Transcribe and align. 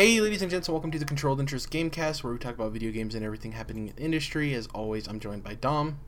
Hey, 0.00 0.18
ladies 0.18 0.40
and 0.40 0.50
gents, 0.50 0.66
and 0.66 0.72
welcome 0.72 0.90
to 0.92 0.98
the 0.98 1.04
Controlled 1.04 1.40
Interest 1.40 1.70
Gamecast, 1.70 2.24
where 2.24 2.32
we 2.32 2.38
talk 2.38 2.54
about 2.54 2.72
video 2.72 2.90
games 2.90 3.14
and 3.14 3.22
everything 3.22 3.52
happening 3.52 3.88
in 3.88 3.96
the 3.96 4.02
industry. 4.02 4.54
As 4.54 4.66
always, 4.68 5.06
I'm 5.06 5.20
joined 5.20 5.44
by 5.44 5.52
Dom 5.52 5.98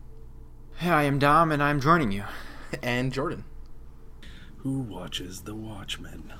Hi, 0.78 1.02
I'm 1.02 1.18
Dom, 1.18 1.52
and 1.52 1.62
I'm 1.62 1.78
joining 1.78 2.10
you. 2.10 2.24
and 2.82 3.12
Jordan, 3.12 3.44
Who 4.60 4.78
watches 4.78 5.42
The 5.42 5.54
Watchmen? 5.54 6.32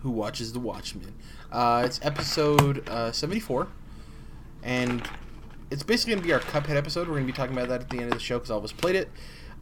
who 0.00 0.10
watches 0.10 0.52
The 0.52 0.58
Watchmen. 0.58 1.14
Uh, 1.52 1.84
it's 1.86 2.00
episode 2.02 2.88
uh, 2.88 3.12
74, 3.12 3.68
and 4.64 5.08
it's 5.70 5.84
basically 5.84 6.14
going 6.14 6.22
to 6.22 6.26
be 6.26 6.34
our 6.34 6.40
Cuphead 6.40 6.74
episode. 6.74 7.06
We're 7.06 7.14
going 7.14 7.28
to 7.28 7.32
be 7.32 7.36
talking 7.36 7.56
about 7.56 7.68
that 7.68 7.82
at 7.82 7.88
the 7.88 7.98
end 7.98 8.06
of 8.06 8.14
the 8.14 8.18
show 8.18 8.38
because 8.38 8.50
all 8.50 8.58
of 8.58 8.64
us 8.64 8.72
played 8.72 8.96
it. 8.96 9.12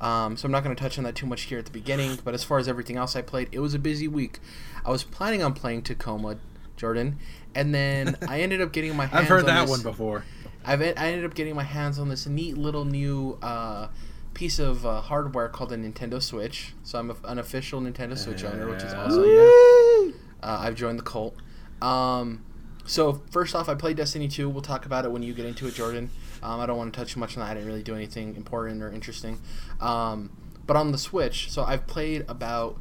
Um, 0.01 0.39
so 0.39 0.47
I'm 0.47 0.53
not 0.53 0.65
going 0.65 0.75
to 0.75 0.83
touch 0.83 0.97
on 0.97 1.05
that 1.05 1.15
too 1.15 1.27
much 1.27 1.43
here 1.43 1.59
at 1.59 1.67
the 1.67 1.71
beginning. 1.71 2.21
But 2.25 2.33
as 2.33 2.43
far 2.43 2.57
as 2.57 2.69
everything 2.69 2.97
else 2.97 3.15
I 3.15 3.21
played, 3.21 3.51
it 3.53 3.59
was 3.59 3.75
a 3.75 3.79
busy 3.79 4.09
week. 4.09 4.39
I 4.83 4.91
was 4.91 5.05
planning 5.05 5.43
on 5.43 5.53
playing 5.53 5.83
Tacoma, 5.83 6.39
Jordan, 6.77 7.19
and 7.55 7.75
then 7.75 8.17
I 8.29 8.41
ended 8.41 8.61
up 8.61 8.73
getting 8.73 8.95
my 8.97 9.07
hands 9.07 9.23
I've 9.23 9.29
heard 9.29 9.41
on 9.41 9.47
that 9.47 9.61
this- 9.63 9.71
one 9.71 9.83
before. 9.83 10.25
I've 10.67 10.81
I 10.81 10.87
ended 10.87 11.27
up 11.27 11.35
getting 11.35 11.55
my 11.55 11.63
hands 11.63 11.99
on 11.99 12.09
this 12.09 12.27
neat 12.27 12.57
little 12.57 12.87
new 12.87 13.39
uh, 13.43 13.89
piece 14.33 14.59
of 14.59 14.87
uh, 14.87 15.03
hardware 15.03 15.49
called 15.51 15.73
a 15.73 15.77
Nintendo 15.77 16.23
Switch. 16.23 16.73
So 16.85 16.99
I'm 16.99 17.11
a, 17.11 17.17
an 17.25 17.39
official 17.39 17.83
Nintendo 17.83 18.17
Switch 18.17 18.45
owner, 18.45 18.69
which 18.71 18.83
is 18.83 18.93
Yeah. 18.93 19.03
awesome. 19.05 20.15
Uh, 20.43 20.59
I've 20.63 20.75
joined 20.75 20.99
the 20.99 21.03
cult. 21.03 21.37
Um, 21.83 22.43
so 22.87 23.21
first 23.31 23.55
off, 23.55 23.69
I 23.69 23.75
played 23.75 23.99
Destiny 23.99 24.27
2. 24.27 24.49
We'll 24.49 24.63
talk 24.63 24.87
about 24.87 25.05
it 25.05 25.13
when 25.13 25.23
you 25.23 25.35
get 25.35 25.45
into 25.45 25.67
it, 25.67 25.75
Jordan. 25.75 26.09
Um, 26.43 26.61
I 26.61 26.67
don't 26.67 26.79
want 26.79 26.95
to 26.95 26.99
touch 26.99 27.15
much 27.17 27.37
on 27.37 27.43
that. 27.45 27.51
I 27.51 27.55
didn't 27.55 27.67
really 27.69 27.83
do 27.83 27.95
anything 27.95 28.35
important 28.35 28.83
or 28.83 28.91
interesting. 28.91 29.39
Um, 29.83 30.31
but 30.67 30.77
on 30.77 30.93
the 30.93 30.99
Switch, 30.99 31.51
so 31.53 31.63
I've 31.63 31.87
played 31.87 32.25
about 32.27 32.79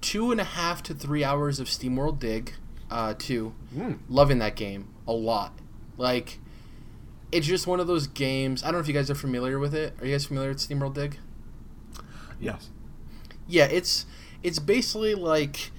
two 0.00 0.30
and 0.30 0.40
a 0.40 0.44
half 0.44 0.80
to 0.84 0.94
three 0.94 1.24
hours 1.24 1.58
of 1.58 1.66
SteamWorld 1.66 2.20
Dig 2.20 2.52
uh, 2.90 3.14
2 3.18 3.54
Mm. 3.76 3.98
loving 4.08 4.38
that 4.38 4.56
game 4.56 4.88
a 5.06 5.12
lot. 5.12 5.52
Like, 5.96 6.38
it's 7.32 7.46
just 7.46 7.66
one 7.66 7.80
of 7.80 7.86
those 7.86 8.06
games. 8.06 8.62
I 8.62 8.66
don't 8.66 8.74
know 8.74 8.78
if 8.80 8.88
you 8.88 8.94
guys 8.94 9.10
are 9.10 9.14
familiar 9.14 9.58
with 9.58 9.74
it. 9.74 9.94
Are 10.00 10.06
you 10.06 10.12
guys 10.12 10.26
familiar 10.26 10.50
with 10.50 10.58
SteamWorld 10.58 10.94
Dig? 10.94 11.18
Yes. 12.40 12.70
Yeah, 13.48 13.64
it's 13.66 14.06
it's 14.42 14.58
basically 14.58 15.14
like 15.14 15.70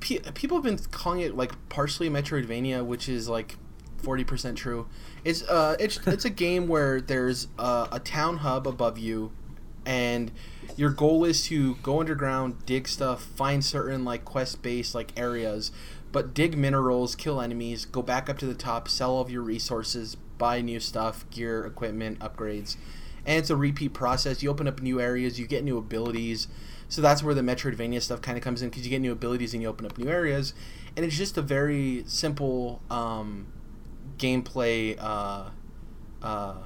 pe- 0.00 0.20
people 0.34 0.56
have 0.56 0.64
been 0.64 0.78
calling 0.90 1.20
it 1.20 1.36
like 1.36 1.52
partially 1.68 2.08
Metroidvania, 2.10 2.84
which 2.84 3.08
is 3.08 3.28
like 3.28 3.56
forty 3.98 4.24
percent 4.24 4.58
true. 4.58 4.86
It's 5.24 5.42
uh 5.42 5.76
it's 5.80 5.98
it's 6.06 6.24
a 6.24 6.30
game 6.30 6.66
where 6.68 7.00
there's 7.00 7.48
uh, 7.58 7.88
a 7.92 8.00
town 8.00 8.38
hub 8.38 8.66
above 8.68 8.98
you, 8.98 9.32
and 9.86 10.30
your 10.76 10.90
goal 10.90 11.24
is 11.24 11.44
to 11.46 11.76
go 11.76 12.00
underground, 12.00 12.64
dig 12.66 12.88
stuff, 12.88 13.22
find 13.22 13.64
certain 13.64 14.04
like 14.04 14.24
quest 14.24 14.62
based 14.62 14.94
like 14.94 15.12
areas, 15.16 15.70
but 16.12 16.34
dig 16.34 16.56
minerals, 16.56 17.14
kill 17.14 17.40
enemies, 17.40 17.84
go 17.84 18.02
back 18.02 18.28
up 18.28 18.38
to 18.38 18.46
the 18.46 18.54
top, 18.54 18.88
sell 18.88 19.12
all 19.12 19.20
of 19.20 19.30
your 19.30 19.42
resources, 19.42 20.16
buy 20.38 20.60
new 20.60 20.80
stuff, 20.80 21.28
gear, 21.30 21.64
equipment, 21.64 22.18
upgrades 22.18 22.76
and 23.26 23.38
it's 23.38 23.50
a 23.50 23.56
repeat 23.56 23.94
process. 23.94 24.42
You 24.42 24.50
open 24.50 24.68
up 24.68 24.80
new 24.80 25.00
areas, 25.00 25.38
you 25.38 25.46
get 25.46 25.64
new 25.64 25.78
abilities. 25.78 26.48
So 26.88 27.00
that's 27.00 27.22
where 27.22 27.34
the 27.34 27.40
Metroidvania 27.40 28.02
stuff 28.02 28.20
kind 28.20 28.36
of 28.36 28.44
comes 28.44 28.62
in 28.62 28.68
because 28.68 28.84
you 28.84 28.90
get 28.90 29.00
new 29.00 29.12
abilities 29.12 29.54
and 29.54 29.62
you 29.62 29.68
open 29.68 29.86
up 29.86 29.96
new 29.98 30.08
areas, 30.08 30.54
and 30.96 31.04
it's 31.04 31.16
just 31.16 31.36
a 31.38 31.42
very 31.42 32.04
simple 32.06 32.82
um, 32.90 33.46
gameplay. 34.18 34.96
Uh, 35.00 35.50
uh, 36.22 36.56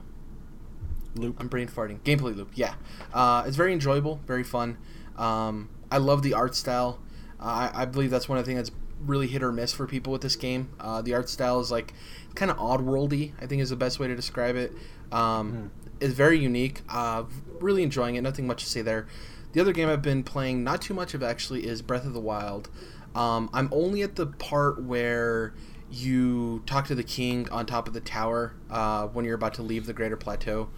Loop. 1.15 1.37
I'm 1.41 1.49
brain 1.49 1.69
farting. 1.69 2.01
Gameplay 2.01 2.37
loop, 2.37 2.51
yeah. 2.55 2.75
Uh, 3.13 3.45
it's 3.47 3.57
very 3.57 3.73
enjoyable, 3.73 4.21
very 4.27 4.45
fun. 4.45 4.79
Um, 5.17 5.69
I 5.91 5.99
love 5.99 6.23
the 6.23 6.35
art 6.35 6.55
style. 6.55 7.01
Uh, 7.41 7.71
I, 7.73 7.83
I 7.83 7.85
believe 7.85 8.11
that's 8.11 8.29
one 8.29 8.39
of 8.39 8.45
the 8.45 8.51
things 8.51 8.69
that's 8.69 8.79
really 9.05 9.27
hit 9.27 9.43
or 9.43 9.53
miss 9.53 9.73
for 9.73 9.87
people 9.87 10.13
with 10.13 10.23
this 10.23 10.37
game. 10.37 10.71
Uh, 10.79 11.03
the 11.03 11.15
art 11.15 11.29
style 11.29 11.61
is 11.61 11.71
like 11.71 11.95
kind 12.35 12.51
of 12.51 12.59
odd-worldy. 12.59 13.33
I 13.41 13.47
think 13.47 13.63
is 13.63 13.71
the 13.71 13.77
best 13.77 13.99
way 13.99 14.09
to 14.09 14.17
describe 14.17 14.57
it. 14.57 14.73
Um, 15.11 15.71
It's 16.01 16.15
very 16.15 16.39
unique. 16.39 16.83
Uh, 16.89 17.25
really 17.61 17.83
enjoying 17.83 18.15
it. 18.15 18.23
Nothing 18.23 18.47
much 18.47 18.63
to 18.65 18.71
say 18.71 18.83
there. 18.83 19.07
The 19.53 19.61
other 19.61 19.73
game 19.73 19.89
I've 19.89 20.03
been 20.03 20.23
playing, 20.23 20.63
not 20.63 20.83
too 20.83 20.95
much 20.95 21.15
of 21.15 21.23
actually, 21.23 21.67
is 21.67 21.83
Breath 21.83 22.05
of 22.05 22.13
the 22.13 22.21
Wild. 22.21 22.69
Um, 23.15 23.51
I'm 23.53 23.69
only 23.73 24.03
at 24.03 24.15
the 24.15 24.27
part 24.27 24.83
where 24.83 25.55
you 25.91 26.63
talk 26.67 26.87
to 26.89 26.95
the 26.95 27.03
king 27.03 27.49
on 27.49 27.65
top 27.67 27.89
of 27.89 27.95
the 27.95 28.01
tower 28.01 28.55
uh, 28.71 29.07
when 29.09 29.25
you're 29.25 29.35
about 29.35 29.55
to 29.55 29.63
leave 29.63 29.87
the 29.87 29.95
Greater 29.95 30.17
Plateau. 30.17 30.69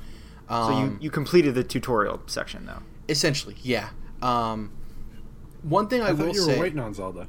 Um, 0.50 0.66
So 0.66 0.78
you, 0.80 0.98
you 1.02 1.10
completed 1.10 1.54
the 1.54 1.64
tutorial 1.64 2.20
section, 2.26 2.66
though. 2.66 2.82
essentially, 3.08 3.56
yeah. 3.62 3.90
Um, 4.20 4.72
one 5.62 5.88
thing 5.88 6.02
I, 6.02 6.08
I, 6.08 6.12
will 6.12 6.26
thought 6.26 6.34
you 6.34 6.40
say, 6.42 6.56
were 6.56 6.62
waiting 6.62 6.78
on 6.80 6.92
Zelda. 6.92 7.28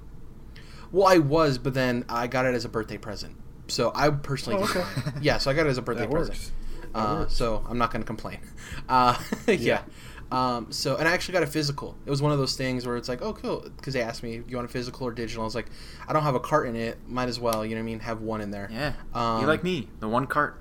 well, 0.91 1.07
I 1.07 1.17
was, 1.19 1.57
but 1.57 1.73
then 1.73 2.03
I 2.09 2.27
got 2.27 2.45
it 2.45 2.53
as 2.55 2.65
a 2.65 2.69
birthday 2.69 2.97
present. 2.97 3.35
So 3.67 3.91
I 3.95 4.09
personally, 4.09 4.61
Oh, 4.61 4.67
did 4.67 4.77
okay. 4.77 5.01
not. 5.05 5.21
yeah. 5.23 5.37
So 5.37 5.49
I 5.49 5.53
got 5.53 5.65
it 5.65 5.69
as 5.69 5.77
a 5.77 5.81
birthday 5.81 6.01
That 6.05 6.11
present. 6.11 6.37
works. 6.37 6.51
Uh, 6.93 7.15
works. 7.21 7.33
so 7.33 7.65
I'm 7.69 7.77
not 7.77 7.91
going 7.91 8.01
to 8.01 8.07
complain. 8.07 8.39
Uh, 8.89 9.17
yeah. 9.47 9.83
Um, 10.31 10.71
so 10.71 10.95
and 10.95 11.07
I 11.07 11.11
actually 11.11 11.33
got 11.33 11.43
a 11.43 11.47
physical. 11.47 11.95
It 12.05 12.09
was 12.09 12.21
one 12.21 12.31
of 12.31 12.37
those 12.37 12.55
things 12.55 12.85
where 12.85 12.95
it's 12.97 13.07
like, 13.09 13.21
oh, 13.21 13.33
cool, 13.33 13.65
because 13.77 13.93
they 13.93 14.01
asked 14.01 14.23
me, 14.23 14.37
do 14.37 14.43
you 14.47 14.55
want 14.57 14.69
a 14.69 14.71
physical 14.71 15.05
or 15.07 15.11
digital? 15.11 15.43
I 15.43 15.45
was 15.45 15.55
like, 15.55 15.67
I 16.07 16.13
don't 16.13 16.23
have 16.23 16.35
a 16.35 16.39
cart 16.39 16.67
in 16.67 16.75
it. 16.77 16.97
Might 17.07 17.27
as 17.29 17.37
well, 17.39 17.65
you 17.65 17.75
know 17.75 17.81
what 17.81 17.85
I 17.85 17.91
mean? 17.91 17.99
Have 17.99 18.21
one 18.21 18.39
in 18.41 18.49
there. 18.51 18.69
Yeah. 18.71 18.93
Um, 19.13 19.41
you 19.41 19.47
like 19.47 19.63
me, 19.63 19.87
the 19.99 20.07
one 20.07 20.27
cart. 20.27 20.57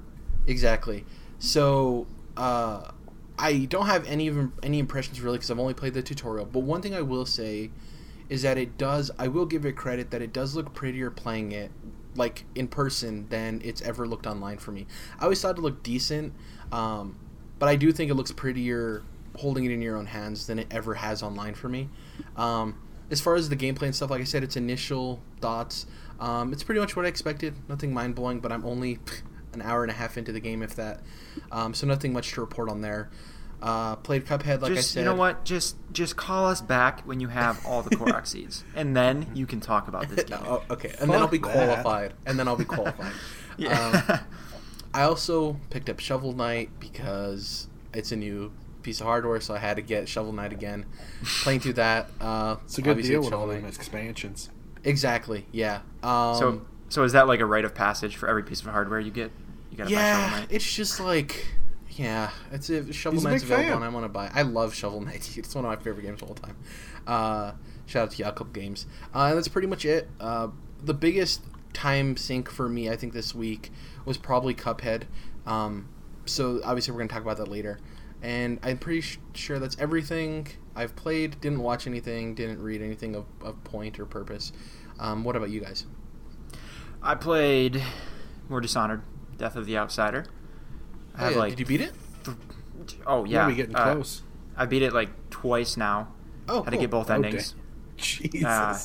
Exactly. 0.47 1.05
So 1.39 2.07
uh, 2.37 2.91
I 3.39 3.65
don't 3.67 3.87
have 3.87 4.07
any 4.07 4.29
of 4.29 4.51
any 4.63 4.79
impressions 4.79 5.21
really 5.21 5.39
because 5.39 5.51
I've 5.51 5.59
only 5.59 5.75
played 5.75 5.95
the 5.95 6.03
tutorial. 6.03 6.47
But 6.47 6.61
one 6.61 6.83
thing 6.83 6.95
I 6.95 7.01
will 7.01 7.27
say 7.27 7.71
is 8.29 8.43
that 8.43 8.59
it 8.59 8.79
does. 8.79 9.11
I 9.19 9.29
will 9.29 9.47
give 9.47 9.65
it 9.65 9.73
credit 9.73 10.11
that 10.11 10.23
it 10.23 10.33
does 10.33 10.55
look 10.55 10.75
prettier 10.75 11.11
playing 11.11 11.53
it 11.53 11.71
like 12.17 12.45
in 12.55 12.69
person 12.69 13.29
than 13.29 13.61
it's 13.65 13.81
ever 13.83 14.07
looked 14.07 14.27
online 14.27 14.59
for 14.59 14.73
me. 14.73 14.87
I 15.19 15.25
always 15.25 15.41
thought 15.41 15.59
it 15.59 15.61
looked 15.61 15.83
decent, 15.83 16.33
um, 16.73 17.19
but 17.59 17.69
I 17.69 17.77
do 17.77 17.93
think 17.93 18.11
it 18.11 18.15
looks 18.15 18.33
prettier 18.33 19.03
holding 19.37 19.65
it 19.65 19.71
in 19.71 19.81
your 19.81 19.97
own 19.97 20.07
hands 20.07 20.47
than 20.47 20.59
it 20.59 20.67
ever 20.71 20.95
has 20.95 21.23
online 21.23 21.55
for 21.55 21.69
me. 21.69 21.89
Um, 22.37 22.81
as 23.11 23.21
far 23.21 23.35
as 23.35 23.49
the 23.49 23.57
gameplay 23.57 23.85
and 23.85 23.95
stuff, 23.95 24.11
like 24.11 24.21
I 24.21 24.25
said, 24.25 24.43
it's 24.43 24.57
initial 24.57 25.21
thoughts. 25.41 25.87
Um, 26.21 26.53
it's 26.53 26.63
pretty 26.63 26.81
much 26.81 26.97
what 26.97 27.07
I 27.07 27.09
expected. 27.09 27.55
Nothing 27.69 27.93
mind 27.93 28.15
blowing, 28.15 28.41
but 28.41 28.53
I'm 28.53 28.65
only 28.65 28.99
an 29.53 29.63
hour 29.63 29.83
and 29.83 29.91
a 29.91 29.95
half 29.95 30.17
into 30.19 30.33
the 30.33 30.41
game, 30.41 30.63
if 30.63 30.77
that. 30.77 31.01
Um, 31.51 31.75
so 31.75 31.87
nothing 31.87 32.13
much 32.13 32.33
to 32.33 32.41
report 32.41 32.69
on 32.69 32.81
there. 32.81 33.11
Uh, 33.63 33.97
played 33.97 34.25
Cuphead, 34.25 34.63
like 34.63 34.73
I 34.73 34.77
just 34.77 34.93
said. 34.93 35.01
you 35.01 35.05
know 35.05 35.15
what? 35.15 35.45
Just 35.45 35.77
just 35.93 36.17
call 36.17 36.47
us 36.47 36.63
back 36.63 37.03
when 37.03 37.21
you 37.21 37.29
have 37.29 37.65
all 37.67 37.83
the 37.83 37.91
Korok 37.95 38.27
seeds, 38.27 38.65
and 38.75 38.97
then 38.97 39.27
you 39.35 39.47
can 39.47 39.61
talk 39.61 39.87
about 39.87 40.09
this 40.09 40.25
game. 40.25 40.39
oh, 40.47 40.63
okay, 40.71 40.95
and 40.99 41.11
then 41.11 41.21
I'll 41.21 41.29
be 41.29 41.39
Fuck 41.39 41.53
that. 41.53 41.67
qualified. 41.83 42.15
And 42.25 42.39
then 42.39 42.49
I'll 42.49 42.57
be 42.57 42.65
qualified. 42.65 43.13
Yeah. 43.59 44.03
Um, 44.09 44.19
I 44.95 45.03
also 45.03 45.61
picked 45.69 45.91
up 45.91 46.01
Shovel 46.01 46.33
Knight 46.33 46.71
because 46.81 47.69
it's 47.93 48.11
a 48.11 48.17
new 48.17 48.53
piece 48.83 49.01
of 49.01 49.07
hardware, 49.07 49.39
so 49.41 49.53
I 49.53 49.59
had 49.59 49.77
to 49.77 49.83
get 49.83 50.09
Shovel 50.09 50.33
Knight 50.33 50.53
again. 50.55 50.87
Playing 51.43 51.61
through 51.61 51.75
that. 51.75 52.09
Uh, 52.23 52.57
It's 52.65 52.79
a 52.79 52.83
good 52.83 53.03
deal 53.03 53.21
with 53.21 53.35
all 53.35 53.41
Shovel 53.43 53.49
them 53.49 53.67
expansions. 53.67 54.49
Exactly. 54.83 55.47
Yeah. 55.53 55.81
Um, 56.03 56.35
so 56.37 56.63
so 56.91 57.03
is 57.05 57.13
that 57.13 57.27
like 57.27 57.41
a 57.41 57.47
rite 57.47 57.65
of 57.65 57.75
passage 57.75 58.17
for 58.17 58.29
every 58.29 58.43
piece 58.43 58.61
of 58.61 58.67
hardware 58.67 59.01
you 59.01 59.11
get? 59.11 59.31
You 59.71 59.79
gotta 59.79 59.91
buy 59.91 59.97
Shovel 59.97 60.21
yeah, 60.21 60.31
Knight? 60.41 60.49
it's 60.51 60.71
just 60.73 61.01
like. 61.01 61.47
Yeah, 61.93 62.31
it's 62.53 62.71
if 62.71 62.95
Shovel 62.95 63.19
He's 63.19 63.25
a 63.25 63.29
Knight's 63.31 63.43
big 63.43 63.53
available 63.53 63.69
fan. 63.69 63.77
and 63.83 63.85
I 63.85 63.89
want 63.89 64.05
to 64.05 64.09
buy. 64.09 64.31
I 64.33 64.43
love 64.43 64.75
Shovel 64.75 65.01
Knight. 65.01 65.23
dude. 65.23 65.39
It's 65.45 65.55
one 65.55 65.65
of 65.65 65.71
my 65.71 65.77
favorite 65.77 66.03
games 66.03 66.23
of 66.23 66.29
all 66.29 66.35
time. 66.35 66.57
Uh, 67.07 67.53
shout 67.87 68.05
out 68.05 68.11
to 68.13 68.19
Yacht 68.19 68.37
Club 68.37 68.53
Games. 68.55 68.87
Uh, 69.15 69.27
and 69.29 69.37
that's 69.37 69.49
pretty 69.49 69.67
much 69.69 69.85
it. 69.85 70.09
Uh, 70.21 70.49
the 70.83 70.95
biggest 70.95 71.43
time 71.73 72.17
sink 72.17 72.49
for 72.51 72.69
me, 72.69 72.89
I 72.89 72.97
think, 72.97 73.13
this 73.13 73.35
week 73.35 73.71
was 74.05 74.17
probably 74.19 74.55
Cuphead. 74.55 75.05
Um, 75.47 75.89
so 76.27 76.61
obviously, 76.65 76.93
we're 76.93 76.99
going 76.99 77.09
to 77.09 77.15
talk 77.15 77.23
about 77.23 77.37
that 77.39 77.49
later. 77.49 77.81
And 78.23 78.61
I'm 78.63 78.79
pretty 78.79 79.01
sh- 79.01 79.19
sure 79.35 79.59
that's 79.59 79.77
everything 79.79 80.47
I've 80.77 80.95
played. 80.95 81.41
Didn't 81.41 81.61
watch 81.61 81.87
anything. 81.87 82.35
Didn't 82.35 82.63
read 82.63 82.83
anything 82.83 83.15
of, 83.17 83.25
of 83.43 83.63
point 83.65 83.99
or 83.99 84.07
purpose. 84.07 84.53
Um, 84.99 85.25
what 85.25 85.37
about 85.37 85.51
you 85.51 85.61
guys? 85.61 85.87
I 87.03 87.15
played 87.15 87.83
more 88.49 88.61
Dishonored, 88.61 89.03
Death 89.39 89.57
of 89.57 89.67
the 89.67 89.77
Outsider. 89.79 90.27
I 91.15 91.23
Oh, 91.23 91.25
have 91.25 91.33
yeah, 91.33 91.39
like 91.39 91.51
did 91.51 91.61
you 91.61 91.67
beat 91.67 91.81
it? 91.81 91.93
th- 92.25 92.37
oh 93.07 93.25
Yeah, 93.25 93.43
yeah, 93.43 93.47
we 93.49 93.55
getting 93.55 93.75
uh, 93.77 93.93
close. 93.95 94.23
I 94.57 94.67
beat 94.67 94.83
it 94.83 94.93
like 94.93 95.11
twice 95.31 95.77
now. 95.77 96.09
Oh, 96.49 96.63
Had 96.63 96.71
to 96.73 96.77
get 96.79 96.91
both 96.91 97.11
endings. 97.11 97.55
Jesus. 97.97 98.45
Uh, 98.45 98.79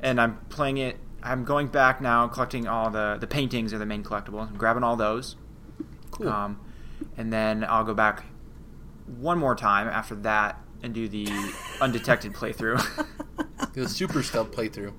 and 0.00 0.20
I'm 0.20 0.38
playing 0.48 0.78
it. 0.78 0.96
I'm 1.22 1.44
going 1.44 1.66
back 1.68 2.00
now, 2.00 2.28
collecting 2.28 2.68
all 2.68 2.90
the 2.90 3.16
the 3.20 3.26
paintings 3.26 3.72
are 3.74 3.78
the 3.78 3.86
main 3.86 4.04
collectibles. 4.04 4.48
I'm 4.48 4.56
grabbing 4.56 4.84
all 4.84 4.96
those, 4.96 5.36
Cool. 6.12 6.28
um, 6.28 6.60
and 7.16 7.32
then 7.32 7.64
I'll 7.64 7.84
go 7.84 7.94
back 7.94 8.24
one 9.18 9.38
more 9.38 9.54
time 9.56 9.88
after 9.88 10.14
that 10.16 10.60
and 10.82 10.94
do 10.94 11.08
the 11.08 11.26
undetected 11.80 12.32
playthrough. 12.34 12.80
the 13.72 13.88
super 13.88 14.22
stealth 14.22 14.52
playthrough. 14.52 14.92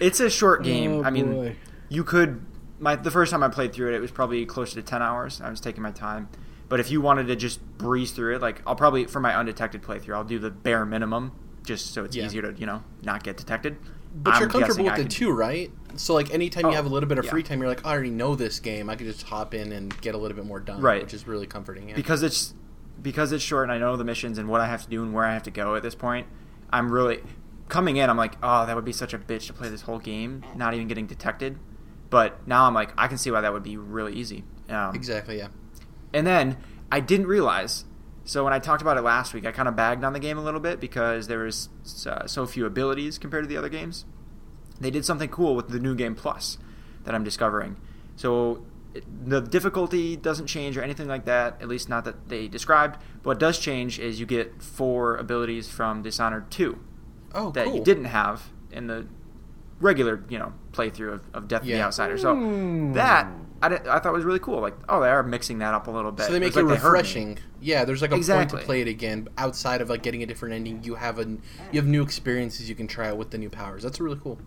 it's 0.00 0.20
a 0.20 0.30
short 0.30 0.62
game. 0.64 0.92
Oh, 1.00 1.02
I 1.04 1.10
mean, 1.10 1.32
boy. 1.32 1.56
You 1.88 2.04
could. 2.04 2.44
My 2.78 2.96
the 2.96 3.10
first 3.10 3.30
time 3.30 3.42
I 3.42 3.48
played 3.48 3.72
through 3.72 3.88
it, 3.92 3.94
it 3.96 4.00
was 4.00 4.10
probably 4.10 4.44
closer 4.46 4.74
to 4.76 4.82
ten 4.82 5.02
hours. 5.02 5.40
I 5.40 5.50
was 5.50 5.60
taking 5.60 5.82
my 5.82 5.90
time. 5.92 6.28
But 6.68 6.80
if 6.80 6.90
you 6.90 7.00
wanted 7.00 7.28
to 7.28 7.36
just 7.36 7.64
breeze 7.78 8.10
through 8.10 8.34
it, 8.36 8.42
like 8.42 8.60
I'll 8.66 8.74
probably 8.76 9.04
for 9.06 9.20
my 9.20 9.34
undetected 9.34 9.82
playthrough, 9.82 10.14
I'll 10.14 10.24
do 10.24 10.38
the 10.38 10.50
bare 10.50 10.84
minimum 10.84 11.32
just 11.64 11.92
so 11.94 12.04
it's 12.04 12.14
Yeah. 12.16 12.26
easier 12.26 12.42
to 12.42 12.52
you 12.58 12.66
know 12.66 12.82
not 13.02 13.22
get 13.22 13.36
detected. 13.36 13.76
But 14.14 14.34
I'm 14.34 14.40
you're 14.40 14.48
comfortable 14.50 14.84
with 14.84 14.92
I 14.94 14.96
it 14.96 15.02
could- 15.02 15.10
too, 15.10 15.30
right? 15.30 15.70
So 15.96 16.14
like 16.14 16.32
anytime 16.34 16.66
Oh, 16.66 16.70
you 16.70 16.76
have 16.76 16.86
a 16.86 16.88
little 16.88 17.08
bit 17.08 17.18
of 17.18 17.24
yeah. 17.26 17.30
free 17.30 17.42
time, 17.42 17.58
you're 17.60 17.68
like, 17.68 17.84
I 17.86 17.92
already 17.92 18.10
know 18.10 18.34
this 18.34 18.60
game. 18.60 18.90
I 18.90 18.96
could 18.96 19.06
just 19.06 19.22
hop 19.22 19.54
in 19.54 19.72
and 19.72 19.98
get 20.00 20.14
a 20.14 20.18
little 20.18 20.34
bit 20.36 20.44
more 20.46 20.60
done, 20.60 20.80
Right. 20.80 21.02
Which 21.02 21.14
is 21.14 21.26
really 21.26 21.46
comforting. 21.46 21.88
Yeah. 21.90 21.94
because 21.96 22.22
it's 22.22 22.54
because 23.02 23.30
it's 23.32 23.44
short 23.44 23.64
and 23.64 23.72
I 23.72 23.78
know 23.78 23.96
the 23.96 24.04
missions 24.04 24.36
and 24.38 24.48
what 24.48 24.60
I 24.60 24.66
have 24.66 24.82
to 24.84 24.88
do 24.90 25.02
and 25.02 25.12
where 25.14 25.24
I 25.24 25.32
have 25.34 25.42
to 25.44 25.50
go 25.50 25.74
at 25.76 25.82
this 25.82 25.94
point. 25.94 26.26
I'm 26.70 26.90
really 26.90 27.20
coming 27.68 27.96
in. 27.96 28.08
I'm 28.10 28.16
like, 28.16 28.34
oh, 28.42 28.64
that 28.66 28.74
would 28.74 28.84
be 28.86 28.92
such 28.92 29.12
a 29.14 29.18
bitch 29.18 29.46
to 29.48 29.52
play 29.52 29.68
this 29.68 29.82
whole 29.82 29.98
game, 29.98 30.42
not 30.56 30.74
even 30.74 30.88
getting 30.88 31.06
detected. 31.06 31.58
But 32.10 32.46
now 32.46 32.66
I'm 32.66 32.74
like, 32.74 32.92
I 32.96 33.08
can 33.08 33.18
see 33.18 33.30
why 33.30 33.40
that 33.40 33.52
would 33.52 33.62
be 33.62 33.76
really 33.76 34.14
easy. 34.14 34.44
Um, 34.68 34.94
exactly, 34.94 35.38
yeah. 35.38 35.48
And 36.12 36.26
then 36.26 36.56
I 36.90 37.00
didn't 37.00 37.26
realize. 37.26 37.84
So 38.24 38.42
when 38.44 38.52
I 38.52 38.58
talked 38.58 38.82
about 38.82 38.96
it 38.96 39.02
last 39.02 39.34
week, 39.34 39.46
I 39.46 39.52
kind 39.52 39.68
of 39.68 39.76
bagged 39.76 40.02
on 40.04 40.12
the 40.12 40.20
game 40.20 40.38
a 40.38 40.42
little 40.42 40.60
bit 40.60 40.80
because 40.80 41.28
there 41.28 41.40
was 41.40 41.68
uh, 42.06 42.26
so 42.26 42.46
few 42.46 42.66
abilities 42.66 43.18
compared 43.18 43.44
to 43.44 43.48
the 43.48 43.56
other 43.56 43.68
games. 43.68 44.04
They 44.80 44.90
did 44.90 45.04
something 45.04 45.28
cool 45.28 45.54
with 45.54 45.68
the 45.68 45.78
new 45.78 45.94
game 45.94 46.14
plus 46.14 46.58
that 47.04 47.14
I'm 47.14 47.24
discovering. 47.24 47.76
So 48.16 48.64
the 49.24 49.40
difficulty 49.40 50.16
doesn't 50.16 50.46
change 50.46 50.76
or 50.76 50.82
anything 50.82 51.06
like 51.08 51.24
that, 51.26 51.60
at 51.60 51.68
least 51.68 51.88
not 51.88 52.04
that 52.04 52.28
they 52.28 52.48
described. 52.48 52.98
But 53.22 53.26
what 53.26 53.38
does 53.38 53.58
change 53.58 53.98
is 53.98 54.18
you 54.20 54.26
get 54.26 54.62
four 54.62 55.16
abilities 55.16 55.68
from 55.68 56.02
Dishonored 56.02 56.50
2 56.50 56.78
Oh, 57.34 57.50
that 57.50 57.66
cool. 57.66 57.76
you 57.76 57.84
didn't 57.84 58.06
have 58.06 58.50
in 58.70 58.86
the 58.86 59.06
regular, 59.80 60.24
you 60.28 60.38
know, 60.38 60.52
playthrough 60.76 61.14
of, 61.14 61.22
of 61.34 61.48
Death 61.48 61.62
of 61.62 61.66
the 61.68 61.80
Outsider. 61.80 62.18
So 62.18 62.34
Hmm. 62.34 62.92
that 62.92 63.26
I, 63.62 63.68
di- 63.70 63.80
I 63.88 63.98
thought 64.00 64.12
was 64.12 64.24
really 64.24 64.38
cool. 64.38 64.60
Like, 64.60 64.74
oh, 64.88 65.00
they 65.00 65.08
are 65.08 65.22
mixing 65.22 65.58
that 65.60 65.72
up 65.72 65.86
a 65.86 65.90
little 65.90 66.12
bit. 66.12 66.26
So 66.26 66.32
they 66.32 66.38
make 66.38 66.48
It's 66.48 66.56
it 66.58 66.64
like 66.64 66.76
they 66.76 66.82
heard 66.82 66.92
me. 66.92 66.98
refreshing. 66.98 67.38
Yeah, 67.60 67.84
there's 67.86 68.02
like 68.02 68.10
a 68.10 68.14
point 68.14 68.20
Exactly. 68.20 68.60
to 68.60 68.66
play 68.66 68.80
it 68.82 68.88
again. 68.88 69.28
Outside 69.38 69.80
of 69.80 69.88
like 69.88 70.02
getting 70.02 70.22
a 70.22 70.26
different 70.26 70.54
ending, 70.54 70.84
you 70.84 70.96
have 70.96 71.18
a 71.18 71.24
you 71.72 71.80
have 71.80 71.86
new 71.86 72.02
experiences 72.02 72.68
you 72.68 72.74
can 72.74 72.86
try 72.86 73.08
out 73.08 73.16
with 73.16 73.30
the 73.30 73.38
new 73.38 73.48
powers. 73.48 73.82
That's 73.82 73.98
really 74.00 74.18
cool. 74.22 74.38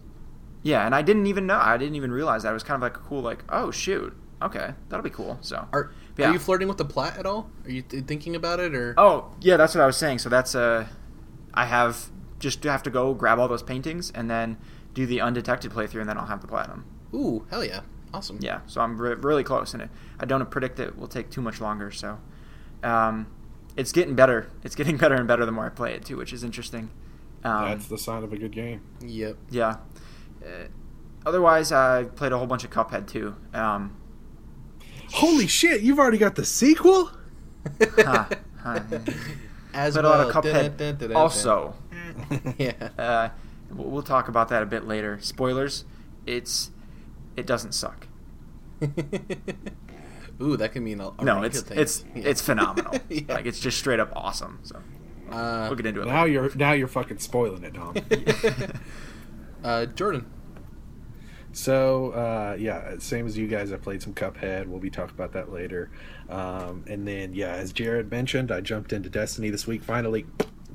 Yeah, 0.62 0.86
and 0.86 0.94
I 0.94 1.02
didn't 1.02 1.26
even 1.28 1.48
know. 1.48 1.58
I 1.58 1.78
didn't 1.78 1.96
even 1.96 2.12
realize 2.12 2.44
that. 2.44 2.52
It 2.52 2.54
was 2.54 2.64
kind 2.64 2.76
of 2.76 2.82
like 2.82 2.98
a 2.98 3.00
cool, 3.00 3.22
like, 3.22 3.44
oh 3.50 3.72
shoot, 3.72 4.14
okay, 4.42 4.74
that'll 4.90 5.04
be 5.04 5.10
cool. 5.10 5.38
So, 5.42 5.68
Are 5.74 5.92
Yeah. 6.18 6.30
are 6.30 6.34
you 6.34 6.40
flirting 6.40 6.68
with 6.68 6.78
the 6.78 6.86
plat 6.86 7.18
at 7.18 7.26
all? 7.26 7.50
Are 7.66 7.72
you 7.72 7.82
th- 7.82 8.04
thinking 8.06 8.36
about 8.36 8.60
it 8.60 8.76
or? 8.76 8.94
oh 8.98 9.34
yeah, 9.42 9.58
that's 9.58 9.74
what 9.74 9.82
I 9.82 9.88
was 9.88 9.98
saying. 9.98 10.20
So 10.20 10.30
that's 10.30 10.54
uh, 10.54 10.86
I 11.54 11.66
have 11.66 12.12
just 12.40 12.64
have 12.64 12.84
to 12.84 12.90
go 12.92 13.14
grab 13.16 13.40
all 13.40 13.48
those 13.48 13.64
paintings 13.64 14.12
and 14.12 14.30
then 14.30 14.58
do 15.00 15.06
the 15.06 15.22
undetected 15.22 15.72
playthrough, 15.72 16.02
and 16.02 16.10
then 16.10 16.18
I'll 16.18 16.26
have 16.26 16.42
the 16.42 16.48
platinum. 16.48 16.86
Ooh, 17.14 17.46
hell 17.50 17.64
yeah, 17.64 17.82
awesome. 18.14 18.38
Yeah, 18.42 18.60
so 18.68 18.82
I'm 18.82 19.00
re- 19.00 19.16
really 19.16 19.44
close, 19.46 19.74
and 19.74 19.84
it, 19.84 19.90
I 20.20 20.26
don't 20.26 20.46
predict 20.52 20.78
it 20.80 20.98
will 20.98 21.08
take 21.08 21.30
too 21.30 21.42
much 21.42 21.62
longer. 21.62 21.90
So, 21.90 22.20
um, 22.84 23.28
it's 23.78 23.94
getting 23.94 24.16
better. 24.16 24.50
It's 24.62 24.76
getting 24.76 24.98
better 25.04 25.16
and 25.16 25.26
better 25.28 25.46
the 25.46 25.54
more 25.54 25.66
I 25.66 25.70
play 25.70 25.94
it 25.94 26.04
too, 26.04 26.18
which 26.18 26.34
is 26.34 26.44
interesting. 26.44 26.90
Um, 27.46 27.70
That's 27.70 27.88
the 27.88 27.98
sign 27.98 28.24
of 28.24 28.34
a 28.34 28.38
good 28.38 28.52
game. 28.52 28.82
Yep. 29.00 29.38
Yeah. 29.50 29.78
Uh, 30.44 30.66
otherwise, 31.26 31.72
I 31.72 32.04
played 32.04 32.34
a 32.34 32.38
whole 32.38 32.48
bunch 32.48 32.66
of 32.66 32.70
Cuphead 32.70 33.08
too. 33.08 33.36
Um, 33.54 33.96
Holy 35.14 35.48
shit! 35.48 35.82
You've 35.82 35.98
already 35.98 36.18
got 36.18 36.36
the 36.36 36.46
sequel. 36.46 37.12
huh, 37.82 38.26
huh. 38.62 38.80
As 39.74 39.94
Played 39.94 40.06
a 40.06 40.10
lot 40.10 40.28
well. 40.28 40.30
of 40.30 40.44
Cuphead. 40.44 41.16
Also, 41.16 41.76
yeah. 42.58 42.90
uh, 42.98 43.30
we'll 43.74 43.90
we'll 43.90 44.04
talk 44.04 44.28
about 44.28 44.50
that 44.50 44.64
a 44.64 44.66
bit 44.66 44.86
later. 44.88 45.18
Spoilers. 45.22 45.86
It's 46.26 46.72
it 47.36 47.46
doesn't 47.46 47.74
suck. 47.74 48.08
Ooh, 50.42 50.56
that 50.56 50.72
could 50.72 50.84
mean 50.84 51.02
a, 51.02 51.10
a 51.20 51.24
No, 51.24 51.44
it's 51.44 51.60
of 51.62 51.68
things. 51.68 51.80
it's 51.82 52.06
Yeah. 52.16 52.30
it's 52.30 52.42
phenomenal. 52.42 52.94
Yeah. 53.10 53.22
Like 53.34 53.46
it's 53.46 53.60
just 53.60 53.78
straight 53.78 54.00
up 54.00 54.12
awesome. 54.16 54.60
So 54.64 54.78
Uh, 55.32 55.66
we'll 55.70 55.76
get 55.76 55.86
into 55.86 56.02
it. 56.02 56.06
Now 56.06 56.22
later. 56.24 56.32
you're 56.34 56.56
now 56.56 56.72
you're 56.74 56.88
fucking 56.88 57.20
spoiling 57.20 57.64
it, 57.64 57.74
Dom. 57.74 57.96
uh, 59.64 59.86
Jordan. 59.88 60.26
So 61.52 62.12
uh, 62.12 62.56
yeah, 62.60 62.96
same 63.00 63.26
as 63.26 63.38
you 63.38 63.48
guys. 63.48 63.72
I 63.74 63.78
played 63.78 64.02
some 64.02 64.14
Cuphead. 64.14 64.68
We'll 64.68 64.80
be 64.80 64.90
talking 64.92 65.16
about 65.16 65.34
that 65.34 65.52
later. 65.52 65.90
Um, 66.30 66.84
and 66.88 67.08
then 67.08 67.34
yeah, 67.34 67.54
as 67.56 67.74
Jared 67.74 68.10
mentioned, 68.12 68.52
I 68.52 68.62
jumped 68.62 68.94
into 68.94 69.10
Destiny 69.10 69.50
this 69.50 69.66
week. 69.68 69.84
Finally, 69.84 70.26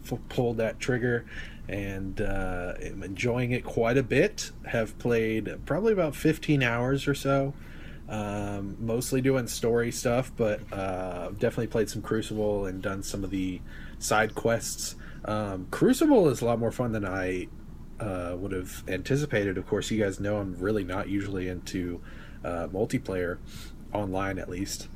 f- 0.04 0.18
pulled 0.28 0.56
that 0.58 0.78
trigger, 0.80 1.24
and 1.68 2.20
uh, 2.20 2.74
am 2.82 3.02
enjoying 3.02 3.52
it 3.52 3.64
quite 3.64 3.96
a 3.96 4.02
bit. 4.02 4.50
Have 4.66 4.98
played 4.98 5.66
probably 5.66 5.92
about 5.92 6.14
15 6.14 6.62
hours 6.62 7.08
or 7.08 7.14
so. 7.14 7.54
Um, 8.08 8.76
mostly 8.78 9.20
doing 9.22 9.46
story 9.46 9.90
stuff, 9.90 10.30
but 10.36 10.60
uh, 10.72 11.30
definitely 11.30 11.68
played 11.68 11.88
some 11.88 12.02
Crucible 12.02 12.66
and 12.66 12.82
done 12.82 13.02
some 13.02 13.24
of 13.24 13.30
the 13.30 13.60
side 13.98 14.34
quests. 14.34 14.96
Um, 15.24 15.68
Crucible 15.70 16.28
is 16.28 16.42
a 16.42 16.44
lot 16.44 16.58
more 16.58 16.70
fun 16.70 16.92
than 16.92 17.06
I 17.06 17.48
uh, 17.98 18.36
would 18.38 18.52
have 18.52 18.84
anticipated. 18.88 19.56
Of 19.56 19.66
course, 19.66 19.90
you 19.90 20.02
guys 20.02 20.20
know 20.20 20.36
I'm 20.36 20.56
really 20.58 20.84
not 20.84 21.08
usually 21.08 21.48
into 21.48 22.02
uh, 22.44 22.68
multiplayer 22.68 23.38
online, 23.92 24.38
at 24.38 24.50
least. 24.50 24.88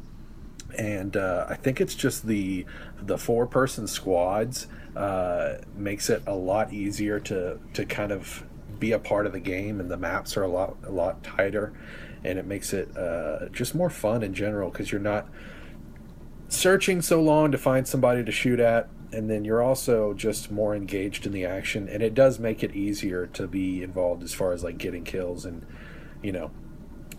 And 0.76 1.17
uh, 1.17 1.47
I 1.49 1.55
think 1.55 1.81
it's 1.81 1.94
just 1.94 2.26
the 2.26 2.67
the 3.00 3.19
four 3.19 3.47
person 3.47 3.87
squads 3.87 4.67
uh, 4.97 5.59
makes 5.75 6.11
it 6.11 6.23
a 6.26 6.35
lot 6.35 6.73
easier 6.73 7.20
to 7.20 7.59
to 7.75 7.85
kind 7.87 8.12
of 8.12 8.44
be 8.79 8.93
a 8.93 8.99
part 8.99 9.26
of 9.26 9.32
the 9.32 9.41
game, 9.41 9.81
and 9.81 9.91
the 9.91 9.97
maps 9.97 10.37
are 10.37 10.43
a 10.43 10.49
lot 10.49 10.76
a 10.85 10.91
lot 10.91 11.23
tighter, 11.25 11.73
and 12.23 12.38
it 12.38 12.47
makes 12.47 12.73
it 12.73 12.97
uh, 12.97 13.49
just 13.49 13.75
more 13.75 13.91
fun 13.91 14.23
in 14.23 14.35
general 14.35 14.70
because 14.70 14.93
you're 14.93 15.00
not 15.00 15.26
searching 16.49 17.03
so 17.03 17.20
long 17.20 17.53
to 17.53 17.59
find 17.59 17.87
somebody 17.87 18.25
to 18.25 18.32
shoot 18.32 18.59
at 18.59 18.88
and 19.12 19.31
then 19.31 19.44
you're 19.44 19.62
also 19.62 20.12
just 20.12 20.50
more 20.50 20.75
engaged 20.75 21.26
in 21.26 21.32
the 21.32 21.44
action 21.44 21.88
and 21.88 22.03
it 22.03 22.15
does 22.15 22.38
make 22.38 22.62
it 22.62 22.75
easier 22.75 23.26
to 23.26 23.47
be 23.47 23.82
involved 23.82 24.23
as 24.23 24.35
far 24.35 24.53
as 24.53 24.65
like 24.65 24.79
getting 24.79 25.05
kills 25.05 25.44
and 25.44 25.65
you 26.23 26.32
know 26.32 26.50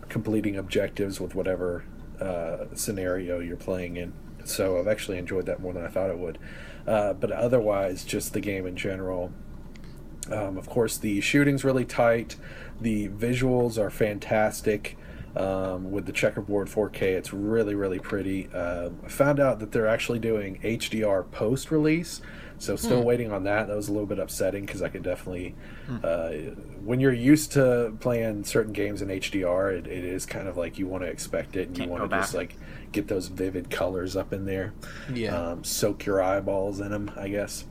completing 0.08 0.56
objectives 0.56 1.20
with 1.20 1.34
whatever 1.34 1.84
uh, 2.20 2.66
scenario 2.74 3.40
you're 3.40 3.56
playing 3.56 3.96
in 3.96 4.12
so 4.44 4.78
i've 4.78 4.88
actually 4.88 5.18
enjoyed 5.18 5.46
that 5.46 5.60
more 5.60 5.72
than 5.72 5.84
i 5.84 5.88
thought 5.88 6.10
it 6.10 6.18
would 6.18 6.38
uh, 6.86 7.12
but 7.12 7.30
otherwise 7.30 8.04
just 8.04 8.32
the 8.32 8.40
game 8.40 8.66
in 8.66 8.76
general 8.76 9.32
um, 10.30 10.56
of 10.56 10.68
course 10.68 10.96
the 10.98 11.20
shooting's 11.20 11.64
really 11.64 11.84
tight 11.84 12.36
the 12.80 13.08
visuals 13.08 13.78
are 13.78 13.90
fantastic 13.90 14.96
um, 15.36 15.90
with 15.90 16.06
the 16.06 16.12
checkerboard 16.12 16.68
4K. 16.68 17.02
It's 17.02 17.32
really, 17.32 17.74
really 17.74 17.98
pretty. 17.98 18.48
Uh, 18.52 18.90
I 19.04 19.08
found 19.08 19.40
out 19.40 19.58
that 19.60 19.72
they're 19.72 19.86
actually 19.86 20.18
doing 20.18 20.58
HDR 20.62 21.30
post 21.30 21.70
release, 21.70 22.20
so 22.60 22.76
still 22.76 23.02
waiting 23.02 23.32
on 23.32 23.44
that. 23.44 23.68
That 23.68 23.76
was 23.76 23.88
a 23.88 23.92
little 23.92 24.06
bit 24.06 24.18
upsetting 24.18 24.66
because 24.66 24.82
I 24.82 24.90
could 24.90 25.02
definitely, 25.02 25.54
uh, 26.04 26.28
when 26.84 27.00
you're 27.00 27.12
used 27.12 27.52
to 27.52 27.96
playing 28.00 28.44
certain 28.44 28.74
games 28.74 29.00
in 29.00 29.08
HDR, 29.08 29.78
it, 29.78 29.86
it 29.86 30.04
is 30.04 30.26
kind 30.26 30.46
of 30.46 30.58
like 30.58 30.78
you 30.78 30.86
want 30.86 31.02
to 31.02 31.08
expect 31.08 31.56
it 31.56 31.68
and 31.68 31.76
Can't 31.76 31.88
you 31.88 31.96
want 31.96 32.10
to 32.10 32.16
just 32.18 32.34
like 32.34 32.54
get 32.92 33.08
those 33.08 33.28
vivid 33.28 33.70
colors 33.70 34.14
up 34.14 34.34
in 34.34 34.44
there. 34.44 34.74
Yeah. 35.12 35.36
Um, 35.36 35.64
soak 35.64 36.04
your 36.04 36.22
eyeballs 36.22 36.80
in 36.80 36.90
them, 36.90 37.10
I 37.16 37.28
guess. 37.28 37.64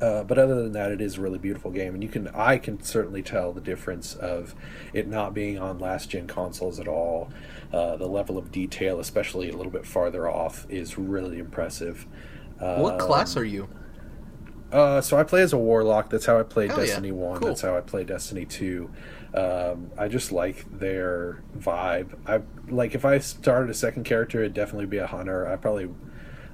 Uh, 0.00 0.24
but 0.24 0.36
other 0.36 0.62
than 0.62 0.72
that, 0.72 0.90
it 0.90 1.00
is 1.00 1.16
a 1.16 1.20
really 1.20 1.38
beautiful 1.38 1.70
game, 1.70 1.94
and 1.94 2.02
you 2.02 2.08
can 2.08 2.28
I 2.28 2.58
can 2.58 2.82
certainly 2.82 3.22
tell 3.22 3.52
the 3.52 3.60
difference 3.60 4.14
of 4.14 4.54
it 4.92 5.08
not 5.08 5.32
being 5.32 5.58
on 5.58 5.78
last 5.78 6.10
gen 6.10 6.26
consoles 6.26 6.78
at 6.80 6.88
all. 6.88 7.30
Uh, 7.72 7.96
the 7.96 8.06
level 8.06 8.36
of 8.36 8.52
detail, 8.52 9.00
especially 9.00 9.48
a 9.48 9.56
little 9.56 9.72
bit 9.72 9.86
farther 9.86 10.28
off, 10.28 10.66
is 10.68 10.98
really 10.98 11.38
impressive. 11.38 12.06
What 12.58 12.98
class 12.98 13.36
are 13.36 13.44
you? 13.44 13.68
Uh, 14.72 15.00
so 15.00 15.16
I 15.16 15.22
play 15.22 15.42
as 15.42 15.52
a 15.52 15.58
warlock. 15.58 16.10
That's 16.10 16.26
how 16.26 16.38
I 16.38 16.42
play 16.42 16.66
Hell 16.66 16.78
yeah. 16.80 16.86
Destiny 16.86 17.12
One. 17.12 17.38
Cool. 17.38 17.48
That's 17.48 17.60
how 17.60 17.76
I 17.76 17.80
play 17.80 18.04
Destiny 18.04 18.44
Two. 18.44 18.90
Um, 19.34 19.90
I 19.98 20.08
just 20.08 20.32
like 20.32 20.64
their 20.78 21.42
vibe. 21.58 22.16
I 22.26 22.40
like 22.68 22.94
if 22.94 23.04
I 23.04 23.18
started 23.18 23.70
a 23.70 23.74
second 23.74 24.04
character, 24.04 24.40
it'd 24.40 24.54
definitely 24.54 24.86
be 24.86 24.98
a 24.98 25.06
hunter. 25.06 25.46
I 25.46 25.56
probably, 25.56 25.90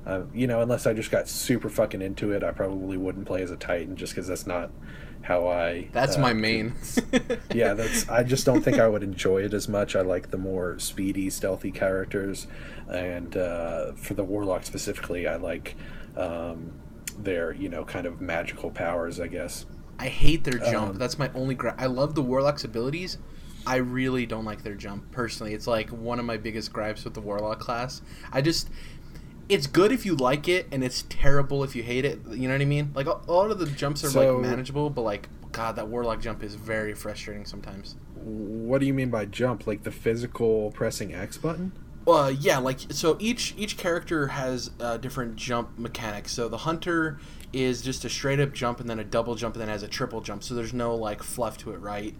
uh, 0.05 0.23
you 0.35 0.47
know, 0.47 0.61
unless 0.61 0.87
I 0.87 0.93
just 0.93 1.11
got 1.11 1.29
super 1.29 1.71
fucking 1.71 2.03
into 2.03 2.33
it, 2.33 2.45
I 2.45 2.51
probably 2.51 2.97
wouldn't 2.97 3.27
play 3.27 3.43
as 3.43 3.51
a 3.51 3.57
Titan 3.57 3.97
just 3.97 4.13
because 4.15 4.29
that's 4.29 4.47
not 4.47 4.71
how 5.23 5.49
I. 5.49 5.89
That's 5.93 6.17
uh, 6.17 6.21
my 6.21 6.33
main. 6.33 6.75
yeah, 7.55 7.75
that's. 7.75 8.09
I 8.09 8.23
just 8.23 8.45
don't 8.45 8.63
think 8.63 8.79
I 8.79 8.89
would 8.89 9.03
enjoy 9.03 9.45
it 9.45 9.55
as 9.55 9.69
much. 9.69 9.97
I 9.97 10.03
like 10.03 10.31
the 10.31 10.39
more 10.39 10.79
speedy, 10.79 11.31
stealthy 11.31 11.71
characters, 11.71 12.47
and 12.89 13.37
uh, 13.37 13.93
for 13.93 14.15
the 14.15 14.25
warlock 14.25 14.65
specifically, 14.65 15.27
I 15.27 15.37
like 15.37 15.77
um, 16.17 16.73
their 17.19 17.53
you 17.53 17.69
know 17.69 17.85
kind 17.85 18.07
of 18.07 18.21
magical 18.21 18.71
powers. 18.71 19.21
I 19.21 19.29
guess. 19.29 19.67
I 19.99 20.09
hate 20.09 20.43
their 20.43 20.59
jump. 20.59 20.91
Um, 20.91 20.99
That's 20.99 21.19
my 21.19 21.31
only 21.35 21.55
gripe. 21.55 21.81
I 21.81 21.87
love 21.87 22.15
the 22.15 22.23
warlock's 22.23 22.65
abilities. 22.65 23.19
I 23.65 23.77
really 23.77 24.27
don't 24.27 24.45
like 24.45 24.65
their 24.65 24.75
jump 24.75 25.11
personally. 25.13 25.55
It's 25.55 25.69
like 25.69 25.91
one 25.91 26.19
of 26.19 26.25
my 26.25 26.37
biggest 26.37 26.73
gripes 26.73 27.05
with 27.05 27.15
the 27.15 27.21
warlock 27.21 27.61
class. 27.61 28.03
I 28.33 28.43
just 28.43 28.69
it's 29.49 29.67
good 29.67 29.93
if 29.93 30.07
you 30.07 30.15
like 30.15 30.49
it 30.49 30.67
and 30.73 30.83
it's 30.85 31.05
terrible 31.09 31.63
if 31.65 31.75
you 31.77 31.83
hate 31.83 32.05
it. 32.05 32.21
You 32.31 32.49
know 32.49 32.55
what 32.55 32.61
I 32.63 32.67
mean? 32.67 32.93
Like 32.95 33.07
a, 33.07 33.21
a 33.29 33.33
lot 33.33 33.51
of 33.51 33.59
the 33.59 33.67
jumps 33.67 34.03
are 34.05 34.09
So- 34.11 34.37
like 34.37 34.43
manageable, 34.43 34.91
but 34.91 35.03
like 35.03 35.29
god, 35.53 35.77
that 35.77 35.89
warlock 35.89 36.21
jump 36.21 36.43
is 36.43 36.55
very 36.55 36.95
frustrating 36.95 37.45
sometimes. 37.45 37.97
What 38.15 38.79
do 38.81 38.87
you 38.87 38.95
mean 38.95 39.11
by 39.11 39.25
jump? 39.27 39.67
Like 39.67 39.83
the 39.83 39.91
physical 39.91 40.71
pressing 40.73 41.13
X 41.15 41.37
button? 41.39 41.73
Uh, 42.07 42.33
yeah, 42.41 42.59
like 42.59 42.81
so 42.91 43.17
each 43.21 43.55
each 43.57 43.77
character 43.77 44.29
has 44.29 44.71
uh, 44.81 44.97
different 44.97 45.37
jump 45.37 45.79
mechanics. 45.79 46.33
So 46.33 46.49
the 46.49 46.59
hunter 46.59 47.19
is 47.53 47.83
just 47.83 48.05
a 48.05 48.09
straight 48.09 48.41
up 48.41 48.53
jump 48.55 48.81
and 48.81 48.89
then 48.89 48.99
a 48.99 49.05
double 49.05 49.35
jump 49.35 49.55
and 49.55 49.61
then 49.61 49.69
has 49.69 49.83
a 49.83 49.89
triple 49.89 50.21
jump. 50.21 50.43
So 50.43 50.55
there's 50.55 50.73
no 50.73 50.95
like 50.97 51.23
fluff 51.23 51.59
to 51.59 51.73
it, 51.73 51.79
right? 51.79 52.15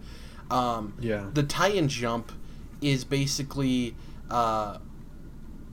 Um, 0.51 0.93
Yeah. 0.99 1.29
The 1.33 1.43
Titan 1.43 1.87
jump 1.87 2.31
is 2.81 3.03
basically 3.03 3.95
uh, 4.29 4.77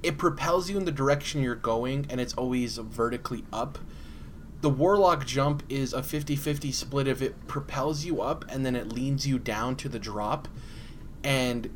it 0.03 0.19
propels 0.19 0.71
you 0.71 0.77
in 0.77 0.85
the 0.85 0.93
direction 0.93 1.43
you're 1.43 1.55
going 1.55 2.07
and 2.09 2.21
it's 2.21 2.35
always 2.35 2.79
vertically 2.79 3.45
up. 3.53 3.79
The 4.61 4.71
Warlock 4.71 5.27
jump 5.27 5.63
is 5.69 5.93
a 5.93 6.01
50-50 6.01 6.73
split 6.73 7.09
if 7.09 7.23
it 7.23 7.47
propels 7.47 8.05
you 8.05 8.21
up 8.21 8.45
and 8.51 8.65
then 8.65 8.77
it 8.77 8.93
leans 8.93 9.27
you 9.27 9.39
down 9.39 9.77
to 9.77 9.89
the 9.89 9.99
drop. 9.99 10.49
And 11.25 11.71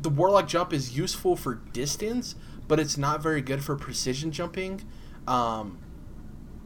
the 0.00 0.08
Warlock 0.08 0.48
jump 0.48 0.72
is 0.72 0.96
useful 0.96 1.36
for 1.36 1.54
distance, 1.54 2.34
but 2.66 2.78
it's 2.78 2.96
not 2.96 3.22
very 3.22 3.40
good 3.40 3.62
for 3.62 3.76
precision 3.76 4.30
jumping. 4.30 4.82
Um, 5.26 5.78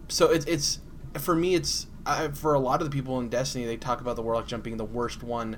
so 0.09 0.31
it's 0.31 0.45
it's 0.47 0.79
for 1.19 1.35
me 1.35 1.55
it's 1.55 1.87
I, 2.05 2.29
for 2.29 2.55
a 2.55 2.59
lot 2.59 2.81
of 2.81 2.91
the 2.91 2.95
people 2.95 3.19
in 3.19 3.29
Destiny 3.29 3.65
they 3.65 3.77
talk 3.77 4.01
about 4.01 4.17
the 4.17 4.23
Warlock 4.23 4.47
jump 4.47 4.65
being 4.65 4.77
the 4.77 4.85
worst 4.85 5.23
one 5.23 5.57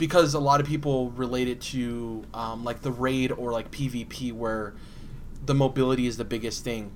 because 0.00 0.32
a 0.32 0.40
lot 0.40 0.60
of 0.60 0.66
people 0.66 1.10
relate 1.10 1.46
it 1.46 1.60
to 1.60 2.24
um, 2.32 2.64
like 2.64 2.80
the 2.80 2.90
raid 2.90 3.30
or 3.32 3.52
like 3.52 3.70
PvP 3.70 4.32
where 4.32 4.72
the 5.44 5.54
mobility 5.54 6.06
is 6.06 6.16
the 6.16 6.24
biggest 6.24 6.64
thing. 6.64 6.90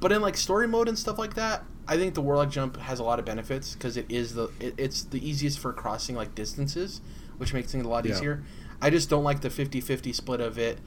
But 0.00 0.10
in 0.10 0.20
like 0.20 0.36
story 0.36 0.66
mode 0.66 0.88
and 0.88 0.98
stuff 0.98 1.16
like 1.16 1.34
that, 1.34 1.62
I 1.86 1.96
think 1.96 2.14
the 2.14 2.20
Warlock 2.20 2.50
jump 2.50 2.76
has 2.78 2.98
a 2.98 3.04
lot 3.04 3.20
of 3.20 3.24
benefits 3.24 3.74
because 3.74 3.96
it 3.96 4.06
is 4.08 4.34
the 4.34 4.50
it, 4.58 4.74
it's 4.76 5.04
the 5.04 5.26
easiest 5.26 5.60
for 5.60 5.72
crossing 5.72 6.16
like 6.16 6.34
distances, 6.34 7.00
which 7.38 7.54
makes 7.54 7.70
things 7.70 7.86
a 7.86 7.88
lot 7.88 8.04
Yeah. 8.04 8.14
easier. 8.16 8.44
I 8.82 8.90
just 8.90 9.08
don't 9.08 9.24
like 9.24 9.42
the 9.42 9.50
50-50 9.50 10.12
split 10.12 10.40
of 10.40 10.58
it 10.58 10.78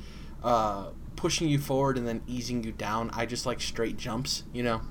uh, 0.43 0.87
pushing 1.15 1.47
you 1.47 1.59
forward 1.59 1.97
and 1.97 2.05
then 2.05 2.21
easing 2.27 2.63
you 2.63 2.73
down. 2.73 3.09
I 3.13 3.25
just 3.25 3.45
like 3.45 3.61
straight 3.61 3.95
jumps, 3.95 4.43
you 4.51 4.63
know. 4.63 4.81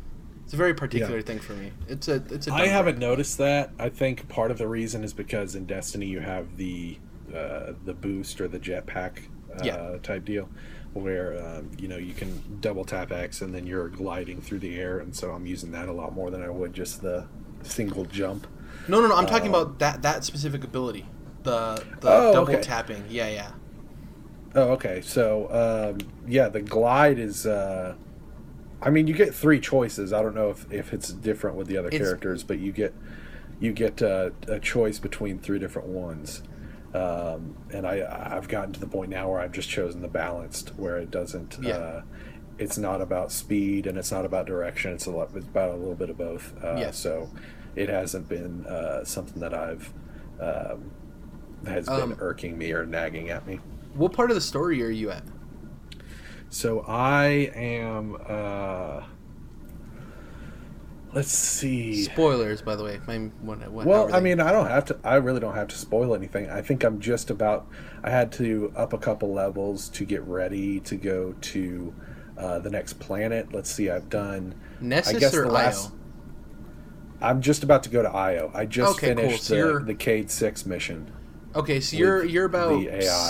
It's 0.44 0.54
a 0.54 0.56
very 0.56 0.74
particular 0.74 1.22
thing 1.22 1.38
for 1.38 1.54
me. 1.54 1.72
It's 1.88 2.08
a 2.08 2.16
it's 2.30 2.46
a 2.46 2.52
I 2.52 2.60
dumb 2.60 2.68
haven't 2.68 2.98
noticed 2.98 3.38
that. 3.38 3.70
I 3.78 3.88
think 3.88 4.28
part 4.28 4.50
of 4.50 4.58
the 4.58 4.68
reason 4.68 5.02
is 5.04 5.12
because 5.12 5.54
in 5.54 5.64
Destiny 5.66 6.06
you 6.06 6.20
have 6.20 6.56
the 6.56 6.98
uh, 7.34 7.72
the 7.84 7.94
boost 7.94 8.40
or 8.40 8.48
the 8.48 8.58
jetpack 8.58 9.18
uh, 9.58 9.64
Yeah. 9.64 9.96
type 10.02 10.24
deal, 10.24 10.48
where 10.92 11.38
um, 11.42 11.70
you 11.78 11.88
know 11.88 11.96
you 11.96 12.12
can 12.12 12.58
double 12.60 12.84
tap 12.84 13.12
X 13.12 13.40
and 13.40 13.54
then 13.54 13.66
you're 13.66 13.88
gliding 13.88 14.40
through 14.42 14.58
the 14.58 14.76
air, 14.78 14.98
and 14.98 15.14
so 15.16 15.30
I'm 15.30 15.46
using 15.46 15.70
that 15.72 15.88
a 15.88 15.92
lot 15.92 16.12
more 16.14 16.30
than 16.30 16.42
I 16.42 16.50
would 16.50 16.74
just 16.74 17.00
the 17.00 17.26
single 17.62 18.04
jump. 18.04 18.46
No, 18.88 19.00
no, 19.00 19.08
no. 19.08 19.14
I'm 19.16 19.26
talking 19.26 19.54
Um, 19.54 19.62
about 19.62 19.78
that 19.78 20.02
that 20.02 20.24
specific 20.24 20.64
ability. 20.64 21.06
The 21.44 21.82
the 22.00 22.08
Oh, 22.10 22.32
double 22.34 22.52
okay. 22.52 22.60
tapping. 22.62 23.04
Yeah, 23.08 23.28
yeah. 23.28 23.50
Oh, 24.54 24.72
okay. 24.72 25.00
So, 25.00 25.94
um, 25.98 26.06
yeah, 26.26 26.48
the 26.48 26.60
glide 26.60 27.18
is. 27.18 27.46
Uh, 27.46 27.94
I 28.82 28.90
mean, 28.90 29.06
you 29.06 29.14
get 29.14 29.34
three 29.34 29.60
choices. 29.60 30.12
I 30.12 30.22
don't 30.22 30.34
know 30.34 30.50
if, 30.50 30.70
if 30.72 30.92
it's 30.92 31.12
different 31.12 31.56
with 31.56 31.66
the 31.68 31.76
other 31.76 31.88
It's- 31.88 32.00
characters, 32.02 32.42
but 32.42 32.58
you 32.58 32.72
get 32.72 32.94
you 33.60 33.72
get 33.72 34.02
uh, 34.02 34.30
a 34.48 34.58
choice 34.58 34.98
between 34.98 35.38
three 35.38 35.58
different 35.60 35.86
ones. 35.88 36.42
Um, 36.94 37.56
and 37.72 37.86
I 37.86 38.02
I've 38.36 38.48
gotten 38.48 38.72
to 38.74 38.80
the 38.80 38.88
point 38.88 39.10
now 39.10 39.30
where 39.30 39.40
I've 39.40 39.52
just 39.52 39.68
chosen 39.68 40.02
the 40.02 40.08
balanced, 40.08 40.70
where 40.76 40.98
it 40.98 41.10
doesn't. 41.10 41.58
Yeah. 41.62 41.76
Uh, 41.76 42.02
it's 42.58 42.76
not 42.76 43.00
about 43.00 43.32
speed 43.32 43.86
and 43.86 43.96
it's 43.96 44.12
not 44.12 44.24
about 44.24 44.46
direction. 44.46 44.92
It's 44.92 45.06
a 45.06 45.10
lot. 45.10 45.30
It's 45.34 45.46
about 45.46 45.70
a 45.70 45.76
little 45.76 45.94
bit 45.94 46.10
of 46.10 46.18
both. 46.18 46.52
Uh, 46.62 46.76
Yeah. 46.76 46.90
So, 46.90 47.30
it 47.76 47.88
hasn't 47.88 48.28
been 48.28 48.66
uh, 48.66 49.04
something 49.04 49.40
that 49.40 49.54
I've 49.54 49.90
um, 50.40 50.90
has 51.66 51.88
Um, 51.88 52.10
been 52.10 52.18
irking 52.20 52.58
me 52.58 52.72
or 52.72 52.84
nagging 52.84 53.30
at 53.30 53.46
me. 53.46 53.58
What 53.94 54.12
part 54.12 54.30
of 54.30 54.34
the 54.34 54.40
story 54.42 54.82
are 54.84 54.90
you 54.90 55.10
at? 55.10 55.22
So 56.52 56.84
I 56.86 57.50
am. 57.54 58.16
uh 58.28 59.04
Let's 61.14 61.30
see. 61.30 62.04
Spoilers, 62.04 62.62
by 62.62 62.74
the 62.74 62.84
way. 62.84 62.98
My, 63.06 63.30
Well, 63.68 64.14
I 64.14 64.20
mean, 64.20 64.40
I 64.40 64.50
don't 64.50 64.66
have 64.68 64.86
to. 64.86 64.98
I 65.04 65.16
really 65.16 65.40
don't 65.40 65.54
have 65.54 65.68
to 65.68 65.76
spoil 65.76 66.14
anything. 66.14 66.48
I 66.48 66.62
think 66.62 66.84
I'm 66.84 67.00
just 67.00 67.30
about. 67.30 67.66
I 68.02 68.10
had 68.10 68.32
to 68.32 68.72
up 68.76 68.92
a 68.94 68.98
couple 68.98 69.32
levels 69.32 69.88
to 69.90 70.06
get 70.06 70.22
ready 70.22 70.80
to 70.80 70.96
go 70.96 71.34
to 71.40 71.94
uh, 72.38 72.58
the 72.60 72.70
next 72.70 72.94
planet. 72.94 73.52
Let's 73.52 73.70
see. 73.70 73.90
I've 73.90 74.08
done. 74.08 74.54
Nessus 74.80 75.14
I 75.16 75.18
guess 75.18 75.34
or 75.34 75.44
the 75.44 75.50
last. 75.52 75.90
Io? 75.90 77.28
I'm 77.28 77.40
just 77.42 77.62
about 77.62 77.82
to 77.84 77.90
go 77.90 78.02
to 78.02 78.08
Io. 78.10 78.50
I 78.54 78.64
just 78.66 78.96
Okay, 78.96 79.14
cool. 79.14 79.24
finished 79.24 79.44
So 79.44 79.78
the, 79.78 79.84
the 79.84 79.94
Cayde-6 79.94 80.66
mission. 80.66 81.12
Okay, 81.54 81.80
so 81.80 81.96
you're 81.96 82.24
you're 82.24 82.46
about 82.46 82.82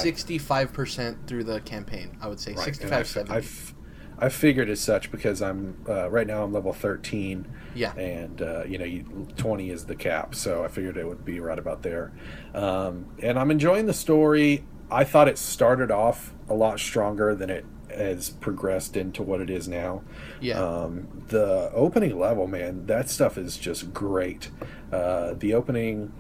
sixty 0.03 0.39
five 0.39 0.73
percent 0.73 1.27
through 1.27 1.45
the 1.45 1.61
campaign. 1.61 2.17
I 2.21 2.29
would 2.29 2.41
say 2.41 2.53
Right, 2.55 2.65
sixty 2.65 2.87
I've- 2.87 3.21
I've, 3.31 3.75
I 4.19 4.29
figured 4.29 4.69
as 4.71 4.81
such 4.81 5.11
because 5.11 5.43
I'm 5.43 5.85
uh, 5.89 6.09
right 6.09 6.27
now 6.27 6.45
I'm 6.45 6.53
level 6.53 6.73
13. 6.73 7.47
Yeah. 7.75 7.93
and 7.97 8.41
uh, 8.43 8.65
you 8.65 8.77
know, 8.79 8.85
you, 8.85 9.27
20 9.37 9.71
is 9.71 9.87
the 9.87 9.97
cap, 9.97 10.35
so 10.35 10.63
I 10.63 10.69
figured 10.69 10.97
it 10.99 11.07
would 11.09 11.25
be 11.25 11.41
right 11.41 11.59
about 11.59 11.83
there. 11.83 12.13
Um, 12.55 13.07
and 13.23 13.39
I'm 13.39 13.51
enjoying 13.51 13.87
the 13.87 13.95
story. 13.95 14.65
I 14.91 15.05
thought 15.05 15.27
it 15.27 15.39
started 15.39 15.91
off 15.91 16.35
a 16.51 16.55
lot 16.55 16.79
stronger 16.79 17.35
than 17.35 17.49
it 17.51 17.65
has 17.89 18.29
progressed 18.31 18.97
into 18.97 19.23
what 19.23 19.41
it 19.41 19.49
is 19.51 19.67
now. 19.69 20.03
Yeah. 20.41 20.63
Um, 20.63 21.25
the 21.29 21.71
opening 21.75 22.19
level, 22.19 22.47
man, 22.47 22.87
that 22.87 23.09
stuff 23.09 23.37
is 23.39 23.57
just 23.57 23.93
great. 23.95 24.51
Uh, 24.93 25.33
the 25.35 25.55
opening 25.55 26.13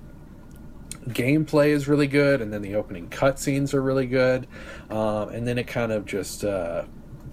gameplay 1.08 1.68
is 1.68 1.88
really 1.88 2.06
good, 2.06 2.40
and 2.40 2.52
then 2.52 2.62
the 2.62 2.74
opening 2.74 3.08
cutscenes 3.08 3.74
are 3.74 3.82
really 3.82 4.06
good, 4.06 4.46
um, 4.90 5.28
and 5.30 5.46
then 5.46 5.58
it 5.58 5.66
kind 5.66 5.92
of 5.92 6.04
just 6.06 6.44
uh, 6.44 6.84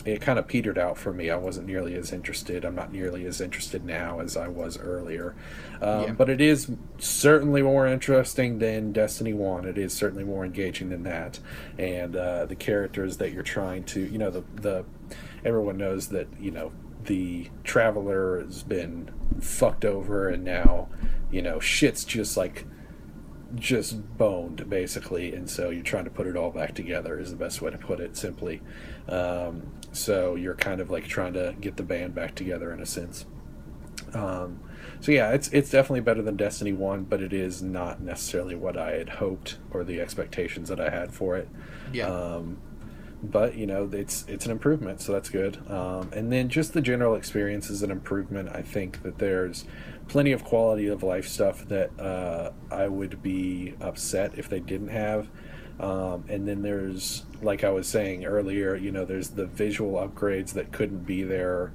it 0.06 0.22
kind 0.22 0.40
of 0.40 0.48
petered 0.48 0.78
out 0.78 0.98
for 0.98 1.14
me. 1.14 1.30
I 1.30 1.36
wasn't 1.36 1.68
nearly 1.68 1.94
as 1.96 2.12
interested. 2.14 2.64
I'm 2.66 2.74
not 2.76 2.92
nearly 2.92 3.26
as 3.26 3.42
interested 3.42 3.84
now 3.86 4.20
as 4.22 4.38
I 4.38 4.48
was 4.48 4.78
earlier, 4.80 5.36
um, 5.82 6.04
Yeah. 6.04 6.12
but 6.14 6.30
it 6.30 6.42
is 6.42 6.72
certainly 7.00 7.62
more 7.62 7.86
interesting 7.86 8.60
than 8.60 8.92
Destiny 8.92 9.34
One. 9.34 9.66
It 9.66 9.78
is 9.78 9.94
certainly 9.94 10.24
more 10.24 10.46
engaging 10.46 10.90
than 10.90 11.04
that, 11.04 11.40
and 11.78 12.16
uh, 12.16 12.46
the 12.46 12.56
characters 12.56 13.18
that 13.18 13.34
you're 13.34 13.44
trying 13.44 13.84
to, 13.86 14.00
you 14.02 14.18
know, 14.18 14.32
the 14.32 14.44
the 14.56 14.86
everyone 15.46 15.78
knows 15.78 16.08
that 16.10 16.28
you 16.40 16.52
know 16.52 16.72
the 17.06 17.50
traveler 17.64 18.40
has 18.42 18.64
been 18.64 19.10
fucked 19.42 19.86
over, 19.86 20.28
and 20.30 20.44
now 20.44 20.88
you 21.32 21.42
know 21.42 21.60
shit's 21.60 22.04
just 22.04 22.36
like 22.38 22.66
just 23.56 24.18
boned 24.18 24.70
basically 24.70 25.34
and 25.34 25.50
so 25.50 25.70
you're 25.70 25.84
trying 25.84 26.04
to 26.04 26.10
put 26.10 26.28
it 26.28 26.36
all 26.36 26.52
back 26.52 26.76
together 26.76 27.20
is 27.20 27.32
the 27.32 27.38
best 27.38 27.62
way 27.62 27.72
to 27.72 27.78
put 27.78 28.00
it 28.00 28.16
simply. 28.16 28.62
Um, 29.08 29.72
so 29.92 30.36
you're 30.36 30.56
kind 30.56 30.82
of 30.82 30.90
like 30.90 31.08
trying 31.08 31.34
to 31.34 31.56
get 31.60 31.78
the 31.78 31.84
band 31.84 32.14
back 32.14 32.36
together 32.36 32.72
in 32.74 32.80
a 32.80 32.86
sense. 32.86 33.26
Um, 34.14 34.60
so 35.02 35.12
yeah 35.12 35.32
it's 35.32 35.48
it's 35.50 35.70
definitely 35.70 36.02
better 36.02 36.22
than 36.22 36.36
destiny 36.36 36.74
1 36.74 37.04
but 37.06 37.22
it 37.22 37.32
is 37.32 37.62
not 37.62 38.02
necessarily 38.02 38.56
what 38.56 38.76
i 38.76 38.92
had 38.92 39.08
hoped 39.08 39.58
or 39.72 39.84
the 39.84 40.02
expectations 40.02 40.70
that 40.70 40.80
i 40.80 40.90
had 40.90 41.14
for 41.14 41.36
it. 41.38 41.48
Yeah. 41.94 42.08
um, 42.08 42.58
but 43.22 43.56
you 43.56 43.66
know 43.66 43.90
it's 43.92 44.26
it's 44.28 44.46
an 44.46 44.52
improvement 44.52 45.02
so 45.02 45.12
that's 45.12 45.30
good. 45.30 45.58
Um, 45.70 46.10
and 46.14 46.32
then 46.32 46.50
just 46.50 46.74
the 46.74 46.82
general 46.82 47.16
experience 47.16 47.70
is 47.70 47.84
an 47.84 47.92
improvement 47.92 48.50
i 48.54 48.62
think 48.62 49.04
that 49.04 49.18
there's 49.18 49.66
plenty 50.10 50.32
of 50.34 50.44
quality 50.44 50.88
of 50.88 51.04
life 51.04 51.28
stuff 51.28 51.66
that 51.68 51.98
uh, 52.00 52.52
i 52.72 52.88
would 52.88 53.22
be 53.24 53.74
upset 53.80 54.38
if 54.38 54.50
they 54.50 54.60
didn't 54.60 54.90
have 54.90 55.30
um, 55.80 56.26
and 56.28 56.46
then 56.46 56.62
there's 56.62 57.26
like 57.42 57.64
i 57.64 57.70
was 57.70 57.88
saying 57.88 58.26
earlier 58.26 58.76
you 58.76 58.92
know 58.92 59.06
there's 59.06 59.30
the 59.30 59.46
visual 59.46 59.94
upgrades 60.06 60.52
that 60.54 60.72
couldn't 60.72 61.06
be 61.06 61.24
there 61.24 61.72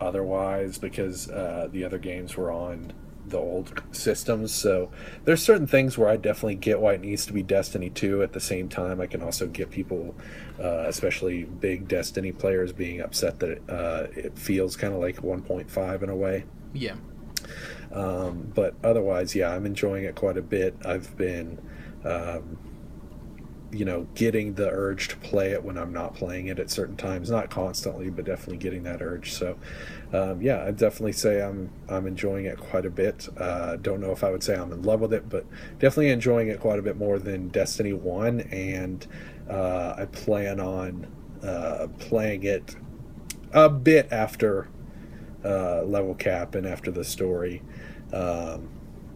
otherwise 0.00 0.78
because 0.78 1.28
uh, 1.30 1.68
the 1.72 1.84
other 1.84 1.98
games 1.98 2.36
were 2.36 2.50
on 2.50 2.92
the 3.30 3.38
old 3.38 3.82
systems. 3.92 4.52
So 4.52 4.90
there's 5.24 5.42
certain 5.42 5.66
things 5.66 5.96
where 5.96 6.08
I 6.08 6.16
definitely 6.16 6.56
get 6.56 6.80
why 6.80 6.94
it 6.94 7.00
needs 7.00 7.26
to 7.26 7.32
be 7.32 7.42
Destiny 7.42 7.90
2. 7.90 8.22
At 8.22 8.32
the 8.32 8.40
same 8.40 8.68
time, 8.68 9.00
I 9.00 9.06
can 9.06 9.22
also 9.22 9.46
get 9.46 9.70
people, 9.70 10.14
uh, 10.58 10.84
especially 10.86 11.44
big 11.44 11.88
Destiny 11.88 12.32
players, 12.32 12.72
being 12.72 13.00
upset 13.00 13.38
that 13.40 13.50
it, 13.50 13.62
uh, 13.68 14.06
it 14.14 14.38
feels 14.38 14.76
kind 14.76 14.92
of 14.92 15.00
like 15.00 15.16
1.5 15.16 16.02
in 16.02 16.08
a 16.08 16.16
way. 16.16 16.44
yeah. 16.72 16.94
Um, 17.92 18.52
but 18.54 18.74
otherwise, 18.84 19.34
yeah, 19.34 19.50
I'm 19.50 19.66
enjoying 19.66 20.04
it 20.04 20.14
quite 20.14 20.36
a 20.36 20.42
bit. 20.42 20.76
I've 20.84 21.16
been, 21.16 21.58
um, 22.04 22.58
you 23.72 23.84
know, 23.84 24.06
getting 24.14 24.54
the 24.54 24.68
urge 24.68 25.08
to 25.08 25.16
play 25.16 25.52
it 25.52 25.62
when 25.62 25.76
I'm 25.78 25.92
not 25.92 26.14
playing 26.14 26.46
it 26.48 26.58
at 26.58 26.70
certain 26.70 26.96
times. 26.96 27.30
Not 27.30 27.50
constantly, 27.50 28.10
but 28.10 28.24
definitely 28.24 28.58
getting 28.58 28.82
that 28.84 29.00
urge. 29.02 29.32
So, 29.32 29.56
um, 30.12 30.40
yeah, 30.40 30.64
I'd 30.64 30.76
definitely 30.76 31.12
say 31.12 31.40
I'm 31.40 31.70
I'm 31.88 32.06
enjoying 32.06 32.46
it 32.46 32.58
quite 32.58 32.86
a 32.86 32.90
bit. 32.90 33.28
Uh, 33.36 33.76
don't 33.76 34.00
know 34.00 34.12
if 34.12 34.24
I 34.24 34.30
would 34.30 34.42
say 34.42 34.56
I'm 34.56 34.72
in 34.72 34.82
love 34.82 35.00
with 35.00 35.12
it, 35.12 35.28
but 35.28 35.46
definitely 35.78 36.10
enjoying 36.10 36.48
it 36.48 36.60
quite 36.60 36.78
a 36.78 36.82
bit 36.82 36.96
more 36.96 37.18
than 37.18 37.48
Destiny 37.48 37.92
One. 37.92 38.40
And 38.40 39.06
uh, 39.48 39.94
I 39.98 40.04
plan 40.06 40.60
on 40.60 41.06
uh, 41.42 41.88
playing 41.98 42.44
it 42.44 42.76
a 43.52 43.68
bit 43.68 44.08
after 44.12 44.68
uh, 45.44 45.82
level 45.82 46.14
cap 46.14 46.54
and 46.54 46.66
after 46.66 46.90
the 46.90 47.04
story. 47.04 47.62
Um, 48.12 48.68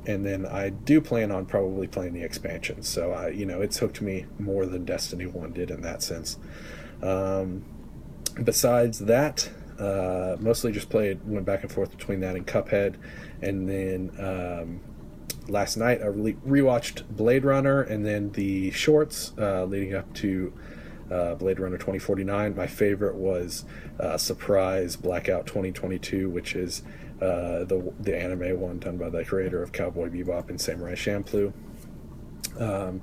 and 0.07 0.25
then 0.25 0.45
I 0.47 0.69
do 0.71 1.01
plan 1.01 1.31
on 1.31 1.47
probably 1.47 1.87
playing 1.87 2.13
the 2.13 2.23
expansion. 2.23 2.83
So 2.83 3.13
I, 3.13 3.29
you 3.29 3.47
know, 3.47 3.63
it's 3.63 3.79
hooked 3.79 4.03
me 4.03 4.27
more 4.39 4.67
than 4.67 4.85
Destiny 4.85 5.27
One 5.27 5.53
did 5.53 5.71
in 5.71 5.81
that 5.83 6.03
sense. 6.03 6.39
Um, 7.03 7.65
besides 8.43 9.01
that, 9.01 9.49
uh, 9.79 10.37
mostly 10.39 10.73
just 10.73 10.91
played, 10.91 11.21
went 11.27 11.47
back 11.47 11.63
and 11.63 11.73
forth 11.73 11.91
between 11.91 12.21
that 12.21 12.37
and 12.37 12.47
Cuphead, 12.47 12.97
and 13.43 13.69
then 13.69 14.11
um, 14.19 14.81
last 15.49 15.77
night 15.77 16.01
I 16.03 16.07
re- 16.07 16.37
rewatched 16.47 17.05
Blade 17.11 17.45
Runner, 17.45 17.83
and 17.83 18.05
then 18.05 18.31
the 18.33 18.71
shorts 18.71 19.33
uh, 19.39 19.65
leading 19.65 19.95
up 19.95 20.13
to 20.15 20.53
uh, 21.11 21.35
Blade 21.35 21.59
Runner 21.59 21.77
2049. 21.77 22.57
My 22.57 22.67
favorite 22.67 23.17
was 23.17 23.65
uh, 23.99 24.17
Surprise 24.17 24.97
Blackout 24.97 25.47
2022, 25.47 26.31
which 26.31 26.55
is 26.55 26.83
uh, 27.25 27.65
the 27.65 27.93
the 28.01 28.17
anime 28.17 28.61
one 28.61 28.79
done 28.79 28.97
by 28.97 29.09
the 29.09 29.25
creator 29.25 29.63
of 29.63 29.73
Cowboy 29.73 30.09
Bebop 30.11 30.51
and 30.51 30.61
Samurai 30.61 30.95
Champloo. 30.95 31.53
Um, 32.59 33.03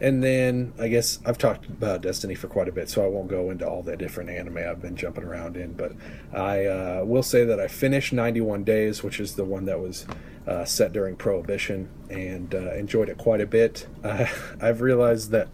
and 0.00 0.24
then 0.24 0.72
I 0.78 0.88
guess 0.88 1.18
I've 1.26 1.36
talked 1.36 1.66
about 1.66 2.00
Destiny 2.00 2.34
for 2.34 2.48
quite 2.48 2.68
a 2.68 2.72
bit, 2.72 2.88
so 2.88 3.04
I 3.04 3.08
won't 3.08 3.28
go 3.28 3.50
into 3.50 3.68
all 3.68 3.82
the 3.82 3.96
different 3.96 4.30
anime 4.30 4.56
I've 4.56 4.80
been 4.80 4.96
jumping 4.96 5.24
around 5.24 5.56
in. 5.56 5.74
But 5.74 5.92
I 6.32 6.64
uh, 6.64 7.02
will 7.04 7.22
say 7.22 7.44
that 7.44 7.60
I 7.60 7.68
finished 7.68 8.12
91 8.12 8.64
Days, 8.64 9.02
which 9.02 9.20
is 9.20 9.34
the 9.34 9.44
one 9.44 9.66
that 9.66 9.78
was 9.78 10.06
uh, 10.46 10.64
set 10.64 10.92
during 10.92 11.16
Prohibition, 11.16 11.90
and 12.08 12.54
uh, 12.54 12.72
enjoyed 12.74 13.10
it 13.10 13.18
quite 13.18 13.42
a 13.42 13.46
bit. 13.46 13.86
I've 14.02 14.80
realized 14.80 15.32
that 15.32 15.48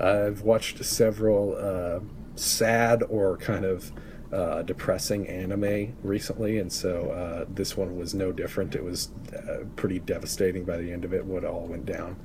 I've 0.00 0.42
watched 0.42 0.84
several 0.84 1.56
uh, 1.56 2.00
sad 2.34 3.04
or 3.08 3.36
kind 3.36 3.64
of 3.64 3.92
uh, 4.32 4.62
depressing 4.62 5.28
anime 5.28 5.94
recently, 6.02 6.58
and 6.58 6.72
so 6.72 7.10
uh, 7.10 7.44
this 7.52 7.76
one 7.76 7.96
was 7.98 8.14
no 8.14 8.32
different. 8.32 8.74
It 8.74 8.82
was 8.82 9.10
uh, 9.36 9.64
pretty 9.76 9.98
devastating 9.98 10.64
by 10.64 10.78
the 10.78 10.90
end 10.92 11.04
of 11.04 11.12
it, 11.12 11.24
what 11.24 11.44
all 11.44 11.66
went 11.66 11.84
down. 11.86 12.16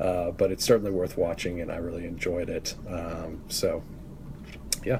Uh, 0.00 0.30
but 0.32 0.50
it's 0.50 0.64
certainly 0.64 0.90
worth 0.90 1.16
watching, 1.16 1.60
and 1.60 1.70
I 1.72 1.76
really 1.76 2.04
enjoyed 2.04 2.50
it. 2.50 2.74
Um, 2.88 3.40
so, 3.48 3.82
yeah. 4.84 4.98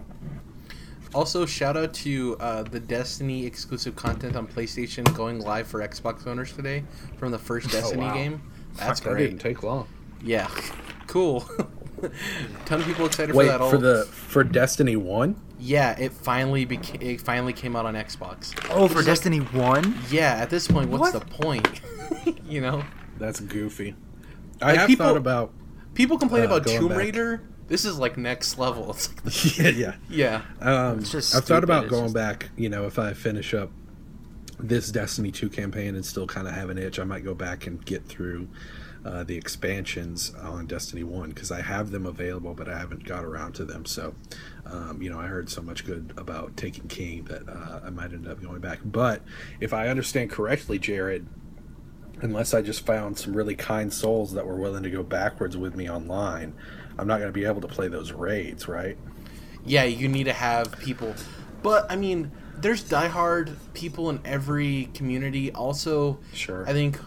Also, 1.14 1.46
shout 1.46 1.76
out 1.76 1.92
to 1.94 2.36
uh, 2.40 2.62
the 2.62 2.80
Destiny 2.80 3.44
exclusive 3.46 3.96
content 3.96 4.36
on 4.36 4.46
PlayStation 4.46 5.04
going 5.16 5.40
live 5.40 5.66
for 5.66 5.80
Xbox 5.86 6.26
owners 6.26 6.52
today 6.52 6.84
from 7.18 7.32
the 7.32 7.38
first 7.38 7.70
Destiny 7.72 8.02
Oh, 8.04 8.06
wow. 8.06 8.14
game. 8.14 8.42
That's 8.76 9.00
Fuck, 9.00 9.08
That 9.08 9.14
great. 9.14 9.26
didn't 9.30 9.40
take 9.40 9.62
long. 9.62 9.86
Yeah, 10.22 10.48
cool. 11.06 11.40
Ton 12.66 12.80
of 12.80 12.86
people 12.86 13.06
excited 13.06 13.34
Wait 13.34 13.46
for 13.46 13.52
that. 13.52 13.60
Wait 13.60 13.70
for 13.70 13.78
the 13.78 14.04
for 14.06 14.44
Destiny 14.44 14.96
One. 14.96 15.40
Yeah, 15.58 15.98
it 15.98 16.12
finally 16.12 16.66
beca- 16.66 17.02
it 17.02 17.20
finally 17.20 17.52
came 17.52 17.74
out 17.76 17.86
on 17.86 17.94
Xbox. 17.94 18.54
Oh, 18.70 18.80
for 18.80 18.84
It's 18.86 18.94
like- 18.96 19.06
Destiny 19.06 19.38
One. 19.38 19.96
Yeah, 20.10 20.34
at 20.34 20.50
this 20.50 20.68
point, 20.68 20.90
what's 20.90 21.12
What? 21.12 21.20
the 21.20 21.26
point? 21.26 21.80
you 22.48 22.60
know, 22.60 22.84
That's 23.18 23.40
goofy. 23.40 23.94
I 24.60 24.66
Like, 24.66 24.78
have 24.78 24.86
people- 24.88 25.06
thought 25.06 25.16
about. 25.16 25.52
people 25.94 26.18
complain 26.18 26.42
Uh, 26.42 26.46
about 26.46 26.66
Tomb 26.66 26.88
back. 26.88 26.98
Raider. 26.98 27.42
This 27.68 27.84
is 27.84 27.98
like 27.98 28.16
next 28.16 28.58
level. 28.58 28.90
It's 28.90 29.08
like 29.08 29.22
the, 29.24 29.72
yeah, 29.76 29.94
yeah. 30.08 30.42
yeah. 30.60 30.88
Um, 30.90 30.98
It's 31.00 31.10
just 31.10 31.34
I've 31.34 31.44
thought 31.44 31.64
about 31.64 31.84
It's 31.84 31.90
going 31.90 32.04
just- 32.04 32.14
back. 32.14 32.50
You 32.56 32.68
know, 32.68 32.86
if 32.86 32.98
I 32.98 33.12
finish 33.14 33.54
up 33.54 33.70
this 34.58 34.90
Destiny 34.90 35.30
2 35.30 35.48
campaign 35.50 35.94
and 35.94 36.04
still 36.04 36.26
kind 36.26 36.46
of 36.48 36.54
have 36.54 36.70
an 36.70 36.78
itch, 36.78 36.98
I 36.98 37.04
might 37.04 37.24
go 37.24 37.34
back 37.34 37.66
and 37.66 37.84
get 37.84 38.06
through 38.06 38.48
uh, 39.04 39.22
the 39.22 39.36
expansions 39.36 40.32
on 40.42 40.66
Destiny 40.66 41.04
1 41.04 41.28
because 41.30 41.50
I 41.50 41.60
have 41.60 41.90
them 41.90 42.06
available, 42.06 42.54
but 42.54 42.68
I 42.68 42.76
haven't 42.78 43.04
got 43.04 43.24
around 43.24 43.52
to 43.56 43.64
them. 43.64 43.84
So, 43.84 44.14
um, 44.70 45.00
you 45.02 45.10
know, 45.10 45.18
I 45.18 45.26
heard 45.26 45.48
so 45.48 45.62
much 45.62 45.84
good 45.84 46.12
about 46.16 46.56
Taken 46.56 46.88
King 46.88 47.24
that 47.24 47.48
uh, 47.48 47.80
I 47.84 47.90
might 47.90 48.12
end 48.12 48.26
up 48.28 48.42
going 48.42 48.60
back. 48.60 48.80
But 48.84 49.22
if 49.60 49.72
I 49.72 49.88
understand 49.88 50.30
correctly, 50.30 50.78
Jared, 50.78 51.26
unless 52.22 52.54
I 52.54 52.62
just 52.62 52.84
found 52.86 53.18
some 53.18 53.36
really 53.36 53.54
kind 53.54 53.92
souls 53.92 54.32
that 54.32 54.46
were 54.46 54.56
willing 54.56 54.82
to 54.82 54.90
go 54.90 55.02
backwards 55.02 55.56
with 55.56 55.74
me 55.74 55.88
online, 55.90 56.54
I'm 56.98 57.06
not 57.06 57.18
going 57.18 57.28
to 57.28 57.32
be 57.32 57.44
able 57.44 57.60
to 57.60 57.68
play 57.68 57.88
those 57.88 58.12
raids, 58.12 58.68
right? 58.68 58.96
yeah, 59.66 59.84
you 59.84 60.08
need 60.08 60.24
to 60.24 60.32
have 60.32 60.78
people. 60.78 61.14
But 61.62 61.90
I 61.90 61.96
mean, 61.96 62.30
there's 62.56 62.84
diehard 62.84 63.54
people 63.74 64.10
in 64.10 64.20
every 64.24 64.88
community. 64.94 65.52
Also, 65.52 66.18
Sure. 66.32 66.66
I 66.68 66.72
think 66.72 66.98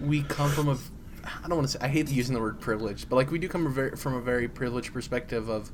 we 0.00 0.22
come 0.22 0.50
from 0.50 0.68
a. 0.68 0.78
I 1.24 1.48
don't 1.48 1.58
want 1.58 1.68
to 1.68 1.72
say. 1.72 1.78
I 1.82 1.88
hate 1.88 2.08
using 2.08 2.34
the 2.34 2.40
word 2.40 2.60
privilege, 2.60 3.08
but 3.08 3.16
like 3.16 3.30
we 3.30 3.38
do 3.38 3.48
come 3.48 3.94
from 3.96 4.14
a 4.14 4.20
very 4.20 4.48
privileged 4.48 4.92
perspective 4.92 5.48
of. 5.48 5.70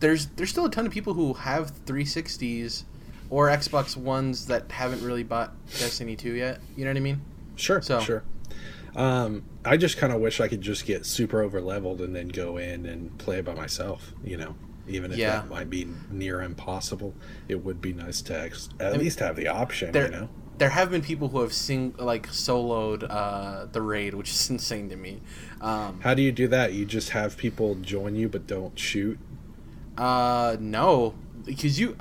There's 0.00 0.26
there's 0.36 0.50
still 0.50 0.64
a 0.64 0.70
ton 0.70 0.86
of 0.86 0.92
people 0.92 1.14
who 1.14 1.34
have 1.34 1.72
360s 1.84 2.84
or 3.28 3.48
Xbox 3.48 3.96
Ones 3.96 4.46
that 4.46 4.70
haven't 4.72 5.02
really 5.04 5.22
bought 5.22 5.52
Destiny 5.78 6.16
2 6.16 6.32
yet. 6.32 6.60
You 6.76 6.84
know 6.84 6.90
what 6.90 6.96
I 6.96 7.00
mean? 7.00 7.20
Sure, 7.56 7.80
So- 7.80 8.00
sure. 8.00 8.22
Um, 8.96 9.44
I 9.64 9.76
just 9.76 9.98
kind 9.98 10.12
of 10.12 10.20
wish 10.20 10.40
I 10.40 10.48
could 10.48 10.62
just 10.62 10.84
get 10.84 11.06
super 11.06 11.42
over 11.42 11.60
leveled 11.60 12.00
and 12.00 12.16
then 12.16 12.26
go 12.28 12.56
in 12.56 12.86
and 12.86 13.16
play 13.18 13.40
by 13.40 13.54
myself. 13.54 14.12
You 14.24 14.36
know, 14.36 14.56
even 14.88 15.12
if 15.12 15.18
Yeah. 15.18 15.30
that 15.42 15.48
might 15.48 15.70
be 15.70 15.86
near 16.10 16.42
impossible, 16.42 17.14
it 17.46 17.64
would 17.64 17.80
be 17.80 17.92
nice 17.92 18.20
to 18.22 18.36
ex- 18.40 18.68
at 18.80 18.92
mean, 18.92 19.02
least 19.02 19.20
have 19.20 19.36
the 19.36 19.46
option. 19.46 19.92
there, 19.92 20.06
You 20.06 20.10
know, 20.10 20.28
there 20.58 20.70
have 20.70 20.90
been 20.90 21.02
people 21.02 21.28
who 21.28 21.40
have 21.42 21.52
sing 21.52 21.94
like 21.98 22.28
soloed 22.30 23.06
uh, 23.08 23.66
the 23.70 23.80
raid, 23.80 24.14
which 24.14 24.30
is 24.30 24.50
insane 24.50 24.88
to 24.90 24.96
me. 24.96 25.20
Um, 25.60 26.00
how 26.00 26.14
do 26.14 26.22
you 26.22 26.32
do 26.32 26.48
that? 26.48 26.72
You 26.72 26.84
just 26.84 27.10
have 27.10 27.36
people 27.36 27.76
join 27.76 28.16
you 28.16 28.28
but 28.28 28.48
don't 28.48 28.76
shoot. 28.76 29.18
Uh, 29.98 30.56
no, 30.60 31.14
because 31.44 31.78
you 31.78 31.96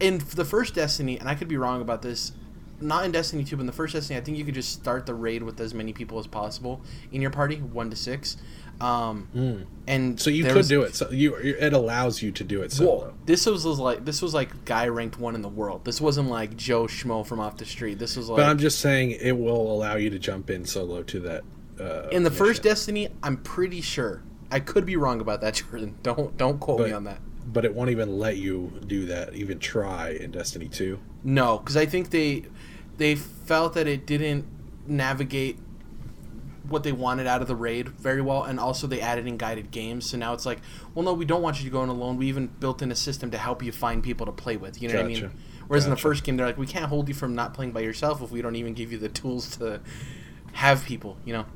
in 0.00 0.18
the 0.34 0.44
first 0.44 0.74
Destiny, 0.74 1.18
and 1.18 1.28
I 1.28 1.34
could 1.34 1.48
be 1.48 1.56
wrong 1.56 1.80
about 1.80 2.02
this. 2.02 2.32
Not 2.80 3.04
in 3.04 3.12
Destiny 3.12 3.44
2, 3.44 3.54
but 3.56 3.60
in 3.60 3.66
the 3.66 3.72
first 3.72 3.94
Destiny, 3.94 4.18
I 4.18 4.22
think 4.22 4.36
you 4.36 4.44
could 4.44 4.54
just 4.56 4.72
start 4.72 5.06
the 5.06 5.14
raid 5.14 5.44
with 5.44 5.60
as 5.60 5.72
many 5.72 5.92
people 5.92 6.18
as 6.18 6.26
possible 6.26 6.80
in 7.12 7.22
your 7.22 7.30
party, 7.30 7.58
one 7.58 7.90
to 7.90 7.96
six. 7.96 8.36
Um, 8.80 9.68
and 9.86 10.18
So 10.20 10.30
you 10.30 10.42
could 10.42 10.56
was- 10.56 10.68
do 10.68 10.82
it. 10.82 10.96
So 10.96 11.08
you 11.10 11.36
it 11.36 11.72
allows 11.72 12.20
you 12.22 12.32
to 12.32 12.42
do 12.42 12.62
it 12.62 12.72
solo. 12.72 13.14
This 13.24 13.46
was, 13.46 13.64
was 13.64 13.78
like 13.78 14.04
this 14.04 14.20
was 14.20 14.34
like 14.34 14.64
guy 14.64 14.88
ranked 14.88 15.18
one 15.20 15.36
in 15.36 15.42
the 15.42 15.48
world. 15.48 15.84
This 15.84 16.00
wasn't 16.00 16.28
like 16.28 16.56
Joe 16.56 16.84
Schmo 16.84 17.24
from 17.24 17.38
off 17.38 17.56
the 17.56 17.64
street. 17.64 18.00
This 18.00 18.16
was 18.16 18.28
like 18.28 18.38
But 18.38 18.46
I'm 18.46 18.58
just 18.58 18.80
saying 18.80 19.12
it 19.12 19.38
will 19.38 19.70
allow 19.72 19.94
you 19.94 20.10
to 20.10 20.18
jump 20.18 20.50
in 20.50 20.64
solo 20.64 21.04
to 21.04 21.20
that. 21.20 21.44
Uh, 21.80 22.08
in 22.08 22.24
the 22.24 22.30
first. 22.32 22.64
Destiny. 22.64 23.08
I'm 23.22 23.36
pretty 23.36 23.80
sure. 23.80 24.22
I 24.52 24.60
could 24.60 24.84
be 24.86 24.96
wrong 24.96 25.20
about 25.20 25.40
that, 25.40 25.54
Jordan. 25.70 25.96
Don't 26.02 26.36
don't 26.36 26.58
quote 26.60 26.80
me 26.86 26.92
on 26.92 27.04
that. 27.04 27.20
but 27.46 27.64
it 27.64 27.74
won't 27.74 27.90
even 27.90 28.18
let 28.18 28.36
you 28.36 28.72
do 28.86 29.06
that. 29.06 29.34
Even 29.34 29.58
try 29.58 30.10
in 30.10 30.30
Destiny 30.30 30.68
Two. 30.68 31.00
No, 31.24 31.58
because 31.58 31.76
I 31.76 31.86
think 31.86 32.10
they 32.10 32.44
they 32.98 33.14
felt 33.16 33.74
that 33.74 33.86
it 33.86 34.06
didn't 34.06 34.44
navigate 34.86 35.58
what 36.68 36.84
they 36.84 36.92
wanted 36.92 37.26
out 37.26 37.42
of 37.42 37.48
the 37.48 37.56
raid 37.56 37.88
very 37.88 38.22
well, 38.22 38.44
and 38.44 38.58
also 38.60 38.86
they 38.86 39.00
added 39.00 39.26
in 39.26 39.36
guided 39.36 39.70
games. 39.70 40.08
So 40.08 40.16
now 40.16 40.32
it's 40.32 40.46
like, 40.46 40.60
well, 40.94 41.04
no, 41.04 41.12
we 41.12 41.24
don't 41.24 41.42
want 41.42 41.58
you 41.58 41.64
to 41.64 41.70
go 41.70 41.82
in 41.82 41.88
alone. 41.88 42.16
We 42.16 42.28
even 42.28 42.46
built 42.46 42.82
in 42.82 42.90
a 42.92 42.94
system 42.94 43.30
to 43.32 43.38
help 43.38 43.62
you 43.62 43.72
find 43.72 44.02
people 44.02 44.26
to 44.26 44.32
play 44.32 44.56
with. 44.56 44.80
You 44.80 44.88
know 44.88 44.94
what 44.96 45.04
I 45.04 45.08
mean? 45.08 45.20
Gotcha. 45.22 45.32
Whereas 45.66 45.84
in 45.84 45.90
the 45.90 45.96
first 45.96 46.24
game, 46.24 46.36
they're 46.36 46.46
like, 46.46 46.58
we 46.58 46.66
can't 46.66 46.86
hold 46.86 47.08
you 47.08 47.14
from 47.14 47.34
not 47.34 47.54
playing 47.54 47.72
by 47.72 47.80
yourself 47.80 48.22
if 48.22 48.30
we 48.30 48.42
don't 48.42 48.56
even 48.56 48.74
give 48.74 48.92
you 48.92 48.98
the 48.98 49.08
tools 49.08 49.56
to 49.56 49.80
have 50.52 50.84
people. 50.84 51.16
You 51.24 51.32
know? 51.34 51.46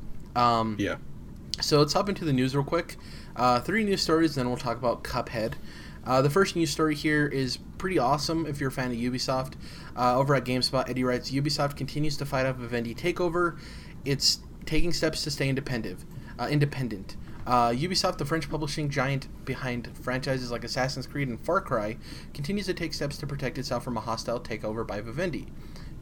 Um, 0.41 0.77
Yeah. 0.79 0.97
So 1.61 1.79
let's 1.79 1.93
hop 1.93 2.09
into 2.09 2.25
the 2.25 2.33
news 2.33 2.55
real 2.55 2.65
quick. 2.65 2.97
Uh, 3.35 3.61
three 3.61 3.85
news 3.85 4.03
stories, 4.03 4.35
then 4.35 4.49
we'll 4.49 4.57
talk 4.57 4.79
about 4.79 5.03
Cuphead. 5.03 5.55
Uh, 6.05 6.23
the 6.23 6.31
first 6.31 6.55
news 6.55 6.71
story 6.71 6.95
here 6.95 7.27
is 7.27 7.59
pretty 7.79 7.99
awesome 7.99 8.47
if 8.47 8.61
you're 8.61 8.69
a 8.69 8.73
fan 8.73 8.93
of 8.93 8.97
Ubisoft. 8.97 9.55
Uh, 9.97 10.17
over 10.17 10.35
at 10.35 10.45
GameSpot, 10.45 10.89
Eddie 10.89 11.03
writes 11.03 11.31
Ubisoft 11.31 11.77
continues 11.77 12.17
to 12.19 12.25
fight 12.25 12.47
off 12.47 12.57
a 12.57 12.61
Vivendi 12.61 12.95
takeover. 12.95 13.59
It's 14.05 14.39
taking 14.65 14.93
steps 14.93 15.25
to 15.25 15.31
stay 15.31 15.49
independent. 15.49 16.05
Uh, 16.39 16.49
independent. 16.49 17.17
Uh, 17.47 17.71
Ubisoft, 17.71 18.19
the 18.19 18.25
French 18.25 18.49
publishing 18.51 18.91
giant 18.91 19.29
behind 19.45 19.89
franchises 19.97 20.51
like 20.51 20.65
Assassin's 20.65 21.07
Creed 21.07 21.29
and 21.29 21.41
Far 21.41 21.61
Cry, 21.61 21.97
continues 22.35 22.67
to 22.67 22.75
take 22.75 22.93
steps 22.93 23.19
to 23.19 23.27
protect 23.27 23.57
itself 23.59 23.85
from 23.85 23.97
a 23.97 24.01
hostile 24.01 24.41
takeover 24.41 24.87
by 24.87 25.01
Vivendi. 25.01 25.47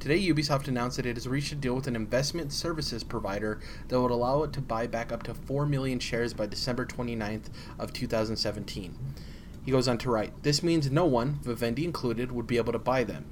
Today, 0.00 0.20
Ubisoft 0.20 0.68
announced 0.68 0.98
that 0.98 1.06
it 1.06 1.16
has 1.16 1.26
reached 1.26 1.52
a 1.52 1.54
deal 1.54 1.74
with 1.74 1.86
an 1.86 1.96
investment 1.96 2.52
services 2.52 3.02
provider 3.02 3.60
that 3.88 4.00
would 4.00 4.10
allow 4.10 4.42
it 4.42 4.52
to 4.52 4.60
buy 4.60 4.86
back 4.86 5.10
up 5.10 5.22
to 5.22 5.34
4 5.34 5.64
million 5.64 5.98
shares 5.98 6.34
by 6.34 6.46
December 6.46 6.84
29th 6.84 7.48
of 7.78 7.92
2017. 7.92 8.94
He 9.64 9.70
goes 9.70 9.88
on 9.88 9.96
to 9.98 10.10
write, 10.10 10.42
This 10.42 10.62
means 10.62 10.90
no 10.90 11.06
one, 11.06 11.38
Vivendi 11.42 11.84
included, 11.84 12.32
would 12.32 12.46
be 12.46 12.58
able 12.58 12.72
to 12.72 12.78
buy 12.78 13.02
them. 13.02 13.24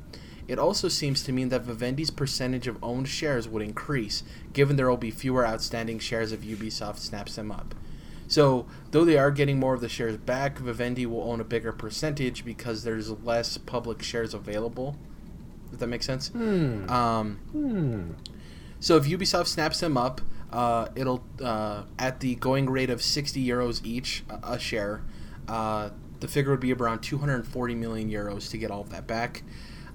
It 0.48 0.58
also 0.58 0.88
seems 0.88 1.22
to 1.24 1.32
mean 1.32 1.50
that 1.50 1.62
Vivendi's 1.62 2.10
percentage 2.10 2.66
of 2.66 2.82
owned 2.82 3.08
shares 3.08 3.46
would 3.46 3.62
increase, 3.62 4.22
given 4.52 4.76
there 4.76 4.88
will 4.88 4.96
be 4.96 5.10
fewer 5.10 5.46
outstanding 5.46 5.98
shares 5.98 6.32
if 6.32 6.40
Ubisoft 6.40 6.98
snaps 6.98 7.36
them 7.36 7.52
up. 7.52 7.74
So, 8.28 8.66
though 8.92 9.04
they 9.04 9.18
are 9.18 9.30
getting 9.30 9.60
more 9.60 9.74
of 9.74 9.82
the 9.82 9.90
shares 9.90 10.16
back, 10.16 10.58
Vivendi 10.58 11.04
will 11.04 11.22
own 11.22 11.40
a 11.40 11.44
bigger 11.44 11.72
percentage 11.72 12.46
because 12.46 12.82
there's 12.82 13.10
less 13.10 13.58
public 13.58 14.02
shares 14.02 14.32
available. 14.32 14.96
Does 15.72 15.80
that 15.80 15.88
makes 15.88 16.06
sense? 16.06 16.28
Hmm. 16.28 16.88
Um, 16.88 17.36
Hmm. 17.50 18.10
so 18.78 18.96
if 18.96 19.04
Ubisoft 19.06 19.48
snaps 19.48 19.80
them 19.80 19.96
up, 19.96 20.20
uh, 20.52 20.88
it'll 20.94 21.24
uh, 21.42 21.82
at 21.98 22.20
the 22.20 22.34
going 22.36 22.68
rate 22.70 22.90
of 22.90 23.02
60 23.02 23.44
euros 23.44 23.84
each 23.84 24.22
a, 24.30 24.52
a 24.52 24.58
share. 24.60 25.02
Uh, 25.48 25.90
the 26.20 26.28
figure 26.28 26.52
would 26.52 26.60
be 26.60 26.72
around 26.72 27.00
240 27.00 27.74
million 27.74 28.08
euros 28.08 28.48
to 28.50 28.58
get 28.58 28.70
all 28.70 28.82
of 28.82 28.90
that 28.90 29.06
back. 29.08 29.42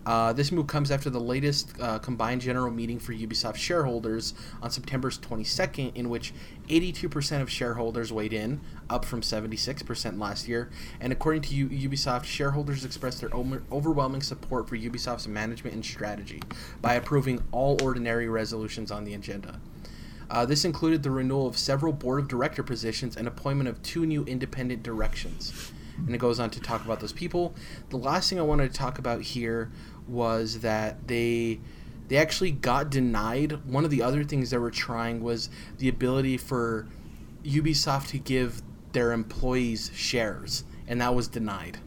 Uh, 0.07 0.31
this 0.31 0.53
move 0.53 0.67
comes 0.67 0.89
after 0.89 1.09
the 1.09 1.19
latest 1.19 1.73
uh, 1.81 1.99
combined 1.99 2.39
general 2.39 2.71
meeting 2.71 2.97
for 2.97 3.11
Ubisoft 3.11 3.57
shareholders 3.57 4.33
on 4.61 4.71
September 4.71 5.09
22nd, 5.09 5.93
in 5.95 6.09
which 6.09 6.33
82% 6.69 7.41
of 7.41 7.51
shareholders 7.51 8.13
weighed 8.13 8.31
in, 8.31 8.61
up 8.89 9.03
from 9.03 9.19
76% 9.19 10.17
last 10.17 10.47
year. 10.47 10.69
And 11.01 11.11
according 11.11 11.41
to 11.41 11.53
U- 11.53 11.89
Ubisoft, 11.89 12.23
shareholders 12.23 12.85
expressed 12.85 13.19
their 13.19 13.35
over- 13.35 13.63
overwhelming 13.69 14.21
support 14.21 14.69
for 14.69 14.77
Ubisoft's 14.77 15.27
management 15.27 15.75
and 15.75 15.83
strategy 15.83 16.41
by 16.81 16.93
approving 16.93 17.43
all 17.51 17.77
ordinary 17.83 18.29
resolutions 18.29 18.91
on 18.91 19.03
the 19.03 19.13
agenda. 19.13 19.59
Uh, 20.29 20.45
this 20.45 20.63
included 20.63 21.03
the 21.03 21.11
renewal 21.11 21.47
of 21.47 21.57
several 21.57 21.91
board 21.91 22.19
of 22.21 22.29
director 22.29 22.63
positions 22.63 23.17
and 23.17 23.27
appointment 23.27 23.67
of 23.67 23.83
two 23.83 24.05
new 24.05 24.23
independent 24.23 24.83
directions. 24.83 25.73
And 26.05 26.13
it 26.13 26.19
goes 26.19 26.39
on 26.39 26.49
to 26.51 26.59
talk 26.59 26.85
about 26.85 26.99
those 26.99 27.13
people. 27.13 27.55
The 27.89 27.97
last 27.97 28.29
thing 28.29 28.39
I 28.39 28.43
wanted 28.43 28.71
to 28.71 28.77
talk 28.77 28.99
about 28.99 29.21
here 29.21 29.71
was 30.07 30.59
that 30.61 31.07
they 31.07 31.59
they 32.07 32.15
actually 32.17 32.51
got 32.51 32.89
denied. 32.89 33.65
One 33.69 33.83
of 33.83 33.91
the 33.91 34.01
other 34.01 34.23
things 34.23 34.49
they 34.51 34.57
were 34.57 34.71
trying 34.71 35.21
was 35.21 35.49
the 35.77 35.89
ability 35.89 36.37
for 36.37 36.87
Ubisoft 37.43 38.07
to 38.09 38.17
give 38.17 38.61
their 38.93 39.11
employees 39.11 39.91
shares, 39.93 40.63
and 40.87 41.01
that 41.01 41.13
was 41.13 41.27
denied. 41.27 41.79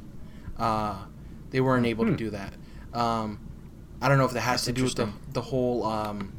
Uh, 0.59 1.05
they 1.51 1.61
weren't 1.61 1.87
able 1.87 2.05
Hmm. 2.05 2.11
to 2.13 2.17
do 2.17 2.31
that. 2.31 2.53
Um, 2.93 3.39
I 4.03 4.09
don't 4.09 4.19
know 4.19 4.25
if 4.27 4.33
that 4.33 4.41
has 4.43 4.61
That's 4.61 4.65
to 4.67 4.73
do 4.73 4.85
with 4.85 4.95
the, 4.97 5.09
the 5.33 5.41
whole. 5.43 5.85
Um, 5.85 6.33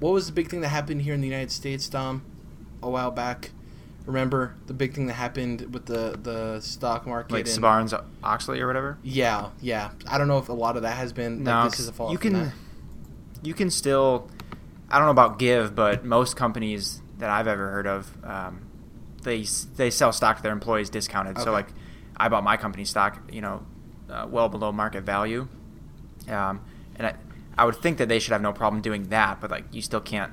what 0.00 0.12
was 0.12 0.26
the 0.26 0.32
big 0.32 0.48
thing 0.48 0.60
that 0.60 0.68
happened 0.68 1.02
here 1.02 1.14
in 1.14 1.20
the 1.20 1.28
United 1.28 1.50
States, 1.50 1.88
Dom, 1.88 2.22
a 2.82 2.90
while 2.90 3.10
back? 3.10 3.50
Remember 4.06 4.54
the 4.66 4.74
big 4.74 4.92
thing 4.92 5.06
that 5.06 5.14
happened 5.14 5.72
with 5.72 5.86
the 5.86 6.18
the 6.22 6.60
stock 6.60 7.06
market? 7.06 7.32
like 7.32 7.46
and- 7.46 7.60
Barnes 7.60 7.94
Oxley 8.22 8.60
or 8.60 8.66
whatever. 8.66 8.98
Yeah, 9.02 9.50
yeah. 9.60 9.92
I 10.06 10.18
don't 10.18 10.28
know 10.28 10.38
if 10.38 10.48
a 10.48 10.52
lot 10.52 10.76
of 10.76 10.82
that 10.82 10.96
has 10.96 11.12
been. 11.12 11.42
No, 11.42 11.62
like, 11.62 11.70
this 11.70 11.80
is 11.80 11.88
a 11.88 11.92
fallout 11.92 12.12
you 12.12 12.18
can 12.18 12.52
you 13.42 13.54
can 13.54 13.70
still. 13.70 14.28
I 14.90 14.98
don't 14.98 15.06
know 15.06 15.12
about 15.12 15.38
Give, 15.38 15.74
but 15.74 16.04
most 16.04 16.36
companies 16.36 17.00
that 17.18 17.30
I've 17.30 17.46
ever 17.46 17.70
heard 17.70 17.86
of, 17.86 18.24
um, 18.24 18.66
they 19.22 19.44
they 19.76 19.90
sell 19.90 20.12
stock 20.12 20.36
to 20.36 20.42
their 20.42 20.52
employees 20.52 20.90
discounted. 20.90 21.36
Okay. 21.36 21.44
So 21.44 21.52
like, 21.52 21.68
I 22.16 22.28
bought 22.28 22.44
my 22.44 22.56
company 22.56 22.84
stock, 22.84 23.22
you 23.32 23.40
know, 23.40 23.64
uh, 24.10 24.26
well 24.28 24.48
below 24.48 24.72
market 24.72 25.02
value, 25.04 25.48
um, 26.28 26.60
and 26.96 27.06
I 27.06 27.14
I 27.56 27.64
would 27.64 27.76
think 27.76 27.98
that 27.98 28.08
they 28.08 28.18
should 28.18 28.32
have 28.32 28.42
no 28.42 28.52
problem 28.52 28.82
doing 28.82 29.08
that. 29.08 29.40
But 29.40 29.50
like, 29.50 29.64
you 29.72 29.82
still 29.82 30.00
can't 30.00 30.32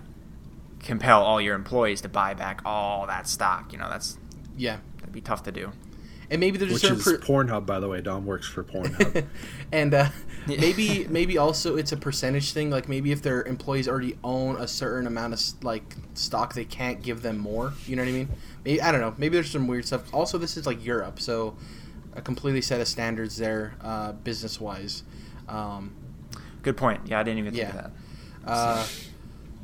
compel 0.83 1.21
all 1.23 1.39
your 1.41 1.55
employees 1.55 2.01
to 2.01 2.09
buy 2.09 2.33
back 2.33 2.61
all 2.65 3.07
that 3.07 3.27
stock. 3.27 3.71
You 3.71 3.79
know, 3.79 3.89
that's 3.89 4.17
Yeah, 4.57 4.77
that'd 4.97 5.13
be 5.13 5.21
tough 5.21 5.43
to 5.43 5.51
do. 5.51 5.71
and 6.29 6.39
maybe 6.39 6.57
there's 6.57 6.73
Which 6.73 6.83
a 6.83 6.93
is 6.93 7.03
per- 7.03 7.17
Pornhub, 7.17 7.65
by 7.65 7.79
the 7.79 7.87
way. 7.87 8.01
Dom 8.01 8.25
works 8.25 8.47
for 8.47 8.63
Pornhub. 8.63 9.25
and 9.71 9.93
uh, 9.93 10.09
maybe 10.47 11.05
maybe 11.09 11.37
also 11.37 11.75
it's 11.77 11.91
a 11.91 11.97
percentage 11.97 12.53
thing. 12.53 12.69
Like 12.71 12.87
maybe 12.89 13.11
if 13.11 13.21
their 13.21 13.43
employees 13.43 13.87
already 13.87 14.17
own 14.23 14.55
a 14.57 14.67
certain 14.67 15.05
amount 15.07 15.33
of 15.33 15.63
like 15.63 15.95
stock, 16.13 16.53
they 16.55 16.65
can't 16.65 17.01
give 17.01 17.21
them 17.21 17.37
more. 17.37 17.73
You 17.85 17.95
know 17.95 18.01
what 18.03 18.09
I 18.09 18.13
mean? 18.13 18.29
Maybe 18.65 18.81
I 18.81 18.91
don't 18.91 19.01
know. 19.01 19.13
Maybe 19.17 19.33
there's 19.35 19.51
some 19.51 19.67
weird 19.67 19.85
stuff. 19.85 20.11
Also, 20.13 20.37
this 20.37 20.57
is 20.57 20.65
like 20.65 20.83
Europe, 20.85 21.19
so 21.19 21.55
a 22.15 22.21
completely 22.21 22.61
set 22.61 22.81
of 22.81 22.87
standards 22.87 23.37
there, 23.37 23.75
uh, 23.81 24.11
business 24.13 24.59
wise. 24.59 25.03
Um, 25.47 25.93
Good 26.63 26.75
point. 26.77 27.01
Yeah, 27.05 27.19
I 27.19 27.23
didn't 27.23 27.39
even 27.39 27.53
Yeah. 27.55 27.71
think 27.71 27.85
of 27.85 27.91
that. 28.45 28.51
Uh, 28.51 28.85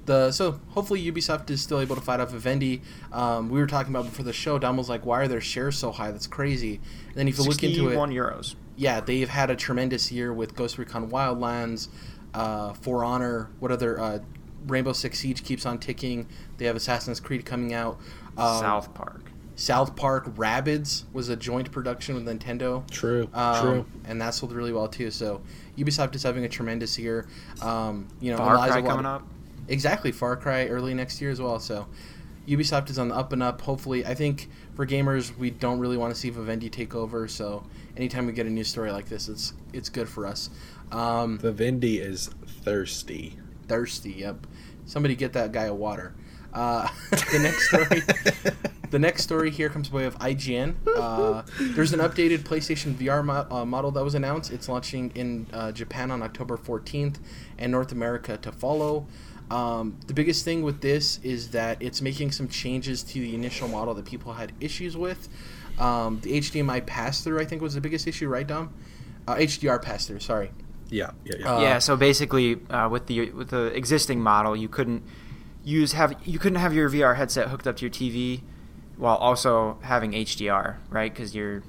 the 0.08 0.32
so 0.32 0.60
hopefully 0.70 1.04
Ubisoft 1.12 1.50
is 1.52 1.62
still 1.62 1.80
able 1.80 1.96
to 1.96 2.02
fight 2.02 2.20
off 2.20 2.32
Vivendi. 2.32 2.82
Um, 3.14 3.50
we 3.50 3.60
were 3.60 3.68
talking 3.68 3.94
about 3.94 4.06
before 4.06 4.26
the 4.26 4.34
show. 4.34 4.58
Dom 4.58 4.76
was 4.78 4.90
like, 4.90 5.06
"Why 5.06 5.22
are 5.22 5.28
their 5.28 5.40
shares 5.42 5.78
so 5.78 5.92
high? 5.92 6.10
That's 6.10 6.26
crazy." 6.28 6.82
And 7.10 7.16
then 7.16 7.28
if 7.28 7.38
you 7.38 7.44
look 7.44 7.62
into 7.64 7.82
it, 7.90 7.92
61 7.92 8.12
euros. 8.12 8.56
yeah, 8.76 9.00
they've 9.00 9.30
had 9.30 9.50
a 9.52 9.56
tremendous 9.56 10.12
year 10.12 10.34
with 10.34 10.56
Ghost 10.56 10.78
Recon 10.80 11.10
Wildlands, 11.12 11.90
uh, 12.34 12.74
For 12.74 13.04
Honor. 13.06 13.50
What 13.60 13.72
other 13.72 14.00
uh, 14.00 14.20
Rainbow 14.66 14.94
Six 14.94 15.20
Siege 15.20 15.44
keeps 15.44 15.66
on 15.66 15.78
ticking. 15.78 16.28
They 16.58 16.66
have 16.66 16.76
Assassin's 16.76 17.20
Creed 17.20 17.46
coming 17.46 17.74
out. 17.74 18.00
Um, 18.38 18.60
South 18.60 18.94
Park. 18.94 19.32
South 19.56 19.96
Park 19.96 20.36
Rabbids 20.36 21.04
was 21.14 21.30
a 21.30 21.36
joint 21.36 21.72
production 21.72 22.14
with 22.14 22.26
Nintendo. 22.28 22.88
true, 22.92 23.28
Um, 23.34 23.62
true. 23.62 23.86
And 24.06 24.22
that 24.22 24.36
sold 24.36 24.52
really 24.52 24.72
well 24.72 24.88
too. 24.88 25.10
So 25.10 25.42
Ubisoft 25.78 26.14
is 26.16 26.22
having 26.22 26.46
a 26.46 26.50
tremendous 26.50 27.00
year. 27.00 27.28
Um, 27.64 28.08
you 28.20 28.30
know, 28.32 28.38
Far 28.38 28.56
Cry 28.68 28.82
Watt- 28.82 28.90
coming 28.92 29.06
up. 29.08 29.24
Exactly, 29.68 30.12
Far 30.12 30.36
Cry 30.36 30.68
early 30.68 30.94
next 30.94 31.22
year 31.22 31.30
as 31.30 31.42
well. 31.42 31.60
So 31.60 31.88
Ubisoft 32.48 32.90
is 32.90 32.98
on 32.98 33.10
the 33.10 33.16
up 33.16 33.34
and 33.34 33.44
up. 33.44 33.62
Hopefully, 33.62 34.06
I 34.06 34.14
think 34.14 34.50
for 34.76 34.86
gamers, 34.86 35.36
we 35.38 35.50
don't 35.50 35.80
really 35.80 35.98
want 35.98 36.14
to 36.14 36.20
see 36.20 36.30
Vivendi 36.30 36.70
take 36.70 36.96
over. 36.96 37.28
So 37.28 37.64
anytime 37.98 38.26
we 38.26 38.32
get 38.32 38.46
a 38.46 38.50
new 38.50 38.64
story 38.64 38.92
like 38.92 39.10
this, 39.10 39.28
it's 39.28 39.54
it's 39.74 39.90
good 39.90 40.08
for 40.08 40.26
us. 40.26 40.50
Um, 40.92 41.38
Vivendi 41.38 42.00
is 42.00 42.30
thirsty. 42.64 43.38
thirsty. 43.68 44.12
Yep. 44.12 44.48
Somebody 44.86 45.16
get 45.16 45.34
that 45.34 45.52
guy 45.52 45.66
a 45.66 45.74
water. 45.74 46.16
Uh, 46.54 46.88
the 47.10 47.40
next 47.42 47.68
story. 47.68 48.02
the 48.92 49.00
next 49.00 49.24
story 49.24 49.52
here 49.52 49.68
comes 49.68 49.90
by 49.90 49.98
way 49.98 50.06
of 50.06 50.18
IGN. 50.20 50.76
Uh, 50.96 51.44
there's 51.60 51.92
an 51.92 52.00
updated 52.00 52.40
PlayStation 52.40 52.94
VR 52.94 53.24
mo- 53.26 53.46
uh, 53.52 53.66
model 53.66 53.92
that 53.92 54.04
was 54.04 54.16
announced. 54.16 54.52
It's 54.52 54.70
launching 54.70 55.12
in 55.14 55.48
uh, 55.52 55.74
Japan 55.74 56.10
on 56.12 56.24
October 56.24 56.56
14th 56.58 57.18
and 57.58 57.72
North 57.72 57.92
America 57.92 58.38
to 58.38 58.52
follow. 58.54 59.06
Um, 59.50 59.98
the 60.08 60.14
biggest 60.14 60.44
thing 60.44 60.62
with 60.62 60.82
this 60.82 61.20
is 61.24 61.52
that 61.52 61.82
it's 61.82 62.02
making 62.02 62.32
some 62.32 62.48
changes 62.48 63.04
to 63.04 63.14
the 63.20 63.34
initial 63.34 63.68
model 63.68 63.94
that 63.94 64.06
people 64.06 64.34
had 64.34 64.52
issues 64.60 64.98
with. 64.98 65.30
Um, 65.80 66.20
the 66.22 66.32
HDMI 66.32 66.86
pass 66.86 67.24
through, 67.24 67.40
I 67.40 67.46
think, 67.46 67.62
was 67.62 67.76
the 67.76 67.82
biggest 67.82 68.08
issue, 68.08 68.28
right, 68.28 68.46
Dom? 68.46 68.74
Uh, 69.28 69.36
HDR 69.36 69.82
pass 69.82 70.08
through, 70.08 70.20
sorry. 70.20 70.52
Yeah, 70.90 71.12
yeah, 71.26 71.36
yeah. 71.40 71.56
Uh, 71.56 71.62
yeah, 71.62 71.80
so 71.80 71.96
basically, 71.96 72.60
uh, 72.70 72.88
with 72.90 73.08
the 73.08 73.32
with 73.32 73.50
the 73.50 73.66
existing 73.76 74.22
model, 74.22 74.56
you 74.56 74.70
couldn't 74.70 75.04
use 75.64 75.92
have 75.94 76.16
you 76.24 76.40
couldn't 76.40 76.60
have 76.60 76.74
your 76.74 76.90
VR 76.90 77.18
headset 77.18 77.50
hooked 77.50 77.68
up 77.68 77.76
to 77.78 77.86
your 77.86 77.92
TV 77.92 78.42
while 78.96 79.18
also 79.18 79.78
having 79.82 80.14
HDR, 80.14 80.78
right? 80.90 81.14
Because 81.14 81.36
your 81.36 81.62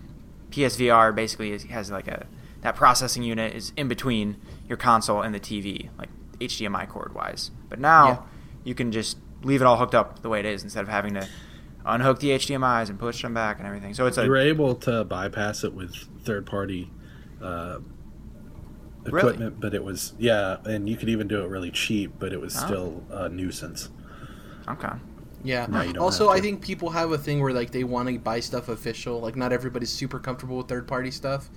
PSVR 0.51 1.15
basically 1.15 1.51
is, 1.51 1.65
has 1.65 1.91
like 1.91 2.07
a 2.09 2.27
that 2.63 2.75
processing 2.75 3.23
unit 3.23 3.55
is 3.55 3.73
in 3.77 3.89
between 3.89 4.37
your 4.69 4.77
console 4.77 5.23
and 5.23 5.35
the 5.35 5.41
TV, 5.41 5.91
like 5.99 6.09
HDMI 6.41 6.89
cord 6.89 7.15
wise. 7.15 7.51
But 7.69 7.79
now 7.81 8.07
Yeah. 8.09 8.19
you 8.65 8.75
can 8.75 8.93
just 8.93 9.19
leave 9.43 9.61
it 9.61 9.65
all 9.65 9.77
hooked 9.77 9.95
up 9.95 10.21
the 10.23 10.29
way 10.29 10.41
it 10.41 10.47
is 10.47 10.63
instead 10.65 10.83
of 10.83 10.89
having 10.89 11.15
to 11.15 11.27
unhook 11.87 12.19
the 12.21 12.31
HDMI's 12.31 12.91
and 12.91 12.99
push 12.99 13.23
them 13.23 13.33
back 13.35 13.59
and 13.59 13.67
everything. 13.67 13.95
So 13.95 14.07
it's 14.07 14.19
a 14.19 14.25
you're 14.25 14.37
able 14.37 14.75
to 14.77 15.05
bypass 15.05 15.65
it 15.65 15.73
with 15.75 15.95
third-party 16.25 16.91
uh, 17.43 17.79
Really? 19.05 19.19
equipment, 19.21 19.61
but 19.61 19.73
it 19.75 19.83
was 19.83 20.13
yeah, 20.19 20.57
and 20.65 20.89
you 20.89 20.97
could 20.97 21.09
even 21.09 21.29
do 21.29 21.43
it 21.43 21.49
really 21.49 21.71
cheap, 21.71 22.13
but 22.19 22.33
it 22.33 22.41
was 22.41 22.57
Oh. 22.63 22.67
still 22.67 23.03
a 23.11 23.29
nuisance. 23.29 23.91
okay. 24.69 24.91
Yeah. 25.45 25.67
No, 25.71 25.81
you 25.83 25.93
don't 25.95 26.03
also, 26.03 26.29
I 26.31 26.41
think 26.41 26.61
people 26.61 26.91
have 26.91 27.13
a 27.13 27.17
thing 27.17 27.41
where 27.41 27.53
like 27.53 27.71
they 27.71 27.85
want 27.85 28.09
to 28.09 28.19
buy 28.19 28.41
stuff 28.41 28.69
official. 28.69 29.21
Like 29.21 29.37
not 29.37 29.53
everybody's 29.53 29.89
super 29.91 30.19
comfortable 30.19 30.59
with 30.59 30.67
third 30.69 30.87
party 30.89 31.13
stuff. 31.13 31.49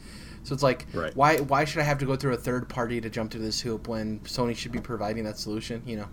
So 0.44 0.54
it's 0.54 0.64
like, 0.64 0.88
Right. 0.94 1.16
why 1.16 1.38
why 1.38 1.66
should 1.66 1.82
I 1.82 1.84
have 1.84 2.00
to 2.00 2.06
go 2.06 2.16
through 2.16 2.34
a 2.34 2.38
third 2.38 2.68
party 2.68 3.00
to 3.02 3.10
jump 3.10 3.32
through 3.32 3.42
this 3.42 3.62
hoop 3.62 3.88
when 3.88 4.20
Sony 4.22 4.56
should 4.56 4.72
be 4.72 4.80
providing 4.80 5.24
that 5.26 5.38
solution? 5.38 5.82
You 5.86 5.98
know. 5.98 6.08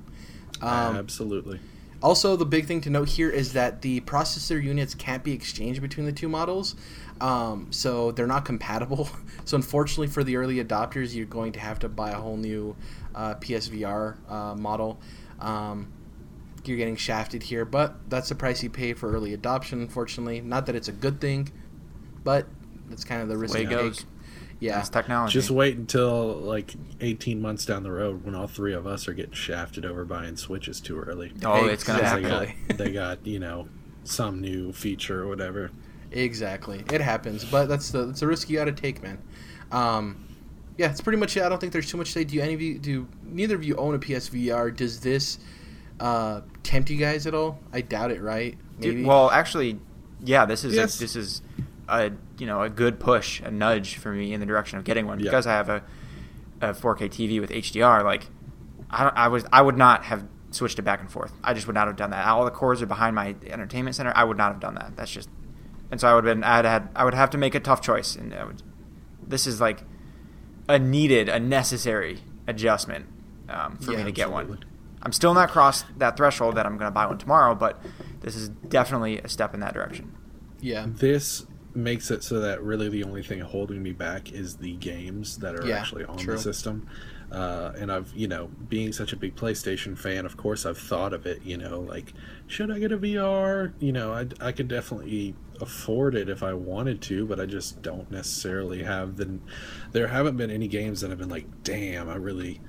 Um, 0.60 0.96
Absolutely. 0.96 1.60
also, 2.02 2.36
the 2.36 2.44
big 2.46 2.66
thing 2.66 2.80
to 2.82 2.90
note 2.90 3.08
here 3.08 3.30
is 3.30 3.52
that 3.52 3.82
the 3.82 4.00
processor 4.02 4.62
units 4.62 4.94
can't 4.94 5.22
be 5.22 5.32
exchanged 5.32 5.80
between 5.80 6.04
the 6.06 6.12
two 6.12 6.28
models, 6.28 6.74
um, 7.20 7.68
so 7.70 8.10
they're 8.12 8.26
not 8.26 8.44
compatible. 8.44 9.08
so, 9.44 9.56
unfortunately, 9.56 10.08
for 10.08 10.24
the 10.24 10.36
early 10.36 10.62
adopters, 10.62 11.14
you're 11.14 11.26
going 11.26 11.52
to 11.52 11.60
have 11.60 11.78
to 11.80 11.88
buy 11.88 12.10
a 12.10 12.16
whole 12.16 12.36
new 12.36 12.74
uh, 13.14 13.34
PSVR 13.36 14.16
uh, 14.30 14.54
model. 14.56 14.98
Um, 15.40 15.92
you're 16.64 16.76
getting 16.76 16.96
shafted 16.96 17.42
here, 17.44 17.64
but 17.64 17.94
that's 18.10 18.28
the 18.28 18.34
price 18.34 18.62
you 18.62 18.68
pay 18.70 18.92
for 18.92 19.10
early 19.12 19.32
adoption. 19.32 19.80
Unfortunately, 19.80 20.40
not 20.40 20.66
that 20.66 20.74
it's 20.74 20.88
a 20.88 20.92
good 20.92 21.20
thing, 21.20 21.50
but 22.24 22.46
that's 22.90 23.04
kind 23.04 23.22
of 23.22 23.28
the 23.28 23.36
risk 23.38 23.54
Way 23.54 23.62
it 23.62 23.70
goes. 23.70 23.98
take. 23.98 24.06
Yeah, 24.60 24.76
That's 24.76 24.88
technology. 24.88 25.32
Just 25.34 25.50
wait 25.52 25.76
until 25.76 26.34
like 26.34 26.74
18 27.00 27.40
months 27.40 27.64
down 27.64 27.84
the 27.84 27.92
road 27.92 28.24
when 28.24 28.34
all 28.34 28.48
three 28.48 28.74
of 28.74 28.86
us 28.88 29.06
are 29.06 29.12
getting 29.12 29.32
shafted 29.32 29.84
over 29.84 30.04
buying 30.04 30.36
Switches 30.36 30.80
too 30.80 30.98
early. 30.98 31.32
oh, 31.44 31.66
it's 31.66 31.84
gonna 31.84 31.98
Because 32.00 32.10
happen. 32.10 32.22
they 32.24 32.74
got, 32.74 32.78
they 32.78 32.92
got, 32.92 33.26
you 33.26 33.38
know, 33.38 33.68
some 34.04 34.40
new 34.40 34.72
feature 34.72 35.22
or 35.22 35.28
whatever. 35.28 35.70
Exactly, 36.10 36.82
it 36.92 37.00
happens, 37.00 37.44
but 37.44 37.66
that's 37.66 37.90
the 37.90 38.06
that's 38.06 38.22
a 38.22 38.26
risk 38.26 38.48
you 38.50 38.56
got 38.56 38.64
to 38.64 38.72
take, 38.72 39.02
man. 39.02 39.18
Um, 39.70 40.24
yeah, 40.78 40.90
it's 40.90 41.00
pretty 41.02 41.18
much 41.18 41.36
it. 41.36 41.42
I 41.42 41.48
don't 41.48 41.60
think 41.60 41.72
there's 41.72 41.90
too 41.90 41.98
much 41.98 42.06
to 42.08 42.12
say. 42.14 42.24
Do 42.24 42.40
any 42.40 42.54
of 42.54 42.60
you 42.62 42.78
do? 42.78 43.06
Neither 43.24 43.54
of 43.54 43.62
you 43.62 43.76
own 43.76 43.94
a 43.94 43.98
PSVR. 43.98 44.74
Does 44.74 45.00
this 45.00 45.38
uh, 46.00 46.40
tempt 46.62 46.88
you 46.90 46.96
guys 46.96 47.26
at 47.26 47.34
all? 47.34 47.58
I 47.72 47.82
doubt 47.82 48.10
it, 48.10 48.22
right? 48.22 48.56
Dude, 48.80 49.04
well, 49.04 49.30
actually, 49.30 49.78
yeah, 50.24 50.46
this 50.46 50.64
is 50.64 50.74
Yes. 50.74 50.96
a, 50.96 51.00
this 51.00 51.14
is 51.16 51.42
a 51.88 52.10
you 52.38 52.46
know 52.46 52.62
a 52.62 52.68
good 52.70 53.00
push, 53.00 53.40
a 53.40 53.50
nudge 53.50 53.96
for 53.96 54.12
me 54.12 54.32
in 54.32 54.40
the 54.40 54.46
direction 54.46 54.78
of 54.78 54.84
getting 54.84 55.06
one 55.06 55.18
Yeah. 55.18 55.24
because 55.24 55.46
I 55.46 55.52
have 55.52 55.68
a, 55.68 55.82
a 56.60 56.68
4K 56.74 57.08
TV 57.10 57.40
with 57.40 57.50
HDR. 57.50 58.04
Like, 58.04 58.26
I 58.90 59.04
don't, 59.04 59.16
I 59.16 59.28
was 59.28 59.44
I 59.52 59.62
would 59.62 59.76
not 59.76 60.04
have 60.04 60.26
switched 60.50 60.78
it 60.78 60.82
back 60.82 61.00
and 61.00 61.10
forth. 61.10 61.32
I 61.42 61.54
just 61.54 61.66
would 61.66 61.74
not 61.74 61.86
have 61.88 61.96
done 61.96 62.10
that. 62.10 62.26
All 62.26 62.44
the 62.44 62.50
cords 62.50 62.80
are 62.82 62.86
behind 62.86 63.14
my 63.16 63.34
entertainment 63.46 63.96
center. 63.96 64.12
I 64.14 64.24
would 64.24 64.36
not 64.38 64.52
have 64.52 64.60
done 64.60 64.74
that. 64.76 64.96
That's 64.96 65.10
just, 65.10 65.28
and 65.90 66.00
so 66.00 66.08
I 66.08 66.14
would 66.14 66.24
have 66.24 66.36
been. 66.36 66.44
I'd 66.44 66.64
had 66.64 66.88
I 66.94 67.04
would 67.04 67.14
have 67.14 67.30
to 67.30 67.38
make 67.38 67.54
a 67.54 67.60
tough 67.60 67.80
choice, 67.82 68.16
and 68.16 68.32
I 68.34 68.44
would, 68.44 68.62
this 69.26 69.46
is 69.46 69.60
like 69.60 69.82
a 70.68 70.78
needed, 70.78 71.28
a 71.28 71.38
necessary 71.40 72.18
adjustment 72.46 73.06
um, 73.48 73.76
for 73.78 73.92
Yeah, 73.92 73.98
me 73.98 74.04
to 74.04 74.12
get 74.12 74.30
one. 74.30 74.64
I'm 75.00 75.12
still 75.12 75.32
not 75.32 75.50
crossed 75.50 75.86
that 75.98 76.16
threshold 76.16 76.56
that 76.56 76.66
I'm 76.66 76.76
going 76.76 76.88
to 76.90 76.94
buy 76.94 77.06
one 77.06 77.18
tomorrow, 77.18 77.54
but 77.54 77.80
this 78.20 78.34
is 78.34 78.48
definitely 78.48 79.18
a 79.18 79.28
step 79.28 79.54
in 79.54 79.60
that 79.60 79.72
direction. 79.72 80.12
Yeah. 80.60 80.86
This 80.88 81.46
makes 81.78 82.10
it 82.10 82.22
so 82.22 82.40
that 82.40 82.62
really 82.62 82.88
the 82.88 83.04
only 83.04 83.22
thing 83.22 83.40
holding 83.40 83.82
me 83.82 83.92
back 83.92 84.32
is 84.32 84.56
the 84.56 84.74
games 84.76 85.38
that 85.38 85.54
are 85.54 85.66
Yeah, 85.66 85.78
actually 85.78 86.04
on 86.04 86.16
true. 86.18 86.34
the 86.34 86.40
system. 86.42 86.86
Uh, 87.30 87.72
and 87.78 87.92
I've, 87.92 88.10
you 88.14 88.26
know, 88.26 88.48
being 88.68 88.92
such 88.92 89.12
a 89.12 89.16
big 89.16 89.36
PlayStation 89.36 89.98
fan, 89.98 90.24
of 90.24 90.36
course, 90.38 90.64
I've 90.64 90.78
thought 90.78 91.12
of 91.12 91.26
it. 91.26 91.42
You 91.42 91.58
know, 91.58 91.80
like, 91.80 92.14
should 92.46 92.70
I 92.70 92.78
get 92.78 92.90
a 92.90 92.96
VR? 92.98 93.72
You 93.80 93.92
know, 93.92 94.12
I, 94.14 94.26
I 94.40 94.52
could 94.52 94.68
definitely 94.68 95.34
afford 95.60 96.14
it 96.14 96.28
if 96.30 96.42
I 96.42 96.54
wanted 96.54 97.02
to, 97.02 97.26
but 97.26 97.38
I 97.38 97.44
just 97.44 97.82
don't 97.82 98.10
necessarily 98.10 98.82
have 98.82 99.16
the. 99.16 99.38
There 99.92 100.08
haven't 100.08 100.38
been 100.38 100.50
any 100.50 100.68
games 100.68 101.02
that 101.02 101.10
have 101.10 101.18
been 101.18 101.28
like, 101.28 101.64
damn, 101.64 102.08
I 102.08 102.14
really, 102.16 102.62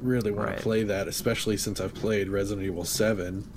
really 0.00 0.30
want 0.30 0.50
Right. 0.50 0.56
to 0.56 0.62
play 0.62 0.82
that, 0.84 1.08
especially 1.08 1.56
since 1.56 1.80
I've 1.80 1.94
played 1.94 2.28
Resident 2.28 2.64
Evil 2.64 2.84
Seven 2.84 3.50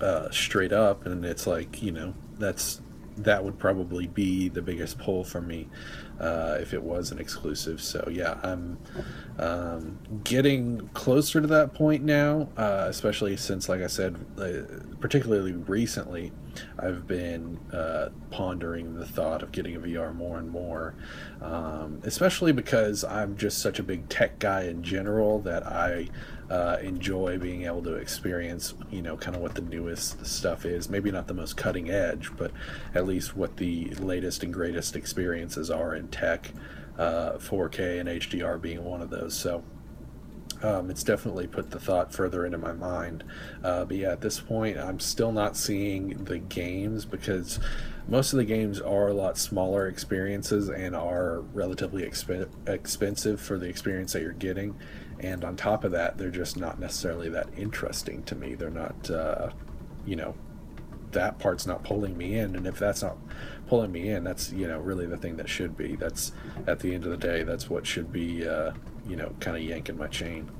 uh, 0.00 0.30
straight 0.30 0.72
up, 0.72 1.04
and 1.06 1.24
it's 1.24 1.46
like 1.46 1.82
you 1.82 1.92
know 1.92 2.14
that's 2.38 2.80
that 3.16 3.44
would 3.44 3.58
probably 3.58 4.06
be 4.06 4.48
the 4.48 4.62
biggest 4.62 4.98
pull 4.98 5.24
for 5.24 5.40
me 5.40 5.68
uh, 6.20 6.58
if 6.60 6.74
it 6.74 6.82
was 6.82 7.10
an 7.10 7.18
exclusive. 7.18 7.80
So 7.80 8.08
yeah, 8.10 8.38
I'm 8.42 8.78
um, 9.38 9.98
getting 10.24 10.88
closer 10.94 11.40
to 11.40 11.46
that 11.46 11.74
point 11.74 12.04
now, 12.04 12.48
uh, 12.56 12.86
especially 12.88 13.36
since, 13.36 13.68
like 13.68 13.82
I 13.82 13.86
said, 13.86 14.16
uh, 14.38 14.94
particularly 15.00 15.52
recently, 15.52 16.32
I've 16.78 17.06
been 17.06 17.58
uh, 17.72 18.10
pondering 18.30 18.94
the 18.94 19.06
thought 19.06 19.42
of 19.42 19.52
getting 19.52 19.76
a 19.76 19.80
VR 19.80 20.14
more 20.14 20.38
and 20.38 20.50
more, 20.50 20.94
um, 21.42 22.00
especially 22.04 22.52
because 22.52 23.04
I'm 23.04 23.36
just 23.36 23.58
such 23.58 23.78
a 23.78 23.82
big 23.82 24.08
tech 24.08 24.38
guy 24.38 24.62
in 24.62 24.82
general 24.82 25.40
that 25.40 25.66
I 25.66 26.08
uh, 26.50 26.78
enjoy 26.80 27.38
being 27.38 27.64
able 27.64 27.82
to 27.82 27.94
experience, 27.94 28.74
you 28.90 29.02
know, 29.02 29.16
kind 29.16 29.34
of 29.34 29.42
what 29.42 29.54
the 29.54 29.62
newest 29.62 30.24
stuff 30.24 30.64
is. 30.64 30.88
Maybe 30.88 31.10
not 31.10 31.26
the 31.26 31.34
most 31.34 31.56
cutting 31.56 31.90
edge, 31.90 32.30
but 32.36 32.52
at 32.94 33.06
least 33.06 33.36
what 33.36 33.56
the 33.56 33.86
latest 33.94 34.42
and 34.42 34.52
greatest 34.52 34.96
experiences 34.96 35.70
are 35.70 35.94
in 35.94 36.08
tech. 36.08 36.52
Uh, 36.98 37.36
4K 37.36 38.00
and 38.00 38.08
HDR 38.08 38.58
being 38.58 38.82
one 38.82 39.02
of 39.02 39.10
those. 39.10 39.34
So 39.34 39.62
um, 40.62 40.90
it's 40.90 41.04
definitely 41.04 41.46
put 41.46 41.70
the 41.70 41.78
thought 41.78 42.12
further 42.14 42.46
into 42.46 42.58
my 42.58 42.72
mind. 42.72 43.24
Uh, 43.62 43.84
but 43.84 43.96
yeah, 43.96 44.12
at 44.12 44.20
this 44.20 44.40
point, 44.40 44.78
I'm 44.78 44.98
still 45.00 45.32
not 45.32 45.56
seeing 45.56 46.24
the 46.24 46.38
games 46.38 47.04
because 47.04 47.60
most 48.08 48.32
of 48.32 48.38
the 48.38 48.44
games 48.44 48.80
are 48.80 49.08
a 49.08 49.14
lot 49.14 49.36
smaller 49.36 49.88
experiences 49.88 50.68
and 50.68 50.94
are 50.94 51.40
relatively 51.52 52.04
exp- 52.04 52.48
expensive 52.66 53.40
for 53.40 53.58
the 53.58 53.66
experience 53.66 54.12
that 54.12 54.22
you're 54.22 54.32
getting. 54.32 54.76
And 55.20 55.44
on 55.44 55.56
top 55.56 55.84
of 55.84 55.92
that, 55.92 56.18
they're 56.18 56.30
just 56.30 56.56
not 56.56 56.78
necessarily 56.78 57.28
that 57.30 57.48
interesting 57.56 58.22
to 58.24 58.34
me. 58.34 58.54
They're 58.54 58.70
not, 58.70 59.10
uh, 59.10 59.50
you 60.04 60.16
know, 60.16 60.34
that 61.12 61.38
part's 61.38 61.66
not 61.66 61.82
pulling 61.84 62.16
me 62.16 62.38
in. 62.38 62.54
And 62.54 62.66
if 62.66 62.78
that's 62.78 63.02
not 63.02 63.16
pulling 63.68 63.92
me 63.92 64.10
in, 64.10 64.24
that's, 64.24 64.52
you 64.52 64.68
know, 64.68 64.78
really 64.78 65.06
the 65.06 65.16
thing 65.16 65.36
that 65.36 65.48
should 65.48 65.76
be. 65.76 65.96
That's, 65.96 66.32
at 66.66 66.80
the 66.80 66.94
end 66.94 67.04
of 67.04 67.10
the 67.10 67.16
day, 67.16 67.42
that's 67.42 67.70
what 67.70 67.86
should 67.86 68.12
be, 68.12 68.46
uh, 68.46 68.72
you 69.08 69.16
know, 69.16 69.34
kind 69.40 69.56
of 69.56 69.62
yanking 69.62 69.96
my 69.96 70.08
chain. 70.08 70.50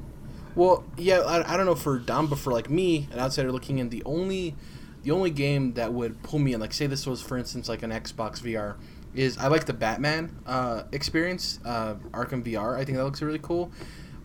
Well, 0.55 0.85
yeah, 0.97 1.19
I, 1.19 1.53
I 1.53 1.57
don't 1.59 1.67
know 1.67 1.75
for 1.75 1.99
Dom, 1.99 2.29
but 2.29 2.39
for 2.39 2.51
like 2.51 2.71
me, 2.71 3.09
an 3.13 3.19
outsider 3.19 3.53
looking 3.53 3.79
in, 3.79 3.91
the 3.91 4.03
only 4.05 4.55
the 5.03 5.13
only 5.13 5.31
game 5.31 5.75
that 5.75 5.93
would 5.93 6.21
pull 6.25 6.41
me 6.41 6.53
in, 6.55 6.61
like 6.61 6.73
say 6.73 6.89
this 6.89 7.07
was 7.07 7.21
for 7.23 7.37
instance 7.37 7.69
like 7.69 7.83
an 7.83 7.91
Xbox 7.91 8.41
VR, 8.41 8.77
is 9.15 9.37
I 9.39 9.49
like 9.49 9.67
the 9.67 9.75
Batman 9.75 10.35
uh, 10.47 10.85
experience, 10.93 11.61
uh, 11.65 11.95
Arkham 12.13 12.43
VR. 12.43 12.75
I 12.75 12.85
think 12.85 12.97
that 12.97 13.05
looks 13.05 13.21
really 13.21 13.39
cool. 13.39 13.71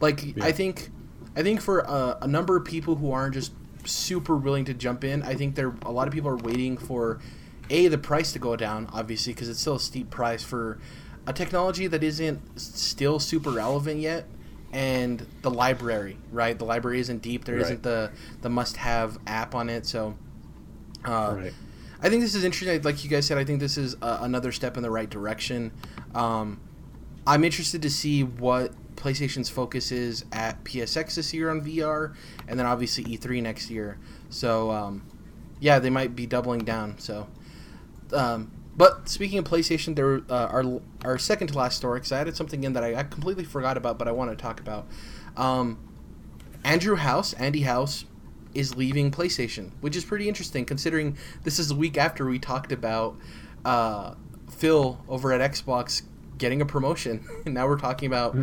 Like 0.01 0.35
Yeah. 0.35 0.43
I 0.45 0.51
think, 0.51 0.89
I 1.35 1.43
think 1.43 1.61
for 1.61 1.87
uh, 1.89 2.17
a 2.21 2.27
number 2.27 2.57
of 2.57 2.65
people 2.65 2.95
who 2.95 3.11
aren't 3.11 3.33
just 3.35 3.53
super 3.85 4.35
willing 4.35 4.65
to 4.65 4.73
jump 4.73 5.03
in, 5.03 5.23
I 5.23 5.35
think 5.35 5.55
there 5.55 5.73
a 5.83 5.91
lot 5.91 6.07
of 6.07 6.13
people 6.13 6.29
are 6.29 6.37
waiting 6.37 6.77
for 6.77 7.19
a 7.69 7.87
the 7.87 7.97
price 7.97 8.31
to 8.33 8.39
go 8.39 8.55
down, 8.55 8.89
obviously, 8.91 9.33
because 9.33 9.47
it's 9.49 9.59
still 9.59 9.75
a 9.75 9.79
steep 9.79 10.09
price 10.09 10.43
for 10.43 10.79
a 11.25 11.33
technology 11.33 11.87
that 11.87 12.03
isn't 12.03 12.59
still 12.59 13.19
super 13.19 13.51
relevant 13.51 13.99
yet, 14.01 14.25
and 14.73 15.25
the 15.41 15.51
library, 15.51 16.17
right? 16.31 16.57
The 16.57 16.65
library 16.65 16.99
isn't 16.99 17.21
deep. 17.21 17.45
There 17.45 17.57
Right. 17.57 17.69
not 17.69 17.83
the 17.83 18.11
the 18.41 18.49
must 18.49 18.77
have 18.77 19.17
app 19.27 19.55
on 19.55 19.69
it. 19.69 19.85
So, 19.85 20.15
uh, 21.05 21.35
right. 21.37 21.53
I 22.01 22.09
think 22.09 22.21
this 22.23 22.35
is 22.35 22.43
interesting. 22.43 22.81
Like 22.81 23.03
you 23.03 23.09
guys 23.09 23.25
said, 23.27 23.37
I 23.37 23.45
think 23.45 23.59
this 23.59 23.77
is 23.77 23.95
uh, 24.01 24.19
another 24.21 24.51
step 24.51 24.75
in 24.75 24.83
the 24.83 24.89
right 24.91 25.09
direction. 25.09 25.71
Um, 26.15 26.59
I'm 27.25 27.43
interested 27.43 27.81
to 27.83 27.89
see 27.89 28.23
what 28.23 28.73
PlayStation's 29.01 29.49
focus 29.49 29.91
is 29.91 30.25
at 30.31 30.63
PSX 30.63 31.15
this 31.15 31.33
year 31.33 31.49
on 31.49 31.61
VR, 31.61 32.13
and 32.47 32.59
then 32.59 32.65
obviously 32.65 33.03
E3 33.03 33.41
next 33.41 33.69
year. 33.69 33.97
So, 34.29 34.71
um, 34.71 35.03
yeah, 35.59 35.79
they 35.79 35.89
might 35.89 36.15
be 36.15 36.25
doubling 36.27 36.63
down. 36.63 36.99
So, 36.99 37.27
um, 38.13 38.51
but 38.77 39.09
speaking 39.09 39.39
of 39.39 39.45
PlayStation, 39.45 39.95
there 39.95 40.21
uh, 40.29 40.47
our 40.47 40.81
our 41.03 41.17
second 41.17 41.47
to 41.47 41.57
last 41.57 41.77
story. 41.77 41.99
Because 41.99 42.11
I 42.11 42.19
added 42.19 42.35
something 42.35 42.63
in 42.63 42.73
that 42.73 42.83
I, 42.83 42.95
I 42.95 43.03
completely 43.03 43.43
forgot 43.43 43.75
about, 43.75 43.97
but 43.97 44.07
I 44.07 44.11
want 44.11 44.31
to 44.31 44.35
talk 44.37 44.59
about. 44.59 44.87
Um, 45.35 45.79
Andrew 46.63 46.95
House, 46.95 47.33
Andy 47.33 47.61
House, 47.61 48.05
is 48.53 48.75
leaving 48.75 49.11
PlayStation, 49.11 49.71
which 49.81 49.95
is 49.95 50.05
pretty 50.05 50.27
interesting 50.27 50.65
considering 50.65 51.17
this 51.43 51.57
is 51.57 51.71
a 51.71 51.75
week 51.75 51.97
after 51.97 52.25
we 52.25 52.37
talked 52.37 52.71
about 52.71 53.17
uh, 53.65 54.13
Phil 54.49 55.03
over 55.07 55.31
at 55.33 55.51
Xbox 55.51 56.03
getting 56.41 56.59
a 56.59 56.65
promotion, 56.65 57.23
and 57.45 57.53
now 57.53 57.67
we're 57.67 57.77
talking 57.77 58.07
about 58.07 58.35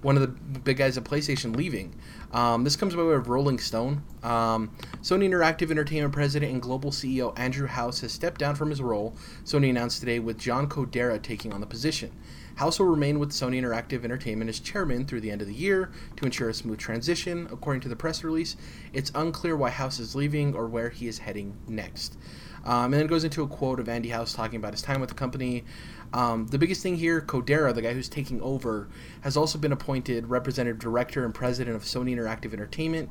one 0.00 0.16
of 0.16 0.22
the 0.22 0.58
big 0.60 0.78
guys 0.78 0.98
at 0.98 1.04
PlayStation 1.04 1.54
leaving. 1.54 1.94
Um, 2.32 2.64
this 2.64 2.74
comes 2.74 2.96
by 2.96 3.02
way 3.04 3.14
of 3.14 3.28
Rolling 3.28 3.58
Stone. 3.58 4.02
Um, 4.22 4.74
Sony 5.02 5.28
Interactive 5.28 5.70
Entertainment 5.70 6.14
President 6.14 6.50
and 6.50 6.62
Global 6.62 6.90
CEO 6.90 7.38
Andrew 7.38 7.68
House 7.68 8.00
has 8.00 8.10
stepped 8.10 8.40
down 8.40 8.56
from 8.56 8.70
his 8.70 8.80
role, 8.80 9.14
Sony 9.44 9.68
announced 9.70 10.00
today, 10.00 10.18
with 10.18 10.38
John 10.38 10.68
Kodera 10.68 11.22
taking 11.22 11.52
on 11.52 11.60
the 11.60 11.66
position. 11.66 12.10
House 12.56 12.78
will 12.78 12.86
remain 12.86 13.18
with 13.18 13.30
Sony 13.30 13.60
Interactive 13.60 14.02
Entertainment 14.02 14.48
as 14.48 14.58
chairman 14.58 15.04
through 15.04 15.20
the 15.20 15.30
end 15.30 15.42
of 15.42 15.46
the 15.46 15.54
year 15.54 15.90
to 16.16 16.24
ensure 16.24 16.48
a 16.48 16.54
smooth 16.54 16.78
transition. 16.78 17.48
According 17.52 17.82
to 17.82 17.88
the 17.88 17.96
press 17.96 18.24
release, 18.24 18.56
it's 18.92 19.12
unclear 19.14 19.56
why 19.56 19.70
House 19.70 19.98
is 19.98 20.14
leaving 20.14 20.54
or 20.54 20.66
where 20.66 20.88
he 20.88 21.06
is 21.06 21.18
heading 21.18 21.56
next. 21.68 22.16
Um, 22.64 22.84
and 22.84 22.94
then 22.94 23.00
it 23.02 23.08
goes 23.08 23.24
into 23.24 23.42
a 23.42 23.48
quote 23.48 23.80
of 23.80 23.88
Andy 23.88 24.08
House 24.08 24.32
talking 24.32 24.56
about 24.56 24.72
his 24.72 24.82
time 24.82 25.00
with 25.00 25.08
the 25.08 25.14
company. 25.14 25.64
Um, 26.12 26.46
the 26.46 26.58
biggest 26.58 26.82
thing 26.82 26.96
here, 26.96 27.20
Kodera, 27.20 27.74
the 27.74 27.82
guy 27.82 27.92
who's 27.92 28.08
taking 28.08 28.40
over, 28.42 28.88
has 29.22 29.36
also 29.36 29.58
been 29.58 29.72
appointed 29.72 30.28
representative 30.28 30.78
director 30.78 31.24
and 31.24 31.34
president 31.34 31.74
of 31.74 31.82
Sony 31.82 32.14
Interactive 32.14 32.52
Entertainment, 32.52 33.08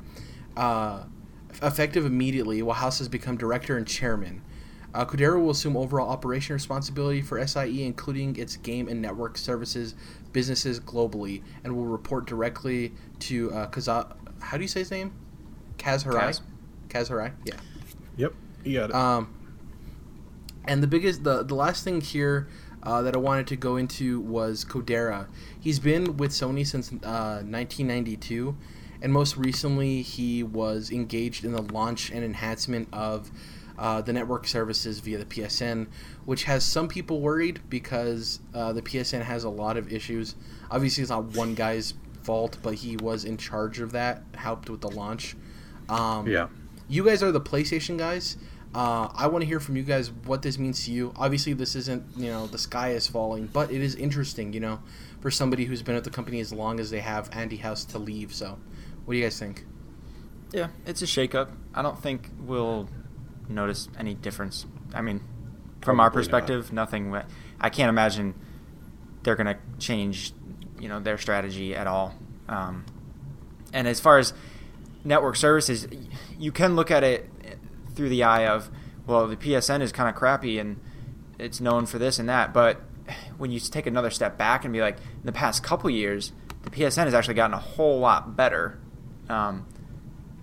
uh, 0.55 1.03
effective 1.61 2.05
immediately, 2.05 2.61
while 2.61 2.75
House 2.75 2.99
has 2.99 3.09
become 3.09 3.37
director 3.37 3.77
and 3.77 3.87
chairman. 3.87 4.41
Uh, 4.93 5.05
Kodera 5.05 5.41
will 5.41 5.51
assume 5.51 5.77
overall 5.77 6.09
operation 6.09 6.53
responsibility 6.53 7.21
for 7.21 7.45
SIE, 7.45 7.83
including 7.83 8.35
its 8.35 8.57
game 8.57 8.87
and 8.87 9.01
network 9.01 9.37
services 9.37 9.95
businesses 10.33 10.79
globally, 10.79 11.43
and 11.63 11.75
will 11.75 11.85
report 11.85 12.25
directly 12.25 12.93
to 13.19 13.51
uh, 13.51 13.67
Kaza. 13.69 14.15
How 14.39 14.57
do 14.57 14.63
you 14.63 14.67
say 14.67 14.81
his 14.81 14.91
name? 14.91 15.13
Kaz 15.77 16.03
Hirai. 16.03 16.21
Kaz. 16.21 16.41
Kaz 16.89 17.09
Hirai. 17.09 17.31
Yeah. 17.45 17.55
Yep. 18.17 18.33
You 18.63 18.79
got 18.79 18.89
it. 18.89 18.95
Um, 18.95 19.33
and 20.65 20.81
the 20.81 20.87
biggest, 20.87 21.23
the 21.23 21.43
the 21.43 21.55
last 21.55 21.83
thing 21.83 22.01
here 22.01 22.47
uh, 22.83 23.01
that 23.03 23.15
I 23.15 23.19
wanted 23.19 23.47
to 23.47 23.55
go 23.55 23.77
into 23.77 24.19
was 24.19 24.65
Kodera. 24.65 25.27
He's 25.59 25.79
been 25.79 26.17
with 26.17 26.31
Sony 26.31 26.65
since 26.65 26.91
uh, 26.91 27.43
1992, 27.43 28.55
and 29.01 29.13
most 29.13 29.37
recently 29.37 30.01
he 30.01 30.43
was 30.43 30.91
engaged 30.91 31.43
in 31.45 31.51
the 31.51 31.61
launch 31.61 32.11
and 32.11 32.23
enhancement 32.23 32.87
of 32.91 33.31
uh, 33.77 34.01
the 34.01 34.13
network 34.13 34.47
services 34.47 34.99
via 34.99 35.17
the 35.17 35.25
PSN, 35.25 35.87
which 36.25 36.43
has 36.43 36.63
some 36.63 36.87
people 36.87 37.19
worried 37.21 37.61
because 37.69 38.39
uh, 38.53 38.73
the 38.73 38.81
PSN 38.81 39.23
has 39.23 39.43
a 39.43 39.49
lot 39.49 39.77
of 39.77 39.91
issues. 39.91 40.35
Obviously, 40.69 41.01
it's 41.01 41.09
not 41.09 41.35
one 41.35 41.55
guy's 41.55 41.95
fault, 42.23 42.57
but 42.61 42.75
he 42.75 42.97
was 42.97 43.25
in 43.25 43.37
charge 43.37 43.79
of 43.79 43.91
that, 43.93 44.23
helped 44.35 44.69
with 44.69 44.81
the 44.81 44.89
launch. 44.89 45.35
Um, 45.89 46.27
yeah. 46.27 46.47
you 46.87 47.03
guys 47.03 47.23
are 47.23 47.31
the 47.31 47.41
PlayStation 47.41 47.97
guys. 47.97 48.37
Uh, 48.73 49.09
I 49.13 49.27
want 49.27 49.41
to 49.41 49.45
hear 49.45 49.59
from 49.59 49.75
you 49.75 49.83
guys 49.83 50.11
what 50.11 50.41
this 50.41 50.57
means 50.57 50.85
to 50.85 50.91
you. 50.91 51.11
Obviously, 51.17 51.53
this 51.53 51.75
isn't 51.75 52.05
you 52.15 52.27
know 52.27 52.47
the 52.47 52.57
sky 52.57 52.91
is 52.91 53.07
falling, 53.07 53.47
but 53.47 53.71
it 53.71 53.81
is 53.81 53.95
interesting, 53.95 54.53
you 54.53 54.59
know, 54.61 54.79
for 55.19 55.29
somebody 55.29 55.65
who's 55.65 55.81
been 55.81 55.95
at 55.95 56.03
the 56.05 56.09
company 56.09 56.39
as 56.39 56.53
long 56.53 56.79
as 56.79 56.89
they 56.89 57.01
have 57.01 57.29
Andy 57.33 57.57
House 57.57 57.83
to 57.85 57.97
leave. 57.97 58.33
So, 58.33 58.57
what 59.05 59.13
do 59.13 59.17
you 59.17 59.23
guys 59.25 59.37
think? 59.37 59.65
Yeah, 60.53 60.67
it's 60.85 61.01
a 61.01 61.05
shakeup. 61.05 61.49
I 61.73 61.81
don't 61.81 62.01
think 62.01 62.29
we'll 62.39 62.89
notice 63.49 63.89
any 63.97 64.13
difference. 64.13 64.65
I 64.93 65.01
mean, 65.01 65.21
from 65.81 65.99
our 65.99 66.09
Probably 66.09 66.23
not. 66.31 66.31
perspective, 66.31 66.73
nothing. 66.73 67.15
I 67.59 67.69
can't 67.69 67.89
imagine 67.89 68.35
they're 69.23 69.35
going 69.35 69.47
to 69.47 69.57
change, 69.79 70.33
you 70.79 70.87
know, 70.89 70.99
their 70.99 71.17
strategy 71.17 71.75
at 71.75 71.87
all. 71.87 72.13
Um, 72.47 72.85
and 73.73 73.87
as 73.87 73.99
far 73.99 74.17
as 74.17 74.33
network 75.03 75.35
services, 75.35 75.87
you 76.37 76.51
can 76.51 76.75
look 76.75 76.91
at 76.91 77.03
it 77.03 77.29
through 78.01 78.09
the 78.09 78.23
eye 78.23 78.47
of, 78.47 78.71
well, 79.05 79.27
the 79.27 79.37
PSN 79.37 79.81
is 79.81 79.91
kind 79.91 80.09
of 80.09 80.15
crappy 80.15 80.57
and 80.57 80.79
it's 81.37 81.61
known 81.61 81.85
for 81.85 81.99
this 81.99 82.17
and 82.17 82.27
that, 82.27 82.51
but 82.51 82.81
when 83.37 83.51
you 83.51 83.59
take 83.59 83.85
another 83.85 84.09
step 84.09 84.39
back 84.39 84.65
and 84.65 84.73
be 84.73 84.81
like, 84.81 84.97
in 84.97 85.25
the 85.25 85.31
past 85.31 85.61
couple 85.61 85.87
years, 85.87 86.31
the 86.63 86.71
PSN 86.71 87.03
has 87.03 87.13
actually 87.13 87.35
gotten 87.35 87.53
a 87.53 87.59
whole 87.59 87.99
lot 87.99 88.35
better. 88.35 88.79
Um, 89.29 89.67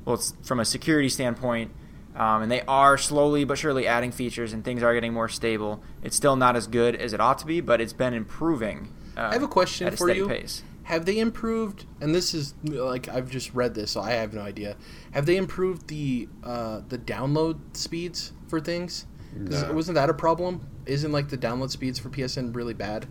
well, 0.05 0.15
it's 0.15 0.35
from 0.45 0.61
a 0.61 0.65
security 0.65 1.09
standpoint, 1.09 1.73
um, 2.15 2.43
and 2.43 2.51
they 2.53 2.63
are 2.63 2.97
slowly 2.97 3.43
but 3.43 3.59
surely 3.59 3.89
adding 3.89 4.13
features, 4.13 4.53
and 4.53 4.65
things 4.65 4.85
are 4.85 4.95
getting 4.95 5.13
more 5.13 5.29
stable. 5.29 5.83
It's 6.05 6.15
still 6.17 6.37
not 6.37 6.55
as 6.55 6.69
good 6.69 6.95
as 6.95 7.13
it 7.13 7.21
ought 7.21 7.39
to 7.39 7.47
be, 7.47 7.61
but 7.61 7.81
it's 7.81 7.93
been 7.93 8.15
improving. 8.15 8.93
Uh, 9.17 9.23
I 9.23 9.33
have 9.33 9.43
a 9.43 9.49
question 9.49 9.89
at 9.89 9.95
a 9.95 9.97
for 9.97 10.07
steady 10.07 10.21
you. 10.21 10.29
Pace. 10.29 10.63
Have 10.89 11.05
they 11.05 11.19
improved? 11.19 11.85
And 12.01 12.15
this 12.15 12.33
is 12.33 12.55
like 12.65 13.09
I've 13.09 13.31
just 13.31 13.53
read 13.53 13.75
this, 13.75 13.91
so 13.91 14.01
I 14.01 14.13
have 14.13 14.33
no 14.33 14.41
idea. 14.41 14.75
Have 15.11 15.27
they 15.27 15.37
improved 15.37 15.89
the 15.89 16.31
uh, 16.43 16.81
the 16.89 16.97
download 16.97 17.77
speeds 17.77 18.33
for 18.47 18.59
things? 18.59 19.05
No. 19.37 19.75
Wasn't 19.75 19.97
that 19.97 20.09
a 20.09 20.15
problem? 20.15 20.67
Isn't 20.87 21.13
like 21.13 21.29
the 21.29 21.37
download 21.37 21.71
speeds 21.71 21.99
for 21.99 22.09
PSN 22.09 22.57
really 22.57 22.73
bad? 22.73 23.07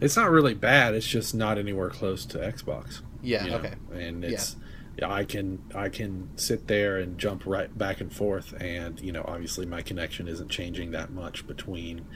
It's 0.00 0.16
not 0.16 0.30
really 0.30 0.54
bad. 0.54 0.94
It's 0.94 1.06
just 1.06 1.34
not 1.34 1.58
anywhere 1.58 1.90
close 1.90 2.24
to 2.24 2.38
Xbox. 2.38 3.02
Yeah. 3.20 3.44
you 3.44 3.50
know? 3.50 3.56
Okay. 3.58 3.74
And 3.92 4.24
it's 4.24 4.56
yeah, 4.98 5.12
I 5.12 5.24
can 5.24 5.62
I 5.74 5.90
can 5.90 6.30
sit 6.36 6.68
there 6.68 6.96
and 6.96 7.18
jump 7.18 7.44
right 7.44 7.76
back 7.76 8.00
and 8.00 8.10
forth, 8.10 8.54
and 8.62 8.98
you 8.98 9.12
know, 9.12 9.26
obviously 9.28 9.66
my 9.66 9.82
connection 9.82 10.26
isn't 10.26 10.48
changing 10.48 10.92
that 10.92 11.10
much 11.10 11.46
between, 11.46 12.06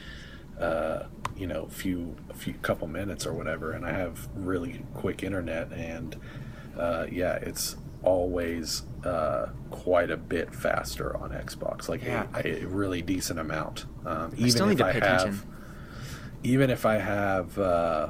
uh, 0.61 1.07
you 1.37 1.47
know, 1.47 1.67
few 1.69 2.17
a 2.29 2.35
few 2.35 2.53
couple 2.55 2.87
minutes 2.87 3.27
or 3.27 3.33
whatever, 3.33 3.73
and 3.73 3.85
I 3.87 3.93
have 3.93 4.29
really 4.35 4.85
quick 4.95 5.23
internet, 5.23 5.73
and 5.73 6.17
uh, 6.79 7.07
yeah, 7.11 7.35
it's 7.37 7.77
always 8.03 8.83
uh, 9.05 9.47
quite 9.71 10.11
a 10.11 10.17
bit 10.17 10.55
faster 10.55 11.17
on 11.17 11.31
Xbox, 11.31 11.89
like 11.89 12.03
Yeah. 12.03 12.27
a, 12.35 12.63
a 12.63 12.67
really 12.67 13.03
decent 13.03 13.39
amount. 13.39 13.87
Um, 14.07 14.33
even 14.37 14.71
if 14.71 14.81
I 14.83 14.93
have 14.93 14.97
attention. 15.03 15.43
even 16.43 16.71
if 16.71 16.87
I 16.87 16.95
have 16.99 17.59
uh, 17.59 18.09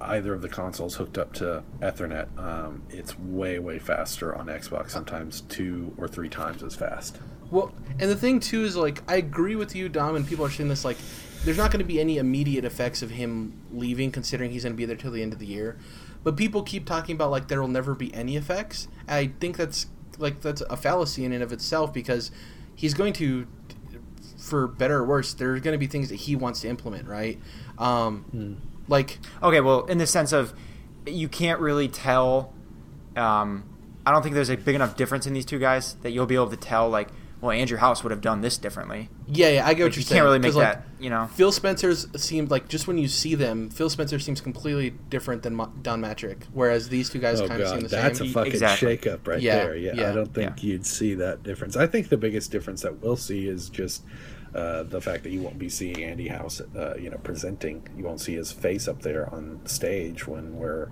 either 0.00 0.34
of 0.34 0.42
the 0.42 0.48
consoles 0.48 0.96
hooked 0.96 1.18
up 1.18 1.32
to 1.34 1.62
Ethernet, 1.80 2.26
um, 2.38 2.82
it's 2.90 3.18
way 3.18 3.58
way 3.58 3.78
faster 3.78 4.34
on 4.34 4.46
Xbox. 4.46 4.90
Sometimes 4.90 5.42
two 5.42 5.94
or 5.98 6.08
three 6.08 6.28
times 6.28 6.62
as 6.62 6.74
fast. 6.74 7.18
Well, 7.54 7.72
and 8.00 8.10
the 8.10 8.16
thing 8.16 8.40
too 8.40 8.64
is 8.64 8.74
like 8.76 9.08
I 9.08 9.14
agree 9.14 9.54
with 9.54 9.76
you, 9.76 9.88
Dom, 9.88 10.16
and 10.16 10.26
people 10.26 10.44
are 10.44 10.50
saying 10.50 10.68
this 10.68 10.84
like 10.84 10.96
there's 11.44 11.56
not 11.56 11.70
going 11.70 11.78
to 11.78 11.86
be 11.86 12.00
any 12.00 12.18
immediate 12.18 12.64
effects 12.64 13.00
of 13.00 13.10
him 13.10 13.60
leaving, 13.72 14.10
considering 14.10 14.50
he's 14.50 14.64
going 14.64 14.72
to 14.72 14.76
be 14.76 14.84
there 14.84 14.96
till 14.96 15.12
the 15.12 15.22
end 15.22 15.32
of 15.32 15.38
the 15.38 15.46
year. 15.46 15.78
But 16.24 16.36
people 16.36 16.64
keep 16.64 16.84
talking 16.84 17.14
about 17.14 17.30
like 17.30 17.46
there 17.46 17.60
will 17.60 17.68
never 17.68 17.94
be 17.94 18.12
any 18.12 18.36
effects. 18.36 18.88
I 19.06 19.28
think 19.38 19.56
that's 19.56 19.86
like 20.18 20.40
that's 20.40 20.62
a 20.62 20.76
fallacy 20.76 21.24
in 21.24 21.32
and 21.32 21.44
of 21.44 21.52
itself 21.52 21.92
because 21.92 22.32
he's 22.74 22.92
going 22.92 23.12
to, 23.14 23.46
for 24.36 24.66
better 24.66 24.96
or 24.96 25.04
worse, 25.04 25.32
there's 25.32 25.60
going 25.60 25.74
to 25.74 25.78
be 25.78 25.86
things 25.86 26.08
that 26.08 26.16
he 26.16 26.34
wants 26.34 26.62
to 26.62 26.68
implement, 26.68 27.06
right? 27.06 27.38
Um, 27.78 28.24
Like 28.88 29.20
Okay, 29.44 29.60
well, 29.60 29.84
in 29.84 29.98
the 29.98 30.08
sense 30.08 30.32
of 30.32 30.54
you 31.06 31.28
can't 31.28 31.60
really 31.60 31.86
tell. 31.86 32.52
Um, 33.14 33.62
I 34.04 34.10
don't 34.10 34.22
think 34.22 34.34
there's 34.34 34.50
a 34.50 34.56
big 34.56 34.74
enough 34.74 34.96
difference 34.96 35.24
in 35.24 35.34
these 35.34 35.46
two 35.46 35.60
guys 35.60 35.94
that 36.02 36.10
you'll 36.10 36.26
be 36.26 36.34
able 36.34 36.50
to 36.50 36.56
tell. 36.56 36.90
Like, 36.90 37.10
well, 37.40 37.50
Andrew 37.50 37.76
House 37.78 38.02
would 38.02 38.10
have 38.10 38.20
done 38.20 38.40
this 38.40 38.56
differently. 38.56 39.10
yeah, 39.26 39.48
yeah, 39.50 39.66
I 39.66 39.74
get 39.74 39.82
what 39.84 39.96
you're 39.96 40.00
you 40.00 40.02
saying. 40.02 40.16
You 40.16 40.22
can't 40.22 40.24
really 40.24 40.38
make 40.38 40.54
like, 40.54 40.72
that. 40.74 40.84
You 40.98 41.10
know. 41.10 41.26
Phil 41.34 41.52
Spencer's 41.52 42.06
seemed 42.20 42.50
like 42.50 42.68
just 42.68 42.86
when 42.86 42.96
you 42.96 43.06
see 43.08 43.34
them, 43.34 43.68
Phil 43.68 43.90
Spencer 43.90 44.18
seems 44.18 44.40
completely 44.40 44.90
different 45.10 45.42
than 45.42 45.54
Ma- 45.54 45.68
Don 45.82 46.00
Mattrick, 46.00 46.44
whereas 46.52 46.88
these 46.88 47.10
two 47.10 47.18
guys 47.18 47.40
Oh 47.40 47.48
kind 47.48 47.60
of 47.60 47.68
seem 47.68 47.80
god, 47.80 47.90
the 47.90 47.96
that's 47.96 48.18
same. 48.18 48.30
a 48.30 48.32
fucking 48.32 48.52
Exactly. 48.52 48.96
shakeup 48.96 49.26
right 49.26 49.40
Yeah, 49.42 49.56
there. 49.56 49.76
Yeah, 49.76 49.92
yeah. 49.94 50.10
I 50.10 50.14
don't 50.14 50.32
think 50.32 50.62
you'd 50.62 50.86
see 50.86 51.14
that 51.14 51.42
difference. 51.42 51.76
I 51.76 51.86
think 51.86 52.08
the 52.08 52.16
biggest 52.16 52.50
difference 52.50 52.82
that 52.82 53.00
we'll 53.02 53.16
see 53.16 53.46
is 53.48 53.68
just. 53.68 54.02
Uh, 54.54 54.84
the 54.84 55.00
fact 55.00 55.24
that 55.24 55.30
you 55.30 55.42
won't 55.42 55.58
be 55.58 55.68
seeing 55.68 56.00
Andy 56.04 56.28
House, 56.28 56.60
uh, 56.76 56.94
you 56.96 57.10
know, 57.10 57.16
presenting, 57.24 57.88
you 57.96 58.04
won't 58.04 58.20
see 58.20 58.34
his 58.36 58.52
face 58.52 58.86
up 58.86 59.02
there 59.02 59.28
on 59.34 59.58
stage 59.64 60.28
when 60.28 60.54
we're 60.54 60.90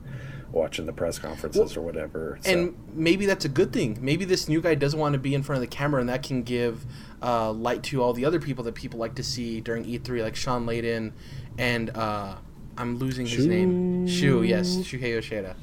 watching 0.53 0.87
the 0.87 0.93
press 0.93 1.19
conferences 1.19 1.77
or 1.77 1.81
whatever. 1.81 2.39
So. 2.43 2.51
and 2.51 2.77
maybe 2.93 3.27
that's 3.27 3.45
a 3.45 3.49
good 3.49 3.73
thing. 3.73 3.99
Maybe 4.01 4.25
this 4.25 4.49
new 4.49 4.61
guy 4.61 4.75
doesn't 4.75 4.99
want 4.99 5.15
to 5.15 5.19
be 5.19 5.35
in 5.35 5.43
front 5.43 5.63
of 5.63 5.69
the 5.69 5.75
camera, 5.75 6.01
and 6.01 6.09
that 6.09 6.23
can 6.23 6.43
give 6.43 6.85
uh, 7.23 7.51
light 7.53 7.83
to 7.85 8.03
all 8.03 8.13
the 8.13 8.25
other 8.25 8.39
people 8.39 8.65
that 8.65 8.75
people 8.75 9.01
like 9.01 9.15
to 9.17 9.23
see 9.23 9.61
during 9.61 9.85
E3, 9.85 10.23
like 10.23 10.37
Shawn 10.37 10.67
Layden 10.67 11.13
and 11.59 11.91
uh, 11.91 12.37
I'm 12.77 12.99
losing 12.99 13.27
his 13.27 13.47
name. 13.47 14.07
Shu, 14.07 14.43
yes, 14.43 14.77
Shuhei 14.77 15.15
Yoshida. 15.15 15.57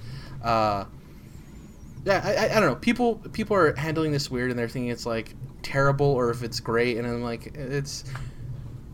Uh, 0.43 0.85
yeah, 2.05 2.21
I, 2.23 2.33
I, 2.33 2.57
I 2.57 2.59
don't 2.59 2.69
know. 2.69 2.75
People 2.75 3.15
people 3.33 3.55
are 3.55 3.75
handling 3.75 4.11
this 4.11 4.29
weird, 4.29 4.51
and 4.51 4.59
they're 4.59 4.69
thinking 4.69 4.91
it's 4.91 5.05
like 5.05 5.35
terrible 5.61 6.07
or 6.07 6.29
if 6.29 6.43
it's 6.43 6.59
great, 6.59 6.97
and 6.97 7.07
I'm 7.07 7.23
like, 7.23 7.47
it's 7.55 8.03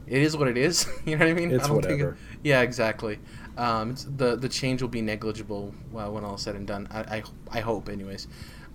it 0.07 0.21
is 0.21 0.35
what 0.37 0.47
it 0.47 0.57
is. 0.57 0.87
you 1.05 1.17
know 1.17 1.25
what 1.25 1.31
I 1.31 1.33
mean? 1.33 1.51
It's 1.51 1.65
I 1.65 1.67
don't 1.67 1.81
think 1.81 1.99
whatever. 1.99 2.17
yeah, 2.43 2.61
exactly. 2.61 3.19
Um, 3.57 3.91
it's, 3.91 4.03
the 4.03 4.35
the 4.35 4.49
change 4.49 4.81
will 4.81 4.89
be 4.89 5.01
negligible 5.01 5.73
well, 5.91 6.11
when 6.13 6.23
all 6.23 6.35
is 6.35 6.41
said 6.41 6.55
and 6.55 6.67
done. 6.67 6.87
I, 6.91 6.99
I, 6.99 7.23
I 7.51 7.59
hope, 7.61 7.89
anyways. 7.89 8.27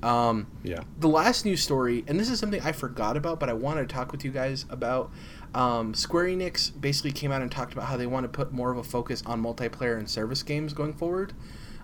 Um, 0.03 0.47
yeah. 0.63 0.81
the 0.99 1.09
last 1.09 1.45
news 1.45 1.63
story, 1.63 2.05
and 2.07 2.19
this 2.19 2.31
is 2.31 2.39
something 2.39 2.61
I 2.63 2.73
forgot 2.73 3.19
about, 3.19 3.39
but 3.39 3.51
I 3.51 3.53
wanted 3.53 3.89
to 3.89 3.95
talk 3.95 4.13
with 4.13 4.25
you 4.25 4.31
guys 4.31 4.65
about. 4.71 5.11
Um, 5.55 5.95
Square 5.95 6.27
Enix 6.27 6.71
basically 6.81 7.13
came 7.13 7.33
out 7.33 7.43
and 7.43 7.51
talked 7.51 7.73
about 7.73 7.87
how 7.87 7.97
they 7.97 8.07
want 8.07 8.25
to 8.25 8.29
put 8.29 8.53
more 8.53 8.71
of 8.71 8.79
a 8.79 8.85
focus 8.85 9.23
on 9.27 9.43
multiplayer 9.43 9.99
and 9.99 10.09
service 10.09 10.43
games 10.43 10.73
going 10.73 10.95
forward. 10.95 11.35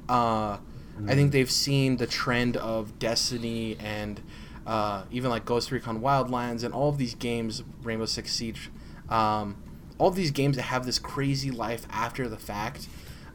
Uh, 0.09 0.59
I 1.07 1.15
think 1.15 1.33
they've 1.33 1.51
seen 1.51 1.99
the 1.99 2.07
trend 2.07 2.57
of 2.57 2.99
Destiny 2.99 3.77
and 3.79 4.23
uh, 4.67 5.05
even 5.11 5.31
like 5.31 5.45
Ghost 5.45 5.71
Recon 5.71 6.01
Wildlands 6.01 6.65
and 6.65 6.73
all 6.73 6.89
of 6.89 6.97
these 6.97 7.15
games, 7.15 7.63
Rainbow 7.83 8.07
Six 8.07 8.33
Siege, 8.33 8.71
um, 9.11 9.57
all 9.99 10.11
these 10.11 10.31
games 10.31 10.57
that 10.57 10.63
have 10.63 10.85
this 10.87 10.99
crazy 10.99 11.51
life 11.51 11.87
after 11.91 12.29
the 12.29 12.37
fact. 12.37 12.89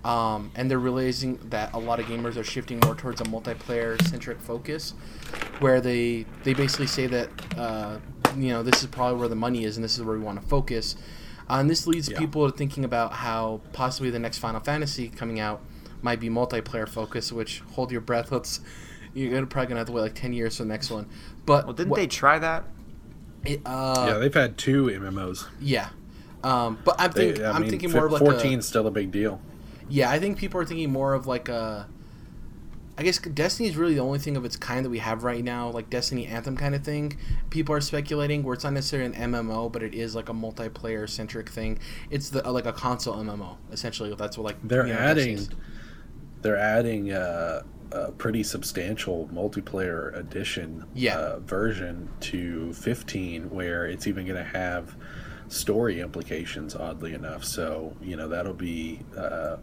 Um, 0.03 0.51
and 0.55 0.69
they're 0.69 0.79
realizing 0.79 1.37
that 1.51 1.73
a 1.73 1.77
lot 1.79 1.99
of 1.99 2.07
gamers 2.07 2.35
are 2.35 2.43
shifting 2.43 2.79
more 2.83 2.95
towards 2.95 3.21
a 3.21 3.23
multiplayer 3.25 4.01
centric 4.07 4.39
focus, 4.39 4.95
where 5.59 5.79
they 5.79 6.25
they 6.43 6.53
basically 6.55 6.87
say 6.87 7.05
that 7.05 7.29
uh, 7.55 7.97
you 8.35 8.49
know 8.49 8.63
this 8.63 8.81
is 8.81 8.87
probably 8.87 9.19
where 9.19 9.27
the 9.27 9.35
money 9.35 9.63
is 9.63 9.77
and 9.77 9.83
this 9.83 9.97
is 9.99 10.03
where 10.03 10.17
we 10.17 10.23
want 10.23 10.41
to 10.41 10.47
focus. 10.47 10.95
Uh, 11.47 11.55
and 11.59 11.69
this 11.69 11.85
leads 11.85 12.09
Yeah. 12.09 12.17
people 12.17 12.49
to 12.49 12.57
thinking 12.57 12.83
about 12.83 13.13
how 13.13 13.61
possibly 13.73 14.09
the 14.09 14.17
next 14.17 14.39
Final 14.39 14.59
Fantasy 14.59 15.07
coming 15.07 15.39
out 15.39 15.61
might 16.01 16.19
be 16.19 16.29
multiplayer 16.29 16.89
focused. 16.89 17.31
Which 17.31 17.59
hold 17.73 17.91
your 17.91 18.01
breath. 18.01 18.31
Let's 18.31 18.59
you're 19.13 19.31
gonna 19.31 19.45
probably 19.45 19.67
gonna 19.67 19.81
have 19.81 19.87
to 19.87 19.93
wait 19.93 20.01
like 20.01 20.15
ten 20.15 20.33
years 20.33 20.57
for 20.57 20.63
the 20.63 20.69
next 20.69 20.89
one. 20.89 21.07
But 21.45 21.65
Well, 21.65 21.73
didn't 21.75 21.89
what- 21.91 21.97
they 21.97 22.07
try 22.07 22.39
that? 22.39 22.63
it, 23.45 23.61
uh, 23.67 24.05
yeah, 24.07 24.17
they've 24.17 24.33
had 24.33 24.57
two 24.57 24.85
MMOs. 24.85 25.45
yeah. 25.59 25.89
Um, 26.43 26.79
but 26.83 26.95
I'm 26.99 27.11
They, 27.11 27.27
thinking 27.27 27.45
I 27.45 27.51
I'm 27.51 27.61
mean, 27.61 27.69
thinking 27.69 27.91
more 27.91 28.05
of 28.05 28.11
like 28.11 28.21
14 28.21 28.53
a, 28.53 28.57
is 28.57 28.67
still 28.67 28.87
a 28.87 28.91
big 28.91 29.11
deal. 29.11 29.39
Yeah, 29.89 30.09
I 30.09 30.19
think 30.19 30.37
people 30.37 30.59
are 30.61 30.65
thinking 30.65 30.91
more 30.91 31.13
of 31.13 31.27
like 31.27 31.49
a. 31.49 31.87
I 32.97 33.03
guess 33.03 33.17
Destiny 33.19 33.67
is 33.69 33.77
really 33.77 33.95
the 33.95 34.01
only 34.01 34.19
thing 34.19 34.37
of 34.37 34.45
its 34.45 34.57
kind 34.57 34.85
that 34.85 34.89
we 34.89 34.99
have 34.99 35.23
right 35.23 35.43
now, 35.43 35.69
like 35.69 35.89
Destiny 35.89 36.27
Anthem 36.27 36.55
kind 36.57 36.75
of 36.75 36.83
thing. 36.83 37.17
People 37.49 37.73
are 37.73 37.81
speculating 37.81 38.43
where 38.43 38.53
it's 38.53 38.63
not 38.63 38.73
necessarily 38.73 39.15
an 39.15 39.31
MMO, 39.31 39.71
but 39.71 39.81
it 39.81 39.95
is 39.95 40.13
like 40.13 40.29
a 40.29 40.33
multiplayer 40.33 41.09
centric 41.09 41.49
thing. 41.49 41.79
It's 42.11 42.29
the 42.29 42.49
like 42.51 42.65
a 42.65 42.73
console 42.73 43.15
MMO 43.15 43.57
essentially. 43.71 44.13
That's 44.13 44.37
what 44.37 44.43
like 44.45 44.57
They're 44.67 44.85
you 44.85 44.93
know, 44.93 44.99
adding, 44.99 45.35
Destiny's- 45.37 45.61
they're 46.41 46.57
adding 46.57 47.11
uh, 47.13 47.61
a 47.91 48.11
pretty 48.11 48.43
substantial 48.43 49.29
multiplayer 49.33 50.15
edition 50.15 50.85
Yeah. 50.93 51.17
uh, 51.17 51.39
version 51.39 52.09
to 52.21 52.73
15, 52.73 53.49
where 53.49 53.85
it's 53.85 54.05
even 54.05 54.25
going 54.27 54.37
to 54.43 54.49
have 54.57 54.95
story 55.51 55.99
implications. 55.99 56.75
Oddly 56.75 57.13
enough, 57.13 57.43
so 57.43 57.95
you 58.01 58.15
know 58.15 58.27
that'll 58.27 58.53
be 58.53 58.99
uh, 59.17 59.57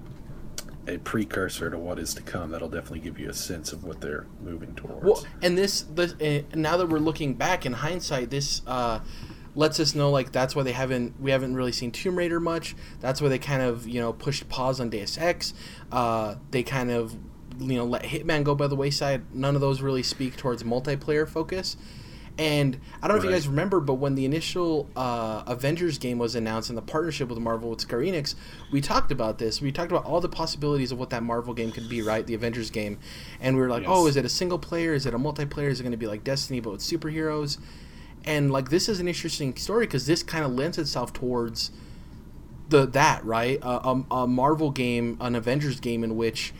a 0.89 0.99
precursor 0.99 1.71
to 1.71 1.79
what 1.79 1.99
is 1.99 2.15
to 2.15 2.23
come. 2.23 2.51
That'll 2.51 2.69
definitely 2.69 3.01
give 3.01 3.19
you 3.19 3.29
a 3.29 3.35
sense 3.35 3.73
of 3.73 3.85
what 3.85 4.01
they're 4.01 4.27
moving 4.43 4.75
towards. 4.75 5.05
Well, 5.05 5.27
and 5.43 5.57
this, 5.57 5.83
this 5.83 6.13
uh, 6.15 6.43
now 6.55 6.77
that 6.77 6.89
we're 6.89 6.99
looking 6.99 7.35
back 7.35 7.67
in 7.67 7.75
hindsight, 7.75 8.31
this 8.31 8.63
uh, 8.67 9.01
lets 9.55 9.81
us 9.81 9.95
know 9.95 10.11
like 10.11 10.33
that's 10.33 10.57
why 10.57 10.63
they 10.63 10.73
haven't 10.73 11.21
we 11.21 11.31
haven't 11.31 11.55
really 11.55 11.73
seen 11.73 11.91
Tomb 11.91 12.17
Raider 12.17 12.41
much. 12.41 12.75
That's 13.01 13.21
why 13.21 13.29
they 13.29 13.39
kind 13.39 13.63
of 13.63 13.87
you 13.87 14.01
know 14.01 14.13
pushed 14.13 14.49
pause 14.49 14.81
on 14.81 14.91
Deus 14.91 15.19
Ex. 15.19 15.53
Uh, 15.93 16.37
they 16.51 16.63
kind 16.63 16.91
of 16.91 17.17
you 17.59 17.77
know 17.77 17.85
let 17.85 18.03
Hitman 18.03 18.45
go 18.45 18.55
by 18.55 18.67
the 18.67 18.77
wayside. 18.77 19.35
None 19.35 19.55
of 19.55 19.61
those 19.61 19.81
really 19.83 20.03
speak 20.03 20.37
towards 20.37 20.63
multiplayer 20.63 21.29
focus. 21.29 21.77
And 22.39 22.79
I 23.03 23.09
don't 23.09 23.17
know 23.17 23.19
if 23.19 23.25
you 23.25 23.31
guys 23.33 23.49
remember, 23.49 23.81
but 23.81 23.95
when 23.95 24.15
the 24.15 24.25
initial 24.25 24.89
uh, 24.95 25.43
Avengers 25.49 25.99
game 25.99 26.19
was 26.19 26.37
announced 26.37 26.69
and 26.69 26.79
the 26.79 26.83
partnership 26.83 27.29
with 27.29 27.39
Marvel 27.39 27.71
with 27.71 27.81
Square 27.81 28.03
Enix, 28.03 28.37
we 28.71 28.81
talked 28.81 29.11
about 29.11 29.39
this. 29.39 29.61
We 29.61 29.73
talked 29.73 29.91
about 29.91 30.05
all 30.05 30.21
the 30.21 30.29
possibilities 30.29 30.93
of 30.93 31.01
what 31.01 31.11
that 31.11 31.25
Marvel 31.25 31.53
game 31.53 31.73
could 31.73 31.89
be, 31.89 32.01
right? 32.01 32.25
The 32.25 32.35
Avengers 32.35 32.71
game, 32.71 32.99
and 33.41 33.57
we 33.57 33.63
were 33.63 33.69
like, 33.69 33.83
Yes. 33.83 33.91
oh, 33.93 34.07
is 34.07 34.17
it 34.17 34.25
a 34.25 34.29
single 34.29 34.59
player? 34.59 34.95
Is 34.95 35.05
it 35.05 35.15
a 35.15 35.19
multiplayer? 35.19 35.69
Is 35.69 35.81
it 35.81 35.83
going 35.83 35.91
to 35.91 35.99
be 35.99 36.07
like 36.07 36.23
Destiny 36.23 36.61
but 36.61 36.71
with 36.71 36.81
superheroes? 36.81 37.59
And 38.25 38.53
like 38.53 38.71
this 38.71 38.89
is 38.89 39.01
an 39.01 39.09
interesting 39.09 39.57
story 39.57 39.87
because 39.87 40.07
this 40.07 40.23
kind 40.23 40.45
of 40.45 40.53
lends 40.53 40.79
itself 40.79 41.13
towards 41.13 41.73
the 42.69 42.87
that 42.87 43.25
right 43.25 43.59
a, 43.63 44.03
a 44.13 44.27
Marvel 44.29 44.71
game, 44.71 45.17
an 45.21 45.35
Avengers 45.35 45.81
game 45.81 46.05
in 46.05 46.17
which 46.17 46.53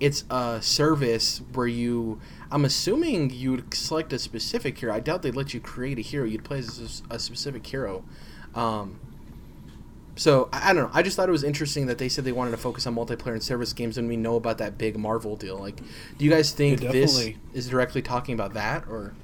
it's 0.00 0.24
a 0.30 0.62
service 0.62 1.42
where 1.52 1.66
you. 1.66 2.20
I'm 2.50 2.64
assuming 2.64 3.30
you'd 3.30 3.74
select 3.74 4.12
a 4.12 4.18
specific 4.18 4.78
hero. 4.78 4.94
I 4.94 5.00
doubt 5.00 5.22
they'd 5.22 5.34
let 5.36 5.52
you 5.54 5.60
create 5.60 5.98
a 5.98 6.02
hero. 6.02 6.24
You'd 6.24 6.44
play 6.44 6.58
as 6.58 7.02
a, 7.10 7.14
a 7.14 7.18
specific 7.18 7.66
hero. 7.66 8.04
Um, 8.54 9.00
So 10.14 10.48
I, 10.52 10.70
I 10.70 10.72
don't 10.72 10.84
know. 10.84 10.90
I 10.94 11.02
just 11.02 11.16
thought 11.16 11.28
it 11.28 11.32
was 11.32 11.44
interesting 11.44 11.86
that 11.86 11.98
they 11.98 12.08
said 12.08 12.24
they 12.24 12.32
wanted 12.32 12.52
to 12.52 12.56
focus 12.56 12.86
on 12.86 12.94
multiplayer 12.94 13.32
and 13.32 13.42
service 13.42 13.72
games, 13.74 13.98
and 13.98 14.08
we 14.08 14.16
know 14.16 14.36
about 14.36 14.58
that 14.58 14.78
big 14.78 14.96
Marvel 14.96 15.36
deal. 15.36 15.58
Like, 15.58 15.76
do 16.16 16.24
you 16.24 16.30
guys 16.30 16.52
think 16.52 16.80
this 16.92 17.18
is 17.52 17.68
directly 17.68 18.00
talking 18.00 18.34
about 18.34 18.54
that, 18.54 18.84
or 18.88 19.14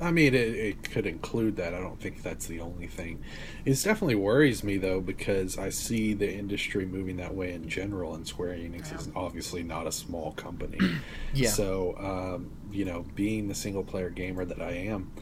I 0.00 0.10
mean, 0.10 0.34
it, 0.34 0.54
it 0.54 0.90
could 0.90 1.06
include 1.06 1.56
that. 1.56 1.74
I 1.74 1.80
don't 1.80 2.00
think 2.00 2.22
that's 2.22 2.46
the 2.46 2.60
only 2.60 2.86
thing. 2.86 3.22
It 3.64 3.74
definitely 3.82 4.14
worries 4.14 4.64
me 4.64 4.78
though 4.78 5.00
because 5.00 5.58
I 5.58 5.68
see 5.68 6.14
the 6.14 6.32
industry 6.32 6.86
moving 6.86 7.16
that 7.18 7.34
way 7.34 7.52
in 7.52 7.68
general, 7.68 8.14
and 8.14 8.26
Square 8.26 8.54
Enix 8.54 8.98
is 8.98 9.10
obviously 9.14 9.62
not 9.62 9.86
a 9.86 9.92
small 9.92 10.32
company. 10.32 10.78
Yeah. 11.32 11.50
So, 11.50 11.96
um, 11.98 12.50
you 12.72 12.84
know, 12.84 13.04
being 13.14 13.46
the 13.46 13.54
single 13.54 13.84
player 13.84 14.10
gamer 14.10 14.44
that 14.44 14.60
I 14.60 14.72
am, 14.72 15.12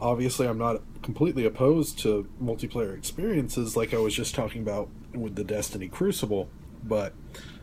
obviously 0.00 0.48
I'm 0.48 0.58
not 0.58 0.82
completely 1.02 1.44
opposed 1.46 2.00
to 2.00 2.28
multiplayer 2.42 2.96
experiences 2.96 3.76
like 3.76 3.94
I 3.94 3.98
was 3.98 4.14
just 4.14 4.34
talking 4.34 4.62
about 4.62 4.88
with 5.14 5.36
the 5.36 5.44
Destiny 5.44 5.88
Crucible, 5.88 6.50
but 6.82 7.14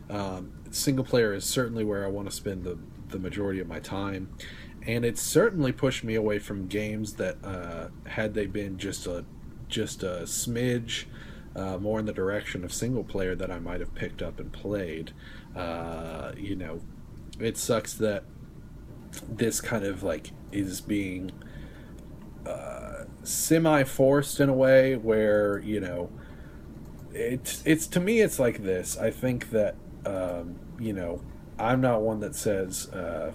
um, 0.08 0.52
single 0.70 1.04
player 1.04 1.34
is 1.34 1.44
certainly 1.44 1.84
where 1.84 2.04
I 2.04 2.08
want 2.08 2.28
to 2.28 2.34
spend 2.34 2.64
the, 2.64 2.78
the 3.08 3.18
majority 3.18 3.60
of 3.60 3.68
my 3.68 3.80
time. 3.80 4.30
And 4.86 5.04
it 5.04 5.18
certainly 5.18 5.72
pushed 5.72 6.04
me 6.04 6.14
away 6.14 6.38
from 6.38 6.66
games 6.66 7.14
that, 7.14 7.36
uh, 7.44 7.88
had 8.08 8.34
they 8.34 8.46
been 8.46 8.78
just 8.78 9.06
a 9.06 9.24
just 9.68 10.02
a 10.02 10.22
smidge 10.24 11.04
uh, 11.54 11.78
more 11.78 11.98
in 11.98 12.06
the 12.06 12.12
direction 12.12 12.64
of 12.64 12.72
single 12.72 13.04
player, 13.04 13.34
that 13.34 13.50
I 13.50 13.58
might 13.58 13.80
have 13.80 13.94
picked 13.94 14.22
up 14.22 14.40
and 14.40 14.52
played. 14.52 15.12
Uh, 15.54 16.32
you 16.36 16.56
know, 16.56 16.80
it 17.38 17.56
sucks 17.56 17.94
that 17.94 18.24
this 19.28 19.60
kind 19.60 19.84
of 19.84 20.02
like 20.02 20.30
is 20.52 20.80
being 20.80 21.32
uh, 22.46 23.04
semi 23.22 23.84
forced 23.84 24.40
in 24.40 24.48
a 24.48 24.54
way 24.54 24.96
where 24.96 25.58
you 25.60 25.80
know 25.80 26.10
it's 27.12 27.62
it's 27.66 27.86
to 27.88 28.00
me 28.00 28.20
it's 28.20 28.38
like 28.38 28.62
this. 28.62 28.96
I 28.96 29.10
think 29.10 29.50
that 29.50 29.76
um, 30.06 30.58
you 30.78 30.92
know 30.92 31.22
I'm 31.58 31.80
not 31.80 32.02
one 32.02 32.20
that 32.20 32.34
says 32.34 32.88
uh, 32.90 33.32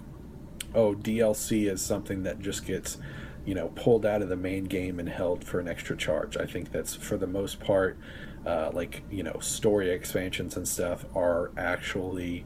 oh 0.76 0.94
DLC 0.94 1.68
is 1.70 1.82
something 1.82 2.22
that 2.22 2.38
just 2.40 2.64
gets 2.64 2.98
you 3.44 3.54
know 3.54 3.68
pulled 3.74 4.06
out 4.06 4.22
of 4.22 4.28
the 4.28 4.36
main 4.36 4.64
game 4.64 5.00
and 5.00 5.08
held 5.08 5.42
for 5.42 5.58
an 5.58 5.66
extra 5.66 5.96
charge. 5.96 6.36
I 6.36 6.46
think 6.46 6.70
that's 6.70 6.94
for 6.94 7.16
the 7.16 7.26
most 7.26 7.58
part 7.58 7.98
uh, 8.46 8.70
like 8.72 9.02
you 9.10 9.22
know 9.22 9.38
story 9.40 9.90
expansions 9.90 10.56
and 10.56 10.68
stuff 10.68 11.04
are 11.14 11.50
actually 11.56 12.44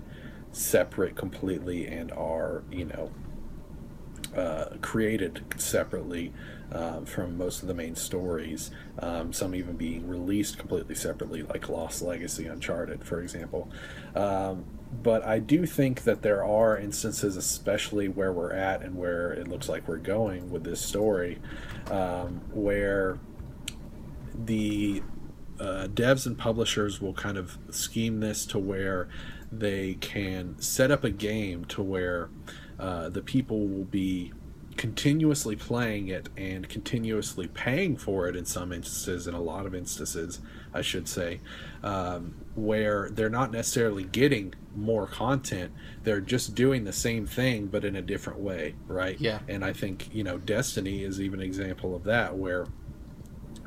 separate 0.53 1.15
completely 1.15 1.87
and 1.87 2.11
are 2.13 2.63
you 2.73 2.87
know 2.87 3.11
uh, 4.37 4.77
created 4.81 5.45
separately 5.57 6.33
um, 6.73 7.05
from 7.05 7.37
most 7.37 7.63
of 7.63 7.69
the 7.69 7.75
main 7.75 7.97
stories. 7.97 8.71
Um, 8.99 9.33
some 9.33 9.55
even 9.55 9.77
being 9.77 10.07
released 10.07 10.59
completely 10.59 10.95
separately, 10.95 11.43
like 11.43 11.69
Lost 11.69 12.03
Legacy, 12.03 12.47
Uncharted, 12.47 13.05
for 13.05 13.21
example. 13.21 13.71
Um, 14.15 14.65
but 15.03 15.25
I 15.25 15.39
do 15.39 15.67
think 15.67 16.03
that 16.03 16.23
there 16.23 16.45
are 16.45 16.77
instances, 16.77 17.37
especially 17.37 18.09
where 18.09 18.33
we're 18.33 18.53
at 18.53 18.83
and 18.83 18.97
where 18.97 19.33
it 19.33 19.49
looks 19.49 19.69
like 19.69 19.87
we're 19.87 19.99
going 19.99 20.51
with 20.51 20.65
this 20.65 20.81
story, 20.81 21.39
um, 21.91 22.41
where 22.53 23.19
the 24.35 25.03
uh, 25.61 25.87
devs 25.93 26.27
and 26.27 26.37
publishers 26.39 27.01
will 27.01 27.13
kind 27.13 27.37
of 27.37 27.59
scheme 27.71 28.21
this 28.21 28.47
to 28.47 28.59
where 28.59 29.09
they 29.53 29.95
can 29.95 30.61
set 30.61 30.91
up 30.91 31.05
a 31.05 31.11
game 31.11 31.65
to 31.67 31.83
where 31.83 32.31
uh, 32.79 33.09
the 33.09 33.21
people 33.21 33.69
will 33.69 33.85
be 33.85 34.33
continuously 34.81 35.55
playing 35.55 36.09
it 36.09 36.31
and 36.39 36.67
continuously 36.67 37.47
paying 37.49 37.99
for 37.99 38.27
it 38.29 38.35
in 38.35 38.47
some 38.47 38.73
instances, 38.73 39.27
in 39.27 39.35
a 39.35 39.41
lot 39.41 39.67
of 39.67 39.75
instances, 39.75 40.41
I 40.73 40.81
should 40.81 41.07
say, 41.07 41.41
um, 41.83 42.35
where 42.55 43.11
they're 43.11 43.29
not 43.29 43.53
necessarily 43.53 44.05
getting 44.05 44.55
more 44.75 45.07
content. 45.07 45.73
They're 46.03 46.23
just 46.23 46.55
doing 46.55 46.85
the 46.85 46.95
same 46.95 47.27
thing, 47.27 47.67
but 47.67 47.85
in 47.85 47.95
a 47.95 48.01
different 48.01 48.39
way, 48.39 48.75
right? 48.87 49.21
Yeah. 49.21 49.41
And 49.49 49.67
I 49.67 49.75
think, 49.75 50.15
you 50.15 50.25
know, 50.25 50.39
Destiny 50.39 51.05
is 51.05 51.21
even 51.21 51.41
an 51.41 51.47
example 51.47 51.95
of 51.95 52.05
that, 52.05 52.39
where 52.39 52.67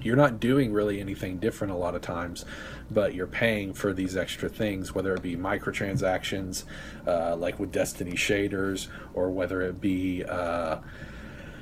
you're 0.01 0.15
not 0.15 0.39
doing 0.39 0.73
really 0.73 0.99
anything 0.99 1.37
different 1.37 1.73
a 1.73 1.77
lot 1.77 1.93
of 1.93 2.01
times, 2.01 2.43
but 2.93 3.13
you're 3.13 3.27
paying 3.27 3.73
for 3.73 3.93
these 3.93 4.15
extra 4.15 4.49
things, 4.49 4.93
whether 4.93 5.13
it 5.13 5.21
be 5.21 5.35
microtransactions, 5.35 6.63
uh, 7.07 7.35
like 7.35 7.59
with 7.59 7.71
Destiny 7.71 8.13
shaders, 8.13 8.87
or 9.13 9.29
whether 9.31 9.61
it 9.61 9.81
be, 9.81 10.23
uh, 10.23 10.77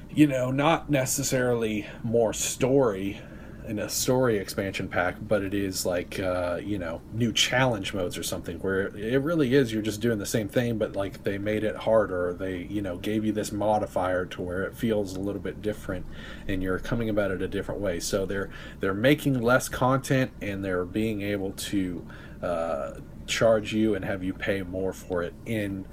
you 0.09 0.27
know, 0.27 0.51
not 0.51 0.89
necessarily 0.89 1.87
more 2.03 2.33
story 2.33 3.21
in 3.67 3.79
a 3.79 3.89
story 3.89 4.37
expansion 4.37 4.87
pack, 4.87 5.15
but 5.21 5.43
it 5.43 5.53
is 5.53 5.85
like, 5.85 6.19
uh, 6.19 6.59
you 6.63 6.77
know, 6.77 7.01
new 7.13 7.31
challenge 7.31 7.93
modes 7.93 8.17
or 8.17 8.23
something 8.23 8.57
where 8.59 8.87
it 8.97 9.21
really 9.21 9.53
is 9.53 9.71
you're 9.71 9.81
just 9.81 10.01
doing 10.01 10.17
the 10.17 10.25
same 10.25 10.47
thing, 10.47 10.77
but 10.77 10.95
like 10.95 11.23
they 11.23 11.37
made 11.37 11.63
it 11.63 11.75
harder. 11.75 12.33
They, 12.33 12.63
you 12.69 12.81
know, 12.81 12.97
gave 12.97 13.25
you 13.25 13.31
this 13.31 13.51
modifier 13.51 14.25
to 14.25 14.41
where 14.41 14.63
it 14.63 14.75
feels 14.75 15.15
a 15.15 15.19
little 15.19 15.41
bit 15.41 15.61
different 15.61 16.05
and 16.47 16.61
you're 16.61 16.79
coming 16.79 17.09
about 17.09 17.31
it 17.31 17.41
a 17.41 17.47
different 17.47 17.81
way. 17.81 17.99
So 17.99 18.25
they're 18.25 18.49
they're 18.79 18.93
making 18.93 19.41
less 19.41 19.69
content 19.69 20.31
and 20.41 20.63
they're 20.63 20.85
being 20.85 21.21
able 21.21 21.51
to 21.51 22.05
uh, 22.41 22.93
charge 23.27 23.73
you 23.73 23.95
and 23.95 24.03
have 24.03 24.23
you 24.23 24.33
pay 24.33 24.61
more 24.61 24.93
for 24.93 25.23
it 25.23 25.33
in 25.45 25.85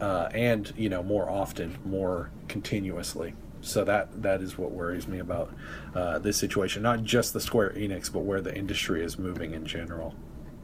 uh, 0.00 0.28
and 0.34 0.72
you 0.76 0.88
know 0.88 1.02
more 1.02 1.30
often, 1.30 1.78
more 1.84 2.30
continuously. 2.48 3.34
So 3.62 3.84
that 3.84 4.22
that 4.22 4.42
is 4.42 4.58
what 4.58 4.72
worries 4.72 5.06
me 5.08 5.18
about 5.20 5.54
uh, 5.94 6.18
this 6.18 6.36
situation. 6.36 6.82
Not 6.82 7.02
just 7.04 7.32
the 7.32 7.40
Square 7.40 7.70
Enix, 7.76 8.12
but 8.12 8.20
where 8.20 8.40
the 8.40 8.54
industry 8.54 9.02
is 9.04 9.18
moving 9.18 9.52
in 9.54 9.64
general. 9.66 10.14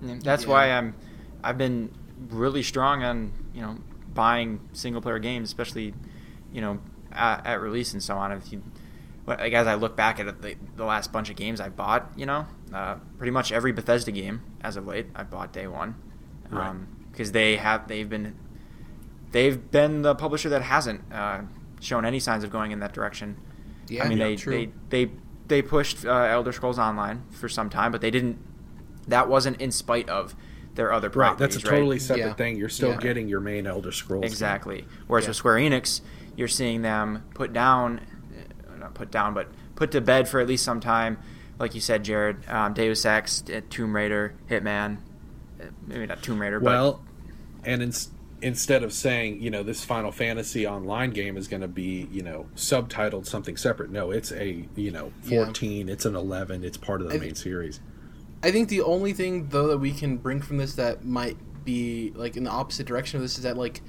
That's 0.03 0.42
Yeah. 0.44 0.49
why 0.51 0.70
I'm 0.72 0.94
I've 1.42 1.57
been 1.59 1.90
really 2.28 2.62
strong 2.64 3.05
on 3.05 3.32
you 3.55 3.62
know 3.62 3.78
buying 4.12 4.61
single 4.72 5.01
player 5.01 5.18
games, 5.20 5.49
especially 5.49 5.94
you 6.53 6.61
know 6.61 6.80
at, 7.12 7.46
at 7.46 7.61
release 7.61 7.92
and 7.92 8.03
so 8.03 8.16
on. 8.16 8.32
If 8.32 8.53
you 8.53 8.62
like 9.26 9.53
as 9.53 9.66
I 9.68 9.74
look 9.74 9.94
back 9.96 10.18
at 10.18 10.42
the, 10.42 10.57
the 10.76 10.84
last 10.84 11.12
bunch 11.12 11.30
of 11.30 11.36
games 11.36 11.61
I 11.61 11.68
bought, 11.68 12.11
you 12.16 12.26
know, 12.26 12.46
uh, 12.74 12.96
pretty 13.16 13.30
much 13.30 13.53
every 13.53 13.70
Bethesda 13.72 14.11
game 14.11 14.40
as 14.62 14.76
of 14.76 14.86
late 14.86 15.07
I 15.14 15.22
bought 15.22 15.53
day 15.53 15.68
one, 15.68 15.94
Right. 16.51 16.74
because 17.12 17.30
they 17.30 17.57
have 17.59 17.86
they've 17.86 18.09
been 18.09 18.34
they've 19.30 19.70
been 19.70 20.03
the 20.03 20.14
publisher 20.16 20.49
that 20.49 20.62
hasn't 20.62 21.03
uh, 21.12 21.42
shown 21.81 22.05
any 22.05 22.20
signs 22.20 22.45
of 22.45 22.51
going 22.51 22.72
in 22.72 22.81
that 22.81 22.93
direction. 22.93 23.37
yeah, 23.89 24.05
I 24.05 24.09
mean, 24.09 24.18
yeah, 24.18 24.24
they, 24.29 24.37
true. 24.37 24.53
they 24.53 24.70
they 25.07 25.12
they 25.49 25.62
pushed 25.62 26.05
uh, 26.05 26.11
Elder 26.12 26.53
Scrolls 26.53 26.79
Online 26.79 27.22
for 27.31 27.49
some 27.49 27.70
time, 27.70 27.93
but 27.93 28.01
they 28.01 28.11
didn't. 28.11 28.39
That 29.07 29.29
wasn't 29.29 29.61
in 29.61 29.70
spite 29.72 30.09
of 30.11 30.35
their 30.74 30.93
other 30.93 31.09
properties. 31.11 31.41
Right, 31.41 31.51
that's 31.53 31.57
a 31.57 31.66
totally 31.66 31.99
separate 31.99 32.26
Yeah. 32.26 32.35
thing. 32.35 32.57
You're 32.57 32.68
still 32.68 32.91
Yeah. 32.91 32.97
getting 32.99 33.29
your 33.29 33.41
main 33.41 33.66
Elder 33.66 33.91
Scrolls. 33.91 34.22
game. 34.22 34.29
exactly. 34.31 34.85
Whereas 35.07 35.24
Yeah. 35.24 35.31
with 35.31 35.37
Square 35.39 35.57
Enix, 35.57 36.03
you're 36.37 36.47
seeing 36.47 36.83
them 36.83 37.24
put 37.35 37.53
down, 37.53 38.01
uh, 38.70 38.76
not 38.79 38.95
put 38.95 39.11
down, 39.11 39.33
but 39.35 39.49
put 39.74 39.91
to 39.93 40.01
bed 40.01 40.29
for 40.29 40.39
at 40.41 40.47
least 40.47 40.64
some 40.64 40.79
time. 40.81 41.18
Like 41.59 41.74
you 41.74 41.81
said, 41.81 42.05
Jared, 42.05 42.49
um, 42.49 42.74
Deus 42.74 43.05
Ex, 43.05 43.43
uh, 43.53 43.62
Tomb 43.70 43.97
Raider, 43.97 44.35
Hitman, 44.49 44.99
uh, 45.61 45.64
maybe 45.87 46.07
not 46.07 46.22
Tomb 46.22 46.39
Raider, 46.41 46.61
but 46.61 46.66
Well, 46.66 47.01
and 47.64 47.83
in, 47.83 47.93
instead 48.43 48.82
of 48.82 48.93
saying, 48.93 49.41
you 49.43 49.51
know, 49.51 49.62
this 49.62 49.84
Final 49.84 50.12
Fantasy 50.12 50.66
online 50.66 51.11
game 51.11 51.36
is 51.36 51.49
going 51.49 51.62
to 51.62 51.68
be, 51.68 52.09
you 52.12 52.22
know, 52.22 52.47
subtitled 52.55 53.26
something 53.26 53.57
separate, 53.57 53.91
no, 53.91 54.11
it's 54.11 54.30
a, 54.32 54.64
you 54.76 54.91
know, 54.91 55.12
Yeah. 55.24 55.45
14, 55.45 55.89
it's 55.89 56.05
an 56.05 56.14
11, 56.14 56.62
it's 56.64 56.76
part 56.76 57.01
of 57.03 57.09
the 57.09 57.14
I- 57.16 57.18
main 57.18 57.34
series. 57.34 57.80
I 58.43 58.53
think 58.53 58.68
the 58.68 58.82
only 58.82 59.12
thing 59.12 59.49
though 59.49 59.66
that 59.66 59.78
we 59.78 59.91
can 59.91 60.16
bring 60.18 60.41
from 60.41 60.59
this 60.59 60.74
that 60.76 61.05
might 61.05 61.36
be 61.64 62.12
like 62.14 62.36
in 62.36 62.45
the 62.45 62.51
opposite 62.51 62.86
direction 62.86 63.16
of 63.16 63.22
this 63.22 63.36
is 63.36 63.43
that 63.43 63.57
like 63.57 63.82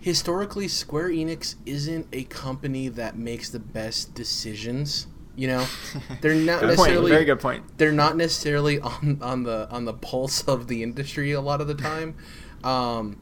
historically 0.00 0.68
Square 0.68 1.10
Enix 1.10 1.56
isn't 1.66 2.06
a 2.12 2.24
company 2.24 2.88
that 2.88 3.18
makes 3.18 3.50
the 3.50 3.58
best 3.58 4.14
decisions. 4.14 5.06
You 5.36 5.48
know, 5.48 5.66
they're 6.20 6.34
not 6.34 6.60
Good 6.60 6.76
point. 6.76 6.78
necessarily 6.78 7.10
Very 7.10 7.24
good 7.24 7.40
point. 7.40 7.64
They're 7.78 7.92
not 7.92 8.16
necessarily 8.16 8.80
on 8.80 9.18
on 9.22 9.42
the 9.42 9.68
on 9.70 9.84
the 9.84 9.92
pulse 9.92 10.42
of 10.42 10.68
the 10.68 10.82
industry 10.82 11.32
a 11.32 11.40
lot 11.40 11.60
of 11.60 11.66
the 11.66 11.74
time, 11.74 12.14
um, 12.64 13.20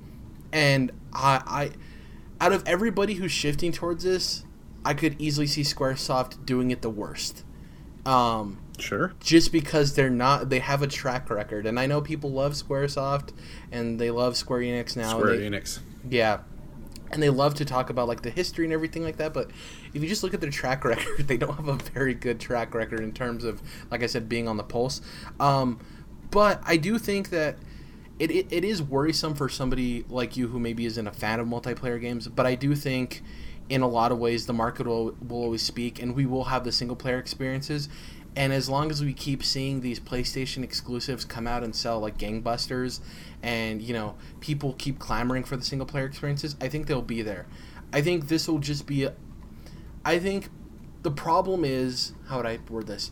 and 0.56 0.90
I, 1.12 1.42
I 2.40 2.44
out 2.44 2.52
of 2.52 2.62
everybody 2.66 3.14
who's 3.14 3.32
shifting 3.32 3.72
towards 3.72 4.04
this, 4.04 4.44
I 4.84 4.94
could 4.94 5.14
easily 5.20 5.46
see 5.46 5.62
SquareSoft 5.62 6.44
doing 6.46 6.70
it 6.70 6.80
the 6.82 6.90
worst. 6.90 7.44
Um, 8.04 8.58
Sure. 8.78 9.14
just 9.20 9.52
because 9.52 9.94
they're 9.94 10.10
not 10.10 10.50
they 10.50 10.58
have 10.58 10.82
a 10.82 10.86
track 10.86 11.30
record 11.30 11.64
and 11.64 11.80
i 11.80 11.86
know 11.86 12.02
people 12.02 12.30
love 12.30 12.52
squaresoft 12.52 13.30
and 13.72 13.98
they 13.98 14.10
love 14.10 14.36
square 14.36 14.60
enix 14.60 14.94
now 14.98 15.18
Square 15.18 15.38
they, 15.38 15.48
Enix. 15.48 15.78
yeah 16.10 16.40
and 17.10 17.22
they 17.22 17.30
love 17.30 17.54
to 17.54 17.64
talk 17.64 17.88
about 17.88 18.06
like 18.06 18.20
the 18.20 18.28
history 18.28 18.64
and 18.66 18.74
everything 18.74 19.02
like 19.02 19.16
that 19.16 19.32
but 19.32 19.50
if 19.94 20.02
you 20.02 20.08
just 20.10 20.22
look 20.22 20.34
at 20.34 20.42
their 20.42 20.50
track 20.50 20.84
record 20.92 21.26
they 21.26 21.38
don't 21.38 21.54
have 21.56 21.68
a 21.68 21.76
very 21.94 22.12
good 22.12 22.38
track 22.38 22.74
record 22.74 23.00
in 23.00 23.12
terms 23.12 23.44
of 23.44 23.62
like 23.90 24.02
i 24.02 24.06
said 24.06 24.28
being 24.28 24.46
on 24.46 24.58
the 24.58 24.62
pulse 24.62 25.00
um, 25.40 25.80
but 26.30 26.60
i 26.66 26.76
do 26.76 26.98
think 26.98 27.30
that 27.30 27.56
it, 28.18 28.30
it, 28.30 28.46
it 28.50 28.64
is 28.64 28.82
worrisome 28.82 29.34
for 29.34 29.48
somebody 29.48 30.04
like 30.08 30.36
you 30.36 30.48
who 30.48 30.58
maybe 30.58 30.86
isn't 30.86 31.06
a 31.06 31.12
fan 31.12 31.40
of 31.40 31.46
multiplayer 31.46 32.00
games 32.00 32.28
but 32.28 32.46
i 32.46 32.54
do 32.54 32.74
think 32.74 33.22
in 33.68 33.82
a 33.82 33.88
lot 33.88 34.12
of 34.12 34.18
ways 34.18 34.46
the 34.46 34.52
market 34.52 34.86
will, 34.86 35.16
will 35.26 35.42
always 35.42 35.62
speak 35.62 36.00
and 36.00 36.14
we 36.14 36.24
will 36.24 36.44
have 36.44 36.64
the 36.64 36.72
single 36.72 36.96
player 36.96 37.18
experiences 37.18 37.88
And 38.36 38.52
as 38.52 38.68
long 38.68 38.90
as 38.90 39.02
we 39.02 39.14
keep 39.14 39.42
seeing 39.42 39.80
these 39.80 39.98
PlayStation 39.98 40.62
exclusives 40.62 41.24
come 41.24 41.46
out 41.46 41.64
and 41.64 41.74
sell 41.74 41.98
like 41.98 42.18
gangbusters, 42.18 43.00
and 43.42 43.80
you 43.80 43.94
know 43.94 44.14
people 44.40 44.74
keep 44.74 44.98
clamoring 44.98 45.42
for 45.42 45.56
the 45.56 45.64
single 45.64 45.86
player 45.86 46.04
experiences, 46.04 46.54
I 46.60 46.68
think 46.68 46.86
they'll 46.86 47.00
be 47.00 47.22
there. 47.22 47.46
I 47.92 48.02
think 48.02 48.28
this 48.28 48.46
will 48.46 48.58
just 48.58 48.86
be. 48.86 49.04
A, 49.04 49.14
I 50.04 50.18
think 50.18 50.50
the 51.02 51.10
problem 51.10 51.64
is 51.64 52.12
how 52.28 52.36
would 52.36 52.46
I 52.46 52.58
word 52.68 52.86
this? 52.86 53.10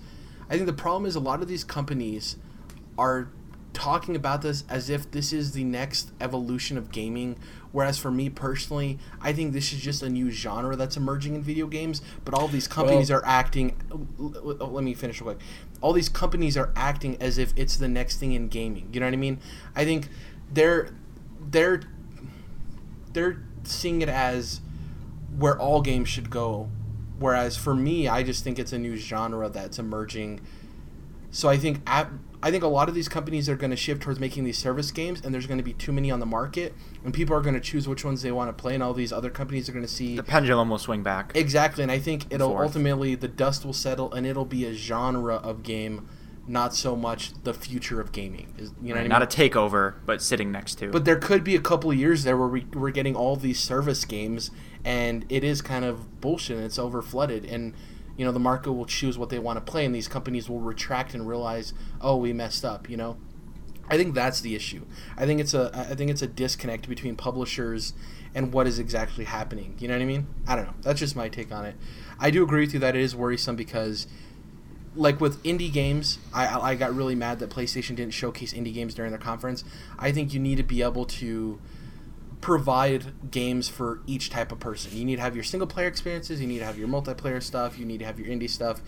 I 0.50 0.55
think 0.57 0.66
the 0.66 0.74
problem 0.74 1.07
is 1.07 1.16
a 1.16 1.20
lot 1.20 1.40
of 1.40 1.48
these 1.48 1.64
companies 1.64 2.36
are 2.98 3.30
talking 3.75 4.16
about 4.16 4.41
this 4.41 4.64
as 4.68 4.89
if 4.89 5.11
this 5.11 5.33
is 5.33 5.53
the 5.53 5.64
next 5.64 6.12
evolution 6.20 6.79
of 6.79 6.91
gaming. 6.91 7.37
Whereas 7.72 7.99
for 7.99 8.11
me 8.11 8.31
personally, 8.31 8.99
I 9.20 9.33
think 9.33 9.53
this 9.53 9.72
is 9.72 9.81
just 9.81 10.03
a 10.03 10.09
new 10.09 10.31
genre 10.31 10.77
that's 10.77 10.97
emerging 10.97 11.35
in 11.35 11.43
video 11.43 11.66
games. 11.66 12.01
But 12.25 12.33
all 12.35 12.49
these 12.49 12.68
companies 12.68 13.11
well, 13.11 13.20
are 13.20 13.27
acting. 13.27 13.77
Let 14.18 14.85
me 14.85 14.95
finish 14.95 15.20
real 15.20 15.35
quick. 15.35 15.45
All 15.81 15.93
these 15.93 16.09
companies 16.09 16.57
are 16.57 16.72
acting 16.77 17.20
as 17.20 17.37
if 17.37 17.53
it's 17.57 17.77
the 17.77 17.89
next 17.89 18.18
thing 18.18 18.33
in 18.33 18.49
gaming. 18.49 18.89
You 18.93 19.01
know 19.01 19.07
what 19.07 19.12
I 19.12 19.18
mean? 19.18 19.41
I 19.75 19.85
think 19.85 20.09
they're 20.53 20.95
they're 21.41 21.83
they're 23.12 23.43
seeing 23.64 24.03
it 24.03 24.09
as 24.09 24.61
where 25.37 25.59
all 25.59 25.83
games 25.83 26.09
should 26.09 26.31
go. 26.31 26.70
Whereas 27.18 27.57
for 27.57 27.75
me, 27.75 28.09
I 28.09 28.22
just 28.22 28.45
think 28.45 28.59
it's 28.59 28.72
a 28.72 28.79
new 28.79 28.97
genre 28.97 29.49
that's 29.49 29.79
emerging. 29.79 30.41
So 31.31 31.49
I 31.49 31.57
think 31.57 31.81
at, 31.87 32.09
I 32.45 32.51
think 32.51 32.62
a 32.62 32.68
lot 32.68 32.90
of 32.90 32.95
these 32.95 33.09
companies 33.09 33.49
are 33.49 33.57
going 33.57 33.70
to 33.70 33.76
shift 33.76 34.03
towards 34.03 34.20
making 34.20 34.45
these 34.45 34.59
service 34.59 34.90
games, 34.90 35.22
and 35.24 35.32
there's 35.32 35.47
going 35.47 35.57
to 35.57 35.64
be 35.64 35.72
too 35.72 35.92
many 35.92 36.11
on 36.11 36.20
the 36.20 36.26
market, 36.26 36.74
and 37.03 37.14
people 37.14 37.34
are 37.34 37.40
going 37.40 37.55
to 37.55 37.61
choose 37.61 37.88
which 37.88 38.05
ones 38.05 38.20
they 38.20 38.32
want 38.32 38.55
to 38.55 38.62
play, 38.62 38.74
and 38.74 38.82
all 38.82 38.92
these 38.92 39.14
other 39.14 39.30
companies 39.30 39.66
are 39.66 39.72
going 39.72 39.84
to 39.84 39.90
see 39.90 40.16
the 40.16 40.22
pendulum 40.22 40.68
will 40.68 40.76
swing 40.76 41.03
back. 41.03 41.32
Exactly, 41.34 41.82
and 41.82 41.90
I 41.90 41.99
think 41.99 42.26
it'll 42.30 42.51
Forth. 42.51 42.66
ultimately 42.66 43.14
the 43.14 43.28
dust 43.28 43.64
will 43.64 43.72
settle, 43.72 44.12
and 44.12 44.26
it'll 44.26 44.45
be 44.45 44.66
a 44.66 44.74
genre 44.74 45.36
of 45.36 45.62
game, 45.62 46.07
not 46.47 46.74
so 46.74 46.95
much 46.95 47.32
the 47.45 47.55
future 47.55 47.99
of 47.99 48.12
gaming. 48.12 48.53
Is, 48.59 48.72
you 48.82 48.92
know, 48.92 49.01
right, 49.01 49.09
not 49.09 49.20
mean? 49.20 49.47
a 49.47 49.51
takeover, 49.51 49.95
but 50.05 50.20
sitting 50.20 50.53
next 50.53 50.74
to. 50.80 50.90
But 50.90 51.07
there 51.07 51.16
could 51.16 51.45
be 51.45 51.57
a 51.57 51.62
couple 51.62 51.90
of 51.90 51.97
years 51.97 52.24
there 52.24 52.36
where 52.36 52.49
we, 52.49 52.66
we're 52.74 52.90
getting 52.90 53.16
all 53.16 53.36
these 53.36 53.59
service 53.59 54.05
games, 54.05 54.51
and 54.84 55.24
it 55.30 55.45
is 55.45 55.62
kind 55.62 55.86
of 55.86 56.20
bullshit. 56.20 56.59
And 56.59 56.66
it's 56.66 56.78
over 56.78 57.01
flooded, 57.01 57.47
and 57.47 57.72
you 58.17 58.25
know 58.25 58.33
the 58.33 58.41
market 58.41 58.73
will 58.73 58.85
choose 58.87 59.19
what 59.19 59.29
they 59.29 59.39
want 59.39 59.65
to 59.65 59.71
play 59.71 59.85
and 59.85 59.95
these 59.95 60.09
companies 60.09 60.49
will 60.49 60.61
retract 60.61 61.15
and 61.15 61.27
realize 61.27 61.73
oh 62.01 62.17
we 62.17 62.33
messed 62.33 62.65
up 62.65 62.89
you 62.89 62.97
know? 62.97 63.17
I 63.87 63.99
think 63.99 64.15
that's 64.15 64.41
the 64.41 64.55
issue. 64.55 64.87
I 65.17 65.27
think 65.27 65.41
it's 65.41 65.55
a 65.55 65.71
i 65.75 65.95
think 65.95 66.11
it's 66.11 66.23
a 66.23 66.27
disconnect 66.27 66.89
between 66.89 67.17
publishers 67.17 67.93
and 68.35 68.53
what 68.53 68.67
is 68.67 68.79
exactly 68.79 69.25
happening 69.25 69.75
you 69.79 69.89
know 69.89 69.95
what 69.95 70.03
i 70.03 70.07
mean? 70.07 70.27
I 70.47 70.57
don't 70.57 70.67
know. 70.67 70.75
That's 70.83 71.01
just 71.01 71.17
my 71.17 71.29
take 71.29 71.53
on 71.53 71.65
it. 71.65 71.77
I 72.19 72.31
do 72.31 72.43
agree 72.43 72.61
with 72.61 72.75
you 72.75 72.81
that 72.81 72.97
it 72.97 73.03
is 73.03 73.15
worrisome 73.15 73.57
because 73.57 74.07
like 74.97 75.21
with 75.21 75.43
indie 75.43 75.73
games 75.73 76.19
i 76.33 76.71
i 76.71 76.75
got 76.77 76.95
really 76.95 77.17
mad 77.17 77.41
that 77.41 77.51
playstation 77.51 77.97
didn't 77.97 78.15
showcase 78.15 78.53
indie 78.53 78.73
games 78.73 78.95
during 78.95 79.11
their 79.11 79.21
conference. 79.21 79.65
I 79.99 80.12
think 80.12 80.33
you 80.33 80.41
need 80.41 80.57
to 80.57 80.62
be 80.62 80.83
able 80.83 81.05
to 81.07 81.59
provide 82.45 83.30
games 83.30 83.70
for 83.70 84.03
each 84.07 84.28
type 84.28 84.53
of 84.53 84.61
person. 84.61 84.95
You 84.95 85.07
need 85.07 85.16
to 85.16 85.22
have 85.22 85.34
your 85.34 85.42
single 85.42 85.66
player 85.66 85.88
experiences, 85.88 86.42
you 86.42 86.47
need 86.47 86.59
to 86.59 86.66
have 86.66 86.76
your 86.76 86.88
multiplayer 86.88 87.42
stuff, 87.42 87.78
you 87.78 87.86
need 87.86 88.01
to 88.01 88.05
have 88.05 88.20
your 88.20 88.28
indie 88.28 88.51
stuff. 88.51 88.82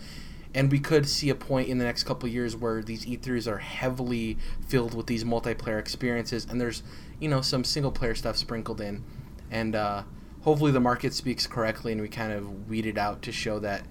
And 0.53 0.71
we 0.71 0.77
could 0.77 1.09
see 1.09 1.31
a 1.31 1.35
point 1.35 1.67
in 1.67 1.79
the 1.79 1.83
next 1.83 2.03
couple 2.03 2.29
years 2.29 2.55
where 2.55 2.83
these 2.83 3.07
E3s 3.07 3.47
are 3.47 3.57
heavily 3.57 4.37
filled 4.67 4.93
with 4.93 5.07
these 5.07 5.23
multiplayer 5.23 5.79
experiences, 5.79 6.45
and 6.47 6.61
there's, 6.61 6.83
you 7.19 7.29
know, 7.29 7.41
some 7.41 7.63
single 7.63 7.91
player 7.91 8.13
stuff 8.13 8.37
sprinkled 8.37 8.79
in. 8.79 9.03
And 9.49 9.75
uh, 9.75 10.03
hopefully 10.43 10.71
the 10.71 10.79
market 10.79 11.15
speaks 11.15 11.47
correctly 11.47 11.91
and 11.93 11.99
we 11.99 12.09
kind 12.09 12.33
of 12.33 12.69
weed 12.69 12.85
it 12.85 12.99
out 12.99 13.23
to 13.23 13.31
show 13.31 13.57
that, 13.57 13.87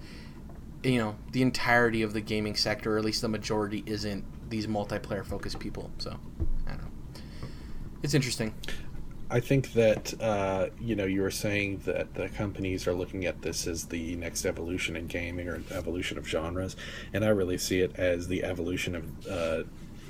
you 0.81 0.97
know, 0.97 1.17
the 1.33 1.41
entirety 1.41 2.03
of 2.03 2.13
the 2.13 2.21
gaming 2.21 2.55
sector, 2.55 2.95
or 2.95 2.99
at 2.99 3.03
least 3.03 3.21
the 3.21 3.27
majority, 3.27 3.83
isn't 3.85 4.23
these 4.49 4.65
multiplayer 4.65 5.25
focused 5.25 5.59
people. 5.59 5.91
So, 5.97 6.17
I 6.65 6.69
don't 6.69 6.83
know. 6.83 7.19
It's 8.01 8.13
interesting. 8.13 8.53
I 9.29 9.39
think 9.39 9.73
that 9.73 10.19
uh, 10.21 10.67
you 10.79 10.95
know 10.95 11.05
you 11.05 11.21
were 11.21 11.31
saying 11.31 11.81
that 11.85 12.13
the 12.13 12.29
companies 12.29 12.87
are 12.87 12.93
looking 12.93 13.25
at 13.25 13.41
this 13.41 13.67
as 13.67 13.85
the 13.85 14.15
next 14.15 14.45
evolution 14.45 14.95
in 14.95 15.07
gaming 15.07 15.49
or 15.49 15.61
evolution 15.71 16.17
of 16.17 16.27
genres, 16.27 16.75
and 17.13 17.25
I 17.25 17.29
really 17.29 17.57
see 17.57 17.81
it 17.81 17.95
as 17.97 18.27
the 18.27 18.43
evolution 18.43 18.95
of 18.95 19.27
uh, 19.27 19.63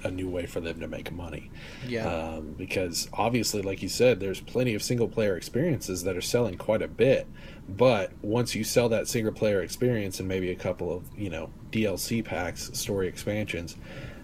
a 0.03 0.11
new 0.11 0.29
way 0.29 0.45
for 0.45 0.59
them 0.59 0.79
to 0.79 0.87
make 0.87 1.11
money. 1.11 1.49
Yeah. 1.87 2.07
Um, 2.07 2.53
because 2.57 3.09
obviously, 3.13 3.63
like 3.63 3.81
you 3.81 3.89
said, 3.89 4.19
there's 4.19 4.39
plenty 4.39 4.75
of 4.75 4.83
single 4.83 5.07
player 5.07 5.35
experiences 5.35 6.03
that 6.03 6.15
are 6.15 6.21
selling 6.21 6.57
quite 6.57 6.83
a 6.83 6.87
bit, 6.87 7.27
but 7.67 8.11
once 8.21 8.53
you 8.53 8.63
sell 8.63 8.89
that 8.89 9.07
single 9.07 9.33
player 9.33 9.61
experience 9.61 10.19
and 10.19 10.27
maybe 10.27 10.51
a 10.51 10.55
couple 10.55 10.95
of 10.95 11.03
you 11.17 11.29
know 11.29 11.49
DLC 11.71 12.23
packs, 12.23 12.69
story 12.73 13.07
expansions 13.07 13.75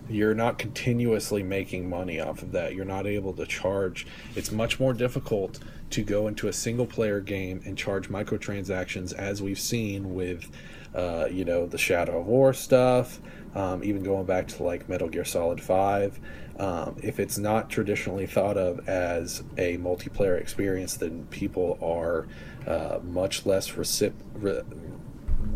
you're 0.09 0.35
not 0.35 0.57
continuously 0.57 1.43
making 1.43 1.89
money 1.89 2.19
off 2.19 2.41
of 2.41 2.51
that. 2.51 2.75
You're 2.75 2.85
not 2.85 3.07
able 3.07 3.33
to 3.33 3.45
charge. 3.45 4.05
It's 4.35 4.51
much 4.51 4.79
more 4.79 4.93
difficult 4.93 5.59
to 5.91 6.03
go 6.03 6.27
into 6.27 6.47
a 6.47 6.53
single 6.53 6.85
player 6.85 7.19
game 7.19 7.61
and 7.65 7.77
charge 7.77 8.09
microtransactions, 8.09 9.13
as 9.13 9.41
we've 9.41 9.59
seen 9.59 10.13
with, 10.15 10.49
uh, 10.95 11.27
you 11.31 11.45
know, 11.45 11.67
the 11.67 11.77
Shadow 11.77 12.19
of 12.19 12.25
War 12.25 12.53
stuff, 12.53 13.19
um, 13.55 13.83
even 13.83 14.03
going 14.03 14.25
back 14.25 14.47
to 14.49 14.63
like 14.63 14.89
Metal 14.89 15.07
Gear 15.07 15.25
Solid 15.25 15.61
5. 15.61 16.19
Um, 16.59 16.95
if 17.01 17.19
it's 17.19 17.37
not 17.37 17.69
traditionally 17.69 18.27
thought 18.27 18.57
of 18.57 18.87
as 18.87 19.43
a 19.57 19.77
multiplayer 19.77 20.39
experience, 20.39 20.97
then 20.97 21.25
people 21.31 21.77
are 21.81 22.27
uh, 22.67 22.99
much 23.03 23.45
less 23.45 23.71
recip- 23.71 24.13
re- 24.35 24.61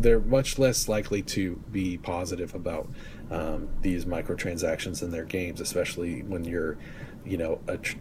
they're 0.00 0.20
much 0.20 0.58
less 0.58 0.88
likely 0.88 1.22
to 1.22 1.56
be 1.72 1.98
positive 1.98 2.54
about 2.54 2.88
um, 3.30 3.68
these 3.82 4.04
microtransactions 4.04 5.02
in 5.02 5.10
their 5.10 5.24
games, 5.24 5.60
especially 5.60 6.22
when 6.22 6.44
you're, 6.44 6.78
you 7.24 7.36
know, 7.36 7.60
a, 7.66 7.78
tr- 7.78 7.96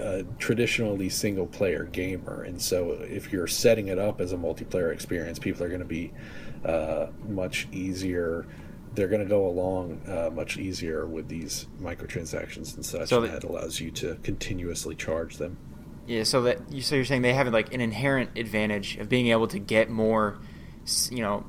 a, 0.00 0.24
traditionally 0.38 1.08
single 1.08 1.46
player 1.46 1.84
gamer. 1.84 2.42
And 2.42 2.60
so 2.60 2.92
if 3.02 3.32
you're 3.32 3.46
setting 3.46 3.88
it 3.88 3.98
up 3.98 4.20
as 4.20 4.32
a 4.32 4.36
multiplayer 4.36 4.92
experience, 4.92 5.38
people 5.38 5.62
are 5.62 5.68
going 5.68 5.80
to 5.80 5.86
be 5.86 6.12
uh, 6.64 7.06
much 7.28 7.68
easier. 7.72 8.46
They're 8.94 9.08
going 9.08 9.22
to 9.22 9.28
go 9.28 9.46
along 9.46 10.02
uh, 10.06 10.30
much 10.32 10.58
easier 10.58 11.06
with 11.06 11.28
these 11.28 11.66
microtransactions 11.80 12.74
and 12.74 12.84
such, 12.84 13.08
so 13.08 13.22
and 13.22 13.32
that 13.32 13.44
allows 13.44 13.80
you 13.80 13.90
to 13.92 14.16
continuously 14.22 14.94
charge 14.94 15.38
them. 15.38 15.56
Yeah, 16.06 16.24
so 16.24 16.42
that 16.42 16.70
you 16.70 16.82
so 16.82 16.96
you're 16.96 17.04
saying 17.04 17.22
they 17.22 17.32
have 17.32 17.50
like 17.52 17.72
an 17.72 17.80
inherent 17.80 18.36
advantage 18.36 18.96
of 18.98 19.08
being 19.08 19.28
able 19.28 19.46
to 19.48 19.58
get 19.58 19.88
more, 19.88 20.38
you 21.10 21.22
know, 21.22 21.46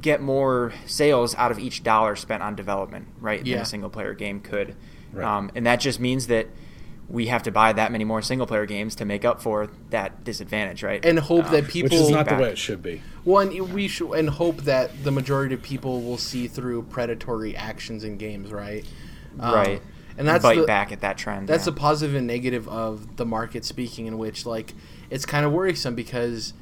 get 0.00 0.20
more 0.20 0.72
sales 0.86 1.34
out 1.34 1.50
of 1.50 1.58
each 1.58 1.82
dollar 1.82 2.16
spent 2.16 2.42
on 2.42 2.54
development, 2.54 3.08
right? 3.20 3.44
Yeah. 3.44 3.56
Than 3.56 3.62
a 3.62 3.66
single 3.66 3.90
player 3.90 4.14
game 4.14 4.40
could. 4.40 4.76
Right. 5.12 5.24
Um, 5.24 5.50
and 5.54 5.66
that 5.66 5.80
just 5.80 6.00
means 6.00 6.26
that 6.26 6.48
we 7.08 7.26
have 7.28 7.44
to 7.44 7.52
buy 7.52 7.72
that 7.72 7.92
many 7.92 8.04
more 8.04 8.20
single 8.20 8.46
player 8.46 8.66
games 8.66 8.96
to 8.96 9.04
make 9.04 9.24
up 9.24 9.40
for 9.40 9.68
that 9.90 10.24
disadvantage, 10.24 10.82
right? 10.82 11.04
And 11.04 11.18
hope 11.18 11.46
um, 11.46 11.52
that 11.52 11.68
people 11.68 11.96
which 11.96 12.06
is 12.06 12.10
not 12.10 12.26
back. 12.26 12.36
the 12.36 12.42
way 12.42 12.50
it 12.50 12.58
should 12.58 12.82
be. 12.82 13.00
One, 13.24 13.72
we 13.72 13.88
should 13.88 14.12
and 14.12 14.28
hope 14.28 14.58
that 14.62 15.04
the 15.04 15.12
majority 15.12 15.54
of 15.54 15.62
people 15.62 16.02
will 16.02 16.18
see 16.18 16.48
through 16.48 16.82
predatory 16.84 17.56
actions 17.56 18.02
in 18.02 18.16
games, 18.16 18.52
right? 18.52 18.84
Um, 19.38 19.54
right. 19.54 19.82
And 20.18 20.26
that's 20.26 20.42
bite 20.42 20.60
the, 20.60 20.64
back 20.64 20.92
at 20.92 21.02
that 21.02 21.18
trend. 21.18 21.48
That's 21.48 21.66
yeah. 21.66 21.72
the 21.72 21.80
positive 21.80 22.16
and 22.16 22.26
negative 22.26 22.66
of 22.68 23.16
the 23.16 23.26
market 23.26 23.64
speaking, 23.64 24.06
in 24.06 24.18
which 24.18 24.46
like 24.46 24.74
it's 25.10 25.26
kind 25.26 25.44
of 25.44 25.52
worrisome 25.52 25.94
because 25.94 26.54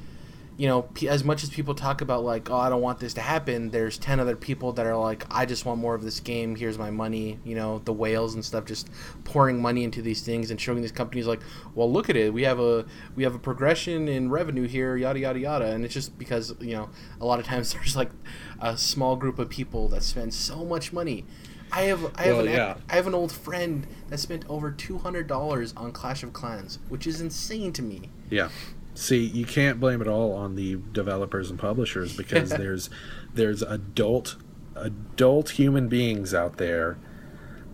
you 0.57 0.67
know, 0.67 0.87
as 1.07 1.23
much 1.23 1.43
as 1.43 1.49
people 1.49 1.75
talk 1.75 1.99
about 1.99 2.23
like, 2.23 2.49
oh, 2.49 2.55
I 2.55 2.69
don't 2.69 2.81
want 2.81 2.99
this 2.99 3.13
to 3.15 3.21
happen, 3.21 3.71
there's 3.71 3.97
ten 3.97 4.19
other 4.19 4.37
people 4.37 4.71
that 4.73 4.85
are 4.85 4.95
like, 4.95 5.25
I 5.29 5.45
just 5.45 5.65
want 5.65 5.81
more 5.81 5.95
of 5.95 6.03
this 6.03 6.21
game. 6.21 6.55
Here's 6.55 6.77
my 6.77 6.89
money. 6.89 7.39
You 7.43 7.55
know, 7.55 7.79
the 7.79 7.91
whales 7.91 8.35
and 8.35 8.45
stuff 8.45 8.65
just 8.65 8.89
pouring 9.25 9.61
money 9.61 9.83
into 9.83 10.01
these 10.01 10.21
things 10.21 10.51
and 10.51 10.61
showing 10.61 10.81
these 10.81 10.93
companies 10.93 11.27
like, 11.27 11.41
well, 11.73 11.91
look 11.91 12.09
at 12.09 12.15
it. 12.15 12.33
We 12.33 12.43
have 12.43 12.59
a 12.59 12.85
we 13.15 13.23
have 13.23 13.35
a 13.35 13.39
progression 13.39 14.07
in 14.07 14.29
revenue 14.29 14.67
here, 14.67 14.95
yada 14.95 15.19
yada 15.19 15.39
yada. 15.39 15.65
And 15.65 15.83
it's 15.83 15.93
just 15.93 16.17
because 16.17 16.55
you 16.61 16.73
know, 16.73 16.89
a 17.19 17.25
lot 17.25 17.39
of 17.39 17.45
times 17.45 17.73
there's 17.73 17.95
like 17.97 18.11
a 18.61 18.77
small 18.77 19.17
group 19.17 19.39
of 19.39 19.49
people 19.49 19.89
that 19.89 20.03
spend 20.03 20.33
so 20.33 20.63
much 20.63 20.93
money. 20.93 21.25
I 21.71 21.83
have 21.83 22.13
I 22.15 22.23
have 22.23 22.37
well, 22.37 22.47
an 22.47 22.53
yeah. 22.53 22.77
I 22.89 22.95
have 22.95 23.07
an 23.07 23.13
old 23.13 23.33
friend 23.33 23.85
that 24.07 24.19
spent 24.19 24.45
over 24.47 24.71
two 24.71 24.99
hundred 24.99 25.27
dollars 25.27 25.73
on 25.75 25.91
Clash 25.91 26.23
of 26.23 26.31
Clans, 26.31 26.79
which 26.87 27.05
is 27.05 27.19
insane 27.19 27.73
to 27.73 27.81
me. 27.81 28.09
Yeah. 28.29 28.49
See, 28.95 29.25
you 29.25 29.45
can't 29.45 29.79
blame 29.79 30.01
it 30.01 30.07
all 30.07 30.33
on 30.33 30.55
the 30.55 30.77
developers 30.93 31.49
and 31.49 31.59
publishers 31.59 32.15
because 32.15 32.49
there's 32.57 32.89
there's 33.33 33.61
adult 33.61 34.37
adult 34.75 35.51
human 35.51 35.87
beings 35.87 36.33
out 36.33 36.57
there 36.57 36.97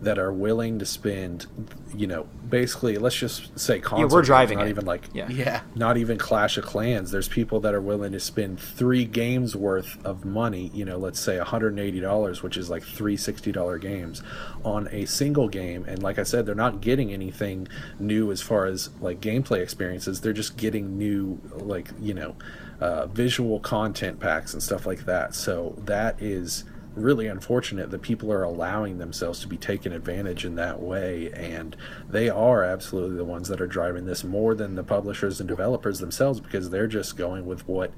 that 0.02 0.18
are 0.18 0.32
willing 0.32 0.80
to 0.80 0.86
spend, 0.86 1.46
you 1.94 2.08
know, 2.08 2.26
basically, 2.48 2.96
let's 2.98 3.16
just 3.16 3.58
say 3.58 3.78
console. 3.78 4.00
Yeah, 4.00 4.12
we're 4.12 4.22
driving. 4.22 4.58
Games, 4.58 4.64
not 4.64 4.66
it. 4.66 4.70
even 4.70 4.86
like 4.86 5.02
yeah. 5.14 5.28
yeah, 5.28 5.60
not 5.76 5.96
even 5.96 6.18
Clash 6.18 6.58
of 6.58 6.64
Clans. 6.64 7.10
There's 7.10 7.28
people 7.28 7.60
that 7.60 7.72
are 7.72 7.80
willing 7.80 8.12
to 8.12 8.20
spend 8.20 8.58
three 8.58 9.04
games 9.04 9.54
worth 9.54 10.04
of 10.04 10.24
money. 10.24 10.70
You 10.74 10.84
know, 10.84 10.98
let's 10.98 11.20
say 11.20 11.38
180 11.38 12.00
dollars, 12.00 12.42
which 12.42 12.56
is 12.56 12.68
like 12.68 12.82
three 12.82 13.16
sixty 13.16 13.52
dollar 13.52 13.78
games, 13.78 14.22
on 14.64 14.88
a 14.90 15.06
single 15.06 15.48
game. 15.48 15.84
And 15.86 16.02
like 16.02 16.18
I 16.18 16.24
said, 16.24 16.46
they're 16.46 16.54
not 16.54 16.80
getting 16.80 17.12
anything 17.12 17.68
new 17.98 18.32
as 18.32 18.42
far 18.42 18.66
as 18.66 18.90
like 19.00 19.20
gameplay 19.20 19.62
experiences. 19.62 20.20
They're 20.20 20.32
just 20.32 20.56
getting 20.56 20.98
new, 20.98 21.40
like 21.54 21.90
you 22.00 22.14
know, 22.14 22.34
uh, 22.80 23.06
visual 23.06 23.60
content 23.60 24.18
packs 24.18 24.52
and 24.52 24.62
stuff 24.62 24.84
like 24.84 25.04
that. 25.06 25.36
So 25.36 25.76
that 25.84 26.20
is 26.20 26.64
really 26.94 27.26
unfortunate 27.26 27.90
that 27.90 28.02
people 28.02 28.32
are 28.32 28.42
allowing 28.42 28.98
themselves 28.98 29.40
to 29.40 29.48
be 29.48 29.56
taken 29.56 29.92
advantage 29.92 30.44
in 30.44 30.56
that 30.56 30.80
way 30.80 31.30
and 31.32 31.76
they 32.08 32.28
are 32.28 32.62
absolutely 32.62 33.16
the 33.16 33.24
ones 33.24 33.48
that 33.48 33.60
are 33.60 33.66
driving 33.66 34.04
this 34.04 34.22
more 34.22 34.54
than 34.54 34.74
the 34.74 34.84
publishers 34.84 35.40
and 35.40 35.48
developers 35.48 35.98
themselves 36.00 36.40
because 36.40 36.70
they're 36.70 36.86
just 36.86 37.16
going 37.16 37.46
with 37.46 37.66
what 37.66 37.92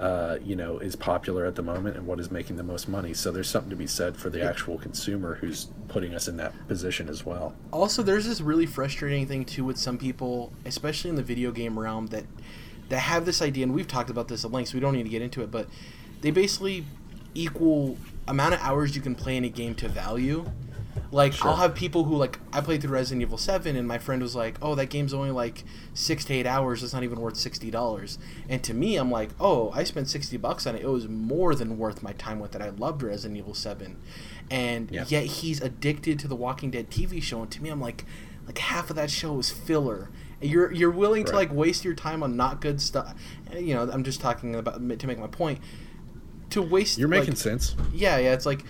uh, 0.00 0.38
you 0.42 0.56
know 0.56 0.78
is 0.78 0.96
popular 0.96 1.46
at 1.46 1.54
the 1.54 1.62
moment 1.62 1.96
and 1.96 2.06
what 2.06 2.18
is 2.18 2.30
making 2.30 2.56
the 2.56 2.62
most 2.62 2.88
money. 2.88 3.14
So 3.14 3.30
there's 3.30 3.48
something 3.48 3.70
to 3.70 3.76
be 3.76 3.86
said 3.86 4.16
for 4.16 4.30
the 4.30 4.42
actual 4.42 4.78
consumer 4.78 5.36
who's 5.36 5.68
putting 5.86 6.14
us 6.14 6.26
in 6.26 6.36
that 6.38 6.52
position 6.66 7.08
as 7.08 7.24
well. 7.24 7.54
Also 7.72 8.02
there's 8.02 8.26
this 8.26 8.40
really 8.40 8.66
frustrating 8.66 9.26
thing 9.26 9.44
too 9.44 9.64
with 9.64 9.78
some 9.78 9.98
people 9.98 10.52
especially 10.64 11.10
in 11.10 11.16
the 11.16 11.22
video 11.22 11.52
game 11.52 11.78
realm 11.78 12.08
that 12.08 12.24
that 12.88 12.98
have 12.98 13.24
this 13.24 13.40
idea 13.40 13.62
and 13.62 13.72
we've 13.72 13.86
talked 13.86 14.10
about 14.10 14.28
this 14.28 14.44
at 14.44 14.50
length 14.50 14.70
so 14.70 14.74
we 14.74 14.80
don't 14.80 14.94
need 14.94 15.04
to 15.04 15.08
get 15.08 15.22
into 15.22 15.42
it 15.42 15.50
but 15.50 15.68
they 16.20 16.30
basically 16.30 16.84
equal 17.34 17.96
amount 18.28 18.54
of 18.54 18.60
hours 18.60 18.94
you 18.94 19.02
can 19.02 19.14
play 19.14 19.36
in 19.36 19.44
a 19.44 19.48
game 19.48 19.74
to 19.76 19.88
value. 19.88 20.44
Like 21.10 21.34
sure. 21.34 21.50
I'll 21.50 21.56
have 21.56 21.74
people 21.74 22.04
who 22.04 22.16
like 22.16 22.38
I 22.54 22.62
played 22.62 22.80
through 22.80 22.92
Resident 22.92 23.20
Evil 23.20 23.36
Seven, 23.36 23.76
and 23.76 23.86
my 23.86 23.98
friend 23.98 24.22
was 24.22 24.34
like, 24.34 24.56
"Oh, 24.62 24.74
that 24.74 24.86
game's 24.86 25.12
only 25.12 25.30
like 25.30 25.62
six 25.92 26.24
to 26.26 26.34
eight 26.34 26.46
hours. 26.46 26.82
It's 26.82 26.94
not 26.94 27.02
even 27.02 27.20
worth 27.20 27.36
sixty 27.36 27.70
dollars." 27.70 28.18
And 28.48 28.62
to 28.64 28.72
me, 28.72 28.96
I'm 28.96 29.10
like, 29.10 29.30
"Oh, 29.38 29.70
I 29.74 29.84
spent 29.84 30.08
sixty 30.08 30.38
bucks 30.38 30.66
on 30.66 30.74
it. 30.74 30.82
It 30.82 30.88
was 30.88 31.08
more 31.08 31.54
than 31.54 31.76
worth 31.76 32.02
my 32.02 32.12
time 32.12 32.40
with 32.40 32.54
it. 32.54 32.62
I 32.62 32.70
loved 32.70 33.02
Resident 33.02 33.38
Evil 33.38 33.52
Seven, 33.52 33.98
and 34.50 34.90
yeah. 34.90 35.04
yet 35.06 35.24
he's 35.24 35.60
addicted 35.60 36.18
to 36.20 36.28
the 36.28 36.36
Walking 36.36 36.70
Dead 36.70 36.90
TV 36.90 37.22
show. 37.22 37.42
And 37.42 37.50
to 37.50 37.62
me, 37.62 37.68
I'm 37.68 37.80
like, 37.80 38.06
like 38.46 38.56
half 38.58 38.88
of 38.88 38.96
that 38.96 39.10
show 39.10 39.38
is 39.38 39.50
filler. 39.50 40.08
You're 40.40 40.72
you're 40.72 40.90
willing 40.90 41.24
right. 41.24 41.30
to 41.30 41.36
like 41.36 41.52
waste 41.52 41.84
your 41.84 41.94
time 41.94 42.22
on 42.22 42.36
not 42.36 42.62
good 42.62 42.80
stuff. 42.80 43.14
You 43.54 43.74
know, 43.74 43.90
I'm 43.90 44.02
just 44.02 44.22
talking 44.22 44.54
about 44.54 44.74
to 44.98 45.06
make 45.06 45.18
my 45.18 45.26
point 45.26 45.60
to 46.52 46.62
waste. 46.62 46.98
You're 46.98 47.08
making 47.08 47.30
like, 47.30 47.38
sense. 47.38 47.76
Yeah, 47.92 48.18
yeah. 48.18 48.32
It's 48.32 48.46
like 48.46 48.64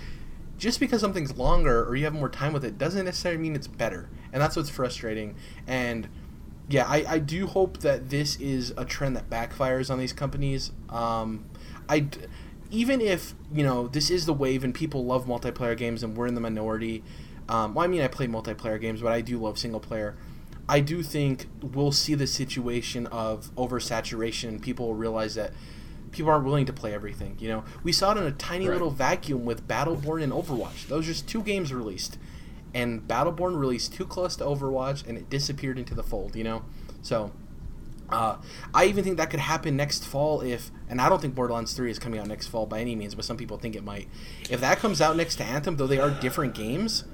just 0.59 0.80
because 0.80 1.01
something's 1.01 1.37
longer 1.37 1.85
or 1.85 1.97
you 1.97 2.05
have 2.05 2.14
more 2.14 2.28
time 2.28 2.53
with 2.53 2.64
it 2.64 2.78
doesn't 2.78 3.05
necessarily 3.05 3.41
mean 3.41 3.55
it's 3.55 3.68
better, 3.68 4.09
and 4.33 4.41
that's 4.41 4.57
what's 4.57 4.70
frustrating. 4.70 5.35
And 5.66 6.09
yeah, 6.68 6.87
I, 6.87 7.05
I 7.09 7.18
do 7.18 7.47
hope 7.47 7.78
that 7.78 8.11
this 8.11 8.37
is 8.37 8.72
a 8.76 8.85
trend 8.85 9.16
that 9.16 9.28
backfires 9.28 9.91
on 9.91 9.99
these 9.99 10.12
companies. 10.12 10.72
Um, 10.89 11.47
I 11.89 12.07
even 12.70 13.01
if 13.01 13.35
you 13.53 13.64
know 13.64 13.89
this 13.89 14.11
is 14.11 14.26
the 14.26 14.33
wave 14.33 14.64
and 14.64 14.74
people 14.74 15.05
love 15.05 15.26
multiplayer 15.26 15.76
games 15.76 16.03
and 16.03 16.16
we're 16.16 16.26
in 16.26 16.35
the 16.35 16.41
minority. 16.41 17.03
Um, 17.49 17.74
well, 17.74 17.85
I 17.85 17.89
mean, 17.89 18.01
I 18.01 18.09
play 18.09 18.26
multiplayer 18.28 18.80
games, 18.80 19.03
but 19.03 19.12
I 19.12 19.20
do 19.20 19.39
love 19.39 19.59
single 19.59 19.80
player. 19.80 20.16
I 20.68 20.80
do 20.80 21.03
think 21.03 21.49
we'll 21.61 21.93
see 21.93 22.14
the 22.14 22.26
situation 22.26 23.07
of 23.09 23.55
oversaturation. 23.57 24.62
People 24.62 24.87
will 24.87 24.95
realize 24.95 25.35
that 25.35 25.53
people 26.13 26.31
aren't 26.31 26.45
willing 26.45 26.67
to 26.67 26.73
play 26.73 26.95
everything. 26.95 27.37
You 27.41 27.49
know, 27.49 27.65
we 27.83 27.93
saw 27.93 28.13
it 28.13 28.19
in 28.19 28.25
a 28.25 28.33
tiny 28.33 28.69
right. 28.69 28.75
little 28.75 28.91
vacuum 28.91 29.45
with 29.45 29.67
Battleborn 29.67 30.23
and 30.23 30.33
Overwatch. 30.33 30.87
Those 30.87 31.07
just 31.07 31.27
two 31.27 31.43
games 31.43 31.73
released, 31.73 32.19
and 32.75 33.07
Battleborn 33.09 33.59
released 33.59 33.95
too 33.95 34.07
close 34.07 34.37
to 34.37 34.45
Overwatch, 34.45 35.07
and 35.07 35.19
it 35.19 35.29
disappeared 35.29 35.79
into 35.79 35.95
the 35.95 36.03
fold. 36.03 36.37
You 36.37 36.45
know, 36.45 36.65
so. 37.03 37.33
Uh, 38.11 38.37
I 38.75 38.85
even 38.85 39.05
think 39.05 39.17
that 39.17 39.31
could 39.31 39.41
happen 39.41 39.75
next 39.75 40.05
fall 40.05 40.43
if, 40.43 40.71
and 40.87 41.01
I 41.01 41.09
don't 41.09 41.23
think 41.23 41.35
Borderlands 41.35 41.73
3 41.73 41.91
is 41.91 41.99
coming 41.99 42.21
out 42.21 42.27
next 42.27 42.49
fall 42.49 42.67
by 42.67 42.79
any 42.79 42.95
means, 42.95 43.15
but 43.15 43.25
some 43.25 43.39
people 43.39 43.57
think 43.57 43.75
it 43.75 43.83
might. 43.83 44.07
If 44.51 44.61
that 44.61 44.81
comes 44.81 45.01
out 45.01 45.17
next 45.17 45.37
to 45.37 45.45
Anthem, 45.45 45.79
though 45.79 45.87
they 45.87 45.99
are 45.99 46.11
different 46.11 46.55
games, 46.55 47.05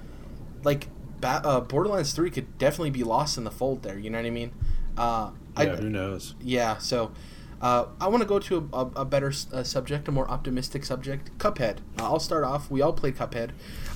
like 0.64 0.88
ba- 1.20 1.40
uh, 1.44 1.60
Borderlands 1.60 2.12
3 2.12 2.30
could 2.30 2.58
definitely 2.58 2.90
be 2.90 3.04
lost 3.04 3.38
in 3.38 3.44
the 3.44 3.50
fold 3.52 3.84
there. 3.84 3.96
You 3.96 4.10
know 4.10 4.18
what 4.18 4.26
I 4.26 4.30
mean? 4.30 4.52
Uh, 4.96 5.30
yeah, 5.56 5.62
I, 5.62 5.66
who 5.76 5.88
knows? 5.88 6.34
Yeah, 6.40 6.78
so 6.78 7.12
uh, 7.60 7.86
I 8.00 8.08
want 8.08 8.22
to 8.22 8.28
go 8.28 8.38
to 8.38 8.68
a, 8.72 8.86
a 8.96 9.04
better 9.04 9.32
uh, 9.52 9.62
subject, 9.62 10.06
a 10.08 10.12
more 10.12 10.28
optimistic 10.30 10.84
subject. 10.84 11.36
Cuphead. 11.38 11.78
Uh, 11.98 12.04
I'll 12.04 12.20
start 12.20 12.44
off. 12.44 12.70
We 12.70 12.80
all 12.80 12.92
played 12.92 13.16
Cuphead. 13.16 13.50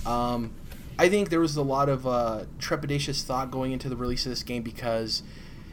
Um, 0.04 0.52
I 0.98 1.08
think 1.08 1.30
there 1.30 1.40
was 1.40 1.56
a 1.56 1.62
lot 1.62 1.88
of 1.88 2.06
uh, 2.06 2.44
trepidatious 2.58 3.22
thought 3.22 3.50
going 3.50 3.72
into 3.72 3.88
the 3.88 3.96
release 3.96 4.26
of 4.26 4.30
this 4.30 4.42
game 4.42 4.62
because 4.62 5.22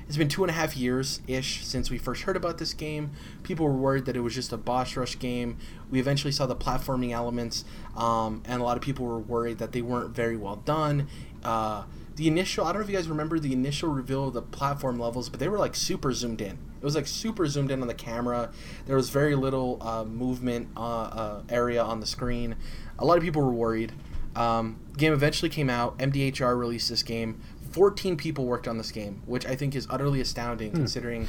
it's 0.07 0.17
been 0.17 0.29
two 0.29 0.43
and 0.43 0.51
a 0.51 0.53
half 0.53 0.77
years 0.77 1.21
ish 1.27 1.65
since 1.65 1.89
we 1.89 1.97
first 1.97 2.23
heard 2.23 2.37
about 2.37 2.57
this 2.57 2.73
game. 2.73 3.11
People 3.43 3.65
were 3.65 3.73
worried 3.73 4.05
that 4.05 4.15
it 4.15 4.21
was 4.21 4.35
just 4.35 4.53
a 4.53 4.57
boss 4.57 4.95
rush 4.95 5.17
game. 5.17 5.57
We 5.89 5.99
eventually 5.99 6.31
saw 6.31 6.45
the 6.45 6.55
platforming 6.55 7.11
elements, 7.11 7.65
um, 7.95 8.43
and 8.45 8.61
a 8.61 8.63
lot 8.63 8.77
of 8.77 8.83
people 8.83 9.05
were 9.05 9.19
worried 9.19 9.57
that 9.57 9.71
they 9.71 9.81
weren't 9.81 10.15
very 10.15 10.37
well 10.37 10.57
done. 10.57 11.07
Uh, 11.43 11.83
the 12.15 12.27
initial, 12.27 12.65
I 12.65 12.71
don't 12.71 12.81
know 12.81 12.85
if 12.85 12.89
you 12.89 12.95
guys 12.95 13.07
remember 13.07 13.39
the 13.39 13.53
initial 13.53 13.89
reveal 13.89 14.27
of 14.27 14.33
the 14.33 14.41
platform 14.41 14.99
levels, 14.99 15.29
but 15.29 15.39
they 15.39 15.47
were 15.47 15.59
like 15.59 15.75
super 15.75 16.13
zoomed 16.13 16.41
in 16.41 16.57
it 16.79 16.83
was 16.83 16.95
like 16.95 17.07
super 17.07 17.45
zoomed 17.47 17.71
in 17.71 17.81
on 17.81 17.87
the 17.87 17.93
camera. 17.93 18.51
There 18.85 18.95
was 18.95 19.09
very 19.09 19.35
little 19.35 19.77
uh, 19.81 20.05
movement 20.05 20.69
uh, 20.77 20.79
uh, 20.79 21.41
area 21.49 21.83
on 21.83 21.99
the 21.99 22.05
screen. 22.05 22.55
A 22.97 23.05
lot 23.05 23.17
of 23.17 23.23
people 23.23 23.41
were 23.41 23.53
worried. 23.53 23.93
Um, 24.35 24.79
game 24.97 25.11
eventually 25.11 25.49
came 25.49 25.69
out. 25.69 25.97
MDHR 25.97 26.57
released 26.57 26.89
this 26.89 27.03
game. 27.03 27.41
14 27.71 28.17
people 28.17 28.45
worked 28.45 28.67
on 28.67 28.77
this 28.77 28.91
game, 28.91 29.21
which 29.25 29.45
I 29.45 29.55
think 29.55 29.75
is 29.75 29.87
utterly 29.89 30.21
astounding 30.21 30.71
hmm. 30.71 30.77
considering 30.77 31.27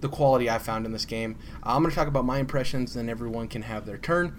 the 0.00 0.08
quality 0.08 0.50
I 0.50 0.58
found 0.58 0.86
in 0.86 0.92
this 0.92 1.04
game. 1.04 1.36
I'm 1.62 1.82
going 1.82 1.90
to 1.90 1.96
talk 1.96 2.08
about 2.08 2.24
my 2.24 2.38
impressions, 2.38 2.94
then 2.94 3.08
everyone 3.08 3.48
can 3.48 3.62
have 3.62 3.86
their 3.86 3.98
turn. 3.98 4.38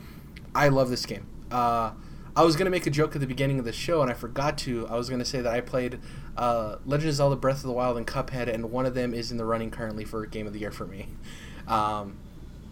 I 0.54 0.70
love 0.70 0.90
this 0.90 1.06
game. 1.06 1.28
Uh, 1.52 1.92
I 2.38 2.44
was 2.44 2.56
gonna 2.56 2.70
make 2.70 2.86
a 2.86 2.92
joke 2.92 3.16
at 3.16 3.20
the 3.20 3.26
beginning 3.26 3.58
of 3.58 3.66
the 3.66 3.74
show, 3.74 4.04
and 4.04 4.12
I 4.12 4.14
forgot 4.14 4.60
to. 4.60 4.88
I 4.88 4.96
was 4.96 5.10
gonna 5.10 5.26
say 5.26 5.42
that 5.42 5.52
I 5.52 5.60
played 5.60 5.98
uh, 6.38 6.76
Legend 6.86 7.10
of 7.10 7.16
Zelda: 7.16 7.36
Breath 7.36 7.58
of 7.58 7.64
the 7.64 7.72
Wild 7.72 7.98
and 7.98 8.06
Cuphead, 8.06 8.48
and 8.48 8.72
one 8.72 8.86
of 8.86 8.94
them 8.94 9.16
is 9.16 9.32
in 9.32 9.38
the 9.38 9.46
running 9.46 9.72
currently 9.72 10.06
for 10.06 10.24
Game 10.28 10.46
of 10.46 10.54
the 10.54 10.60
Year 10.60 10.70
for 10.72 10.86
me. 10.86 11.08
Um, 11.68 12.18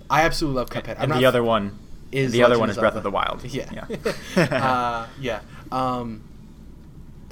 I 0.08 0.22
absolutely 0.22 0.60
love 0.60 0.70
Cuphead. 0.70 0.98
And, 1.00 1.12
the 1.12 1.26
other 1.26 1.44
one 1.44 1.80
is 2.12 2.32
the 2.32 2.40
Legend 2.40 2.54
other 2.54 2.60
one 2.60 2.70
is 2.70 2.78
Breath 2.78 2.96
of 2.96 3.02
the 3.02 3.10
Wild. 3.10 3.44
Yeah, 3.52 3.88
yeah, 4.36 4.42
uh, 4.44 5.08
yeah. 5.20 5.40
Um, 5.72 6.24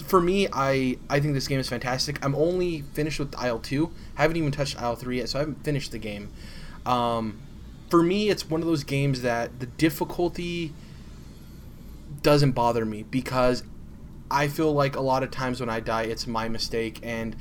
for 0.03 0.19
me, 0.19 0.47
I 0.51 0.97
I 1.11 1.19
think 1.19 1.35
this 1.35 1.47
game 1.47 1.59
is 1.59 1.69
fantastic. 1.69 2.17
I'm 2.25 2.33
only 2.33 2.81
finished 2.93 3.19
with 3.19 3.35
Isle 3.35 3.59
two. 3.59 3.91
haven't 4.15 4.37
even 4.37 4.51
touched 4.51 4.81
Isle 4.81 4.95
three 4.95 5.17
yet, 5.17 5.29
so 5.29 5.37
I 5.37 5.41
haven't 5.41 5.63
finished 5.63 5.91
the 5.91 5.99
game. 5.99 6.31
Um, 6.83 7.41
for 7.91 8.01
me, 8.01 8.29
it's 8.29 8.49
one 8.49 8.59
of 8.59 8.65
those 8.65 8.83
games 8.83 9.21
that 9.21 9.59
the 9.59 9.67
difficulty 9.67 10.73
doesn't 12.23 12.51
bother 12.51 12.85
me 12.85 13.03
because 13.03 13.63
I 14.31 14.47
feel 14.47 14.73
like 14.73 14.95
a 14.95 15.01
lot 15.01 15.21
of 15.21 15.31
times 15.31 15.59
when 15.59 15.69
I 15.69 15.79
die, 15.79 16.03
it's 16.03 16.25
my 16.25 16.49
mistake, 16.49 16.99
and 17.03 17.35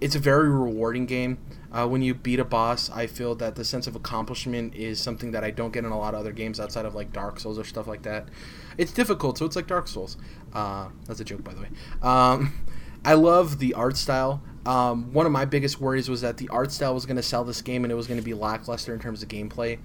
it's 0.00 0.16
a 0.16 0.18
very 0.18 0.48
rewarding 0.48 1.06
game. 1.06 1.38
Uh, 1.70 1.86
when 1.86 2.02
you 2.02 2.14
beat 2.14 2.40
a 2.40 2.44
boss, 2.44 2.90
I 2.90 3.06
feel 3.06 3.34
that 3.36 3.54
the 3.54 3.64
sense 3.64 3.86
of 3.86 3.96
accomplishment 3.96 4.74
is 4.74 5.00
something 5.00 5.30
that 5.32 5.44
I 5.44 5.50
don't 5.50 5.72
get 5.72 5.84
in 5.84 5.92
a 5.92 5.98
lot 5.98 6.14
of 6.14 6.20
other 6.20 6.32
games 6.32 6.58
outside 6.60 6.84
of 6.84 6.94
like 6.94 7.12
Dark 7.12 7.40
Souls 7.40 7.58
or 7.58 7.64
stuff 7.64 7.86
like 7.86 8.02
that. 8.02 8.28
It's 8.76 8.92
difficult, 8.92 9.38
so 9.38 9.46
it's 9.46 9.56
like 9.56 9.68
Dark 9.68 9.88
Souls. 9.88 10.16
Uh, 10.52 10.88
that's 11.06 11.20
a 11.20 11.24
joke, 11.24 11.44
by 11.44 11.54
the 11.54 11.60
way. 11.62 11.68
Um, 12.02 12.52
I 13.04 13.14
love 13.14 13.58
the 13.58 13.74
art 13.74 13.96
style. 13.96 14.42
Um, 14.64 15.12
one 15.12 15.26
of 15.26 15.32
my 15.32 15.44
biggest 15.44 15.80
worries 15.80 16.08
was 16.08 16.20
that 16.20 16.36
the 16.36 16.48
art 16.50 16.70
style 16.70 16.94
was 16.94 17.04
going 17.04 17.16
to 17.16 17.22
sell 17.22 17.42
this 17.42 17.62
game 17.62 17.84
and 17.84 17.90
it 17.90 17.96
was 17.96 18.06
going 18.06 18.20
to 18.20 18.24
be 18.24 18.34
lackluster 18.34 18.94
in 18.94 19.00
terms 19.00 19.22
of 19.22 19.28
gameplay. 19.28 19.78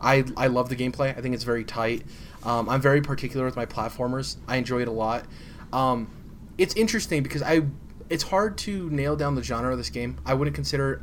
I, 0.00 0.24
I 0.36 0.46
love 0.46 0.68
the 0.68 0.76
gameplay. 0.76 1.16
I 1.16 1.20
think 1.20 1.34
it's 1.34 1.44
very 1.44 1.64
tight. 1.64 2.02
Um, 2.44 2.68
I'm 2.68 2.80
very 2.80 3.00
particular 3.00 3.44
with 3.44 3.56
my 3.56 3.66
platformers. 3.66 4.36
I 4.48 4.56
enjoy 4.56 4.82
it 4.82 4.88
a 4.88 4.92
lot. 4.92 5.24
Um, 5.72 6.10
it's 6.58 6.74
interesting 6.74 7.22
because 7.22 7.42
I 7.42 7.62
it's 8.10 8.24
hard 8.24 8.58
to 8.58 8.90
nail 8.90 9.16
down 9.16 9.34
the 9.34 9.42
genre 9.42 9.72
of 9.72 9.78
this 9.78 9.90
game. 9.90 10.18
I 10.26 10.34
wouldn't 10.34 10.54
consider 10.54 11.02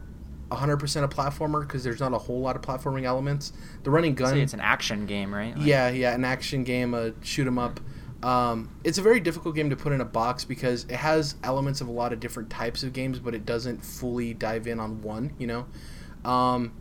100% 0.49 1.03
a 1.03 1.07
platformer 1.07 1.61
because 1.61 1.83
there's 1.83 1.99
not 1.99 2.13
a 2.13 2.17
whole 2.17 2.41
lot 2.41 2.55
of 2.55 2.61
platforming 2.61 3.03
elements. 3.03 3.53
The 3.83 3.91
running 3.91 4.15
gun. 4.15 4.33
Say 4.33 4.41
it's 4.41 4.53
an 4.53 4.59
action 4.59 5.05
game, 5.05 5.33
right? 5.33 5.55
Like, 5.55 5.65
yeah, 5.65 5.89
yeah, 5.89 6.13
an 6.13 6.25
action 6.25 6.63
game, 6.63 6.93
a 6.93 7.13
shoot 7.23 7.47
'em 7.47 7.57
up. 7.57 7.79
Um, 8.21 8.69
it's 8.83 8.97
a 8.97 9.01
very 9.01 9.19
difficult 9.21 9.55
game 9.55 9.69
to 9.69 9.75
put 9.75 9.93
in 9.93 10.01
a 10.01 10.05
box 10.05 10.43
because 10.43 10.83
it 10.83 10.97
has 10.97 11.35
elements 11.43 11.81
of 11.81 11.87
a 11.87 11.91
lot 11.91 12.11
of 12.11 12.19
different 12.19 12.49
types 12.49 12.83
of 12.83 12.91
games, 12.93 13.17
but 13.17 13.33
it 13.33 13.45
doesn't 13.45 13.83
fully 13.83 14.33
dive 14.33 14.67
in 14.67 14.79
on 14.79 15.01
one. 15.01 15.33
You 15.37 15.47
know, 15.47 15.65
um, 16.29 16.73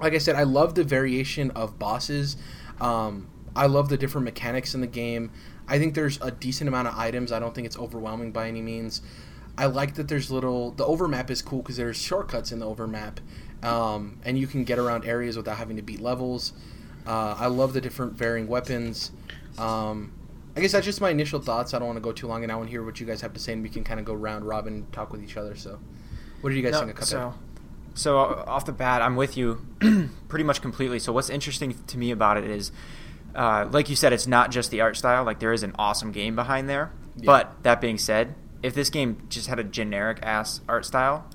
like 0.00 0.12
I 0.12 0.18
said, 0.18 0.36
I 0.36 0.42
love 0.42 0.74
the 0.74 0.84
variation 0.84 1.50
of 1.52 1.78
bosses. 1.78 2.36
Um, 2.80 3.28
I 3.54 3.66
love 3.66 3.88
the 3.88 3.96
different 3.96 4.24
mechanics 4.24 4.74
in 4.74 4.80
the 4.80 4.86
game. 4.86 5.30
I 5.68 5.78
think 5.78 5.94
there's 5.94 6.20
a 6.20 6.30
decent 6.30 6.68
amount 6.68 6.88
of 6.88 6.96
items. 6.96 7.32
I 7.32 7.38
don't 7.38 7.54
think 7.54 7.66
it's 7.66 7.78
overwhelming 7.78 8.32
by 8.32 8.48
any 8.48 8.62
means. 8.62 9.02
I 9.56 9.66
like 9.66 9.94
that 9.94 10.08
there's 10.08 10.30
little. 10.30 10.70
The 10.72 10.84
overmap 10.84 11.30
is 11.30 11.42
cool 11.42 11.60
because 11.60 11.76
there's 11.76 12.00
shortcuts 12.00 12.52
in 12.52 12.60
the 12.60 12.66
overmap, 12.66 13.20
um, 13.62 14.18
and 14.24 14.38
you 14.38 14.46
can 14.46 14.64
get 14.64 14.78
around 14.78 15.04
areas 15.04 15.36
without 15.36 15.58
having 15.58 15.76
to 15.76 15.82
beat 15.82 16.00
levels. 16.00 16.52
Uh, 17.06 17.34
I 17.38 17.46
love 17.46 17.72
the 17.72 17.80
different 17.80 18.14
varying 18.14 18.46
weapons. 18.46 19.10
Um, 19.58 20.12
I 20.56 20.60
guess 20.60 20.72
that's 20.72 20.86
just 20.86 21.00
my 21.00 21.10
initial 21.10 21.40
thoughts. 21.40 21.74
I 21.74 21.78
don't 21.78 21.88
want 21.88 21.96
to 21.96 22.02
go 22.02 22.12
too 22.12 22.26
long, 22.26 22.42
and 22.42 22.50
I 22.50 22.56
want 22.56 22.68
to 22.68 22.70
hear 22.70 22.82
what 22.82 23.00
you 23.00 23.06
guys 23.06 23.20
have 23.20 23.32
to 23.34 23.40
say, 23.40 23.52
and 23.52 23.62
we 23.62 23.68
can 23.68 23.84
kind 23.84 24.00
of 24.00 24.06
go 24.06 24.14
round 24.14 24.44
robin, 24.44 24.86
talk 24.92 25.12
with 25.12 25.22
each 25.22 25.36
other. 25.36 25.54
So, 25.56 25.78
what 26.40 26.50
did 26.50 26.56
you 26.56 26.62
guys 26.62 26.72
no, 26.72 26.86
think 26.86 26.98
of? 26.98 27.04
So, 27.04 27.34
so 27.94 28.18
off 28.18 28.64
the 28.64 28.72
bat, 28.72 29.02
I'm 29.02 29.16
with 29.16 29.36
you 29.36 29.64
pretty 30.28 30.44
much 30.44 30.62
completely. 30.62 30.98
So 30.98 31.12
what's 31.12 31.30
interesting 31.30 31.74
to 31.86 31.98
me 31.98 32.10
about 32.10 32.36
it 32.36 32.44
is 32.44 32.72
uh, 33.34 33.68
like 33.70 33.88
you 33.88 33.96
said, 33.96 34.12
it's 34.12 34.26
not 34.26 34.50
just 34.50 34.70
the 34.70 34.80
art 34.80 34.96
style. 34.96 35.24
Like 35.24 35.40
there 35.40 35.52
is 35.52 35.62
an 35.62 35.74
awesome 35.78 36.12
game 36.12 36.36
behind 36.36 36.68
there. 36.68 36.92
Yeah. 37.16 37.26
But 37.26 37.62
that 37.62 37.80
being 37.80 37.98
said, 37.98 38.34
if 38.62 38.74
this 38.74 38.90
game 38.90 39.26
just 39.28 39.46
had 39.48 39.58
a 39.58 39.64
generic 39.64 40.18
ass 40.22 40.60
art 40.68 40.84
style, 40.84 41.26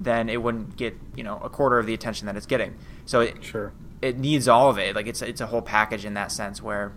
then 0.00 0.28
it 0.28 0.42
wouldn't 0.42 0.76
get 0.76 0.96
you 1.16 1.24
know 1.24 1.38
a 1.42 1.48
quarter 1.48 1.78
of 1.78 1.86
the 1.86 1.94
attention 1.94 2.26
that 2.26 2.36
it's 2.36 2.46
getting. 2.46 2.76
So 3.04 3.20
it, 3.20 3.42
sure, 3.42 3.72
it 4.00 4.18
needs 4.18 4.48
all 4.48 4.70
of 4.70 4.78
it. 4.78 4.94
Like 4.94 5.06
it's 5.06 5.22
it's 5.22 5.40
a 5.40 5.46
whole 5.46 5.62
package 5.62 6.04
in 6.04 6.14
that 6.14 6.32
sense 6.32 6.62
where 6.62 6.92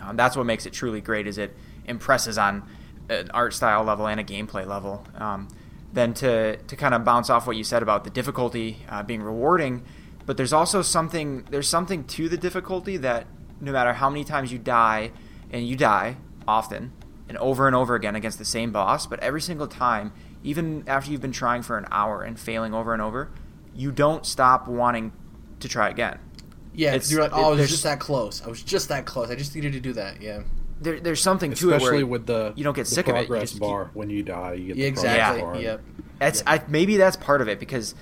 Um, 0.00 0.16
that's 0.16 0.36
what 0.36 0.46
makes 0.46 0.66
it 0.66 0.72
truly 0.72 1.00
great. 1.00 1.26
Is 1.26 1.38
it 1.38 1.54
impresses 1.86 2.38
on 2.38 2.62
an 3.08 3.30
art 3.32 3.52
style 3.52 3.84
level 3.84 4.06
and 4.06 4.20
a 4.20 4.24
gameplay 4.24 4.66
level. 4.66 5.04
Um, 5.16 5.48
then 5.92 6.14
to 6.14 6.56
to 6.56 6.76
kind 6.76 6.94
of 6.94 7.04
bounce 7.04 7.30
off 7.30 7.46
what 7.46 7.56
you 7.56 7.64
said 7.64 7.82
about 7.82 8.04
the 8.04 8.10
difficulty 8.10 8.78
uh, 8.88 9.02
being 9.02 9.22
rewarding, 9.22 9.84
but 10.26 10.36
there's 10.36 10.52
also 10.52 10.82
something 10.82 11.44
there's 11.50 11.68
something 11.68 12.04
to 12.04 12.28
the 12.28 12.36
difficulty 12.36 12.96
that 12.96 13.26
no 13.60 13.72
matter 13.72 13.92
how 13.94 14.08
many 14.10 14.24
times 14.24 14.52
you 14.52 14.58
die, 14.58 15.10
and 15.50 15.66
you 15.66 15.76
die 15.76 16.16
often 16.48 16.92
and 17.28 17.38
over 17.38 17.66
and 17.66 17.74
over 17.76 17.94
again 17.94 18.14
against 18.16 18.38
the 18.38 18.44
same 18.44 18.70
boss, 18.72 19.06
but 19.06 19.18
every 19.20 19.40
single 19.40 19.66
time, 19.66 20.12
even 20.42 20.84
after 20.86 21.10
you've 21.10 21.20
been 21.22 21.32
trying 21.32 21.62
for 21.62 21.78
an 21.78 21.86
hour 21.90 22.22
and 22.22 22.38
failing 22.38 22.74
over 22.74 22.92
and 22.92 23.00
over, 23.00 23.30
you 23.74 23.90
don't 23.90 24.26
stop 24.26 24.68
wanting 24.68 25.12
to 25.60 25.68
try 25.68 25.88
again. 25.88 26.18
Yeah, 26.74 26.88
It's- 26.90 27.10
you're 27.10 27.22
like, 27.22 27.32
it- 27.32 27.38
oh, 27.38 27.52
I 27.52 27.54
was 27.56 27.70
just 27.70 27.84
that 27.84 28.00
close. 28.00 28.42
I 28.44 28.48
was 28.48 28.62
just 28.62 28.88
that 28.88 29.06
close. 29.06 29.30
I 29.30 29.36
just 29.36 29.54
needed 29.54 29.72
to 29.74 29.80
do 29.80 29.92
that. 29.94 30.20
Yeah. 30.20 30.42
There, 30.80 30.98
there's 31.00 31.22
something 31.22 31.54
to 31.54 31.70
it 31.70 31.76
Especially 31.76 32.02
where 32.04 32.06
with 32.18 32.26
the 32.26 32.52
you 32.56 32.64
don't 32.64 32.74
get 32.74 32.86
the 32.86 32.90
sick 32.94 33.06
of 33.08 33.14
it. 33.14 33.20
You 33.20 33.26
progress 33.26 33.42
just 33.50 33.52
keep- 33.54 33.60
bar 33.62 33.90
when 33.94 34.10
you 34.10 34.22
die. 34.24 34.54
You 34.54 34.66
get 34.68 34.76
Yeah, 34.76 34.82
the 34.82 34.88
exactly. 34.88 35.40
progress 35.40 35.62
bar. 35.62 35.62
Yep. 35.62 35.80
That's 36.18 36.42
I, 36.46 36.62
maybe 36.68 36.96
that's 36.96 37.16
part 37.16 37.40
of 37.40 37.48
it 37.48 37.58
because 37.60 37.94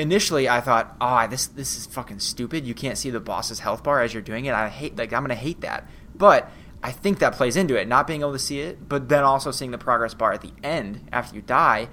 initially 0.00 0.48
I 0.48 0.60
thought, 0.60 0.96
oh, 1.00 1.26
this 1.28 1.46
this 1.46 1.76
is 1.76 1.86
fucking 1.86 2.18
stupid. 2.20 2.66
You 2.66 2.74
can't 2.74 2.98
see 2.98 3.10
the 3.10 3.20
boss's 3.20 3.60
health 3.60 3.82
bar 3.84 4.02
as 4.02 4.12
you're 4.12 4.22
doing 4.22 4.46
it. 4.46 4.54
I 4.54 4.68
hate 4.68 4.96
like 4.96 5.12
I'm 5.12 5.22
gonna 5.22 5.34
hate 5.34 5.60
that. 5.60 5.88
But 6.14 6.50
I 6.82 6.92
think 6.92 7.18
that 7.20 7.34
plays 7.34 7.56
into 7.56 7.74
it, 7.80 7.86
not 7.88 8.06
being 8.06 8.20
able 8.22 8.32
to 8.32 8.38
see 8.38 8.60
it, 8.60 8.88
but 8.88 9.08
then 9.08 9.22
also 9.22 9.50
seeing 9.50 9.70
the 9.70 9.78
progress 9.78 10.14
bar 10.14 10.32
at 10.32 10.40
the 10.40 10.52
end 10.64 11.08
after 11.12 11.36
you 11.36 11.42
die 11.42 11.88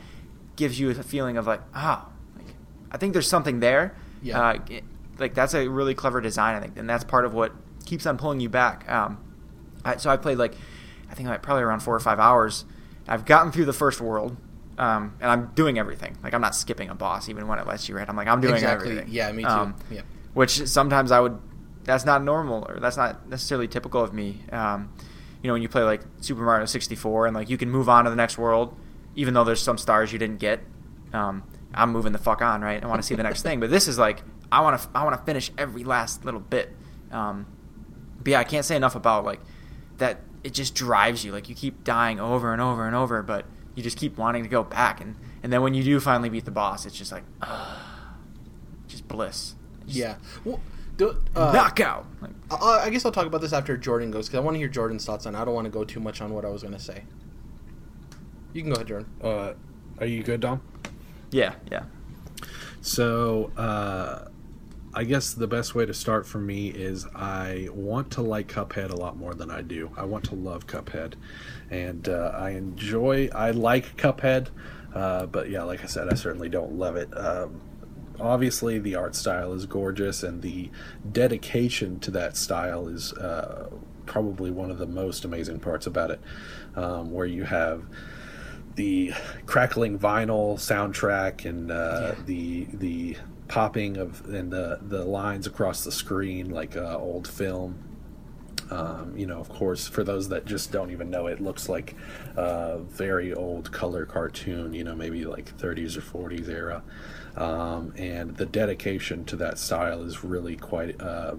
gives 0.55 0.79
you 0.79 0.89
a 0.89 0.95
feeling 0.95 1.37
of 1.37 1.45
like, 1.45 1.61
oh, 1.75 2.07
like, 2.35 2.47
I 2.91 2.97
think 2.97 3.13
there's 3.13 3.27
something 3.27 3.59
there. 3.59 3.95
Yeah. 4.21 4.39
Uh, 4.41 4.59
it- 4.69 4.83
like 5.19 5.33
that's 5.33 5.55
a 5.55 5.67
really 5.67 5.95
clever 5.95 6.21
design, 6.21 6.55
I 6.55 6.59
think, 6.59 6.77
and 6.77 6.87
that's 6.87 7.03
part 7.03 7.25
of 7.25 7.33
what 7.33 7.51
keeps 7.85 8.05
on 8.05 8.17
pulling 8.19 8.39
you 8.39 8.49
back. 8.49 8.87
Um, 8.87 9.17
I, 9.83 9.97
so 9.97 10.11
I 10.11 10.17
played 10.17 10.37
like, 10.37 10.53
I 11.09 11.15
think 11.15 11.27
like 11.27 11.41
probably 11.41 11.63
around 11.63 11.79
four 11.79 11.95
or 11.95 11.99
five 11.99 12.19
hours. 12.19 12.65
I've 13.07 13.25
gotten 13.25 13.51
through 13.51 13.65
the 13.65 13.73
first 13.73 13.99
world, 13.99 14.37
um, 14.77 15.15
and 15.19 15.31
I'm 15.31 15.47
doing 15.55 15.79
everything. 15.79 16.17
Like 16.23 16.33
I'm 16.33 16.41
not 16.41 16.55
skipping 16.55 16.89
a 16.89 16.95
boss 16.95 17.29
even 17.29 17.47
when 17.47 17.59
it 17.59 17.65
lets 17.65 17.89
you 17.89 17.95
right. 17.95 18.07
I'm 18.07 18.15
like 18.15 18.27
I'm 18.27 18.41
doing 18.41 18.55
exactly. 18.55 18.91
everything. 18.91 19.13
Yeah, 19.13 19.31
me 19.31 19.43
too. 19.43 19.49
Um, 19.49 19.75
yeah. 19.89 20.01
which 20.33 20.67
sometimes 20.67 21.11
I 21.11 21.19
would. 21.19 21.39
That's 21.83 22.05
not 22.05 22.23
normal, 22.23 22.65
or 22.67 22.79
that's 22.79 22.97
not 22.97 23.29
necessarily 23.29 23.67
typical 23.67 24.03
of 24.03 24.13
me. 24.13 24.41
Um, 24.51 24.91
you 25.41 25.47
know, 25.47 25.53
when 25.53 25.61
you 25.61 25.69
play 25.69 25.83
like 25.83 26.01
Super 26.19 26.41
Mario 26.41 26.65
64, 26.65 27.27
and 27.27 27.35
like 27.35 27.49
you 27.49 27.57
can 27.57 27.69
move 27.69 27.87
on 27.87 28.03
to 28.03 28.09
the 28.09 28.15
next 28.15 28.37
world, 28.37 28.75
even 29.15 29.33
though 29.33 29.45
there's 29.45 29.61
some 29.61 29.77
stars 29.77 30.11
you 30.11 30.19
didn't 30.19 30.39
get. 30.39 30.59
Um, 31.13 31.43
I'm 31.73 31.91
moving 31.91 32.11
the 32.11 32.17
fuck 32.19 32.41
on, 32.41 32.61
right? 32.61 32.83
I 32.83 32.87
want 32.87 33.01
to 33.01 33.07
see 33.07 33.15
the 33.15 33.23
next 33.23 33.41
thing. 33.43 33.59
But 33.59 33.69
this 33.69 33.87
is 33.87 33.97
like 33.97 34.21
I 34.51 34.61
want 34.61 34.79
to. 34.79 34.89
I 34.93 35.03
want 35.03 35.17
to 35.17 35.23
finish 35.23 35.51
every 35.57 35.83
last 35.83 36.23
little 36.23 36.39
bit. 36.41 36.71
Um, 37.09 37.47
but 38.19 38.31
yeah, 38.31 38.39
I 38.39 38.43
can't 38.43 38.65
say 38.65 38.75
enough 38.75 38.95
about 38.95 39.25
like 39.25 39.39
that. 39.97 40.21
It 40.43 40.53
just 40.53 40.75
drives 40.75 41.25
you. 41.25 41.31
Like 41.31 41.49
you 41.49 41.55
keep 41.55 41.83
dying 41.83 42.19
over 42.19 42.53
and 42.53 42.61
over 42.61 42.85
and 42.85 42.95
over, 42.95 43.23
but 43.23 43.45
you 43.77 43.83
just 43.83 43.95
keep 43.97 44.17
wanting 44.17 44.41
to 44.41 44.49
go 44.49 44.63
back. 44.63 44.99
And 44.99 45.15
and 45.43 45.53
then 45.53 45.61
when 45.61 45.75
you 45.75 45.83
do 45.83 45.99
finally 45.99 46.29
beat 46.29 46.45
the 46.45 46.51
boss, 46.51 46.87
it's 46.87 46.95
just 46.95 47.11
like, 47.11 47.23
just 48.87 49.07
bliss. 49.07 49.53
Just 49.85 49.97
Yeah. 49.99 50.15
Well, 50.43 50.59
do, 50.97 51.15
uh, 51.35 51.51
knockout. 51.53 52.07
Like, 52.19 52.31
I, 52.49 52.85
I 52.85 52.89
guess 52.89 53.05
I'll 53.05 53.11
talk 53.11 53.27
about 53.27 53.39
this 53.39 53.53
after 53.53 53.77
Jordan 53.77 54.09
goes 54.09 54.27
because 54.27 54.39
I 54.39 54.41
want 54.41 54.55
to 54.55 54.59
hear 54.59 54.67
Jordan's 54.67 55.05
thoughts 55.05 55.27
on. 55.27 55.35
it. 55.35 55.37
I 55.39 55.45
don't 55.45 55.53
want 55.53 55.65
to 55.65 55.71
go 55.71 55.83
too 55.83 55.99
much 55.99 56.21
on 56.21 56.33
what 56.33 56.43
I 56.43 56.49
was 56.49 56.63
going 56.63 56.73
to 56.73 56.79
say. 56.79 57.03
You 58.53 58.63
can 58.63 58.71
go 58.71 58.77
ahead, 58.77 58.87
Jordan. 58.87 59.09
Uh, 59.21 59.53
are 59.99 60.07
you 60.07 60.23
good, 60.23 60.39
Dom? 60.39 60.61
yeah, 61.29 61.53
yeah. 61.71 61.83
So, 62.81 63.51
uh, 63.57 64.29
I 64.97 65.03
guess 65.03 65.35
the 65.35 65.45
best 65.45 65.75
way 65.75 65.85
to 65.85 65.93
start 65.93 66.25
for 66.25 66.39
me 66.39 66.69
is 66.69 67.05
I 67.13 67.67
want 67.71 68.09
to 68.13 68.23
like 68.23 68.47
Cuphead 68.47 68.89
a 68.89 68.95
lot 68.95 69.15
more 69.15 69.35
than 69.35 69.51
I 69.51 69.61
do. 69.61 69.91
I 69.95 70.05
want 70.05 70.23
to 70.25 70.35
love 70.35 70.65
Cuphead, 70.65 71.13
and 71.69 72.09
uh, 72.09 72.31
I 72.33 72.51
enjoy. 72.51 73.29
I 73.31 73.51
like 73.51 73.95
Cuphead, 73.95 74.47
uh, 74.95 75.27
but 75.27 75.51
yeah, 75.51 75.61
like 75.61 75.83
I 75.83 75.85
said, 75.85 76.11
I 76.11 76.15
certainly 76.15 76.49
don't 76.49 76.71
love 76.71 76.95
it. 76.95 77.15
Um, 77.15 77.61
obviously, 78.19 78.79
the 78.79 78.95
art 78.95 79.13
style 79.13 79.53
is 79.53 79.67
gorgeous, 79.67 80.23
and 80.23 80.41
the 80.41 80.71
dedication 81.11 81.99
to 81.99 82.09
that 82.09 82.35
style 82.35 82.87
is 82.87 83.13
uh, 83.13 83.69
probably 84.07 84.49
one 84.49 84.71
of 84.71 84.79
the 84.79 84.87
most 84.87 85.23
amazing 85.25 85.59
parts 85.59 85.85
about 85.85 86.09
it. 86.09 86.21
Um, 86.75 87.11
where 87.11 87.27
you 87.27 87.43
have 87.43 87.83
the 88.73 89.13
crackling 89.45 89.99
vinyl 89.99 90.55
soundtrack 90.55 91.45
and 91.45 91.69
uh, 91.69 92.15
the 92.25 92.65
the 92.73 93.15
popping 93.47 93.97
of 93.97 94.25
and 94.25 94.51
the 94.51 94.79
the 94.81 95.03
lines 95.05 95.47
across 95.47 95.83
the 95.83 95.91
screen 95.91 96.49
like 96.49 96.75
uh, 96.75 96.97
old 96.97 97.27
film. 97.27 97.83
Um, 98.69 99.17
you 99.17 99.25
know, 99.25 99.39
of 99.39 99.47
course, 99.47 99.87
for 99.87 100.03
those 100.03 100.27
that 100.27 100.43
just 100.43 100.73
don't 100.73 100.91
even 100.91 101.09
know, 101.09 101.27
it 101.27 101.39
looks 101.39 101.69
like 101.69 101.95
a 102.35 102.79
very 102.79 103.33
old 103.33 103.71
color 103.71 104.05
cartoon. 104.05 104.73
You 104.73 104.83
know, 104.83 104.93
maybe 104.93 105.23
like 105.23 105.57
30s 105.57 105.95
or 105.95 106.01
40s 106.01 106.49
era, 106.49 106.83
um, 107.37 107.93
and 107.95 108.35
the 108.35 108.45
dedication 108.45 109.23
to 109.25 109.37
that 109.37 109.57
style 109.57 110.03
is 110.03 110.23
really 110.23 110.57
quite 110.57 111.01
uh, 111.01 111.35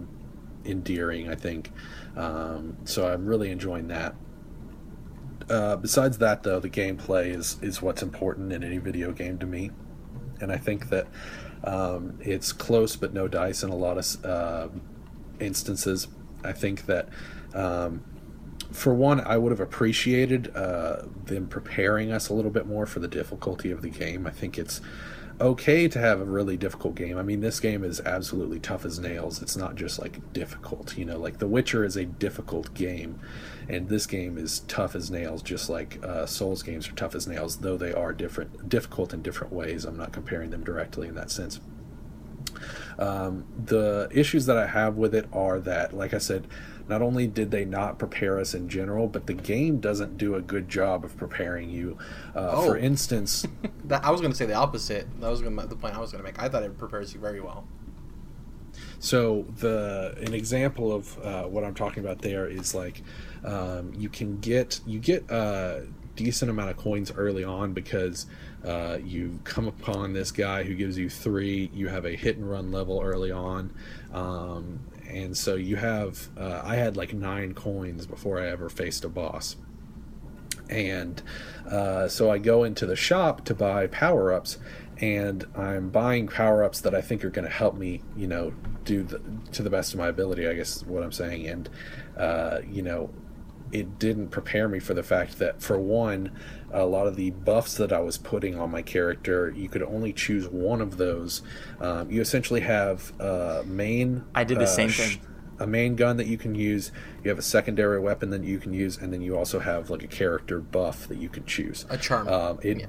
endearing. 0.64 1.28
I 1.28 1.34
think. 1.34 1.70
Um, 2.16 2.78
so 2.84 3.06
I'm 3.06 3.26
really 3.26 3.50
enjoying 3.50 3.88
that. 3.88 4.14
Uh, 5.50 5.76
besides 5.76 6.18
that, 6.18 6.42
though, 6.42 6.61
the 6.61 6.70
gameplay 6.70 7.34
is 7.34 7.59
is 7.62 7.82
what's 7.82 8.02
important 8.02 8.52
in 8.52 8.64
any 8.64 8.78
video 8.78 9.12
game 9.12 9.38
to 9.38 9.46
me, 9.46 9.70
and 10.40 10.50
I 10.50 10.56
think 10.56 10.88
that 10.88 11.06
um, 11.64 12.18
it's 12.20 12.52
close 12.52 12.96
but 12.96 13.12
no 13.12 13.28
dice 13.28 13.62
in 13.62 13.70
a 13.70 13.76
lot 13.76 13.98
of 13.98 14.24
uh, 14.24 14.68
instances. 15.40 16.09
I 16.44 16.52
think 16.52 16.86
that. 16.86 17.09
Um, 17.54 18.04
for 18.70 18.92
one, 18.92 19.20
I 19.20 19.38
would 19.38 19.50
have 19.50 19.61
appreciated 19.61 20.54
uh, 20.54 21.02
them 21.24 21.48
preparing 21.48 22.12
us 22.12 22.28
a 22.28 22.34
little 22.34 22.50
bit 22.50 22.66
more 22.66 22.84
for 22.84 23.00
the 23.00 23.09
difficulty 23.09 23.70
of 23.70 23.80
the 23.80 23.88
game. 23.88 24.26
I 24.26 24.30
think 24.30 24.59
it's 24.59 24.82
okay 25.41 25.89
to 25.89 25.99
have 25.99 26.20
a 26.20 26.24
really 26.24 26.57
difficult 26.57 26.95
game. 26.95 27.16
I 27.16 27.22
mean, 27.22 27.41
this 27.41 27.61
game 27.61 27.84
is 27.84 28.01
absolutely 28.01 28.59
tough 28.59 28.84
as 28.84 28.99
nails. 28.99 29.41
It's 29.41 29.57
not 29.57 29.76
just 29.76 29.99
like 29.99 30.32
difficult, 30.32 30.97
you 30.97 31.05
know, 31.05 31.18
like 31.18 31.39
The 31.39 31.47
Witcher 31.47 31.84
is 31.84 31.97
a 31.97 32.05
difficult 32.05 32.74
game, 32.74 33.20
and 33.68 33.89
this 33.89 34.07
game 34.07 34.36
is 34.39 34.61
tough 34.61 34.95
as 34.95 35.11
nails, 35.11 35.43
just 35.43 35.68
like 35.68 36.03
uh, 36.05 36.26
Souls 36.26 36.62
games 36.62 36.89
are 36.89 36.93
tough 36.93 37.14
as 37.14 37.26
nails, 37.26 37.59
though 37.59 37.76
they 37.76 37.93
are 37.93 38.12
different, 38.12 38.68
difficult 38.68 39.12
in 39.12 39.22
different 39.22 39.53
ways. 39.53 39.84
I'm 39.84 39.97
not 39.97 40.12
comparing 40.12 40.51
them 40.51 40.64
directly 40.64 41.09
in 41.09 41.14
that 41.14 41.30
sense. 41.30 41.61
Um, 42.99 43.45
the 43.66 44.09
issues 44.11 44.47
that 44.47 44.57
I 44.57 44.66
have 44.66 44.97
with 44.97 45.14
it 45.14 45.28
are 45.32 45.61
that, 45.61 45.95
like 45.95 46.14
I 46.14 46.18
said, 46.18 46.49
not 46.89 47.03
only 47.03 47.26
did 47.26 47.51
they 47.51 47.64
not 47.64 47.99
prepare 47.99 48.39
us 48.39 48.55
in 48.55 48.68
general, 48.68 49.07
but 49.09 49.26
the 49.26 49.34
game 49.34 49.78
doesn't 49.78 50.16
do 50.18 50.34
a 50.34 50.41
good 50.41 50.68
job 50.68 51.05
of 51.05 51.16
preparing 51.16 51.70
you. 51.70 51.99
Uh, 52.34 52.51
Oh. 52.53 52.66
For 52.66 52.76
instance, 52.76 53.47
That, 53.84 54.05
I 54.05 54.11
was 54.11 54.20
going 54.20 54.32
to 54.32 54.36
say 54.36 54.47
the 54.47 54.55
opposite. 54.55 55.07
That 55.20 55.30
was 55.30 55.41
gonna, 55.43 55.66
the 55.66 55.76
point 55.76 55.95
I 55.95 56.01
was 56.01 56.12
going 56.12 56.22
to 56.22 56.28
make. 56.30 56.41
I 56.43 56.49
thought 56.49 56.62
it 56.62 56.76
prepares 56.78 57.14
you 57.14 57.20
very 57.20 57.41
well. 57.41 57.66
So 59.01 59.47
the 59.59 60.14
an 60.20 60.34
example 60.34 60.93
of 60.93 61.18
uh, 61.24 61.45
what 61.45 61.64
I'm 61.64 61.74
talking 61.74 62.05
about 62.05 62.20
there 62.20 62.49
is 62.49 62.74
like 62.74 63.03
um, 63.45 63.93
you 63.97 64.09
can 64.09 64.39
get 64.41 64.80
you 64.86 64.99
get 64.99 65.30
a 65.30 65.86
decent 66.16 66.51
amount 66.51 66.70
of 66.70 66.76
coins 66.76 67.12
early 67.16 67.45
on 67.45 67.72
because 67.72 68.26
uh, 68.64 68.99
you 69.05 69.39
come 69.45 69.68
upon 69.68 70.12
this 70.12 70.32
guy 70.32 70.64
who 70.64 70.74
gives 70.74 70.99
you 70.99 71.09
three. 71.09 71.70
You 71.72 71.89
have 71.89 72.05
a 72.05 72.14
hit 72.16 72.36
and 72.36 72.49
run 72.49 72.72
level 72.72 73.01
early 73.03 73.30
on, 73.30 73.72
um, 74.12 74.80
and 75.09 75.36
so 75.36 75.54
you 75.54 75.76
have. 75.76 76.28
Uh, 76.36 76.61
I 76.64 76.76
had 76.76 76.96
like 76.96 77.12
nine 77.12 77.54
coins 77.54 78.06
before 78.06 78.40
I 78.40 78.48
ever 78.48 78.68
faced 78.68 79.04
a 79.04 79.09
boss. 79.09 79.56
And 80.70 81.22
uh, 81.70 82.09
so 82.09 82.30
I 82.30 82.38
go 82.38 82.64
into 82.64 82.84
the 82.84 82.96
shop 82.96 83.44
to 83.46 83.54
buy 83.54 83.86
power 83.86 84.32
ups, 84.32 84.59
and 85.00 85.46
I'm 85.56 85.88
buying 85.88 86.28
power 86.28 86.62
ups 86.62 86.80
that 86.82 86.94
I 86.94 87.00
think 87.00 87.24
are 87.24 87.30
going 87.30 87.46
to 87.46 87.54
help 87.54 87.74
me, 87.74 88.02
you 88.16 88.26
know, 88.26 88.52
do 88.84 89.02
the, 89.02 89.20
to 89.52 89.62
the 89.62 89.70
best 89.70 89.94
of 89.94 89.98
my 89.98 90.09
ability, 90.09 90.46
I 90.46 90.54
guess 90.54 90.76
is 90.76 90.84
what 90.84 91.02
I'm 91.02 91.12
saying. 91.12 91.46
And, 91.46 91.70
uh, 92.16 92.61
you 92.68 92.82
know, 92.82 93.11
it 93.72 93.98
didn't 93.98 94.28
prepare 94.28 94.68
me 94.68 94.78
for 94.78 94.94
the 94.94 95.02
fact 95.02 95.38
that, 95.38 95.62
for 95.62 95.78
one, 95.78 96.32
a 96.72 96.84
lot 96.84 97.06
of 97.06 97.16
the 97.16 97.30
buffs 97.30 97.76
that 97.76 97.92
I 97.92 98.00
was 98.00 98.18
putting 98.18 98.58
on 98.58 98.70
my 98.70 98.82
character, 98.82 99.50
you 99.50 99.68
could 99.68 99.82
only 99.82 100.12
choose 100.12 100.48
one 100.48 100.80
of 100.80 100.96
those. 100.96 101.42
Um, 101.80 102.10
you 102.10 102.20
essentially 102.20 102.60
have 102.60 103.12
uh, 103.20 103.62
main. 103.66 104.24
I 104.34 104.44
did 104.44 104.58
the 104.58 104.64
uh, 104.64 104.66
same 104.66 104.90
thing. 104.90 105.20
a 105.58 105.66
main 105.66 105.96
gun 105.96 106.16
that 106.18 106.26
you 106.26 106.38
can 106.38 106.54
use. 106.54 106.92
You 107.22 107.30
have 107.30 107.38
a 107.38 107.42
secondary 107.42 108.00
weapon 108.00 108.30
that 108.30 108.44
you 108.44 108.58
can 108.58 108.72
use, 108.72 108.96
and 108.98 109.12
then 109.12 109.20
you 109.22 109.36
also 109.36 109.58
have 109.58 109.90
like 109.90 110.02
a 110.02 110.08
character 110.08 110.60
buff 110.60 111.06
that 111.08 111.18
you 111.18 111.28
can 111.28 111.44
choose. 111.44 111.86
A 111.90 111.98
charm. 111.98 112.28
Um, 112.28 112.58
it 112.62 112.80
Yeah. 112.80 112.86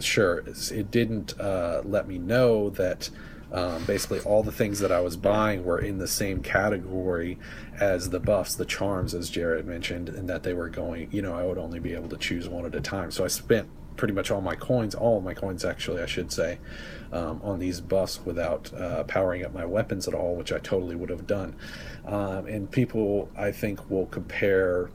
sure 0.00 0.44
it 0.46 0.90
didn't 0.90 1.38
uh, 1.40 1.82
let 1.84 2.06
me 2.06 2.18
know 2.18 2.70
that 2.70 3.10
um, 3.52 3.84
basically 3.84 4.20
all 4.20 4.42
the 4.42 4.52
things 4.52 4.78
that 4.80 4.92
I 4.92 5.00
was 5.00 5.16
buying 5.16 5.64
were 5.64 5.78
in 5.78 5.98
the 5.98 6.08
same 6.08 6.42
category 6.42 7.38
as 7.80 8.10
the 8.10 8.20
buffs, 8.20 8.54
the 8.54 8.64
charms, 8.64 9.14
as 9.14 9.30
Jared 9.30 9.66
mentioned, 9.66 10.08
and 10.08 10.28
that 10.28 10.42
they 10.42 10.52
were 10.52 10.68
going. 10.68 11.08
You 11.10 11.22
know, 11.22 11.34
I 11.34 11.44
would 11.44 11.58
only 11.58 11.80
be 11.80 11.94
able 11.94 12.08
to 12.10 12.18
choose 12.18 12.48
one 12.48 12.66
at 12.66 12.74
a 12.74 12.80
time. 12.80 13.10
So 13.10 13.24
I 13.24 13.28
spent 13.28 13.68
pretty 13.96 14.14
much 14.14 14.30
all 14.30 14.40
my 14.40 14.54
coins, 14.54 14.94
all 14.94 15.18
of 15.18 15.24
my 15.24 15.34
coins 15.34 15.64
actually, 15.64 16.00
I 16.02 16.06
should 16.06 16.30
say, 16.30 16.58
um, 17.12 17.40
on 17.42 17.58
these 17.58 17.80
buffs 17.80 18.20
without 18.24 18.72
uh, 18.72 19.04
powering 19.04 19.44
up 19.44 19.52
my 19.52 19.64
weapons 19.64 20.06
at 20.06 20.14
all, 20.14 20.36
which 20.36 20.52
I 20.52 20.58
totally 20.58 20.94
would 20.94 21.10
have 21.10 21.26
done. 21.26 21.56
Um, 22.06 22.46
and 22.46 22.70
people, 22.70 23.30
I 23.36 23.50
think, 23.50 23.90
will 23.90 24.06
compare 24.06 24.90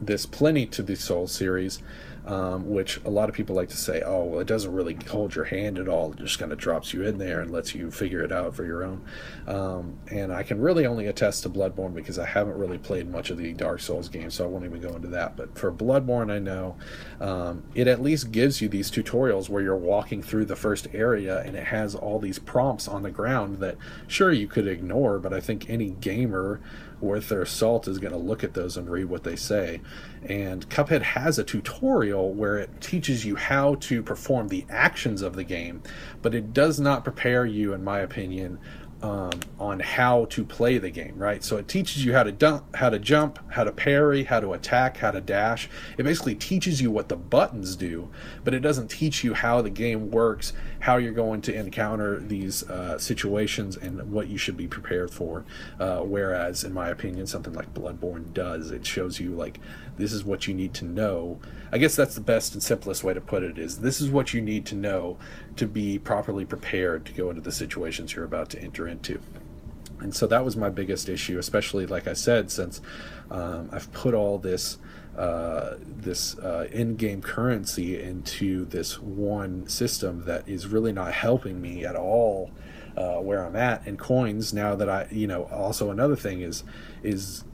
this 0.00 0.26
plenty 0.26 0.66
to 0.66 0.82
the 0.82 0.96
Soul 0.96 1.26
series 1.26 1.82
um, 2.26 2.68
which 2.68 3.00
a 3.04 3.10
lot 3.10 3.28
of 3.28 3.34
people 3.34 3.56
like 3.56 3.68
to 3.70 3.76
say, 3.76 4.02
oh, 4.04 4.24
well, 4.24 4.40
it 4.40 4.46
doesn't 4.46 4.72
really 4.72 4.96
hold 5.08 5.34
your 5.34 5.46
hand 5.46 5.78
at 5.78 5.88
all. 5.88 6.12
It 6.12 6.18
just 6.18 6.38
kind 6.38 6.52
of 6.52 6.58
drops 6.58 6.92
you 6.92 7.02
in 7.02 7.18
there 7.18 7.40
and 7.40 7.50
lets 7.50 7.74
you 7.74 7.90
figure 7.90 8.22
it 8.22 8.32
out 8.32 8.54
for 8.54 8.64
your 8.64 8.84
own. 8.84 9.04
Um, 9.46 9.98
and 10.10 10.32
I 10.32 10.42
can 10.42 10.60
really 10.60 10.86
only 10.86 11.06
attest 11.06 11.42
to 11.42 11.50
Bloodborne 11.50 11.94
because 11.94 12.18
I 12.18 12.26
haven't 12.26 12.58
really 12.58 12.78
played 12.78 13.08
much 13.10 13.30
of 13.30 13.38
the 13.38 13.52
Dark 13.52 13.80
Souls 13.80 14.08
games, 14.08 14.34
so 14.34 14.44
I 14.44 14.48
won't 14.48 14.64
even 14.64 14.80
go 14.80 14.94
into 14.94 15.08
that. 15.08 15.36
But 15.36 15.58
for 15.58 15.72
Bloodborne, 15.72 16.30
I 16.30 16.38
know 16.38 16.76
um, 17.20 17.64
it 17.74 17.88
at 17.88 18.02
least 18.02 18.32
gives 18.32 18.60
you 18.60 18.68
these 18.68 18.90
tutorials 18.90 19.48
where 19.48 19.62
you're 19.62 19.76
walking 19.76 20.22
through 20.22 20.44
the 20.44 20.56
first 20.56 20.88
area 20.92 21.40
and 21.40 21.56
it 21.56 21.64
has 21.64 21.94
all 21.94 22.18
these 22.18 22.38
prompts 22.38 22.86
on 22.86 23.02
the 23.02 23.10
ground 23.10 23.58
that, 23.58 23.76
sure, 24.06 24.32
you 24.32 24.46
could 24.46 24.66
ignore, 24.66 25.18
but 25.18 25.32
I 25.32 25.40
think 25.40 25.68
any 25.70 25.90
gamer 25.90 26.60
worth 27.00 27.28
their 27.28 27.46
salt 27.46 27.88
is 27.88 27.98
going 27.98 28.12
to 28.12 28.18
look 28.18 28.44
at 28.44 28.54
those 28.54 28.76
and 28.76 28.88
read 28.88 29.06
what 29.06 29.24
they 29.24 29.36
say. 29.36 29.80
And 30.24 30.68
Cuphead 30.68 31.02
has 31.02 31.38
a 31.38 31.44
tutorial 31.44 32.32
where 32.32 32.58
it 32.58 32.80
teaches 32.80 33.24
you 33.24 33.36
how 33.36 33.76
to 33.76 34.02
perform 34.02 34.48
the 34.48 34.66
actions 34.68 35.22
of 35.22 35.34
the 35.34 35.44
game, 35.44 35.82
but 36.22 36.34
it 36.34 36.52
does 36.52 36.78
not 36.78 37.04
prepare 37.04 37.46
you, 37.46 37.72
in 37.72 37.82
my 37.82 38.00
opinion, 38.00 38.58
um, 39.02 39.30
on 39.58 39.80
how 39.80 40.26
to 40.26 40.44
play 40.44 40.78
the 40.78 40.90
game, 40.90 41.16
right? 41.16 41.42
So 41.42 41.56
it 41.56 41.68
teaches 41.68 42.04
you 42.04 42.12
how 42.12 42.22
to 42.22 42.32
dump, 42.32 42.76
how 42.76 42.90
to 42.90 42.98
jump, 42.98 43.38
how 43.52 43.64
to 43.64 43.72
parry, 43.72 44.24
how 44.24 44.40
to 44.40 44.52
attack, 44.52 44.98
how 44.98 45.10
to 45.10 45.20
dash. 45.20 45.68
It 45.96 46.02
basically 46.02 46.34
teaches 46.34 46.82
you 46.82 46.90
what 46.90 47.08
the 47.08 47.16
buttons 47.16 47.76
do, 47.76 48.10
but 48.44 48.52
it 48.54 48.60
doesn't 48.60 48.88
teach 48.88 49.24
you 49.24 49.34
how 49.34 49.62
the 49.62 49.70
game 49.70 50.10
works, 50.10 50.52
how 50.80 50.96
you're 50.96 51.12
going 51.12 51.40
to 51.42 51.54
encounter 51.54 52.20
these 52.20 52.68
uh, 52.68 52.98
situations, 52.98 53.76
and 53.76 54.12
what 54.12 54.28
you 54.28 54.36
should 54.36 54.56
be 54.56 54.66
prepared 54.66 55.10
for. 55.10 55.44
Uh, 55.78 56.00
whereas, 56.00 56.64
in 56.64 56.72
my 56.72 56.88
opinion, 56.88 57.26
something 57.26 57.54
like 57.54 57.72
Bloodborne 57.72 58.32
does. 58.34 58.70
It 58.70 58.86
shows 58.86 59.18
you 59.18 59.30
like 59.30 59.60
this 60.00 60.12
is 60.12 60.24
what 60.24 60.46
you 60.46 60.54
need 60.54 60.74
to 60.74 60.84
know. 60.84 61.38
I 61.72 61.78
guess 61.78 61.94
that's 61.94 62.14
the 62.14 62.20
best 62.20 62.54
and 62.54 62.62
simplest 62.62 63.04
way 63.04 63.14
to 63.14 63.20
put 63.20 63.42
it 63.42 63.58
is 63.58 63.78
this 63.78 64.00
is 64.00 64.10
what 64.10 64.34
you 64.34 64.40
need 64.40 64.66
to 64.66 64.74
know 64.74 65.18
to 65.56 65.66
be 65.66 65.98
properly 65.98 66.44
prepared 66.44 67.04
to 67.06 67.12
go 67.12 67.30
into 67.30 67.42
the 67.42 67.52
situations 67.52 68.14
you're 68.14 68.24
about 68.24 68.50
to 68.50 68.60
enter 68.60 68.88
into. 68.88 69.20
And 70.00 70.14
so 70.14 70.26
that 70.26 70.44
was 70.44 70.56
my 70.56 70.70
biggest 70.70 71.08
issue, 71.08 71.38
especially 71.38 71.86
like 71.86 72.06
I 72.08 72.14
said, 72.14 72.50
since 72.50 72.80
um, 73.30 73.68
I've 73.72 73.92
put 73.92 74.14
all 74.14 74.38
this 74.38 74.78
uh, 75.16 75.74
this 75.84 76.38
uh, 76.38 76.68
in-game 76.72 77.20
currency 77.20 78.00
into 78.00 78.64
this 78.66 78.98
one 79.00 79.68
system 79.68 80.24
that 80.24 80.48
is 80.48 80.66
really 80.66 80.92
not 80.92 81.12
helping 81.12 81.60
me 81.60 81.84
at 81.84 81.96
all 81.96 82.50
uh, 82.96 83.16
where 83.16 83.44
I'm 83.44 83.56
at. 83.56 83.86
And 83.86 83.98
coins 83.98 84.54
now 84.54 84.74
that 84.76 84.88
I, 84.88 85.08
you 85.10 85.26
know, 85.26 85.44
also 85.44 85.90
another 85.90 86.16
thing 86.16 86.40
is 86.40 86.64
is 87.02 87.44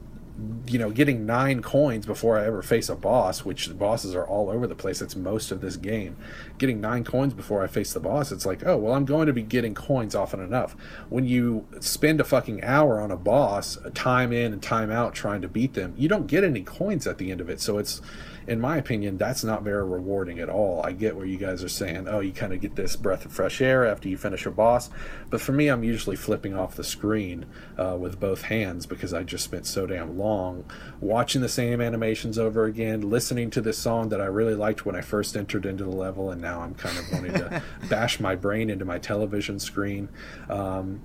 you 0.67 0.77
know, 0.77 0.91
getting 0.91 1.25
nine 1.25 1.61
coins 1.61 2.05
before 2.05 2.37
I 2.37 2.45
ever 2.45 2.61
face 2.61 2.89
a 2.89 2.95
boss, 2.95 3.43
which 3.43 3.67
the 3.67 3.73
bosses 3.73 4.13
are 4.13 4.25
all 4.25 4.49
over 4.49 4.67
the 4.67 4.75
place. 4.75 4.99
That's 4.99 5.15
most 5.15 5.51
of 5.51 5.61
this 5.61 5.77
game. 5.77 6.15
Getting 6.57 6.81
nine 6.81 7.03
coins 7.03 7.33
before 7.33 7.63
I 7.63 7.67
face 7.67 7.93
the 7.93 7.99
boss, 7.99 8.31
it's 8.31 8.45
like, 8.45 8.65
oh, 8.65 8.77
well, 8.77 8.93
I'm 8.93 9.05
going 9.05 9.27
to 9.27 9.33
be 9.33 9.43
getting 9.43 9.75
coins 9.75 10.15
often 10.15 10.39
enough. 10.39 10.75
When 11.09 11.25
you 11.25 11.67
spend 11.79 12.19
a 12.19 12.23
fucking 12.23 12.63
hour 12.63 12.99
on 12.99 13.11
a 13.11 13.17
boss, 13.17 13.77
time 13.93 14.33
in 14.33 14.53
and 14.53 14.61
time 14.61 14.89
out 14.89 15.13
trying 15.13 15.41
to 15.41 15.47
beat 15.47 15.73
them, 15.73 15.93
you 15.97 16.07
don't 16.07 16.27
get 16.27 16.43
any 16.43 16.63
coins 16.63 17.05
at 17.05 17.19
the 17.19 17.31
end 17.31 17.41
of 17.41 17.49
it. 17.49 17.61
So 17.61 17.77
it's, 17.77 18.01
in 18.47 18.59
my 18.59 18.77
opinion, 18.77 19.17
that's 19.17 19.43
not 19.43 19.61
very 19.61 19.83
rewarding 19.85 20.39
at 20.39 20.49
all. 20.49 20.81
I 20.83 20.93
get 20.93 21.15
where 21.15 21.25
you 21.25 21.37
guys 21.37 21.63
are 21.63 21.69
saying, 21.69 22.07
oh, 22.07 22.21
you 22.21 22.31
kind 22.31 22.53
of 22.53 22.61
get 22.61 22.75
this 22.75 22.95
breath 22.95 23.25
of 23.25 23.33
fresh 23.33 23.61
air 23.61 23.85
after 23.85 24.09
you 24.09 24.17
finish 24.17 24.45
a 24.45 24.51
boss. 24.51 24.89
But 25.29 25.41
for 25.41 25.51
me, 25.51 25.67
I'm 25.67 25.83
usually 25.83 26.15
flipping 26.15 26.55
off 26.55 26.75
the 26.75 26.83
screen 26.83 27.45
uh, 27.77 27.97
with 27.99 28.19
both 28.19 28.43
hands 28.43 28.85
because 28.85 29.13
I 29.13 29.23
just 29.23 29.43
spent 29.43 29.67
so 29.67 29.85
damn 29.85 30.17
long 30.17 30.63
watching 31.01 31.41
the 31.41 31.49
same 31.49 31.81
animations 31.81 32.39
over 32.39 32.65
again, 32.65 33.09
listening 33.09 33.49
to 33.51 33.61
this 33.61 33.77
song 33.77 34.09
that 34.09 34.21
I 34.21 34.25
really 34.25 34.55
liked 34.55 34.85
when 34.85 34.95
I 34.95 35.01
first 35.01 35.35
entered 35.35 35.65
into 35.65 35.83
the 35.83 35.89
level, 35.91 36.31
and 36.31 36.41
now 36.47 36.61
I'm 36.61 36.73
kind 36.75 36.97
of 36.97 37.11
wanting 37.11 37.33
to 37.33 37.63
bash 37.89 38.19
my 38.19 38.35
brain 38.35 38.69
into 38.69 38.85
my 38.85 38.99
television 38.99 39.59
screen. 39.59 40.09
Um, 40.49 41.01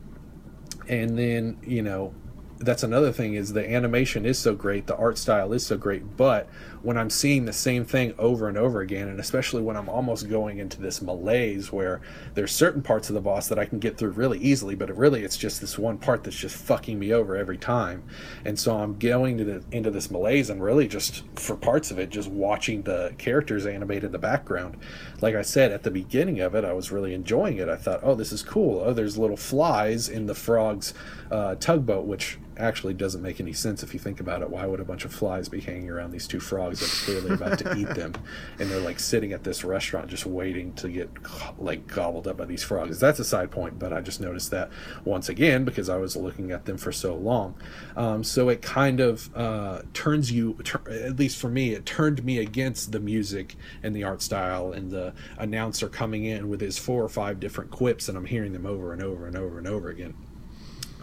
and 0.88 1.18
then, 1.18 1.59
you 1.62 1.82
know, 1.82 2.14
that's 2.59 2.84
another 2.84 3.11
thing 3.11 3.34
is 3.34 3.53
the 3.53 3.68
animation 3.68 4.24
is 4.24 4.38
so 4.38 4.55
great 4.55 4.86
the 4.86 4.97
art 4.97 5.18
style 5.18 5.53
is 5.53 5.66
so 5.66 5.76
great 5.76 6.16
but 6.16 6.49
when 6.82 6.98
I'm 6.98 7.10
seeing 7.10 7.44
the 7.44 7.52
same 7.52 7.84
thing 7.84 8.14
over 8.18 8.48
and 8.48 8.58
over 8.58 8.80
again, 8.80 9.08
and 9.08 9.20
especially 9.20 9.62
when 9.62 9.76
I'm 9.76 9.88
almost 9.88 10.28
going 10.28 10.58
into 10.58 10.80
this 10.80 11.00
malaise 11.00 11.72
where 11.72 12.00
there's 12.34 12.52
certain 12.52 12.82
parts 12.82 13.08
of 13.08 13.14
the 13.14 13.20
boss 13.20 13.48
that 13.48 13.58
I 13.58 13.64
can 13.64 13.78
get 13.78 13.96
through 13.96 14.10
really 14.10 14.38
easily, 14.38 14.74
but 14.74 14.94
really 14.96 15.22
it's 15.22 15.36
just 15.36 15.60
this 15.60 15.78
one 15.78 15.98
part 15.98 16.24
that's 16.24 16.36
just 16.36 16.56
fucking 16.56 16.98
me 16.98 17.12
over 17.12 17.36
every 17.36 17.58
time. 17.58 18.02
And 18.44 18.58
so 18.58 18.76
I'm 18.76 18.98
going 18.98 19.38
to 19.38 19.44
the, 19.44 19.64
into 19.70 19.90
this 19.90 20.10
malaise 20.10 20.50
and 20.50 20.62
really 20.62 20.88
just 20.88 21.22
for 21.36 21.56
parts 21.56 21.90
of 21.90 21.98
it, 21.98 22.10
just 22.10 22.28
watching 22.28 22.82
the 22.82 23.14
characters 23.16 23.64
animate 23.66 24.04
in 24.04 24.12
the 24.12 24.18
background. 24.18 24.76
Like 25.20 25.36
I 25.36 25.42
said 25.42 25.70
at 25.70 25.84
the 25.84 25.90
beginning 25.90 26.40
of 26.40 26.54
it, 26.54 26.64
I 26.64 26.72
was 26.72 26.90
really 26.90 27.14
enjoying 27.14 27.58
it. 27.58 27.68
I 27.68 27.76
thought, 27.76 28.00
oh, 28.02 28.14
this 28.14 28.32
is 28.32 28.42
cool. 28.42 28.82
Oh, 28.84 28.92
there's 28.92 29.16
little 29.16 29.36
flies 29.36 30.08
in 30.08 30.26
the 30.26 30.34
frog's 30.34 30.94
uh, 31.30 31.54
tugboat, 31.56 32.06
which 32.06 32.38
actually 32.57 32.94
doesn't 32.94 33.22
make 33.22 33.40
any 33.40 33.53
sense 33.53 33.82
if 33.82 33.94
you 33.94 34.00
think 34.00 34.20
about 34.20 34.42
it. 34.42 34.50
Why 34.50 34.66
would 34.66 34.80
a 34.80 34.84
bunch 34.84 35.05
of 35.05 35.12
flies 35.12 35.48
be 35.48 35.61
hanging 35.61 35.90
around 35.90 36.11
these 36.11 36.26
two 36.26 36.40
frogs 36.40 36.80
that 36.80 36.92
are 36.92 37.05
clearly 37.05 37.34
about 37.34 37.59
to 37.61 37.76
eat 37.76 37.88
them, 37.88 38.14
and 38.59 38.70
they're 38.70 38.80
like 38.80 39.00
sitting 39.00 39.32
at 39.32 39.44
this 39.44 39.64
restaurant 39.64 40.09
just 40.09 40.26
waiting 40.26 40.72
to 40.74 40.88
get 40.88 41.11
like 41.59 41.86
gobbled 41.86 42.28
up 42.28 42.36
by 42.36 42.44
these 42.44 42.62
frogs? 42.62 43.00
That's 43.00 43.18
a 43.18 43.24
side 43.24 43.50
point, 43.50 43.78
but 43.78 43.92
I 43.92 44.00
just 44.00 44.20
noticed 44.20 44.50
that 44.50 44.70
once 45.05 45.28
again 45.28 45.64
because 45.64 45.88
I 45.88 45.96
was 45.96 46.16
looking 46.16 46.50
at 46.50 46.64
them 46.64 46.78
for 46.78 46.92
so 46.92 47.14
long. 47.14 47.55
Um, 47.96 48.24
so 48.24 48.48
it 48.48 48.62
kind 48.62 49.00
of 49.00 49.34
uh, 49.36 49.82
turns 49.94 50.30
you, 50.30 50.59
at 50.90 51.16
least 51.16 51.38
for 51.38 51.48
me, 51.48 51.72
it 51.72 51.86
turned 51.86 52.24
me 52.24 52.38
against 52.38 52.92
the 52.92 53.00
music 53.00 53.57
and 53.82 53.94
the 53.94 54.05
art 54.05 54.22
style 54.22 54.72
and 54.72 54.90
the 54.90 55.14
announcer 55.38 55.88
coming 55.88 56.24
in 56.24 56.48
with 56.48 56.61
his 56.61 56.78
four 56.78 57.03
or 57.03 57.09
five 57.09 57.40
different 57.40 57.70
quips, 57.70 58.09
and 58.09 58.16
I'm 58.16 58.26
hearing 58.26 58.53
them 58.53 58.66
over 58.66 58.92
and 58.92 59.03
over 59.03 59.26
and 59.26 59.36
over 59.36 59.59
and 59.59 59.66
over 59.66 59.88
again. 59.88 60.14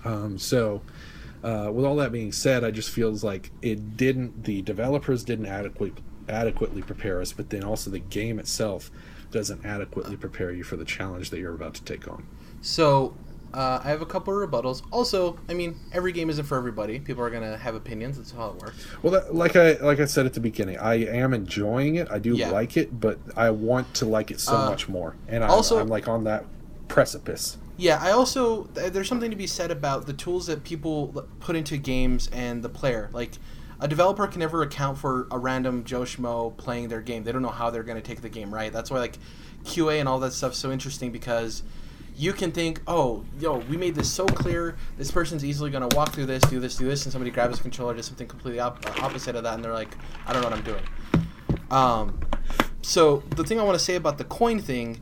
Um, 0.06 0.38
so 0.38 0.82
uh, 1.44 1.72
with 1.74 1.86
all 1.86 1.96
that 1.98 2.12
being 2.12 2.32
said, 2.32 2.64
I 2.64 2.72
just 2.72 2.90
feels 2.90 3.24
like 3.24 3.52
it 3.62 3.98
didn't. 3.98 4.44
The 4.44 4.62
developers 4.62 5.24
didn't 5.24 5.46
adequately 5.46 6.04
adequately 6.28 6.82
prepare 6.82 7.22
us, 7.22 7.34
but 7.34 7.50
then 7.50 7.64
also 7.64 7.90
the 7.90 8.00
game 8.00 8.40
itself 8.40 8.92
doesn't 9.32 9.66
adequately 9.66 10.16
prepare 10.16 10.52
you 10.52 10.64
for 10.64 10.76
the 10.76 10.86
challenge 10.86 11.30
that 11.32 11.40
you're 11.40 11.56
about 11.56 11.74
to 11.76 11.84
take 11.84 12.08
on. 12.08 12.26
So 12.62 13.16
uh, 13.54 13.82
I 13.84 13.90
have 13.90 14.02
a 14.02 14.06
couple 14.06 14.42
of 14.42 14.50
rebuttals. 14.50 14.84
Also, 14.92 15.40
I 15.48 15.54
mean, 15.54 15.80
every 15.92 16.12
game 16.12 16.30
isn't 16.30 16.46
for 16.46 16.58
everybody. 16.58 17.00
People 17.00 17.24
are 17.24 17.30
gonna 17.30 17.58
have 17.58 17.76
opinions. 17.76 18.18
That's 18.18 18.32
how 18.32 18.50
it 18.50 18.56
works. 18.58 18.88
Well, 19.02 19.14
that, 19.14 19.34
like 19.34 19.56
I 19.56 19.74
like 19.74 20.00
I 20.00 20.06
said 20.06 20.26
at 20.26 20.34
the 20.34 20.40
beginning, 20.40 20.78
I 20.78 21.06
am 21.06 21.34
enjoying 21.34 21.96
it. 21.96 22.10
I 22.12 22.20
do 22.20 22.36
yeah. 22.36 22.52
like 22.52 22.78
it, 22.78 23.00
but 23.00 23.18
I 23.36 23.50
want 23.50 23.94
to 23.96 24.06
like 24.06 24.30
it 24.32 24.40
so 24.40 24.56
uh, 24.56 24.70
much 24.70 24.88
more. 24.88 25.16
And 25.28 25.44
I, 25.44 25.48
also, 25.48 25.80
I'm 25.80 25.88
like 25.88 26.08
on 26.08 26.26
that 26.26 26.46
precipice. 26.88 27.58
Yeah, 27.80 27.98
I 28.02 28.12
also 28.12 28.64
there's 28.74 29.08
something 29.08 29.32
to 29.32 29.38
be 29.38 29.48
said 29.48 29.72
about 29.72 30.06
the 30.06 30.12
tools 30.12 30.48
that 30.48 30.66
people 30.66 31.26
put 31.40 31.56
into 31.56 31.78
games 31.78 32.30
and 32.34 32.62
the 32.62 32.68
player. 32.68 33.10
Like 33.14 33.32
a 33.80 33.88
developer 33.88 34.28
can 34.28 34.42
never 34.42 34.62
account 34.64 34.98
for 34.98 35.30
a 35.32 35.38
random 35.38 35.86
Joe 35.86 36.02
Schmo 36.02 36.58
playing 36.58 36.90
their 36.90 37.00
game. 37.00 37.24
They 37.24 37.32
don't 37.32 37.42
know 37.42 37.48
how 37.48 37.70
they're 37.70 37.84
going 37.84 37.96
to 37.96 38.06
take 38.06 38.20
the 38.20 38.28
game 38.28 38.54
right. 38.54 38.74
That's 38.74 38.92
why 38.92 39.00
like 39.00 39.18
QA 39.64 40.02
and 40.02 40.10
all 40.10 40.20
that 40.20 40.34
stuff's 40.34 40.58
so 40.58 40.74
interesting 40.74 41.14
because 41.14 41.64
you 42.18 42.34
can 42.34 42.52
think, 42.52 42.82
oh, 42.86 43.24
yo, 43.40 43.60
we 43.60 43.78
made 43.78 43.96
this 43.96 44.12
so 44.12 44.26
clear. 44.26 44.76
This 44.98 45.10
person's 45.10 45.46
easily 45.46 45.72
going 45.72 45.88
to 45.88 45.96
walk 45.96 46.12
through 46.12 46.26
this, 46.26 46.44
do 46.44 46.60
this, 46.60 46.76
do 46.76 46.86
this, 46.86 47.06
and 47.06 47.14
somebody 47.14 47.32
grabs 47.32 47.60
a 47.60 47.62
controller, 47.62 47.94
does 47.94 48.08
something 48.08 48.28
completely 48.28 48.60
op- 48.60 48.86
opposite 49.02 49.38
of 49.38 49.44
that, 49.44 49.54
and 49.54 49.64
they're 49.64 49.72
like, 49.72 49.96
I 50.28 50.34
don't 50.34 50.42
know 50.42 50.50
what 50.50 50.58
I'm 50.58 50.66
doing. 50.66 50.84
Um, 51.72 52.20
so 52.82 53.24
the 53.38 53.46
thing 53.46 53.58
I 53.58 53.64
want 53.64 53.80
to 53.80 53.84
say 53.86 53.96
about 53.96 54.18
the 54.18 54.26
coin 54.26 54.60
thing 54.60 55.00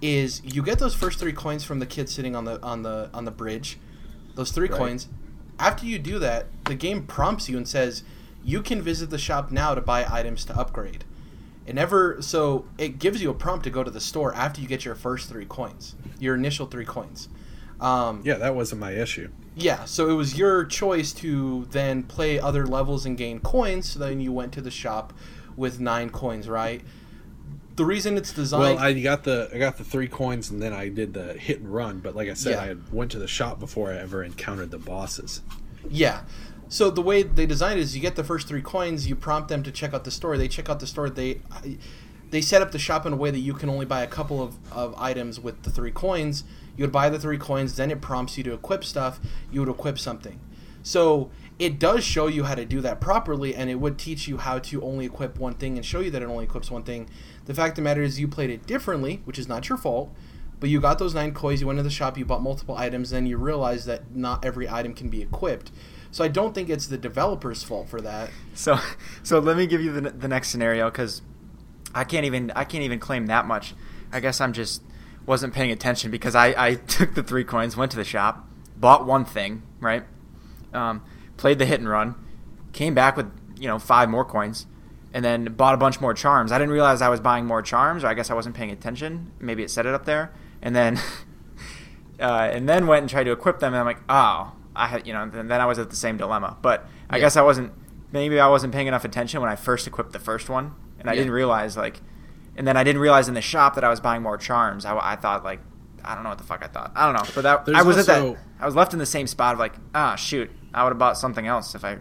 is 0.00 0.42
you 0.44 0.62
get 0.62 0.78
those 0.78 0.94
first 0.94 1.18
three 1.18 1.32
coins 1.32 1.64
from 1.64 1.78
the 1.78 1.86
kid 1.86 2.08
sitting 2.08 2.34
on 2.34 2.44
the 2.44 2.62
on 2.62 2.82
the 2.82 3.10
on 3.12 3.24
the 3.24 3.30
bridge, 3.30 3.78
those 4.34 4.50
three 4.50 4.68
right. 4.68 4.78
coins. 4.78 5.08
After 5.58 5.84
you 5.84 5.98
do 5.98 6.18
that, 6.18 6.46
the 6.64 6.74
game 6.74 7.06
prompts 7.06 7.48
you 7.48 7.56
and 7.56 7.68
says 7.68 8.02
you 8.42 8.62
can 8.62 8.80
visit 8.80 9.10
the 9.10 9.18
shop 9.18 9.50
now 9.50 9.74
to 9.74 9.80
buy 9.80 10.06
items 10.10 10.44
to 10.46 10.58
upgrade. 10.58 11.04
It 11.66 11.74
never 11.74 12.22
so 12.22 12.64
it 12.78 12.98
gives 12.98 13.22
you 13.22 13.30
a 13.30 13.34
prompt 13.34 13.64
to 13.64 13.70
go 13.70 13.84
to 13.84 13.90
the 13.90 14.00
store 14.00 14.34
after 14.34 14.60
you 14.60 14.66
get 14.66 14.84
your 14.84 14.94
first 14.94 15.28
three 15.28 15.44
coins, 15.44 15.94
your 16.18 16.34
initial 16.34 16.66
three 16.66 16.86
coins. 16.86 17.28
Um, 17.80 18.22
yeah, 18.24 18.34
that 18.34 18.54
wasn't 18.54 18.80
my 18.80 18.92
issue. 18.92 19.30
Yeah, 19.56 19.84
so 19.84 20.08
it 20.08 20.14
was 20.14 20.38
your 20.38 20.64
choice 20.64 21.12
to 21.14 21.66
then 21.70 22.02
play 22.04 22.38
other 22.38 22.66
levels 22.66 23.04
and 23.04 23.16
gain 23.16 23.40
coins. 23.40 23.90
So 23.90 23.98
then 23.98 24.20
you 24.20 24.32
went 24.32 24.52
to 24.54 24.60
the 24.60 24.70
shop 24.70 25.12
with 25.56 25.80
nine 25.80 26.10
coins, 26.10 26.48
right? 26.48 26.82
The 27.80 27.86
reason 27.86 28.18
it's 28.18 28.34
designed. 28.34 28.76
Well, 28.76 28.78
I 28.78 28.92
got 28.92 29.24
the 29.24 29.48
I 29.54 29.56
got 29.56 29.78
the 29.78 29.84
three 29.84 30.06
coins, 30.06 30.50
and 30.50 30.60
then 30.60 30.74
I 30.74 30.90
did 30.90 31.14
the 31.14 31.32
hit 31.32 31.60
and 31.60 31.72
run. 31.72 32.00
But 32.00 32.14
like 32.14 32.28
I 32.28 32.34
said, 32.34 32.52
yeah. 32.52 32.72
I 32.72 32.94
went 32.94 33.10
to 33.12 33.18
the 33.18 33.26
shop 33.26 33.58
before 33.58 33.90
I 33.90 33.96
ever 33.96 34.22
encountered 34.22 34.70
the 34.70 34.76
bosses. 34.76 35.40
Yeah. 35.88 36.20
So 36.68 36.90
the 36.90 37.00
way 37.00 37.22
they 37.22 37.46
designed 37.46 37.80
it 37.80 37.82
is, 37.84 37.96
you 37.96 38.02
get 38.02 38.16
the 38.16 38.22
first 38.22 38.48
three 38.48 38.60
coins, 38.60 39.08
you 39.08 39.16
prompt 39.16 39.48
them 39.48 39.62
to 39.62 39.72
check 39.72 39.94
out 39.94 40.04
the 40.04 40.10
store. 40.10 40.36
They 40.36 40.46
check 40.46 40.68
out 40.68 40.78
the 40.78 40.86
store. 40.86 41.08
They 41.08 41.40
they 42.28 42.42
set 42.42 42.60
up 42.60 42.70
the 42.70 42.78
shop 42.78 43.06
in 43.06 43.14
a 43.14 43.16
way 43.16 43.30
that 43.30 43.38
you 43.38 43.54
can 43.54 43.70
only 43.70 43.86
buy 43.86 44.02
a 44.02 44.06
couple 44.06 44.42
of, 44.42 44.58
of 44.70 44.94
items 44.98 45.40
with 45.40 45.62
the 45.62 45.70
three 45.70 45.90
coins. 45.90 46.44
You 46.76 46.84
would 46.84 46.92
buy 46.92 47.08
the 47.08 47.18
three 47.18 47.38
coins, 47.38 47.76
then 47.76 47.90
it 47.90 48.02
prompts 48.02 48.36
you 48.36 48.44
to 48.44 48.52
equip 48.52 48.84
stuff. 48.84 49.20
You 49.50 49.60
would 49.60 49.70
equip 49.70 49.98
something. 49.98 50.38
So 50.82 51.30
it 51.60 51.78
does 51.78 52.02
show 52.02 52.26
you 52.26 52.44
how 52.44 52.54
to 52.54 52.64
do 52.64 52.80
that 52.80 53.02
properly, 53.02 53.54
and 53.54 53.68
it 53.68 53.74
would 53.74 53.98
teach 53.98 54.26
you 54.26 54.38
how 54.38 54.58
to 54.60 54.82
only 54.82 55.04
equip 55.04 55.38
one 55.38 55.52
thing 55.52 55.76
and 55.76 55.84
show 55.84 56.00
you 56.00 56.10
that 56.10 56.22
it 56.22 56.24
only 56.24 56.44
equips 56.44 56.70
one 56.70 56.82
thing. 56.82 57.08
The 57.44 57.52
fact 57.52 57.72
of 57.72 57.76
the 57.76 57.82
matter 57.82 58.02
is, 58.02 58.18
you 58.18 58.26
played 58.26 58.48
it 58.48 58.66
differently, 58.66 59.20
which 59.26 59.38
is 59.38 59.46
not 59.46 59.68
your 59.68 59.76
fault. 59.76 60.10
But 60.58 60.70
you 60.70 60.80
got 60.80 60.98
those 60.98 61.14
nine 61.14 61.32
coins, 61.32 61.60
you 61.60 61.66
went 61.66 61.78
to 61.78 61.82
the 61.82 61.90
shop, 61.90 62.16
you 62.16 62.24
bought 62.24 62.42
multiple 62.42 62.76
items, 62.76 63.10
then 63.10 63.26
you 63.26 63.36
realize 63.36 63.84
that 63.84 64.14
not 64.14 64.44
every 64.44 64.68
item 64.68 64.94
can 64.94 65.08
be 65.08 65.22
equipped. 65.22 65.70
So 66.10 66.24
I 66.24 66.28
don't 66.28 66.54
think 66.54 66.68
it's 66.68 66.86
the 66.86 66.98
developer's 66.98 67.62
fault 67.62 67.88
for 67.88 68.00
that. 68.00 68.30
So, 68.54 68.78
so 69.22 69.38
let 69.38 69.56
me 69.56 69.66
give 69.66 69.82
you 69.82 69.92
the, 69.92 70.10
the 70.10 70.28
next 70.28 70.48
scenario 70.48 70.90
because 70.90 71.22
I 71.94 72.04
can't 72.04 72.24
even 72.24 72.50
I 72.52 72.64
can't 72.64 72.84
even 72.84 72.98
claim 72.98 73.26
that 73.26 73.46
much. 73.46 73.74
I 74.12 74.20
guess 74.20 74.40
I'm 74.40 74.52
just 74.52 74.82
wasn't 75.26 75.54
paying 75.54 75.70
attention 75.70 76.10
because 76.10 76.34
I, 76.34 76.54
I 76.56 76.74
took 76.86 77.14
the 77.14 77.22
three 77.22 77.44
coins, 77.44 77.76
went 77.76 77.90
to 77.92 77.96
the 77.96 78.04
shop, 78.04 78.48
bought 78.76 79.06
one 79.06 79.24
thing, 79.24 79.62
right? 79.80 80.04
Um, 80.74 81.02
played 81.40 81.58
the 81.58 81.64
hit 81.64 81.80
and 81.80 81.88
run, 81.88 82.14
came 82.72 82.94
back 82.94 83.16
with 83.16 83.26
you 83.58 83.66
know 83.66 83.78
five 83.78 84.08
more 84.10 84.24
coins, 84.24 84.66
and 85.12 85.24
then 85.24 85.46
bought 85.46 85.74
a 85.74 85.78
bunch 85.78 86.00
more 86.00 86.12
charms. 86.14 86.52
I 86.52 86.58
didn't 86.58 86.72
realize 86.72 87.00
I 87.02 87.08
was 87.08 87.18
buying 87.20 87.46
more 87.46 87.62
charms, 87.62 88.04
or 88.04 88.08
I 88.08 88.14
guess 88.14 88.30
I 88.30 88.34
wasn't 88.34 88.54
paying 88.54 88.70
attention. 88.70 89.32
Maybe 89.40 89.62
it 89.62 89.70
set 89.70 89.86
it 89.86 89.94
up 89.94 90.04
there, 90.04 90.32
and 90.62 90.76
then 90.76 90.98
uh, 92.20 92.50
and 92.52 92.68
then 92.68 92.86
went 92.86 93.00
and 93.02 93.10
tried 93.10 93.24
to 93.24 93.32
equip 93.32 93.58
them, 93.60 93.72
and 93.72 93.80
I'm 93.80 93.86
like, 93.86 94.00
oh, 94.08 94.52
I 94.76 94.86
had 94.88 95.06
you 95.06 95.12
know, 95.12 95.28
then, 95.28 95.48
then 95.48 95.60
I 95.60 95.66
was 95.66 95.78
at 95.78 95.90
the 95.90 95.96
same 95.96 96.16
dilemma. 96.16 96.56
But 96.62 96.86
I 97.08 97.16
Yeah. 97.16 97.22
guess 97.22 97.36
I 97.36 97.42
wasn't. 97.42 97.72
Maybe 98.12 98.38
I 98.40 98.48
wasn't 98.48 98.72
paying 98.72 98.86
enough 98.88 99.04
attention 99.04 99.40
when 99.40 99.50
I 99.50 99.56
first 99.56 99.86
equipped 99.86 100.12
the 100.12 100.18
first 100.18 100.48
one, 100.48 100.74
and 100.98 101.08
I 101.08 101.12
Yeah. 101.12 101.20
didn't 101.20 101.32
realize 101.32 101.76
like, 101.76 102.00
and 102.56 102.66
then 102.66 102.76
I 102.76 102.84
didn't 102.84 103.00
realize 103.00 103.28
in 103.28 103.34
the 103.34 103.40
shop 103.40 103.74
that 103.76 103.84
I 103.84 103.88
was 103.88 104.00
buying 104.00 104.22
more 104.22 104.36
charms. 104.36 104.84
I, 104.84 104.96
I 105.00 105.16
thought 105.16 105.44
like, 105.44 105.60
I 106.04 106.14
don't 106.14 106.22
know 106.24 106.30
what 106.30 106.38
the 106.38 106.44
fuck 106.44 106.62
I 106.64 106.68
thought. 106.68 106.92
I 106.94 107.06
don't 107.10 107.14
know, 107.22 107.30
but 107.34 107.42
that 107.42 107.66
There's 107.66 107.78
I 107.78 107.82
was 107.82 107.96
at 107.98 108.06
that. 108.06 108.36
I 108.58 108.66
was 108.66 108.74
left 108.74 108.92
in 108.92 108.98
the 108.98 109.06
same 109.06 109.26
spot 109.26 109.54
of 109.54 109.58
like, 109.58 109.74
ah, 109.94 110.16
shoot, 110.16 110.50
I 110.74 110.82
would 110.84 110.90
have 110.90 110.98
bought 110.98 111.16
something 111.18 111.46
else 111.46 111.74
if 111.74 111.84
I 111.84 111.98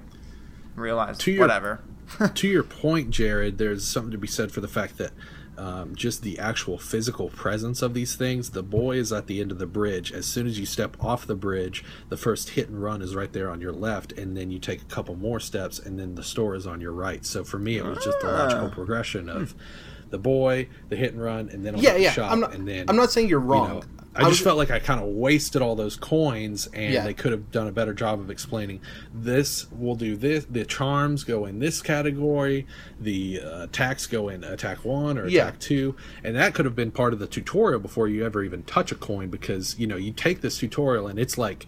realized. 0.75 1.21
To 1.21 1.31
your- 1.31 1.41
Whatever. 1.41 1.81
to 2.33 2.47
your 2.47 2.63
point, 2.63 3.11
Jared, 3.11 3.57
there's 3.59 3.87
something 3.87 4.11
to 4.11 4.17
be 4.17 4.27
said 4.27 4.51
for 4.51 4.61
the 4.61 4.67
fact 4.67 4.97
that 4.97 5.11
um, 5.59 5.93
just 5.95 6.23
the 6.23 6.39
actual 6.39 6.77
physical 6.79 7.29
presence 7.29 7.81
of 7.81 7.93
these 7.93 8.15
things. 8.15 8.51
The 8.51 8.63
boy 8.63 8.95
is 8.95 9.11
at 9.11 9.27
the 9.27 9.41
end 9.41 9.51
of 9.51 9.59
the 9.59 9.67
bridge. 9.67 10.11
As 10.13 10.25
soon 10.25 10.47
as 10.47 10.57
you 10.57 10.65
step 10.65 10.95
off 11.03 11.27
the 11.27 11.35
bridge, 11.35 11.83
the 12.07 12.15
first 12.17 12.51
hit 12.51 12.69
and 12.69 12.81
run 12.81 13.01
is 13.01 13.13
right 13.13 13.31
there 13.31 13.51
on 13.51 13.59
your 13.61 13.73
left, 13.73 14.13
and 14.13 14.35
then 14.37 14.49
you 14.51 14.57
take 14.57 14.81
a 14.81 14.85
couple 14.85 15.15
more 15.15 15.39
steps, 15.39 15.77
and 15.77 15.99
then 15.99 16.15
the 16.15 16.23
store 16.23 16.55
is 16.55 16.65
on 16.65 16.79
your 16.81 16.93
right. 16.93 17.25
So 17.25 17.43
for 17.43 17.59
me, 17.59 17.77
it 17.77 17.83
was 17.85 18.03
just 18.03 18.19
the 18.21 18.27
logical 18.27 18.67
Ah. 18.67 18.73
progression 18.73 19.27
of 19.29 19.53
the 20.09 20.17
boy, 20.17 20.67
the 20.89 20.95
hit 20.95 21.13
and 21.13 21.21
run, 21.21 21.49
and 21.49 21.65
then 21.65 21.75
I'll 21.75 21.81
Yeah, 21.81 21.95
yeah. 21.95 22.11
shop, 22.11 22.31
I'm 22.31 22.39
not. 22.39 22.53
and 22.53 22.67
then 22.67 22.85
I'm 22.89 22.95
not 22.95 23.11
saying 23.11 23.27
you're 23.29 23.41
you 23.41 23.47
wrong. 23.47 23.69
know, 23.69 23.81
I, 24.15 24.19
I 24.21 24.23
just 24.23 24.31
was- 24.31 24.39
felt 24.41 24.57
like 24.57 24.71
I 24.71 24.79
kind 24.79 24.99
of 24.99 25.07
wasted 25.07 25.61
all 25.61 25.75
those 25.75 25.95
coins, 25.95 26.67
and 26.73 26.93
Yeah. 26.93 27.03
they 27.03 27.13
could 27.13 27.31
have 27.31 27.51
done 27.51 27.67
a 27.67 27.71
better 27.71 27.93
job 27.93 28.19
of 28.19 28.29
explaining. 28.31 28.81
This 29.13 29.67
will 29.71 29.95
do 29.95 30.15
this. 30.15 30.45
The 30.49 30.65
charms 30.65 31.23
go 31.23 31.45
in 31.45 31.59
this 31.59 31.81
category. 31.81 32.65
The 32.99 33.41
uh, 33.43 33.63
attacks 33.63 34.07
go 34.07 34.29
in 34.29 34.43
attack 34.43 34.83
one 34.83 35.17
or 35.17 35.27
Yeah. 35.27 35.43
attack 35.49 35.59
two, 35.59 35.95
and 36.23 36.35
that 36.35 36.53
could 36.53 36.65
have 36.65 36.75
been 36.75 36.91
part 36.91 37.13
of 37.13 37.19
the 37.19 37.27
tutorial 37.27 37.79
before 37.79 38.07
you 38.07 38.25
ever 38.25 38.43
even 38.43 38.63
touch 38.63 38.91
a 38.91 38.95
coin. 38.95 39.29
Because 39.29 39.77
you 39.79 39.85
know 39.87 39.95
you 39.97 40.11
take 40.11 40.41
this 40.41 40.57
tutorial 40.57 41.07
and 41.07 41.19
it's 41.19 41.37
like 41.37 41.67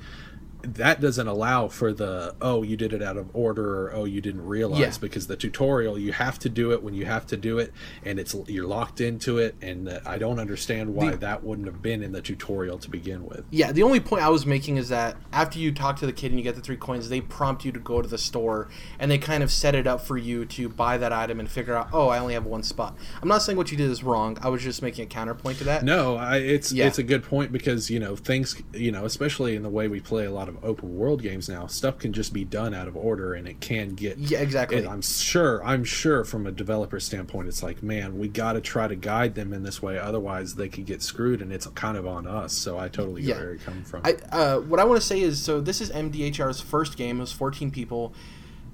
that 0.63 1.01
doesn't 1.01 1.27
allow 1.27 1.67
for 1.67 1.93
the 1.93 2.35
oh 2.41 2.63
you 2.63 2.77
did 2.77 2.93
it 2.93 3.01
out 3.01 3.17
of 3.17 3.29
order 3.33 3.87
or 3.87 3.93
oh 3.93 4.05
you 4.05 4.21
didn't 4.21 4.45
realize 4.45 4.79
Yeah. 4.79 4.91
because 4.99 5.27
the 5.27 5.35
tutorial 5.35 5.97
you 5.97 6.11
have 6.13 6.37
to 6.39 6.49
do 6.49 6.71
it 6.71 6.83
when 6.83 6.93
you 6.93 7.05
have 7.05 7.25
to 7.27 7.37
do 7.37 7.57
it 7.59 7.73
and 8.05 8.19
it's 8.19 8.35
you're 8.47 8.67
locked 8.67 9.01
into 9.01 9.37
it 9.37 9.55
and 9.61 9.89
uh, 9.89 9.99
I 10.05 10.17
don't 10.17 10.39
understand 10.39 10.93
why 10.93 11.11
The- 11.11 11.17
that 11.17 11.43
wouldn't 11.43 11.67
have 11.67 11.81
been 11.81 12.03
in 12.03 12.11
the 12.11 12.21
tutorial 12.21 12.77
to 12.79 12.89
begin 12.89 13.25
with. 13.25 13.43
Yeah, 13.51 13.71
the 13.71 13.83
only 13.83 13.99
point 13.99 14.23
I 14.23 14.29
was 14.29 14.45
making 14.45 14.77
is 14.77 14.89
that 14.89 15.17
after 15.33 15.59
you 15.59 15.71
talk 15.71 15.97
to 15.97 16.05
the 16.05 16.13
kid 16.13 16.31
and 16.31 16.39
you 16.39 16.43
get 16.43 16.55
the 16.55 16.61
three 16.61 16.77
coins, 16.77 17.09
they 17.09 17.21
prompt 17.21 17.65
you 17.65 17.71
to 17.71 17.79
go 17.79 18.01
to 18.01 18.07
the 18.07 18.17
store 18.17 18.69
and 18.99 19.09
they 19.09 19.17
kind 19.17 19.43
of 19.43 19.51
set 19.51 19.75
it 19.75 19.87
up 19.87 20.01
for 20.01 20.17
you 20.17 20.45
to 20.45 20.69
buy 20.69 20.97
that 20.97 21.11
item 21.13 21.39
and 21.39 21.49
figure 21.49 21.75
out, 21.75 21.89
oh, 21.93 22.07
I 22.09 22.19
only 22.19 22.33
have 22.33 22.45
one 22.45 22.63
spot. 22.63 22.95
I'm 23.21 23.27
not 23.27 23.41
saying 23.41 23.57
what 23.57 23.71
you 23.71 23.77
did 23.77 23.89
is 23.89 24.03
wrong. 24.03 24.37
I 24.41 24.49
was 24.49 24.61
just 24.63 24.81
making 24.81 25.03
a 25.05 25.07
counterpoint 25.07 25.57
to 25.59 25.63
that. 25.65 25.83
No, 25.83 26.15
I, 26.17 26.37
it's 26.37 26.71
Yeah. 26.71 26.87
it's 26.87 26.97
a 26.97 27.03
good 27.03 27.23
point 27.23 27.51
because 27.51 27.89
you 27.89 27.99
know 27.99 28.15
things 28.15 28.61
you 28.73 28.91
know 28.91 29.05
especially 29.05 29.55
in 29.55 29.63
the 29.63 29.69
way 29.69 29.87
we 29.87 29.99
play 29.99 30.25
a 30.25 30.31
lot 30.31 30.47
of 30.49 30.50
open 30.63 30.97
world 30.97 31.21
games 31.21 31.47
now, 31.49 31.67
stuff 31.67 31.97
can 31.99 32.13
just 32.13 32.33
be 32.33 32.43
done 32.45 32.73
out 32.73 32.87
of 32.87 32.95
order 32.95 33.33
and 33.33 33.47
it 33.47 33.59
can 33.61 33.89
get 33.95 34.17
Yeah, 34.17 34.39
exactly. 34.39 34.77
And 34.77 34.87
I'm 34.87 35.01
sure, 35.01 35.63
I'm 35.63 35.83
sure 35.83 36.23
from 36.23 36.47
a 36.47 36.51
developer 36.51 36.99
standpoint, 36.99 37.47
it's 37.47 37.61
like, 37.63 37.81
man, 37.83 38.17
we 38.19 38.27
got 38.27 38.53
to 38.53 38.61
try 38.61 38.87
to 38.87 38.95
guide 38.95 39.35
them 39.35 39.53
in 39.53 39.63
this 39.63 39.81
way, 39.81 39.97
otherwise 39.97 40.55
they 40.55 40.69
could 40.69 40.85
get 40.85 41.01
screwed, 41.01 41.41
and 41.41 41.51
it's 41.51 41.65
kind 41.67 41.97
of 41.97 42.05
on 42.07 42.27
us. 42.27 42.53
So 42.53 42.77
I 42.77 42.87
totally 42.87 43.21
get 43.21 43.29
Yeah. 43.29 43.35
where 43.37 43.49
you're 43.51 43.57
coming 43.59 43.83
from. 43.83 44.01
I 44.03 44.13
uh, 44.31 44.59
what 44.59 44.79
I 44.79 44.83
want 44.83 44.99
to 44.99 45.05
say 45.05 45.21
is, 45.21 45.41
so 45.41 45.61
this 45.61 45.81
is 45.81 45.89
MDHR's 45.91 46.61
first 46.61 46.97
game. 46.97 47.17
It 47.17 47.21
was 47.21 47.31
14 47.31 47.71
people. 47.71 48.13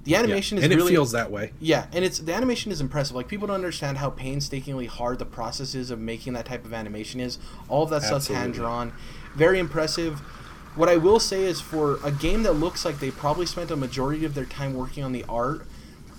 The 0.04 0.12
Yeah. 0.12 0.20
animation 0.20 0.56
is 0.58 0.64
and 0.64 0.72
really 0.74 0.92
it 0.92 0.94
feels 0.94 1.12
that 1.12 1.30
way. 1.30 1.52
Yeah, 1.60 1.86
and 1.92 2.02
it's 2.04 2.18
the 2.20 2.32
animation 2.32 2.72
is 2.72 2.80
impressive. 2.80 3.14
Like 3.16 3.28
people 3.28 3.46
don't 3.48 3.56
understand 3.56 3.98
how 3.98 4.08
painstakingly 4.10 4.86
hard 4.86 5.18
the 5.18 5.26
process 5.26 5.74
is 5.74 5.90
of 5.90 5.98
making 5.98 6.32
that 6.34 6.46
type 6.46 6.64
of 6.64 6.72
animation 6.72 7.20
is. 7.20 7.38
All 7.68 7.82
of 7.82 7.90
that 7.90 8.02
stuff's 8.04 8.28
hand 8.28 8.54
drawn. 8.54 8.92
Very 9.36 9.58
impressive. 9.58 10.22
What 10.78 10.88
I 10.88 10.96
will 10.96 11.18
say 11.18 11.42
is 11.42 11.60
for 11.60 11.98
a 12.04 12.12
game 12.12 12.44
that 12.44 12.52
looks 12.52 12.84
like 12.84 13.00
they 13.00 13.10
probably 13.10 13.46
spent 13.46 13.72
a 13.72 13.76
majority 13.76 14.24
of 14.24 14.34
their 14.34 14.44
time 14.44 14.74
working 14.74 15.02
on 15.02 15.10
the 15.10 15.24
art, 15.28 15.66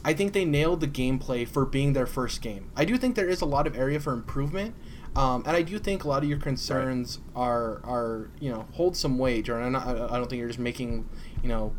I 0.04 0.14
think 0.14 0.34
they 0.34 0.44
nailed 0.44 0.82
the 0.82 0.88
gameplay 0.88 1.48
for 1.48 1.64
being 1.66 1.94
their 1.94 2.06
first 2.06 2.42
game. 2.42 2.70
I 2.76 2.84
do 2.84 2.98
think 2.98 3.16
there 3.16 3.30
is 3.30 3.40
a 3.40 3.46
lot 3.46 3.68
of 3.68 3.78
area 3.78 4.02
for 4.02 4.12
improvement. 4.12 4.76
Um, 5.16 5.44
and 5.48 5.56
I 5.56 5.62
do 5.62 5.80
think 5.80 6.04
a 6.04 6.10
lot 6.10 6.24
of 6.24 6.30
your 6.30 6.40
concerns 6.40 7.20
are 7.38 7.80
are 7.86 8.30
you 8.42 8.52
know 8.52 8.68
hold 8.74 8.98
some 8.98 9.18
weight, 9.18 9.48
or 9.48 9.62
I'm 9.62 9.72
not, 9.72 9.88
I 9.88 9.92
I 9.92 10.18
don't 10.18 10.30
think 10.30 10.40
you're 10.40 10.50
just 10.50 10.60
making 10.60 11.08
you 11.42 11.48
know 11.48 11.74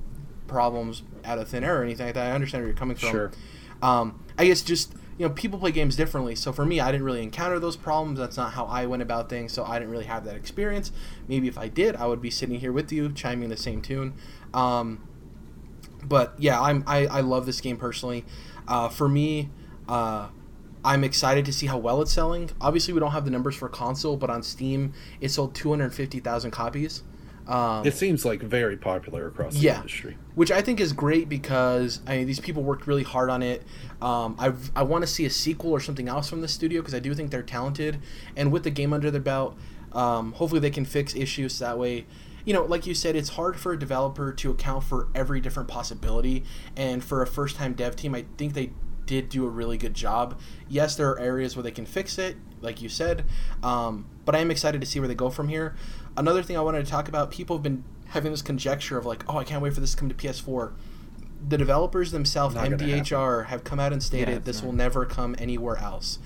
problems 0.46 1.02
out 1.22 1.38
of 1.38 1.48
thin 1.48 1.62
air 1.62 1.80
or 1.80 1.84
anything 1.84 2.06
like 2.06 2.14
that. 2.14 2.28
I 2.28 2.32
understand 2.32 2.62
where 2.62 2.68
you're 2.68 2.78
coming 2.78 2.96
from. 2.96 3.10
Sure. 3.10 3.30
Um, 3.82 4.24
I 4.38 4.46
guess 4.46 4.62
just 4.62 4.94
you 5.20 5.28
know 5.28 5.34
people 5.34 5.58
play 5.58 5.70
games 5.70 5.96
differently. 5.96 6.34
So 6.34 6.50
for 6.50 6.64
me, 6.64 6.80
I 6.80 6.90
didn't 6.90 7.04
really 7.04 7.22
encounter 7.22 7.58
those 7.58 7.76
problems. 7.76 8.18
That's 8.18 8.38
not 8.38 8.54
how 8.54 8.64
I 8.64 8.86
went 8.86 9.02
about 9.02 9.28
things. 9.28 9.52
So 9.52 9.62
I 9.62 9.78
didn't 9.78 9.90
really 9.90 10.06
have 10.06 10.24
that 10.24 10.34
experience. 10.34 10.92
Maybe 11.28 11.46
if 11.46 11.58
I 11.58 11.68
did, 11.68 11.94
I 11.94 12.06
would 12.06 12.22
be 12.22 12.30
sitting 12.30 12.58
here 12.58 12.72
with 12.72 12.90
you, 12.90 13.12
chiming 13.12 13.50
the 13.50 13.56
same 13.58 13.82
tune. 13.82 14.14
Um, 14.54 15.06
but 16.02 16.32
yeah, 16.38 16.58
I'm 16.58 16.84
I, 16.86 17.04
I 17.04 17.20
love 17.20 17.44
this 17.44 17.60
game 17.60 17.76
personally. 17.76 18.24
Uh, 18.66 18.88
for 18.88 19.10
me, 19.10 19.50
uh, 19.86 20.28
I'm 20.82 21.04
excited 21.04 21.44
to 21.44 21.52
see 21.52 21.66
how 21.66 21.76
well 21.76 22.00
it's 22.00 22.12
selling. 22.12 22.48
Obviously, 22.58 22.94
we 22.94 23.00
don't 23.00 23.12
have 23.12 23.26
the 23.26 23.30
numbers 23.30 23.56
for 23.56 23.68
console, 23.68 24.16
but 24.16 24.30
on 24.30 24.42
Steam, 24.42 24.94
it 25.20 25.28
sold 25.28 25.54
250,000 25.54 26.50
copies. 26.50 27.02
Um, 27.50 27.84
It 27.86 27.94
seems 27.94 28.24
like 28.24 28.42
very 28.42 28.76
popular 28.76 29.26
across 29.26 29.54
the 29.54 29.60
Yeah. 29.60 29.76
industry. 29.78 30.16
which 30.36 30.50
I 30.52 30.62
think 30.62 30.80
is 30.80 30.92
great 30.94 31.28
because 31.28 32.00
I 32.06 32.18
mean 32.18 32.26
these 32.26 32.40
people 32.40 32.62
worked 32.62 32.86
really 32.86 33.02
hard 33.02 33.28
on 33.28 33.42
it. 33.42 33.62
Um, 34.00 34.36
I 34.38 34.52
I 34.74 34.82
want 34.84 35.02
to 35.02 35.06
see 35.06 35.26
a 35.26 35.30
sequel 35.30 35.72
or 35.72 35.80
something 35.80 36.08
else 36.08 36.30
from 36.30 36.40
the 36.40 36.48
studio 36.48 36.80
because 36.80 36.94
I 36.94 37.00
do 37.00 37.12
think 37.14 37.30
they're 37.30 37.42
talented, 37.42 37.98
and 38.36 38.50
with 38.52 38.62
the 38.62 38.70
game 38.70 38.92
under 38.94 39.10
their 39.10 39.20
belt, 39.20 39.58
um, 39.92 40.32
hopefully 40.32 40.60
they 40.60 40.70
can 40.70 40.84
fix 40.84 41.14
issues 41.14 41.58
that 41.58 41.78
way. 41.78 42.06
You 42.46 42.54
know, 42.54 42.64
like 42.64 42.86
you 42.86 42.94
said, 42.94 43.16
it's 43.16 43.30
hard 43.30 43.58
for 43.60 43.72
a 43.72 43.78
developer 43.78 44.32
to 44.32 44.50
account 44.50 44.84
for 44.84 45.08
every 45.14 45.40
different 45.42 45.68
possibility, 45.68 46.44
and 46.76 47.04
for 47.04 47.20
a 47.20 47.26
first-time 47.26 47.74
dev 47.74 47.96
team, 47.96 48.14
I 48.14 48.24
think 48.38 48.54
they 48.54 48.70
did 49.04 49.28
do 49.28 49.44
a 49.44 49.48
really 49.48 49.76
good 49.76 49.92
job. 49.92 50.38
Yes, 50.68 50.96
there 50.96 51.10
are 51.10 51.18
areas 51.18 51.54
where 51.56 51.62
they 51.64 51.70
can 51.72 51.84
fix 51.84 52.16
it, 52.16 52.36
like 52.62 52.80
you 52.80 52.88
said, 52.88 53.24
um, 53.62 54.06
but 54.24 54.34
I 54.34 54.38
am 54.38 54.50
excited 54.50 54.80
to 54.80 54.86
see 54.86 55.00
where 55.00 55.08
they 55.08 55.14
go 55.14 55.28
from 55.28 55.48
here. 55.48 55.74
Another 56.16 56.42
thing 56.42 56.56
I 56.56 56.60
wanted 56.60 56.84
to 56.84 56.90
talk 56.90 57.08
about: 57.08 57.30
people 57.30 57.56
have 57.56 57.62
been 57.62 57.84
having 58.08 58.32
this 58.32 58.42
conjecture 58.42 58.98
of 58.98 59.06
like, 59.06 59.24
oh, 59.28 59.38
I 59.38 59.44
can't 59.44 59.62
wait 59.62 59.72
for 59.72 59.80
this 59.80 59.92
to 59.92 59.96
come 59.96 60.08
to 60.08 60.14
PS4. 60.14 60.72
The 61.48 61.56
developers 61.56 62.10
themselves, 62.10 62.54
Not 62.54 62.66
MDHR, 62.68 63.46
have 63.46 63.64
come 63.64 63.80
out 63.80 63.92
and 63.92 64.02
stated 64.02 64.28
Yeah, 64.32 64.38
this 64.40 64.58
not. 64.58 64.66
will 64.66 64.72
never 64.74 65.06
come 65.06 65.34
anywhere 65.38 65.78
else. 65.78 66.18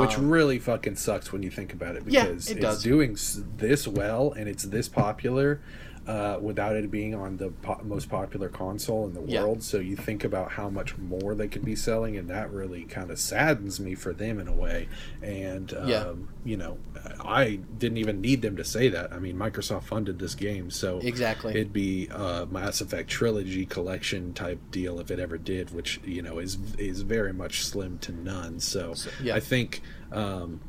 Which 0.00 0.16
Um, 0.18 0.30
really 0.30 0.58
fucking 0.58 0.96
sucks 0.96 1.30
when 1.32 1.42
you 1.42 1.50
think 1.50 1.72
about 1.72 1.94
it 1.96 2.04
Yeah, 2.06 2.24
because 2.26 2.48
it 2.50 2.54
it's 2.58 2.60
does. 2.62 2.82
doing 2.82 3.16
this 3.58 3.86
well 3.86 4.32
and 4.32 4.48
it's 4.48 4.64
this 4.64 4.88
popular 4.88 5.60
uh, 6.06 6.38
without 6.40 6.76
it 6.76 6.88
being 6.90 7.14
on 7.14 7.36
the 7.36 7.48
po- 7.62 7.80
most 7.82 8.08
popular 8.08 8.48
console 8.48 9.06
in 9.06 9.14
the 9.14 9.22
Yeah. 9.22 9.42
world. 9.42 9.62
So 9.62 9.78
you 9.78 9.96
think 9.96 10.22
about 10.22 10.52
how 10.52 10.70
much 10.70 10.96
more 10.96 11.34
they 11.34 11.48
could 11.48 11.64
be 11.64 11.74
selling, 11.74 12.16
and 12.16 12.28
that 12.30 12.52
really 12.52 12.84
kind 12.84 13.10
of 13.10 13.18
saddens 13.18 13.80
me 13.80 13.94
for 13.96 14.12
them 14.12 14.38
in 14.38 14.46
a 14.46 14.52
way. 14.52 14.88
And 15.20 15.74
um, 15.74 15.88
Yeah. 15.88 16.12
you 16.44 16.56
know, 16.56 16.78
I 17.20 17.58
didn't 17.78 17.98
even 17.98 18.20
need 18.20 18.42
them 18.42 18.56
to 18.56 18.64
say 18.64 18.88
that. 18.88 19.12
I 19.12 19.18
mean, 19.18 19.36
Microsoft 19.36 19.82
funded 19.84 20.18
this 20.20 20.34
game, 20.36 20.70
so 20.70 21.00
Exactly. 21.02 21.52
it'd 21.52 21.72
be 21.72 22.06
a 22.12 22.46
Mass 22.50 22.80
Effect 22.80 23.08
trilogy 23.10 23.66
collection 23.66 24.32
type 24.32 24.60
deal 24.70 25.00
if 25.00 25.10
it 25.10 25.18
ever 25.18 25.38
did, 25.38 25.70
which 25.74 26.00
you 26.04 26.22
know 26.22 26.38
is 26.38 26.56
is 26.78 27.00
very 27.02 27.32
much 27.32 27.64
slim 27.64 27.98
to 27.98 28.12
none. 28.12 28.60
So, 28.60 28.94
yeah. 29.22 29.34
I 29.34 29.40
think 29.40 29.82
um, 30.12 30.60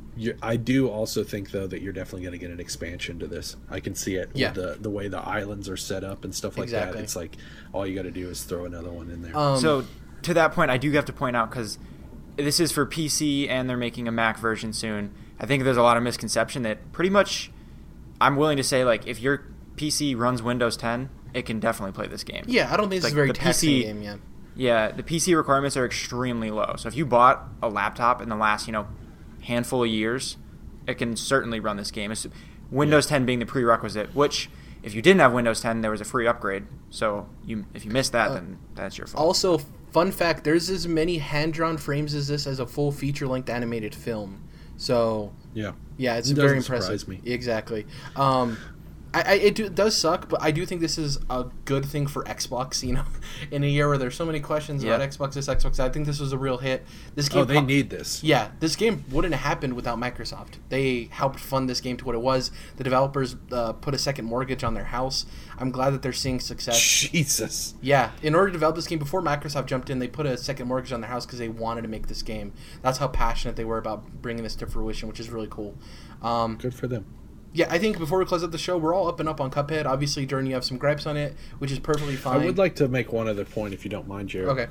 I 0.42 0.56
do 0.58 0.88
also 0.90 1.24
think 1.24 1.52
though 1.52 1.68
that 1.68 1.82
you're 1.82 1.94
definitely 1.94 2.22
going 2.22 2.32
to 2.34 2.38
get 2.38 2.52
an 2.52 2.60
expansion 2.60 3.20
to 3.20 3.28
this. 3.28 3.56
I 3.70 3.80
can 3.80 3.96
see 3.96 4.16
it 4.16 4.30
Yeah. 4.34 4.48
with 4.52 4.56
the 4.56 4.78
the 4.82 4.90
way 4.90 5.08
the 5.08 5.20
islands 5.20 5.70
are 5.70 5.78
set 5.78 6.04
up 6.04 6.24
and 6.24 6.34
stuff 6.34 6.58
like 6.58 6.66
Exactly. 6.66 6.98
that. 6.98 7.04
It's 7.04 7.16
like 7.16 7.36
all 7.74 7.86
you 7.86 7.96
got 7.96 8.04
to 8.04 8.12
do 8.12 8.30
is 8.30 8.44
throw 8.44 8.66
another 8.66 8.90
one 8.92 9.10
in 9.10 9.22
there. 9.22 9.36
um, 9.38 9.60
so 9.60 9.86
to 10.24 10.34
that 10.34 10.54
point, 10.54 10.72
I 10.72 10.78
do 10.78 10.92
have 10.94 11.06
to 11.06 11.14
point 11.14 11.36
out 11.36 11.50
because 11.50 11.78
this 12.36 12.60
is 12.60 12.72
for 12.72 12.86
PC 12.86 13.50
and 13.50 13.70
they're 13.70 13.78
making 13.78 14.08
a 14.08 14.12
Mac 14.12 14.38
version 14.40 14.74
soon. 14.74 15.12
I 15.40 15.46
think 15.46 15.64
there's 15.64 15.78
a 15.78 15.84
lot 15.84 15.98
of 15.98 16.04
misconception 16.04 16.64
that 16.64 16.92
pretty 16.92 17.10
much 17.10 17.52
I'm 18.20 18.36
willing 18.36 18.58
to 18.58 18.64
say 18.64 18.84
like 18.84 19.06
if 19.08 19.22
your 19.22 19.46
PC 19.76 20.16
runs 20.18 20.42
Windows 20.42 20.76
10, 20.78 21.10
it 21.34 21.44
can 21.46 21.60
definitely 21.60 21.94
play 21.94 22.08
this 22.08 22.24
game. 22.24 22.44
Yeah, 22.48 22.74
I 22.74 22.78
don't 22.78 22.90
think 22.90 22.98
it's 22.98 23.06
Like, 23.06 23.14
a 23.14 23.16
very 23.16 23.28
the 23.32 23.34
PC 23.36 23.82
game 23.84 24.02
yet. 24.02 24.20
Yeah, 24.56 24.92
the 24.92 25.04
PC 25.04 25.36
requirements 25.38 25.78
are 25.78 25.86
extremely 25.86 26.50
low. 26.50 26.74
So 26.80 26.88
if 26.88 26.96
you 26.96 27.06
bought 27.06 27.48
a 27.62 27.70
laptop 27.70 28.24
in 28.24 28.30
the 28.30 28.36
last, 28.36 28.66
you 28.66 28.74
know, 28.74 28.88
handful 29.48 29.84
of 29.84 29.90
years, 29.90 30.38
it 30.88 30.96
can 30.96 31.16
certainly 31.16 31.60
run 31.60 31.78
this 31.78 31.92
game. 31.92 32.12
It's 32.12 32.28
Windows 32.72 33.08
10 33.08 33.26
being 33.26 33.40
the 33.40 33.46
prerequisite, 33.46 34.14
which 34.16 34.50
if 34.84 34.94
you 34.94 35.02
didn't 35.02 35.20
have 35.22 35.34
Windows 35.34 35.62
10, 35.62 35.82
there 35.82 35.92
was 35.92 36.02
a 36.02 36.06
free 36.06 36.28
upgrade. 36.28 36.66
So 36.90 37.28
you 37.46 37.66
if 37.74 37.84
you 37.86 37.92
missed 37.92 38.12
that, 38.14 38.32
Uh, 38.32 38.34
then 38.36 38.58
that's 38.76 38.98
your 38.98 39.08
fault. 39.08 39.26
Also, 39.26 39.58
fun 39.92 40.12
fact: 40.12 40.44
there's 40.44 40.70
as 40.70 40.88
many 40.88 41.18
hand-drawn 41.18 41.78
frames 41.78 42.14
as 42.14 42.28
this 42.28 42.46
as 42.48 42.60
a 42.60 42.66
full 42.68 42.92
feature-length 42.92 43.50
animated 43.50 43.94
film. 43.96 44.42
So 44.78 45.34
Yeah. 45.54 45.72
yeah, 45.98 46.18
it's 46.18 46.30
It 46.30 46.36
very 46.36 46.58
impressive. 46.58 47.08
me. 47.08 47.20
Exactly. 47.26 47.86
Um, 48.16 48.58
I, 49.14 49.22
I 49.22 49.34
it 49.36 49.56
do, 49.56 49.70
does 49.70 49.96
suck, 49.96 50.30
but 50.30 50.42
I 50.42 50.52
do 50.52 50.66
think 50.66 50.82
this 50.82 50.98
is 50.98 51.18
a 51.30 51.46
good 51.66 51.86
thing 51.86 52.08
for 52.08 52.24
Xbox. 52.26 52.84
You 52.84 52.94
know, 52.94 53.04
in 53.52 53.64
a 53.64 53.68
year 53.68 53.88
where 53.88 53.98
there's 53.98 54.16
so 54.16 54.26
many 54.26 54.40
questions 54.40 54.84
Yeah. 54.84 54.96
about 54.96 55.10
Xbox 55.10 55.34
this, 55.34 55.48
Xbox, 55.48 55.78
that, 55.78 55.86
I 55.86 55.90
think 55.90 56.06
this 56.06 56.20
was 56.20 56.34
a 56.34 56.38
real 56.38 56.58
hit. 56.58 56.86
This 57.16 57.30
game, 57.30 57.42
Oh, 57.42 57.46
they 57.46 57.62
need 57.62 57.90
this. 57.90 58.24
Yeah, 58.24 58.50
this 58.60 58.76
game 58.76 59.06
wouldn't 59.10 59.34
have 59.34 59.44
happened 59.44 59.74
without 59.74 59.98
Microsoft. 59.98 60.56
They 60.70 61.10
helped 61.12 61.40
fund 61.40 61.70
this 61.70 61.82
game 61.82 61.98
to 61.98 62.06
what 62.06 62.16
it 62.16 62.22
was. 62.22 62.52
The 62.76 62.84
developers 62.84 63.36
uh, 63.52 63.74
put 63.74 63.94
a 63.94 63.98
second 63.98 64.26
mortgage 64.26 64.64
on 64.64 64.74
their 64.74 64.86
house. 64.86 65.26
I'm 65.58 65.72
glad 65.72 65.92
that 65.92 66.02
they're 66.02 66.14
seeing 66.14 66.40
success. 66.40 66.80
Jesus. 66.80 67.76
Yeah, 67.82 68.12
in 68.22 68.36
order 68.36 68.48
to 68.48 68.54
develop 68.54 68.76
this 68.76 68.88
game, 68.88 69.00
before 69.00 69.22
Microsoft 69.22 69.68
jumped 69.68 69.90
in, 69.90 70.00
they 70.00 70.08
put 70.08 70.26
a 70.26 70.38
second 70.38 70.68
mortgage 70.68 70.92
on 70.92 71.02
their 71.02 71.10
house 71.10 71.26
because 71.26 71.40
they 71.40 71.50
wanted 71.50 71.82
to 71.82 71.88
make 71.88 72.08
this 72.08 72.22
game. 72.22 72.54
That's 72.82 72.98
how 72.98 73.08
passionate 73.08 73.56
they 73.56 73.66
were 73.66 73.78
about 73.78 74.22
bringing 74.22 74.44
this 74.44 74.56
to 74.58 74.68
fruition, 74.68 75.08
which 75.08 75.20
is 75.20 75.30
really 75.30 75.48
cool. 75.50 75.76
Um, 76.22 76.58
Good 76.58 76.74
for 76.74 76.88
them. 76.88 77.06
Yeah, 77.58 77.66
I 77.72 77.80
think 77.80 77.98
before 77.98 78.20
we 78.20 78.26
close 78.26 78.44
out 78.44 78.52
the 78.52 78.58
show, 78.60 78.78
we're 78.78 78.94
all 78.94 79.08
up 79.08 79.20
and 79.20 79.28
up 79.28 79.42
on 79.42 79.50
Cuphead. 79.50 79.88
Obviously, 79.88 80.28
Jordan, 80.28 80.48
you 80.48 80.54
have 80.54 80.64
some 80.64 80.78
gripes 80.78 81.08
on 81.08 81.18
it, 81.18 81.36
which 81.58 81.72
is 81.72 81.80
perfectly 81.80 82.16
fine. 82.16 82.40
I 82.40 82.46
would 82.46 82.60
like 82.60 82.76
to 82.76 82.88
make 82.88 83.12
one 83.12 83.28
other 83.28 83.46
point, 83.46 83.74
if 83.74 83.84
you 83.84 83.90
don't 83.90 84.08
mind, 84.08 84.30
Jared. 84.30 84.50
Okay. 84.50 84.68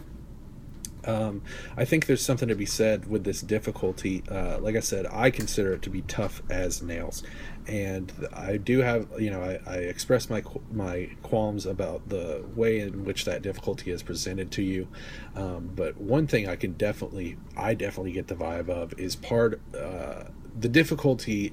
Um, 1.05 1.43
I 1.77 1.85
think 1.85 2.07
there's 2.07 2.25
something 2.25 2.49
to 2.49 2.55
be 2.55 2.65
said 2.67 3.09
with 3.11 3.25
this 3.25 3.41
difficulty. 3.41 4.23
Uh, 4.31 4.59
like 4.61 4.77
I 4.77 4.81
said, 4.81 5.05
I 5.11 5.31
consider 5.31 5.73
it 5.73 5.83
to 5.83 5.91
be 5.91 6.03
tough 6.03 6.43
as 6.49 6.81
nails, 6.81 7.25
and 7.67 8.13
I 8.33 8.57
do 8.57 8.79
have, 8.79 9.09
you 9.19 9.31
know, 9.31 9.43
I, 9.43 9.59
I 9.69 9.77
express 9.79 10.31
my 10.31 10.45
my 10.73 11.11
qualms 11.25 11.67
about 11.67 12.09
the 12.09 12.45
way 12.55 12.79
in 12.79 13.05
which 13.05 13.25
that 13.25 13.43
difficulty 13.43 13.91
is 13.91 14.05
presented 14.05 14.53
to 14.53 14.63
you. 14.63 14.87
Um, 15.35 15.73
but 15.75 15.97
one 15.97 16.29
thing 16.29 16.49
I 16.49 16.55
can 16.55 16.75
definitely, 16.75 17.37
I 17.57 17.75
definitely 17.75 18.13
get 18.13 18.29
the 18.29 18.37
vibe 18.37 18.69
of 18.69 18.97
is 18.97 19.17
part 19.17 19.61
uh, 19.77 20.25
the 20.59 20.69
difficulty 20.69 21.53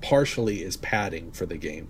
partially 0.00 0.62
is 0.62 0.76
padding 0.76 1.32
for 1.32 1.46
the 1.46 1.56
game. 1.56 1.88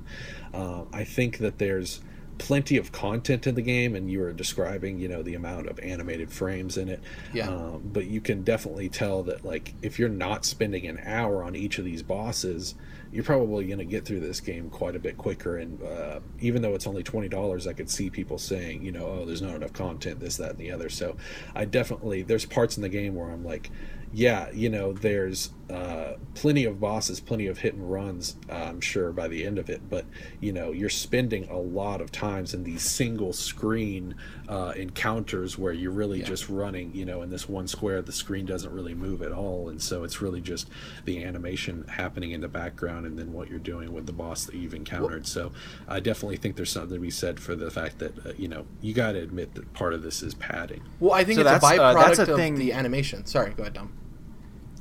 Uh, 0.53 0.85
I 0.93 1.05
think 1.05 1.39
that 1.39 1.59
there's 1.59 2.01
plenty 2.39 2.77
of 2.77 2.93
content 2.93 3.47
in 3.47 3.55
the 3.55 3.63
game, 3.63 3.95
and 3.95 4.11
you 4.11 4.21
were 4.21 4.33
describing, 4.33 4.99
you 4.99 5.09
know, 5.09 5.23
the 5.23 5.35
amount 5.35 5.69
of 5.69 5.79
animated 5.81 6.31
frames 6.31 6.77
in 6.77 6.89
it. 6.89 7.01
Yeah. 7.33 7.49
Um, 7.49 7.81
but 7.93 8.07
you 8.07 8.21
can 8.21 8.43
definitely 8.43 8.91
tell 8.91 9.23
that, 9.23 9.45
like, 9.45 9.73
if 9.81 9.99
you're 9.99 10.11
not 10.11 10.45
spending 10.45 10.87
an 10.87 11.01
hour 11.05 11.43
on 11.43 11.57
each 11.57 11.79
of 11.79 11.87
these 11.87 12.03
bosses, 12.03 12.75
you're 13.11 13.25
probably 13.25 13.67
going 13.67 13.79
to 13.79 13.87
get 13.87 14.05
through 14.05 14.21
this 14.21 14.41
game 14.41 14.69
quite 14.69 14.95
a 14.95 14.99
bit 14.99 15.17
quicker. 15.17 15.57
And 15.57 15.83
uh, 15.83 16.21
even 16.41 16.61
though 16.61 16.75
it's 16.75 16.87
only 16.87 17.03
twenty 17.03 17.29
dollars, 17.29 17.67
I 17.67 17.73
could 17.73 17.89
see 17.89 18.11
people 18.11 18.37
saying, 18.37 18.83
you 18.83 18.93
know, 18.93 19.07
oh, 19.07 19.25
there's 19.25 19.41
not 19.41 19.55
enough 19.55 19.73
content, 19.73 20.21
this, 20.21 20.37
that, 20.37 20.51
and 20.51 20.59
the 20.59 20.73
other. 20.73 20.91
So 20.91 21.17
I 21.55 21.65
definitely 21.65 22.23
there's 22.23 22.45
parts 22.45 22.77
in 22.77 22.83
the 22.83 22.91
game 22.91 23.15
where 23.15 23.31
I'm 23.31 23.45
like, 23.45 23.71
yeah, 24.13 24.51
you 24.53 24.69
know, 24.69 24.93
there's 24.93 25.51
uh, 25.71 26.15
plenty 26.35 26.65
of 26.65 26.79
bosses, 26.79 27.19
plenty 27.19 27.47
of 27.49 27.59
hit 27.59 27.75
and 27.75 27.91
runs, 27.91 28.37
uh, 28.49 28.53
I'm 28.55 28.81
sure, 28.81 29.11
by 29.13 29.27
the 29.27 29.45
end 29.45 29.59
of 29.59 29.69
it. 29.69 29.81
But, 29.91 30.05
you 30.41 30.53
know, 30.53 30.71
you're 30.71 30.89
spending 30.89 31.49
a 31.49 31.59
lot 31.59 32.01
of 32.01 32.13
times 32.13 32.55
in 32.55 32.63
these 32.63 32.83
single 32.83 33.33
screen 33.33 34.15
uh, 34.49 34.73
encounters 34.77 35.59
where 35.59 35.73
you're 35.73 35.91
really 35.91 36.21
Yeah. 36.21 36.27
just 36.27 36.49
running, 36.49 36.95
you 36.95 37.05
know, 37.05 37.23
in 37.23 37.31
this 37.31 37.49
one 37.49 37.67
square, 37.67 38.01
the 38.01 38.13
screen 38.13 38.47
doesn't 38.47 38.73
really 38.73 38.95
move 38.95 39.23
at 39.23 39.33
all. 39.33 39.69
And 39.69 39.83
so 39.83 40.05
it's 40.05 40.23
really 40.23 40.41
just 40.41 40.69
the 41.05 41.25
animation 41.25 41.85
happening 41.89 42.31
in 42.31 42.41
the 42.43 42.49
background 42.49 43.05
and 43.07 43.19
then 43.19 43.33
what 43.33 43.51
you're 43.51 43.59
doing 43.59 43.93
with 43.93 44.07
the 44.07 44.13
boss 44.13 44.45
that 44.45 44.55
you've 44.55 44.75
encountered. 44.75 45.27
So 45.27 45.51
I 45.89 45.99
definitely 45.99 46.37
think 46.37 46.55
there's 46.57 46.71
something 46.71 46.95
to 46.95 47.01
be 47.01 47.11
said 47.11 47.41
for 47.41 47.57
the 47.57 47.71
fact 47.73 47.99
that, 47.99 48.25
uh, 48.25 48.33
you 48.39 48.47
know, 48.47 48.67
you 48.81 48.95
got 48.95 49.13
to 49.13 49.19
admit 49.21 49.55
that 49.55 49.73
part 49.73 49.95
of 49.95 50.03
this 50.05 50.23
is 50.23 50.35
padding. 50.35 50.83
Well, 51.01 51.13
I 51.13 51.25
think 51.25 51.37
So 51.37 51.41
it's 51.43 51.51
a 51.51 51.53
that's, 51.55 51.65
uh, 51.65 51.71
byproduct 51.95 52.07
that's 52.07 52.19
a 52.21 52.33
of 52.33 52.39
thing- 52.39 52.55
the 52.55 52.73
animation. 52.73 53.27
Sorry, 53.27 53.53
go 53.53 53.63
ahead, 53.65 53.73
Dom. 53.75 53.93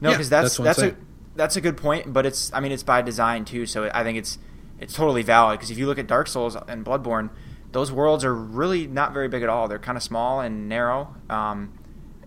No, 0.02 0.10
Yeah, 0.10 0.16
because 0.16 0.30
that's 0.30 0.58
that's 0.58 0.80
that's, 0.80 0.94
a 0.94 0.98
that's 1.36 1.56
a 1.56 1.62
good 1.62 1.78
point, 1.78 2.12
but 2.14 2.26
it's 2.26 2.52
I 2.54 2.60
mean 2.60 2.72
it's 2.72 2.84
by 2.84 3.02
design 3.02 3.46
too, 3.46 3.66
so 3.66 3.90
I 3.94 4.04
think 4.04 4.18
it's 4.18 4.38
it's 4.80 4.94
totally 4.94 5.24
valid. 5.24 5.60
Because 5.60 5.72
if 5.72 5.78
you 5.78 5.88
look 5.88 5.98
at 6.00 6.08
Dark 6.08 6.28
Souls 6.28 6.56
and 6.68 6.86
Bloodborne, 6.86 7.30
those 7.72 7.92
worlds 7.92 8.24
are 8.26 8.34
really 8.34 8.88
not 8.88 9.14
very 9.14 9.28
big 9.28 9.44
at 9.44 9.50
all. 9.50 9.68
They're 9.68 9.80
kind 9.80 9.98
of 9.98 10.04
small 10.04 10.42
and 10.42 10.68
narrow. 10.70 11.16
Um, 11.30 11.78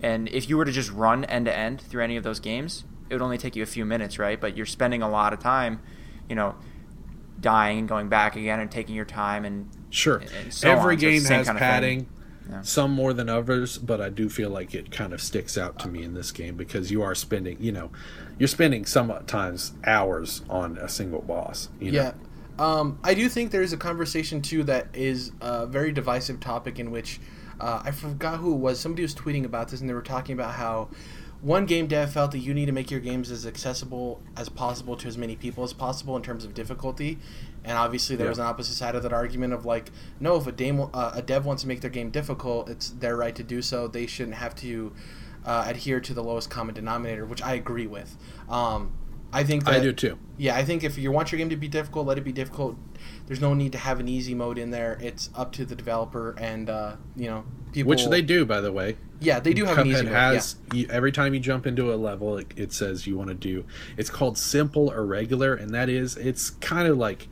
and 0.01 0.29
if 0.29 0.49
you 0.49 0.57
were 0.57 0.65
to 0.65 0.71
just 0.71 0.91
run 0.91 1.25
end 1.25 1.45
to 1.45 1.55
end 1.55 1.81
through 1.81 2.03
any 2.03 2.17
of 2.17 2.23
those 2.23 2.39
games, 2.39 2.85
it 3.09 3.13
would 3.15 3.21
only 3.21 3.37
take 3.37 3.55
you 3.55 3.63
a 3.63 3.67
few 3.67 3.85
minutes, 3.85 4.17
right? 4.17 4.39
But 4.39 4.55
you're 4.55 4.65
spending 4.65 5.01
a 5.01 5.09
lot 5.09 5.33
of 5.33 5.39
time, 5.39 5.81
you 6.29 6.35
know, 6.35 6.55
dying 7.39 7.79
and 7.79 7.89
going 7.89 8.09
back 8.09 8.35
again 8.35 8.59
and 8.59 8.69
taking 8.71 8.95
your 8.95 9.05
time 9.05 9.45
and 9.45 9.69
Sure. 9.89 10.21
and 10.39 10.53
so 10.53 10.69
Every 10.69 10.95
on. 10.95 10.99
Game 10.99 11.21
same 11.21 11.37
has 11.37 11.47
kind 11.47 11.57
of 11.57 11.61
thing. 11.61 11.69
padding, 11.69 12.07
Yeah. 12.49 12.61
some 12.63 12.91
more 12.91 13.13
than 13.13 13.29
others, 13.29 13.77
but 13.77 14.01
I 14.01 14.09
do 14.09 14.27
feel 14.27 14.49
like 14.49 14.73
it 14.73 14.91
kind 14.91 15.13
of 15.13 15.21
sticks 15.21 15.57
out 15.57 15.77
to 15.79 15.87
me 15.87 16.03
in 16.03 16.15
this 16.15 16.31
game 16.31 16.55
because 16.55 16.89
you 16.89 17.03
are 17.03 17.13
spending, 17.13 17.61
you 17.61 17.71
know, 17.71 17.91
you're 18.39 18.47
spending 18.47 18.85
sometimes 18.85 19.73
hours 19.85 20.41
on 20.49 20.77
a 20.77 20.89
single 20.89 21.21
boss. 21.21 21.69
You 21.79 21.91
know? 21.91 22.01
Yeah. 22.01 22.13
Um, 22.57 22.99
I 23.03 23.13
do 23.13 23.29
think 23.29 23.51
there's 23.51 23.71
a 23.71 23.77
conversation 23.77 24.41
too 24.41 24.63
that 24.63 24.87
is 24.93 25.31
a 25.41 25.65
very 25.65 25.91
divisive 25.91 26.39
topic 26.39 26.79
in 26.79 26.91
which 26.91 27.19
uh, 27.59 27.81
I 27.85 27.91
forgot 27.91 28.39
who 28.39 28.53
it 28.53 28.57
was. 28.57 28.79
Somebody 28.79 29.03
was 29.03 29.15
tweeting 29.15 29.45
about 29.45 29.69
this 29.69 29.79
and 29.81 29.89
they 29.89 29.93
were 29.93 30.01
talking 30.01 30.33
about 30.33 30.55
how 30.55 30.89
one 31.41 31.65
game 31.65 31.87
dev 31.87 32.11
felt 32.11 32.31
that 32.31 32.39
you 32.39 32.53
need 32.53 32.65
to 32.65 32.73
make 32.73 32.91
your 32.91 32.99
games 32.99 33.31
as 33.31 33.45
accessible 33.45 34.21
as 34.35 34.49
possible 34.49 34.97
to 34.97 35.07
as 35.07 35.17
many 35.17 35.37
people 35.37 35.63
as 35.63 35.71
possible 35.71 36.17
in 36.17 36.21
terms 36.21 36.43
of 36.43 36.53
difficulty. 36.53 37.17
And 37.69 37.77
obviously, 37.77 38.15
there 38.15 38.25
Yeah. 38.25 38.31
was 38.31 38.39
an 38.39 38.45
opposite 38.45 38.73
side 38.73 38.95
of 38.95 39.03
that 39.03 39.13
argument 39.13 39.53
of 39.53 39.63
like, 39.63 39.91
no, 40.19 40.37
if 40.37 40.47
a, 40.47 40.51
dame, 40.51 40.87
uh, 40.91 41.11
a 41.13 41.21
dev 41.21 41.45
wants 41.45 41.61
to 41.61 41.67
make 41.67 41.81
their 41.81 41.91
game 41.91 42.09
difficult, 42.09 42.67
it's 42.67 42.89
their 42.89 43.15
right 43.15 43.35
to 43.35 43.43
do 43.43 43.61
so. 43.61 43.87
They 43.87 44.07
shouldn't 44.07 44.37
have 44.37 44.55
to 44.55 44.91
uh, 45.45 45.65
adhere 45.67 45.99
to 45.99 46.13
the 46.15 46.23
lowest 46.23 46.49
common 46.49 46.73
denominator, 46.73 47.25
which 47.25 47.43
I 47.43 47.53
agree 47.53 47.85
with. 47.85 48.17
Um, 48.49 48.93
I 49.31 49.43
think 49.43 49.65
that, 49.65 49.75
I 49.75 49.79
do 49.79 49.93
too. 49.93 50.17
yeah, 50.39 50.55
I 50.55 50.65
think 50.65 50.83
if 50.83 50.97
you 50.97 51.11
want 51.11 51.31
your 51.31 51.37
game 51.37 51.49
to 51.51 51.55
be 51.55 51.67
difficult, 51.67 52.07
let 52.07 52.17
it 52.17 52.23
be 52.23 52.31
difficult. 52.31 52.75
There's 53.27 53.39
no 53.39 53.53
need 53.53 53.71
to 53.73 53.77
have 53.77 53.99
an 53.99 54.07
easy 54.07 54.33
mode 54.33 54.57
in 54.57 54.71
there. 54.71 54.97
It's 54.99 55.29
up 55.35 55.51
to 55.53 55.65
the 55.65 55.75
developer 55.75 56.35
and 56.39 56.67
uh, 56.71 56.95
you 57.15 57.27
know 57.29 57.45
people. 57.71 57.91
Which 57.91 58.07
they 58.07 58.23
do, 58.23 58.47
by 58.47 58.59
the 58.61 58.71
way. 58.71 58.97
Yeah, 59.19 59.39
they 59.39 59.53
do 59.53 59.65
have 59.65 59.77
an 59.77 59.85
easy 59.85 60.01
Cuphead 60.01 60.05
mode. 60.05 60.13
has 60.13 60.55
you, 60.73 60.87
every 60.89 61.11
time 61.11 61.35
you 61.35 61.39
jump 61.39 61.67
into 61.67 61.93
a 61.93 61.97
level, 61.97 62.37
it, 62.39 62.47
it 62.55 62.73
says 62.73 63.05
you 63.05 63.15
want 63.15 63.27
to 63.29 63.35
do. 63.35 63.65
It's 63.95 64.09
called 64.09 64.39
simple 64.39 64.89
or 64.91 65.05
regular, 65.05 65.53
and 65.53 65.69
that 65.75 65.89
is 65.89 66.17
it's 66.17 66.49
kind 66.49 66.87
of 66.87 66.97
like. 66.97 67.27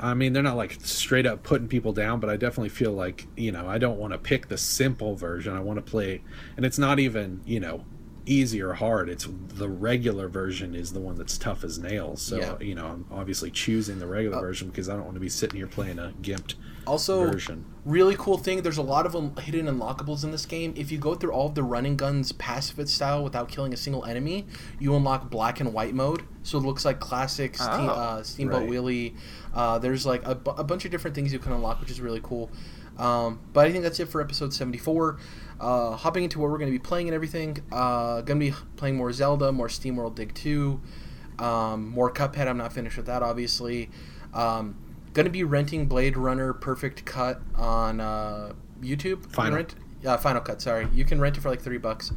I 0.00 0.14
mean, 0.14 0.32
they're 0.32 0.42
not 0.42 0.56
like 0.56 0.78
straight 0.82 1.26
up 1.26 1.42
putting 1.42 1.68
people 1.68 1.92
down, 1.92 2.20
but 2.20 2.30
I 2.30 2.36
definitely 2.36 2.68
feel 2.68 2.92
like 2.92 3.26
you 3.36 3.52
know 3.52 3.68
I 3.68 3.78
don't 3.78 3.98
want 3.98 4.12
to 4.12 4.18
pick 4.18 4.48
the 4.48 4.58
simple 4.58 5.16
version. 5.16 5.54
I 5.56 5.60
want 5.60 5.76
to 5.84 5.90
play, 5.90 6.22
and 6.56 6.64
it's 6.64 6.78
not 6.78 6.98
even 7.00 7.40
you 7.44 7.60
know 7.60 7.84
easy 8.26 8.60
or 8.62 8.74
hard. 8.74 9.08
It's 9.08 9.26
the 9.48 9.68
regular 9.68 10.28
version 10.28 10.74
is 10.74 10.92
the 10.92 11.00
one 11.00 11.16
that's 11.16 11.38
tough 11.38 11.64
as 11.64 11.78
nails. 11.78 12.20
So 12.22 12.36
Yeah. 12.36 12.58
you 12.60 12.74
know 12.74 12.86
I'm 12.86 13.06
obviously 13.10 13.50
choosing 13.50 13.98
the 13.98 14.06
regular 14.06 14.36
Uh, 14.36 14.40
version 14.40 14.68
because 14.68 14.88
I 14.88 14.94
don't 14.94 15.04
want 15.04 15.14
to 15.14 15.20
be 15.20 15.30
sitting 15.30 15.56
here 15.56 15.66
playing 15.66 15.98
a 15.98 16.12
gimped 16.22 16.54
Also, 16.88 17.30
version. 17.30 17.64
really 17.84 18.16
cool 18.16 18.38
thing. 18.38 18.62
There's 18.62 18.78
a 18.78 18.82
lot 18.82 19.06
of 19.06 19.14
un- 19.14 19.34
hidden 19.36 19.66
unlockables 19.66 20.24
in 20.24 20.30
this 20.30 20.46
game. 20.46 20.72
If 20.76 20.90
you 20.90 20.98
go 20.98 21.14
through 21.14 21.32
all 21.32 21.46
of 21.46 21.54
the 21.54 21.62
running 21.62 21.96
guns 21.96 22.32
pacifist 22.32 22.94
style 22.94 23.22
without 23.22 23.48
killing 23.48 23.72
a 23.74 23.76
single 23.76 24.04
enemy, 24.04 24.46
you 24.80 24.94
unlock 24.96 25.30
black 25.30 25.60
and 25.60 25.72
white 25.74 25.94
mode. 25.94 26.22
So 26.42 26.58
it 26.58 26.62
looks 26.62 26.84
like 26.84 26.98
classic 27.00 27.56
steam, 27.56 27.68
Oh, 27.68 27.88
uh, 27.88 28.22
Steamboat 28.22 28.60
right. 28.62 28.68
Willie. 28.68 29.14
Uh, 29.54 29.78
there's 29.78 30.06
like 30.06 30.26
a, 30.26 30.34
bu- 30.34 30.50
a 30.52 30.64
bunch 30.64 30.84
of 30.84 30.90
different 30.90 31.14
things 31.14 31.32
you 31.32 31.38
can 31.38 31.52
unlock, 31.52 31.80
which 31.80 31.90
is 31.90 32.00
really 32.00 32.20
cool. 32.22 32.50
Um, 32.98 33.40
but 33.52 33.66
I 33.66 33.70
think 33.70 33.84
that's 33.84 34.00
it 34.00 34.08
for 34.08 34.20
episode 34.20 34.52
74. 34.52 35.18
Uh, 35.60 35.92
hopping 35.96 36.24
into 36.24 36.38
what 36.40 36.50
we're 36.50 36.58
going 36.58 36.70
to 36.72 36.76
be 36.76 36.80
playing 36.82 37.08
and 37.08 37.14
everything. 37.14 37.58
Uh, 37.70 38.22
going 38.22 38.40
to 38.40 38.46
be 38.50 38.54
playing 38.76 38.96
more 38.96 39.12
Zelda, 39.12 39.52
more 39.52 39.68
SteamWorld 39.68 40.14
Dig 40.16 40.34
2, 40.34 40.80
um, 41.38 41.88
more 41.90 42.10
Cuphead. 42.12 42.48
I'm 42.48 42.58
not 42.58 42.72
finished 42.72 42.96
with 42.96 43.06
that, 43.06 43.22
obviously. 43.22 43.90
Um, 44.34 44.76
going 45.12 45.24
to 45.24 45.30
be 45.30 45.44
renting 45.44 45.86
Blade 45.86 46.16
Runner 46.16 46.52
Perfect 46.52 47.04
Cut 47.04 47.40
on 47.54 48.00
uh, 48.00 48.52
YouTube. 48.80 49.30
Final. 49.32 49.56
Rent, 49.56 49.74
yeah, 50.02 50.16
Final 50.16 50.40
Cut. 50.40 50.62
Sorry, 50.62 50.88
you 50.92 51.04
can 51.04 51.20
rent 51.20 51.36
it 51.36 51.40
for 51.40 51.50
like 51.50 51.60
three 51.60 51.78
bucks. 51.78 52.12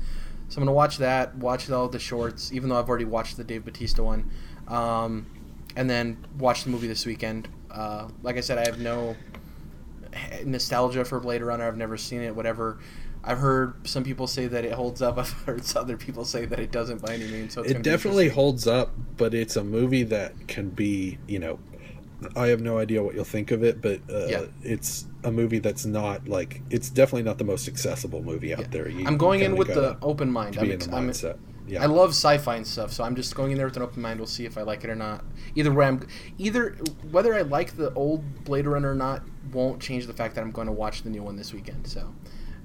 So 0.52 0.58
I'm 0.58 0.66
gonna 0.66 0.74
watch 0.74 0.98
that. 0.98 1.34
Watch 1.38 1.70
all 1.72 1.88
the 1.88 1.98
shorts, 1.98 2.52
even 2.52 2.68
though 2.68 2.78
I've 2.78 2.90
already 2.90 3.06
watched 3.06 3.38
the 3.38 3.44
Dave 3.46 3.64
Batista 3.64 4.04
one, 4.04 4.30
um, 4.68 5.26
and 5.78 5.90
then 5.90 6.26
watch 6.38 6.66
the 6.66 6.70
movie 6.70 6.88
this 6.88 7.06
weekend. 7.06 7.48
Uh, 7.70 8.10
like 8.22 8.36
I 8.36 8.42
said, 8.42 8.58
I 8.58 8.66
have 8.66 8.78
no 8.78 9.16
nostalgia 10.44 11.06
for 11.06 11.22
Blade 11.22 11.42
Runner. 11.42 11.66
I've 11.66 11.78
never 11.78 11.96
seen 11.96 12.22
it. 12.22 12.36
Whatever. 12.36 12.80
I've 13.24 13.38
heard 13.38 13.88
some 13.88 14.04
people 14.04 14.28
say 14.28 14.48
that 14.48 14.66
it 14.66 14.74
holds 14.74 15.02
up. 15.02 15.18
I've 15.20 15.32
heard 15.32 15.64
other 15.78 15.96
people 15.96 16.26
say 16.26 16.46
that 16.46 16.60
it 16.60 16.72
doesn't 16.72 17.02
by 17.02 17.14
any 17.14 17.28
means. 17.28 17.54
So 17.54 17.62
it 17.62 17.82
definitely 17.82 18.28
holds 18.28 18.68
up, 18.68 18.92
but 19.16 19.34
it's 19.34 19.56
a 19.56 19.64
movie 19.64 20.04
that 20.04 20.50
can 20.50 20.70
be, 20.70 21.18
you 21.28 21.40
know, 21.40 21.60
I 22.36 22.48
have 22.48 22.62
no 22.62 22.78
idea 22.78 23.02
what 23.04 23.16
you'll 23.16 23.24
think 23.24 23.52
of 23.52 23.64
it, 23.64 23.82
but 23.82 24.00
uh, 24.10 24.28
Yeah. 24.28 24.42
it's 24.64 25.06
a 25.24 25.32
movie 25.32 25.60
that's 25.60 25.86
not 25.86 26.28
like 26.28 26.62
it's 26.70 26.90
definitely 26.90 27.24
not 27.24 27.38
the 27.38 27.44
most 27.44 27.68
accessible 27.68 28.22
movie 28.24 28.54
out 28.54 28.62
Yeah. 28.62 28.68
there. 28.72 28.90
You- 28.90 29.06
I'm 29.08 29.18
going 29.18 29.42
in 29.42 29.56
with 29.56 29.68
the 29.70 29.98
open 30.02 30.32
mind. 30.32 30.58
I'm, 30.58 30.72
ex- 30.72 30.88
the 30.88 30.96
I'm- 30.96 31.10
mindset. 31.10 31.38
Yeah, 31.68 31.84
I 31.84 31.86
love 31.86 32.10
sci-fi 32.10 32.56
and 32.58 32.68
stuff, 32.68 32.92
so 32.92 33.04
I'm 33.04 33.16
just 33.16 33.34
going 33.34 33.52
in 33.52 33.58
there 33.58 33.68
with 33.68 33.78
an 33.78 33.84
open 33.84 34.02
mind. 34.02 34.20
We'll 34.20 34.28
see 34.28 34.46
if 34.46 34.58
I 34.58 34.64
like 34.64 34.84
it 34.84 34.90
or 34.90 34.96
not. 34.96 35.24
Either 35.56 35.72
way, 35.72 35.86
I'm 35.86 36.06
either 36.38 36.76
whether 37.12 37.34
I 37.34 37.44
like 37.44 37.78
the 37.78 37.94
old 37.94 38.44
Blade 38.44 38.66
Runner 38.68 38.92
or 38.92 38.96
not 38.96 39.24
won't 39.54 39.80
change 39.80 40.06
the 40.08 40.12
fact 40.14 40.36
that 40.36 40.42
I'm 40.42 40.52
going 40.52 40.68
to 40.68 40.74
watch 40.74 41.04
the 41.04 41.10
new 41.10 41.24
one 41.24 41.38
this 41.38 41.54
weekend. 41.54 41.88
So 41.88 42.12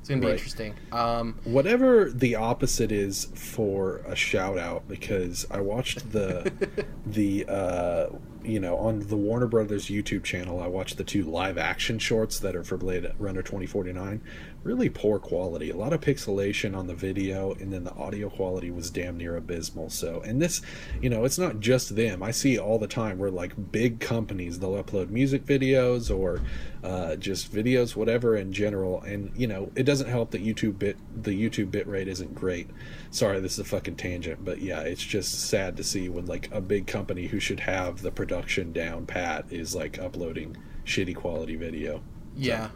it's 0.00 0.08
going 0.08 0.20
to 0.20 0.26
be 0.26 0.30
Right. 0.30 0.38
interesting. 0.38 0.74
Um, 0.90 1.36
whatever 1.44 2.10
the 2.10 2.34
opposite 2.36 2.90
is 2.90 3.26
for 3.34 3.98
a 4.08 4.16
shout 4.16 4.58
out 4.58 4.88
because 4.88 5.46
I 5.52 5.60
watched 5.60 6.10
the 6.10 6.50
the 7.06 7.44
uh, 7.46 8.06
you 8.46 8.60
know 8.60 8.76
on 8.76 9.00
the 9.08 9.16
Warner 9.16 9.46
Brothers 9.46 9.86
YouTube 9.86 10.24
channel 10.24 10.60
I 10.60 10.66
watched 10.66 10.96
the 10.96 11.04
two 11.04 11.24
live 11.24 11.58
action 11.58 11.98
shorts 11.98 12.38
that 12.40 12.56
are 12.56 12.64
for 12.64 12.76
Blade 12.76 13.10
Runner 13.18 13.42
2049 13.42 14.20
really 14.66 14.88
poor 14.88 15.18
quality. 15.18 15.70
A 15.70 15.76
lot 15.76 15.92
of 15.92 16.00
pixelation 16.00 16.76
on 16.76 16.88
the 16.88 16.94
video 16.94 17.52
and 17.54 17.72
then 17.72 17.84
the 17.84 17.94
audio 17.94 18.28
quality 18.28 18.70
was 18.72 18.90
damn 18.90 19.16
near 19.16 19.36
abysmal. 19.36 19.88
So 19.90 20.20
and 20.22 20.42
this 20.42 20.60
you 21.00 21.08
know 21.08 21.24
it's 21.24 21.38
not 21.38 21.60
just 21.60 21.94
them. 21.94 22.22
I 22.22 22.32
see 22.32 22.58
all 22.58 22.78
the 22.78 22.88
time 22.88 23.18
where 23.18 23.30
like 23.30 23.70
big 23.70 24.00
companies 24.00 24.58
they'll 24.58 24.82
upload 24.82 25.08
music 25.08 25.46
videos 25.46 26.14
or 26.14 26.40
uh, 26.82 27.16
just 27.16 27.52
videos 27.52 27.94
whatever 27.94 28.36
in 28.36 28.52
general. 28.52 29.00
And 29.02 29.30
you 29.36 29.46
know 29.46 29.70
it 29.76 29.84
doesn't 29.84 30.08
help 30.08 30.32
that 30.32 30.44
YouTube 30.44 30.78
bit 30.78 30.96
the 31.22 31.30
YouTube 31.30 31.70
bit 31.70 31.86
rate 31.86 32.08
isn't 32.08 32.34
great. 32.34 32.68
Sorry 33.10 33.38
this 33.40 33.52
is 33.52 33.60
a 33.60 33.64
fucking 33.64 33.96
tangent 33.96 34.44
but 34.44 34.60
yeah 34.60 34.80
it's 34.80 35.04
just 35.04 35.48
sad 35.48 35.76
to 35.76 35.84
see 35.84 36.08
when 36.08 36.26
like 36.26 36.48
a 36.50 36.60
big 36.60 36.88
company 36.88 37.28
who 37.28 37.38
should 37.38 37.60
have 37.60 38.02
the 38.02 38.10
production 38.10 38.72
down 38.72 39.06
pat 39.06 39.46
is 39.50 39.76
like 39.76 39.98
uploading 40.00 40.56
shitty 40.84 41.14
quality 41.14 41.54
video. 41.54 42.02
Yeah. 42.36 42.70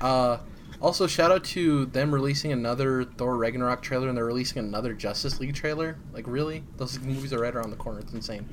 Uh, 0.00 0.38
also, 0.84 1.06
shout 1.06 1.30
out 1.32 1.42
to 1.44 1.86
them 1.86 2.12
releasing 2.14 2.52
another 2.52 3.04
Thor 3.04 3.36
Ragnarok 3.36 3.82
trailer, 3.82 4.08
and 4.08 4.16
they're 4.16 4.24
releasing 4.24 4.58
another 4.58 4.92
Justice 4.94 5.40
League 5.40 5.54
trailer. 5.54 5.96
Like, 6.12 6.26
really? 6.26 6.62
Those 6.76 6.98
movies 7.00 7.32
are 7.32 7.40
right 7.40 7.54
around 7.54 7.70
the 7.70 7.76
corner. 7.76 8.00
It's 8.00 8.12
insane. 8.12 8.48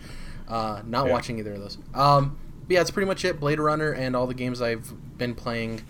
Uh, 0.48 0.82
not 0.86 1.06
Yeah. 1.08 1.12
watching 1.12 1.40
either 1.40 1.53
of 1.53 1.60
those. 1.60 1.78
Um, 1.94 2.38
but 2.68 2.74
yeah, 2.74 2.80
that's 2.80 2.91
pretty 2.91 3.08
much 3.08 3.24
it. 3.26 3.40
Blade 3.40 3.60
Runner 3.60 3.91
and 3.91 4.16
all 4.16 4.28
the 4.28 4.34
games 4.34 4.62
I've 4.62 4.91
been 5.18 5.36
playing. 5.36 5.82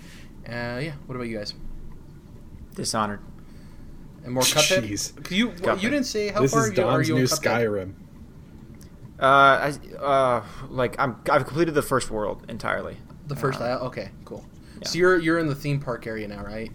Uh, 0.48 0.80
yeah. 0.82 0.92
What 1.06 1.16
about 1.16 1.28
you 1.28 1.38
guys? 1.38 1.54
Dishonored. 2.76 3.20
And 4.24 4.34
more 4.34 4.44
Cuphead. 4.44 4.88
Jeez. 4.88 5.16
'Cause 5.24 5.32
You 5.32 5.50
Cuphead. 5.50 5.82
you 5.82 5.90
didn't 5.90 6.06
say 6.06 6.30
how 6.30 6.42
this 6.42 6.52
far 6.52 6.62
is 6.64 6.70
are 6.72 6.74
you, 6.82 6.82
are 6.88 6.92
Don's 6.98 7.08
you 7.10 7.16
new 7.16 7.22
in 7.22 7.28
Skyrim 7.28 7.94
Uh, 9.20 9.24
I, 9.24 9.74
uh, 10.04 10.44
like 10.70 10.96
I'm, 11.00 11.18
I've 11.30 11.46
completed 11.46 11.74
the 11.76 11.82
first 11.84 12.10
world 12.10 12.44
entirely. 12.50 12.98
The 13.28 13.36
first 13.36 13.62
Uh, 13.62 13.66
isle. 13.66 13.80
Okay, 13.88 14.10
cool. 14.26 14.44
Yeah. 14.82 14.88
So 14.88 14.98
you're 14.98 15.20
you're 15.20 15.40
in 15.40 15.48
the 15.48 15.56
theme 15.56 15.80
park 15.80 16.08
area 16.08 16.28
now, 16.28 16.44
right? 16.44 16.72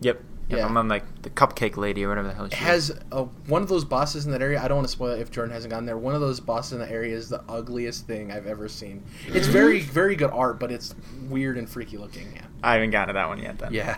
Yep. 0.00 0.20
Yep, 0.48 0.58
Yeah. 0.58 0.66
I'm 0.66 0.76
on 0.76 0.88
like 0.88 1.22
the 1.22 1.30
cupcake 1.30 1.76
lady 1.76 2.04
or 2.04 2.08
whatever 2.08 2.28
the 2.28 2.34
hell 2.34 2.48
she 2.48 2.54
It 2.56 2.60
is. 2.60 2.88
has 2.88 2.98
uh, 3.12 3.22
one 3.46 3.62
of 3.62 3.68
those 3.68 3.84
bosses 3.84 4.26
in 4.26 4.32
that 4.32 4.42
area. 4.42 4.60
I 4.60 4.66
don't 4.68 4.76
want 4.78 4.88
to 4.88 4.92
spoil 4.92 5.12
it 5.12 5.20
if 5.20 5.30
Jordan 5.30 5.54
hasn't 5.54 5.70
gone 5.72 5.86
there. 5.86 5.96
One 5.96 6.14
of 6.14 6.20
those 6.20 6.40
bosses 6.40 6.72
in 6.72 6.78
that 6.80 6.90
area 6.90 7.16
is 7.16 7.28
the 7.28 7.42
ugliest 7.48 8.06
thing 8.06 8.32
I've 8.32 8.46
ever 8.46 8.68
seen. 8.68 9.02
It's 9.28 9.46
very 9.46 9.80
very 9.80 10.16
good 10.16 10.30
art, 10.30 10.58
but 10.58 10.72
it's 10.72 10.94
weird 11.28 11.56
and 11.58 11.68
freaky 11.68 11.96
looking. 11.96 12.32
Yeah. 12.34 12.42
I 12.62 12.74
haven't 12.74 12.90
gotten 12.90 13.08
to 13.08 13.14
that 13.14 13.28
one 13.28 13.38
yet. 13.38 13.58
Then. 13.58 13.72
Yeah. 13.72 13.96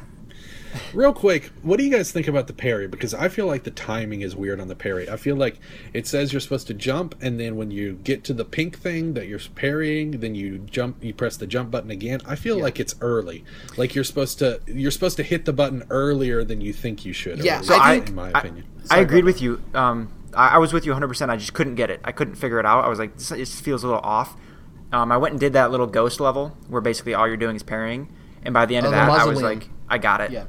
Real 0.92 1.12
quick, 1.12 1.50
what 1.62 1.78
do 1.78 1.84
you 1.84 1.90
guys 1.90 2.10
think 2.12 2.28
about 2.28 2.46
the 2.46 2.52
parry? 2.52 2.86
Because 2.88 3.14
I 3.14 3.28
feel 3.28 3.46
like 3.46 3.64
the 3.64 3.70
timing 3.70 4.22
is 4.22 4.34
weird 4.36 4.60
on 4.60 4.68
the 4.68 4.74
parry. 4.74 5.08
I 5.08 5.16
feel 5.16 5.36
like 5.36 5.58
it 5.92 6.06
says 6.06 6.32
you're 6.32 6.40
supposed 6.40 6.66
to 6.68 6.74
jump, 6.74 7.14
and 7.20 7.38
then 7.38 7.56
when 7.56 7.70
you 7.70 7.94
get 8.04 8.24
to 8.24 8.34
the 8.34 8.44
pink 8.44 8.78
thing 8.78 9.14
that 9.14 9.26
you're 9.28 9.40
parrying, 9.54 10.12
then 10.20 10.34
you 10.34 10.58
jump, 10.58 11.02
you 11.02 11.14
press 11.14 11.36
the 11.36 11.46
jump 11.46 11.70
button 11.70 11.90
again. 11.90 12.20
I 12.26 12.34
feel 12.36 12.56
Yeah. 12.58 12.64
like 12.64 12.80
it's 12.80 12.94
early. 13.00 13.44
Like 13.76 13.94
you're 13.94 14.04
supposed 14.04 14.38
to, 14.40 14.60
you're 14.66 14.90
supposed 14.90 15.16
to 15.18 15.22
hit 15.22 15.44
the 15.44 15.52
button 15.52 15.84
earlier 15.90 16.44
than 16.44 16.60
you 16.60 16.72
think 16.72 17.04
you 17.04 17.12
should. 17.12 17.44
Yeah, 17.44 17.60
so 17.60 17.74
I 17.74 17.94
in 17.94 18.14
my 18.14 18.30
I- 18.34 18.38
opinion. 18.40 18.64
I 18.84 18.86
Sorry, 18.86 19.00
agreed 19.02 19.20
go 19.22 19.26
with 19.26 19.40
you. 19.42 19.62
Um, 19.74 20.12
I, 20.34 20.48
I 20.50 20.58
was 20.58 20.72
with 20.72 20.84
you 20.84 20.90
100. 20.92 21.08
percent 21.08 21.30
I 21.30 21.36
just 21.36 21.54
couldn't 21.54 21.76
get 21.76 21.90
it. 21.90 22.00
I 22.04 22.12
couldn't 22.12 22.34
figure 22.34 22.58
it 22.60 22.66
out. 22.66 22.84
I 22.84 22.88
was 22.88 22.98
like, 22.98 23.16
this 23.16 23.30
it 23.30 23.48
feels 23.48 23.82
a 23.82 23.86
little 23.86 24.02
off. 24.02 24.36
Um, 24.92 25.10
I 25.10 25.16
went 25.16 25.32
and 25.32 25.40
did 25.40 25.54
that 25.54 25.70
little 25.70 25.86
ghost 25.86 26.20
level 26.20 26.56
where 26.68 26.80
basically 26.80 27.14
all 27.14 27.26
you're 27.26 27.36
doing 27.36 27.56
is 27.56 27.62
parrying, 27.62 28.12
and 28.44 28.52
by 28.52 28.66
the 28.66 28.76
end 28.76 28.86
Oh, 28.86 28.90
of 28.90 28.94
that, 28.94 29.08
I 29.10 29.24
was 29.24 29.42
like, 29.42 29.68
I 29.88 29.98
got 29.98 30.20
it. 30.20 30.30
Yeah. 30.30 30.44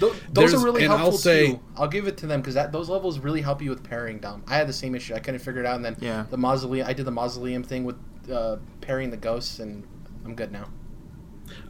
Yeah. 0.00 0.08
Those 0.08 0.16
There's- 0.32 0.54
are 0.54 0.64
really 0.64 0.84
and 0.84 0.92
I'll 0.92 0.98
helpful 0.98 1.18
say- 1.18 1.46
too. 1.52 1.60
I'll 1.76 1.88
give 1.88 2.06
it 2.06 2.16
to 2.18 2.26
them 2.26 2.40
because 2.40 2.54
that 2.54 2.72
those 2.72 2.88
levels 2.88 3.18
really 3.18 3.40
help 3.42 3.62
you 3.62 3.70
with 3.70 3.82
parrying. 3.82 4.18
Dom, 4.18 4.42
I 4.46 4.56
had 4.56 4.68
the 4.68 4.72
same 4.72 4.94
issue. 4.94 5.14
I 5.14 5.18
couldn't 5.20 5.40
figure 5.40 5.60
it 5.60 5.66
out, 5.66 5.76
and 5.76 5.84
then 5.84 5.96
Yeah. 6.00 6.26
the 6.30 6.36
mausoleum. 6.38 6.86
I 6.86 6.92
did 6.92 7.04
the 7.06 7.10
mausoleum 7.12 7.62
thing 7.62 7.84
with 7.84 7.96
uh, 8.30 8.56
parrying 8.80 9.10
the 9.10 9.16
ghosts, 9.16 9.58
and 9.60 9.84
I'm 10.24 10.34
good 10.34 10.50
now. 10.52 10.68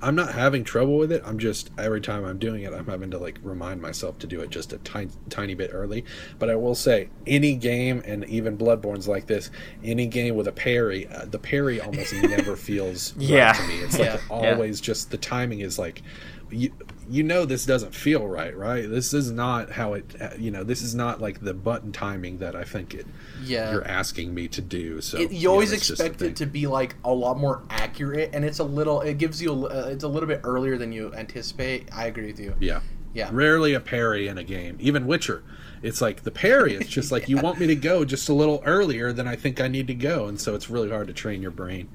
I'm 0.01 0.15
not 0.15 0.32
having 0.32 0.65
trouble 0.65 0.97
with 0.97 1.12
it. 1.12 1.23
I'm 1.27 1.39
just 1.39 1.70
every 1.77 2.01
time 2.01 2.24
I'm 2.24 2.39
doing 2.39 2.62
it, 2.62 2.73
I'm 2.73 2.86
having 2.86 3.11
to 3.11 3.19
like 3.19 3.39
remind 3.43 3.82
myself 3.82 4.19
to 4.20 4.27
do 4.27 4.40
it 4.40 4.48
just 4.48 4.73
a 4.73 4.78
tiny, 4.78 5.11
tiny 5.28 5.55
bit 5.55 5.70
early. 5.73 6.05
But 6.39 6.48
I 6.48 6.57
will 6.57 6.74
say, 6.74 7.11
any 7.27 7.55
game, 7.57 8.03
and 8.07 8.24
even 8.24 8.57
Bloodborne's 8.57 9.07
like 9.07 9.27
this, 9.27 9.51
any 9.85 10.07
game 10.07 10.35
with 10.35 10.48
a 10.48 10.53
parry, 10.53 11.07
uh, 11.09 11.27
the 11.27 11.39
parry 11.39 11.78
almost 11.81 12.12
never 12.23 12.57
feels 12.57 13.12
Yeah. 13.19 13.48
right 13.48 13.57
to 13.57 13.69
me. 13.69 13.74
It's 13.81 13.98
like 13.98 14.09
Yeah. 14.09 14.20
always 14.31 14.81
just 14.81 15.11
the 15.11 15.19
timing 15.19 15.61
is 15.61 15.78
like. 15.78 16.01
You, 16.48 16.70
you 17.08 17.22
know 17.22 17.44
this 17.44 17.64
doesn't 17.66 17.94
feel 17.94 18.26
right, 18.26 18.56
right? 18.56 18.88
This 18.88 19.14
is 19.14 19.30
not 19.30 19.70
how 19.72 19.94
it. 19.94 20.04
You 20.38 20.50
know, 20.50 20.64
this 20.64 20.82
is 20.82 20.94
not 20.94 21.20
like 21.20 21.40
the 21.40 21.54
button 21.54 21.92
timing 21.92 22.38
that 22.38 22.56
I 22.56 22.64
think 22.64 22.94
it. 22.94 23.06
Yeah. 23.42 23.72
You're 23.72 23.86
asking 23.86 24.34
me 24.34 24.48
to 24.48 24.60
do. 24.60 25.00
So 25.00 25.18
It, 25.18 25.32
you 25.32 25.50
always 25.50 25.70
know, 25.70 25.76
it's 25.76 25.88
just 25.88 26.00
a 26.00 26.04
expect 26.06 26.22
it 26.22 26.36
to 26.36 26.46
be 26.46 26.66
like 26.66 26.96
a 27.04 27.12
lot 27.12 27.38
more 27.38 27.62
accurate, 27.70 28.30
and 28.32 28.44
it's 28.44 28.58
a 28.58 28.64
little. 28.64 29.00
It 29.02 29.18
gives 29.18 29.40
you. 29.40 29.52
A, 29.52 29.84
uh, 29.84 29.88
it's 29.88 30.04
a 30.04 30.08
little 30.08 30.26
bit 30.28 30.40
earlier 30.44 30.76
than 30.76 30.92
you 30.92 31.12
anticipate. 31.14 31.88
I 31.92 32.06
agree 32.06 32.26
with 32.26 32.40
you. 32.40 32.54
Yeah. 32.60 32.80
Yeah. 33.14 33.30
Rarely 33.32 33.72
a 33.72 33.80
parry 33.80 34.28
in 34.28 34.36
a 34.36 34.44
game. 34.44 34.76
Even 34.80 35.06
Witcher. 35.06 35.42
It's 35.82 36.00
like 36.00 36.22
the 36.24 36.30
parry, 36.30 36.74
it's 36.74 36.88
just 36.88 37.12
like 37.12 37.28
you 37.28 37.36
want 37.38 37.58
me 37.58 37.66
to 37.68 37.76
go 37.76 38.04
just 38.04 38.28
a 38.28 38.34
little 38.34 38.62
earlier 38.66 39.12
than 39.12 39.26
I 39.28 39.36
think 39.36 39.60
I 39.60 39.68
need 39.68 39.86
to 39.86 39.94
go. 39.94 40.26
And 40.26 40.40
so 40.40 40.54
it's 40.54 40.68
really 40.68 40.90
hard 40.90 41.06
to 41.06 41.12
train 41.14 41.40
your 41.40 41.50
brain 41.50 41.88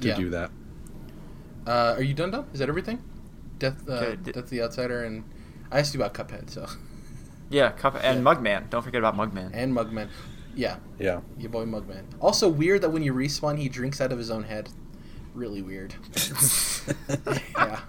to 0.00 0.08
Yeah. 0.08 0.16
do 0.16 0.30
that. 0.30 0.50
Uh, 1.66 1.94
are 1.96 2.02
you 2.02 2.14
done, 2.14 2.30
Dom? 2.30 2.46
Is 2.52 2.60
that 2.60 2.68
everything? 2.68 3.02
Death, 3.58 3.88
uh, 3.88 3.92
Okay, 3.92 4.16
d- 4.16 4.32
Death 4.32 4.44
of 4.44 4.50
the 4.50 4.62
Outsider, 4.62 5.04
and 5.04 5.24
I 5.70 5.78
asked 5.80 5.94
you 5.94 6.00
about 6.02 6.14
Cuphead, 6.14 6.50
so 6.50 6.66
Yeah, 7.50 7.70
Cup 7.72 7.96
and 8.02 8.24
Yeah. 8.24 8.34
Mugman. 8.34 8.70
Don't 8.70 8.82
forget 8.82 8.98
about 9.00 9.16
Mugman. 9.16 9.50
and 9.52 9.74
Mugman. 9.76 10.08
Yeah, 10.56 10.76
Yeah. 10.98 11.20
your 11.38 11.50
boy 11.50 11.64
Mugman. 11.64 12.04
Also 12.20 12.48
weird 12.48 12.82
that 12.82 12.90
when 12.90 13.02
you 13.02 13.12
respawn, 13.12 13.58
he 13.58 13.68
drinks 13.68 14.00
out 14.00 14.12
of 14.12 14.18
his 14.18 14.30
own 14.30 14.44
head. 14.44 14.68
Really 15.34 15.62
weird. 15.62 15.94
yeah. 17.56 17.80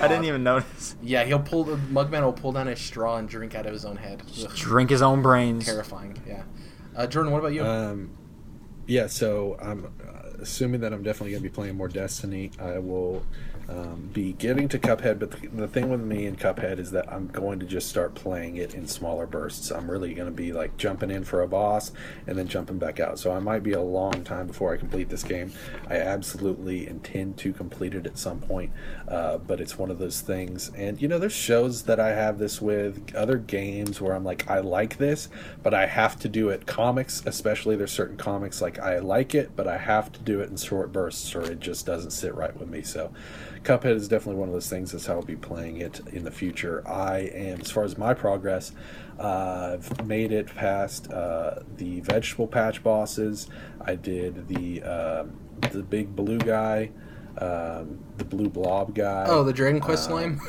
I 0.00 0.08
didn't 0.08 0.24
even 0.24 0.42
notice. 0.42 0.96
Yeah, 1.02 1.24
he'll 1.24 1.38
pull 1.38 1.64
the 1.64 1.76
Mugman 1.76 2.22
will 2.22 2.32
pull 2.32 2.52
down 2.52 2.66
his 2.66 2.80
straw 2.80 3.16
and 3.18 3.28
drink 3.28 3.54
out 3.54 3.66
of 3.66 3.72
his 3.72 3.84
own 3.84 3.96
head. 3.96 4.22
Ugh, 4.42 4.54
Drink 4.54 4.90
his 4.90 5.02
own 5.02 5.20
brains. 5.22 5.66
terrifying. 5.66 6.16
Yeah. 6.26 6.42
Uh, 6.96 7.06
Jordan, 7.06 7.30
what 7.32 7.38
about 7.40 7.52
you? 7.52 7.64
Um, 7.64 8.10
yeah, 8.86 9.06
so 9.06 9.58
I'm 9.60 9.84
uh, 9.84 10.40
assuming 10.40 10.80
that 10.80 10.92
I'm 10.94 11.02
definitely 11.02 11.32
going 11.32 11.42
to 11.42 11.48
be 11.48 11.54
playing 11.54 11.76
more 11.76 11.88
Destiny. 11.88 12.50
I 12.58 12.78
will 12.78 13.22
um, 13.68 14.08
be 14.12 14.32
getting 14.32 14.68
to 14.68 14.78
Cuphead, 14.78 15.18
but 15.18 15.30
the, 15.30 15.48
the 15.48 15.68
thing 15.68 15.90
with 15.90 16.00
me 16.00 16.26
and 16.26 16.38
Cuphead 16.38 16.78
is 16.78 16.90
that 16.92 17.10
I'm 17.12 17.26
going 17.26 17.60
to 17.60 17.66
just 17.66 17.88
start 17.88 18.14
playing 18.14 18.56
it 18.56 18.74
in 18.74 18.86
smaller 18.86 19.26
bursts. 19.26 19.70
I'm 19.70 19.90
really 19.90 20.14
going 20.14 20.28
to 20.28 20.34
be 20.34 20.52
like 20.52 20.76
jumping 20.78 21.10
in 21.10 21.24
for 21.24 21.42
a 21.42 21.48
boss 21.48 21.92
and 22.26 22.38
then 22.38 22.48
jumping 22.48 22.78
back 22.78 22.98
out. 22.98 23.18
So 23.18 23.30
I 23.30 23.40
might 23.40 23.62
be 23.62 23.72
a 23.72 23.82
long 23.82 24.24
time 24.24 24.46
before 24.46 24.72
I 24.72 24.78
complete 24.78 25.10
this 25.10 25.22
game. 25.22 25.52
I 25.88 25.96
absolutely 25.96 26.86
intend 26.86 27.36
to 27.38 27.52
complete 27.52 27.94
it 27.94 28.06
at 28.06 28.16
some 28.16 28.40
point, 28.40 28.72
uh, 29.06 29.38
but 29.38 29.60
it's 29.60 29.78
one 29.78 29.90
of 29.90 29.98
those 29.98 30.22
things. 30.22 30.70
And 30.74 31.00
you 31.02 31.08
know, 31.08 31.18
there's 31.18 31.32
shows 31.32 31.82
that 31.82 32.00
I 32.00 32.08
have 32.10 32.38
this 32.38 32.62
with, 32.62 33.14
other 33.14 33.36
games 33.36 34.00
where 34.00 34.14
I'm 34.14 34.24
like, 34.24 34.48
I 34.48 34.60
like 34.60 34.96
this, 34.96 35.28
but 35.62 35.74
I 35.74 35.86
have 35.86 36.18
to 36.20 36.28
do 36.28 36.48
it. 36.48 36.66
Comics, 36.66 37.22
especially, 37.26 37.76
there's 37.76 37.92
certain 37.92 38.16
comics 38.16 38.62
like 38.62 38.78
I 38.78 38.98
like 38.98 39.34
it, 39.34 39.54
but 39.54 39.68
I 39.68 39.76
have 39.76 40.10
to 40.12 40.20
do 40.20 40.40
it 40.40 40.48
in 40.50 40.56
short 40.56 40.92
bursts, 40.92 41.34
or 41.34 41.42
it 41.42 41.60
just 41.60 41.84
doesn't 41.84 42.12
sit 42.12 42.34
right 42.34 42.56
with 42.56 42.68
me. 42.68 42.82
So, 42.82 43.12
Cuphead 43.68 43.94
is 43.96 44.08
definitely 44.08 44.40
one 44.40 44.48
of 44.48 44.54
those 44.54 44.70
things. 44.70 44.92
That's 44.92 45.04
how 45.04 45.14
I'll 45.14 45.22
be 45.22 45.36
playing 45.36 45.76
it 45.82 46.00
in 46.10 46.24
the 46.24 46.30
future. 46.30 46.82
I 46.88 47.18
am, 47.34 47.60
as 47.60 47.70
far 47.70 47.84
as 47.84 47.98
my 47.98 48.14
progress, 48.14 48.72
uh, 49.20 49.72
I've 49.74 50.06
made 50.06 50.32
it 50.32 50.46
past 50.54 51.12
uh, 51.12 51.60
the 51.76 52.00
vegetable 52.00 52.46
patch 52.46 52.82
bosses. 52.82 53.48
I 53.82 53.94
did 53.94 54.48
the 54.48 54.82
um, 54.82 55.38
the 55.70 55.82
big 55.82 56.16
blue 56.16 56.38
guy, 56.38 56.90
um, 57.36 57.98
the 58.16 58.24
blue 58.24 58.48
blob 58.48 58.94
guy. 58.94 59.26
oh, 59.28 59.44
the 59.44 59.52
Dragon 59.52 59.80
Quest 59.80 60.10
um, 60.10 60.38
slime. 60.38 60.40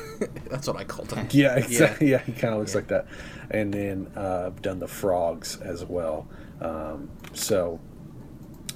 That's 0.49 0.67
what 0.67 0.77
I 0.77 0.85
called 0.85 1.11
him. 1.11 1.27
Yeah, 1.31 1.55
exactly. 1.57 2.07
Yeah, 2.11 2.19
he 2.19 2.31
kind 2.31 2.53
of 2.53 2.59
looks 2.59 2.71
Yeah. 2.73 2.77
like 2.77 2.87
that. 2.87 3.05
And 3.51 3.73
then 3.73 4.11
uh, 4.15 4.43
I've 4.47 4.61
done 4.61 4.79
the 4.79 4.87
frogs 4.87 5.59
as 5.59 5.83
well. 5.83 6.25
Um, 6.61 7.09
so 7.33 7.79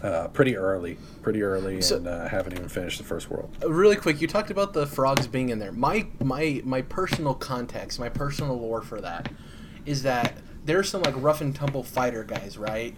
uh, 0.04 0.28
pretty 0.28 0.56
early, 0.58 0.98
pretty 1.22 1.42
early, 1.42 1.82
So- 1.82 1.96
and 1.98 2.08
uh, 2.08 2.28
haven't 2.28 2.54
even 2.54 2.68
finished 2.70 2.98
the 2.98 3.04
first 3.06 3.30
world. 3.32 3.56
really 3.66 3.96
quick 3.96 4.22
you 4.22 4.28
talked 4.28 4.52
about 4.52 4.74
the 4.74 4.86
frogs 4.86 5.28
being 5.28 5.50
in 5.50 5.60
there. 5.60 5.72
My 5.72 6.06
my 6.20 6.62
my 6.66 6.82
personal 6.82 7.34
context 7.34 8.00
my 8.00 8.10
personal 8.10 8.60
lore 8.60 8.82
for 8.82 9.00
that 9.02 9.32
is 9.86 10.04
that 10.04 10.34
there's 10.66 10.90
some 10.90 11.02
like 11.04 11.16
rough 11.18 11.42
and 11.42 11.56
tumble 11.56 11.84
fighter 11.84 12.24
guys 12.24 12.58
right? 12.58 12.96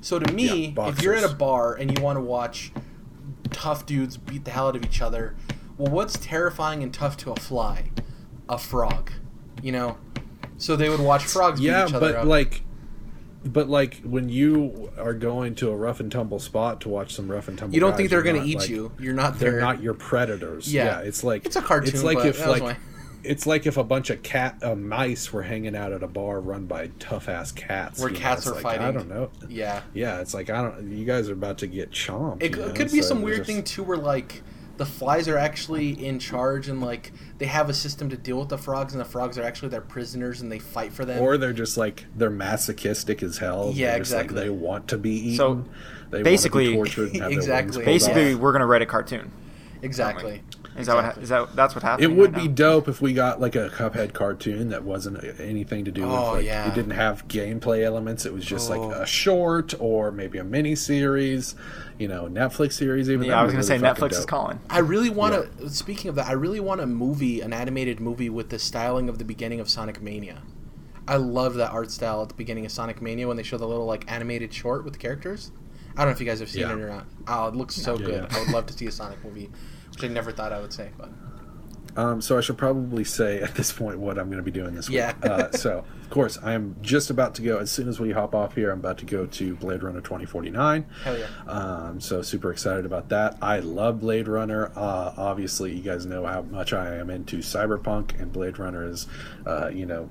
So 0.00 0.18
to 0.18 0.32
me 0.32 0.74
Yeah, 0.76 0.88
if 0.88 1.02
you're 1.02 1.14
at 1.14 1.24
a 1.24 1.34
bar 1.34 1.74
and 1.74 1.96
you 1.96 2.02
want 2.02 2.16
to 2.16 2.22
watch 2.22 2.72
tough 3.50 3.84
dudes 3.86 4.16
beat 4.16 4.44
the 4.44 4.50
hell 4.50 4.68
out 4.68 4.76
of 4.76 4.84
each 4.84 5.00
other 5.00 5.34
well 5.78 5.90
what's 5.92 6.18
terrifying 6.18 6.82
and 6.82 6.92
tough 6.94 7.16
to 7.18 7.32
a 7.32 7.36
fly? 7.36 7.90
A 8.48 8.56
frog 8.58 9.10
you 9.62 9.72
know? 9.72 9.98
So 10.56 10.76
they 10.76 10.88
would 10.88 11.00
watch 11.00 11.24
frogs 11.24 11.60
Yeah, 11.60 11.82
beat 11.84 11.88
each 11.90 11.94
other 11.96 12.12
but 12.12 12.16
up. 12.20 12.24
like, 12.26 12.62
but 13.44 13.68
like 13.68 14.00
when 14.02 14.28
you 14.28 14.90
are 14.98 15.14
going 15.14 15.54
to 15.56 15.70
a 15.70 15.76
rough 15.76 16.00
and 16.00 16.10
tumble 16.10 16.38
spot 16.38 16.80
to 16.82 16.88
watch 16.88 17.14
some 17.14 17.30
rough 17.30 17.48
and 17.48 17.56
tumble, 17.58 17.74
you 17.74 17.80
don't 17.80 17.90
guys, 17.90 17.96
think 17.98 18.10
they're 18.10 18.22
gonna 18.22 18.44
eat 18.44 18.58
like- 18.58 18.68
you 18.68 18.92
you're 18.98 19.14
not 19.14 19.38
They're 19.38 19.60
not 19.60 19.82
your 19.82 19.94
predators. 19.94 20.72
Yeah. 20.72 20.84
Yeah, 20.84 20.98
it's 21.00 21.22
like 21.24 21.46
It's 21.46 21.56
a 21.56 21.62
cartoon, 21.62 21.94
It's 21.94 22.02
like 22.02 22.24
if 22.24 22.44
like. 22.46 22.62
my- 22.62 22.76
It's 23.24 23.46
like 23.46 23.66
if 23.66 23.76
a 23.76 23.82
bunch 23.84 24.10
of 24.10 24.22
cat 24.22 24.58
uh, 24.62 24.74
mice 24.76 25.32
were 25.32 25.42
hanging 25.42 25.74
out 25.76 25.92
at 25.92 26.02
a 26.04 26.06
bar 26.06 26.40
run 26.40 26.66
by 26.66 26.90
tough 27.00 27.28
ass 27.28 27.50
cats. 27.50 27.98
Where 28.00 28.08
you 28.10 28.14
know? 28.14 28.20
cats 28.20 28.46
are 28.46 28.54
like, 28.60 28.80
I 28.80 28.92
don't 28.92 29.08
know. 29.08 29.30
yeah 29.48 29.82
Yeah, 29.92 30.20
it's 30.20 30.34
like 30.34 30.50
I 30.50 30.62
don't. 30.62 30.90
You 30.96 31.04
guys 31.04 31.28
are 31.28 31.32
about 31.32 31.58
to 31.58 31.66
get 31.66 31.90
chomped. 31.90 32.42
It, 32.42 32.54
it 32.54 32.58
know? 32.58 32.72
could 32.72 32.90
be 32.92 33.02
So 33.02 33.08
some 33.08 33.22
weird 33.22 33.38
just- 33.38 33.48
thing 33.48 33.64
too, 33.64 33.82
where 33.82 33.98
like 33.98 34.42
the 34.78 34.86
flies 34.86 35.28
are 35.28 35.36
actually 35.36 35.90
in 36.06 36.18
charge 36.18 36.68
and 36.68 36.80
like 36.80 37.12
they 37.36 37.46
have 37.46 37.68
a 37.68 37.74
system 37.74 38.08
to 38.10 38.16
deal 38.16 38.38
with 38.38 38.48
the 38.48 38.56
frogs, 38.58 38.94
and 38.94 39.00
the 39.00 39.04
frogs 39.04 39.36
are 39.36 39.42
actually 39.42 39.68
their 39.68 39.80
prisoners 39.82 40.40
and 40.40 40.50
they 40.50 40.58
fight 40.58 40.92
for 40.92 41.04
them. 41.04 41.20
Or 41.22 41.36
they're 41.36 41.52
just 41.52 41.76
like 41.76 42.06
they're 42.16 42.30
masochistic 42.30 43.22
as 43.22 43.38
hell. 43.38 43.72
Yeah, 43.74 43.90
They're 43.90 43.98
just, 44.00 44.12
like, 44.12 44.24
exactly. 44.24 44.44
they 44.44 44.50
want 44.50 44.88
to 44.88 44.98
be 44.98 45.10
eaten. 45.10 45.36
So, 45.36 45.64
they 46.10 46.22
basically- 46.22 46.74
want 46.76 46.90
to 46.90 47.00
be 47.02 47.06
tortured 47.08 47.14
and 47.14 47.22
have 47.24 47.32
Exactly. 47.38 47.76
wings 47.78 47.84
Basically, 48.04 48.34
off. 48.34 48.40
we're 48.40 48.52
gonna 48.52 48.66
write 48.66 48.82
a 48.82 48.86
cartoon. 48.86 49.30
exactly. 49.82 50.42
Is 50.76 50.86
that 50.86 50.94
what? 50.94 51.04
Ha- 51.04 51.10
Exactly. 51.18 51.22
is 51.24 51.28
that 51.30 51.56
that's 51.56 51.74
what 51.74 51.82
happened? 51.82 52.04
It 52.04 52.16
would 52.16 52.32
be 52.34 52.46
dope 52.46 52.86
if 52.86 53.00
we 53.02 53.12
got 53.12 53.40
like 53.40 53.56
a 53.56 53.68
Cuphead 53.68 54.12
cartoon 54.12 54.68
that 54.68 54.84
wasn't 54.84 55.24
anything 55.40 55.84
to 55.86 55.90
do 55.90 56.02
with 56.02 56.10
Oh, 56.12 56.32
like 56.34 56.44
yeah. 56.44 56.68
it 56.68 56.74
didn't 56.76 56.92
have 56.92 57.26
gameplay 57.26 57.82
elements. 57.82 58.24
It 58.24 58.32
was 58.32 58.44
just 58.44 58.70
Oh. 58.70 58.78
like 58.86 58.96
a 58.96 59.04
short 59.04 59.74
or 59.80 60.12
maybe 60.12 60.38
a 60.38 60.44
mini 60.44 60.76
series, 60.76 61.56
you 61.98 62.08
know, 62.08 62.24
Netflix 62.28 62.74
series. 62.74 63.10
Even 63.10 63.26
Yeah, 63.26 63.40
I 63.40 63.42
was 63.44 63.52
gonna 63.52 63.62
be 63.62 63.66
say 63.66 63.78
really 63.78 63.88
fucking 63.94 64.08
Netflix 64.08 64.18
is 64.20 64.26
calling. 64.26 64.60
I 64.70 64.78
really 64.78 65.10
want 65.10 65.34
to. 65.58 65.70
Speaking 65.70 66.08
of 66.08 66.14
that, 66.16 66.26
I 66.28 66.32
really 66.32 66.60
want 66.60 66.80
a 66.80 66.86
movie, 66.86 67.40
an 67.40 67.52
animated 67.52 68.00
movie 68.00 68.30
with 68.30 68.50
the 68.50 68.58
styling 68.58 69.08
of 69.08 69.18
the 69.18 69.24
beginning 69.24 69.60
of 69.60 69.68
Sonic 69.68 70.00
Mania. 70.00 70.42
I 71.06 71.16
love 71.16 71.54
that 71.54 71.70
art 71.72 71.90
style 71.90 72.22
at 72.22 72.28
the 72.28 72.34
beginning 72.34 72.66
of 72.66 72.72
Sonic 72.72 73.00
Mania 73.00 73.26
when 73.26 73.36
they 73.36 73.42
show 73.42 73.56
the 73.58 73.66
little 73.66 73.86
like 73.86 74.10
animated 74.10 74.52
short 74.52 74.84
with 74.84 74.92
the 74.92 74.98
characters. 74.98 75.50
I 75.96 76.02
don't 76.02 76.08
know 76.08 76.12
if 76.12 76.20
you 76.20 76.26
guys 76.26 76.38
have 76.40 76.48
seen 76.50 76.62
Yeah. 76.62 76.72
it 76.74 76.80
or 76.80 76.88
not. 76.88 77.06
Oh, 77.26 77.48
it 77.48 77.56
looks 77.56 77.74
so 77.74 77.98
Yeah, 77.98 78.06
good. 78.06 78.26
yeah. 78.30 78.36
I 78.36 78.40
would 78.44 78.50
love 78.52 78.66
to 78.66 78.72
see 78.74 78.86
a 78.86 78.92
Sonic 78.92 79.24
movie, 79.24 79.50
which 79.90 80.04
I 80.04 80.08
never 80.08 80.30
thought 80.30 80.52
I 80.52 80.60
would 80.60 80.72
say, 80.72 80.90
but 80.98 81.08
Um, 81.96 82.20
so 82.20 82.38
I 82.38 82.40
should 82.40 82.58
probably 82.58 83.04
say 83.04 83.40
at 83.40 83.54
this 83.54 83.72
point 83.72 83.98
what 83.98 84.18
I'm 84.18 84.26
going 84.26 84.38
to 84.38 84.42
be 84.42 84.50
doing 84.50 84.74
this 84.74 84.88
week. 84.88 84.96
Yeah. 84.98 85.14
uh, 85.22 85.50
so 85.52 85.84
of 86.02 86.10
course 86.10 86.38
I 86.42 86.52
am 86.52 86.76
just 86.80 87.10
about 87.10 87.34
to 87.36 87.42
go 87.42 87.58
as 87.58 87.70
soon 87.70 87.88
as 87.88 87.98
we 87.98 88.12
hop 88.12 88.34
off 88.34 88.54
here. 88.54 88.70
I'm 88.70 88.78
about 88.78 88.98
to 88.98 89.04
go 89.04 89.26
to 89.26 89.56
Blade 89.56 89.82
Runner 89.82 90.00
2049. 90.00 90.86
hell 91.02 91.18
yeah. 91.18 91.26
Um, 91.46 92.00
so 92.00 92.22
super 92.22 92.52
excited 92.52 92.86
about 92.86 93.08
that. 93.08 93.36
I 93.42 93.60
love 93.60 94.00
Blade 94.00 94.28
Runner. 94.28 94.70
Uh, 94.76 95.12
obviously, 95.16 95.74
you 95.74 95.82
guys 95.82 96.06
know 96.06 96.24
how 96.26 96.42
much 96.42 96.72
I 96.72 96.96
am 96.96 97.10
into 97.10 97.38
cyberpunk, 97.38 98.20
and 98.20 98.32
Blade 98.32 98.58
Runner 98.58 98.86
is, 98.88 99.06
uh, 99.46 99.68
you 99.68 99.86
know, 99.86 100.08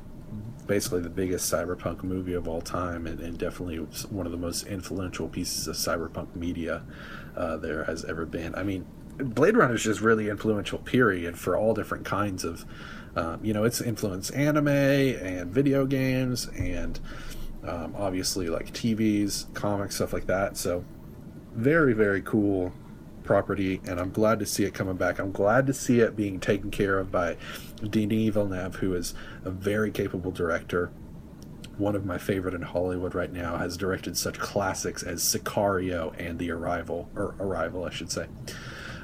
basically 0.67 0.99
the 1.01 1.09
biggest 1.09 1.51
cyberpunk 1.51 2.03
movie 2.03 2.33
of 2.33 2.47
all 2.47 2.61
time, 2.61 3.07
and, 3.07 3.19
and 3.21 3.37
definitely 3.37 3.77
one 4.09 4.25
of 4.25 4.31
the 4.31 4.37
most 4.37 4.67
influential 4.67 5.27
pieces 5.27 5.67
of 5.67 5.75
cyberpunk 5.75 6.35
media 6.35 6.83
uh, 7.35 7.57
there 7.57 7.85
has 7.85 8.03
ever 8.05 8.25
been. 8.25 8.53
I 8.55 8.63
mean, 8.63 8.85
Blade 9.17 9.57
Runner 9.57 9.75
is 9.75 9.83
just 9.83 10.01
really 10.01 10.29
influential. 10.29 10.79
Period 10.79 11.37
for 11.37 11.57
all 11.57 11.73
different 11.73 12.05
kinds 12.05 12.43
of, 12.43 12.65
um, 13.15 13.43
you 13.43 13.53
know, 13.53 13.63
it's 13.63 13.81
influenced 13.81 14.33
anime 14.33 14.67
and 14.67 15.51
video 15.51 15.85
games 15.85 16.47
and. 16.57 16.99
Um, 17.63 17.95
obviously, 17.97 18.47
like 18.47 18.71
TVs, 18.71 19.53
comics, 19.53 19.95
stuff 19.95 20.13
like 20.13 20.27
that. 20.27 20.55
So, 20.55 20.85
very 21.57 21.93
very 21.93 22.21
cool 22.21 22.71
property 23.23 23.81
and 23.85 23.99
i'm 23.99 24.11
glad 24.11 24.39
to 24.39 24.45
see 24.45 24.63
it 24.63 24.73
coming 24.75 24.95
back 24.95 25.19
i'm 25.19 25.31
glad 25.31 25.65
to 25.65 25.73
see 25.73 25.99
it 25.99 26.15
being 26.15 26.39
taken 26.39 26.69
care 26.69 26.99
of 26.99 27.11
by 27.11 27.35
denis 27.83 28.33
villeneuve 28.33 28.75
who 28.75 28.93
is 28.93 29.15
a 29.43 29.49
very 29.49 29.91
capable 29.91 30.31
director 30.31 30.91
one 31.77 31.95
of 31.95 32.05
my 32.05 32.17
favorite 32.17 32.53
in 32.53 32.61
hollywood 32.61 33.15
right 33.15 33.33
now 33.33 33.57
has 33.57 33.75
directed 33.75 34.15
such 34.15 34.37
classics 34.39 35.01
as 35.01 35.21
sicario 35.21 36.13
and 36.19 36.37
the 36.37 36.51
arrival 36.51 37.09
or 37.15 37.35
arrival 37.39 37.83
i 37.83 37.89
should 37.89 38.11
say 38.11 38.27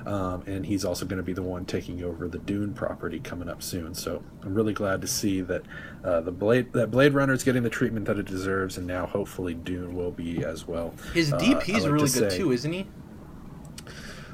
um, 0.05 0.43
and 0.47 0.65
he's 0.65 0.83
also 0.85 1.05
going 1.05 1.17
to 1.17 1.23
be 1.23 1.33
the 1.33 1.41
one 1.43 1.65
taking 1.65 2.03
over 2.03 2.27
the 2.27 2.37
Dune 2.39 2.73
property 2.73 3.19
coming 3.19 3.49
up 3.49 3.61
soon. 3.63 3.93
So 3.93 4.23
I'm 4.43 4.53
really 4.53 4.73
glad 4.73 5.01
to 5.01 5.07
see 5.07 5.41
that 5.41 5.63
uh, 6.03 6.21
the 6.21 6.31
Blade 6.31 6.73
that 6.73 6.91
Blade 6.91 7.13
Runner 7.13 7.33
is 7.33 7.43
getting 7.43 7.63
the 7.63 7.69
treatment 7.69 8.05
that 8.07 8.17
it 8.19 8.25
deserves, 8.25 8.77
and 8.77 8.85
now 8.87 9.05
hopefully 9.05 9.53
Dune 9.53 9.95
will 9.95 10.11
be 10.11 10.43
as 10.43 10.67
well. 10.67 10.93
His 11.13 11.31
Uh, 11.33 11.37
DP 11.39 11.69
is 11.77 11.83
like 11.83 11.91
really 11.93 12.07
to 12.09 12.19
good 12.19 12.31
say- 12.31 12.37
too, 12.37 12.51
isn't 12.51 12.71
he? 12.73 12.87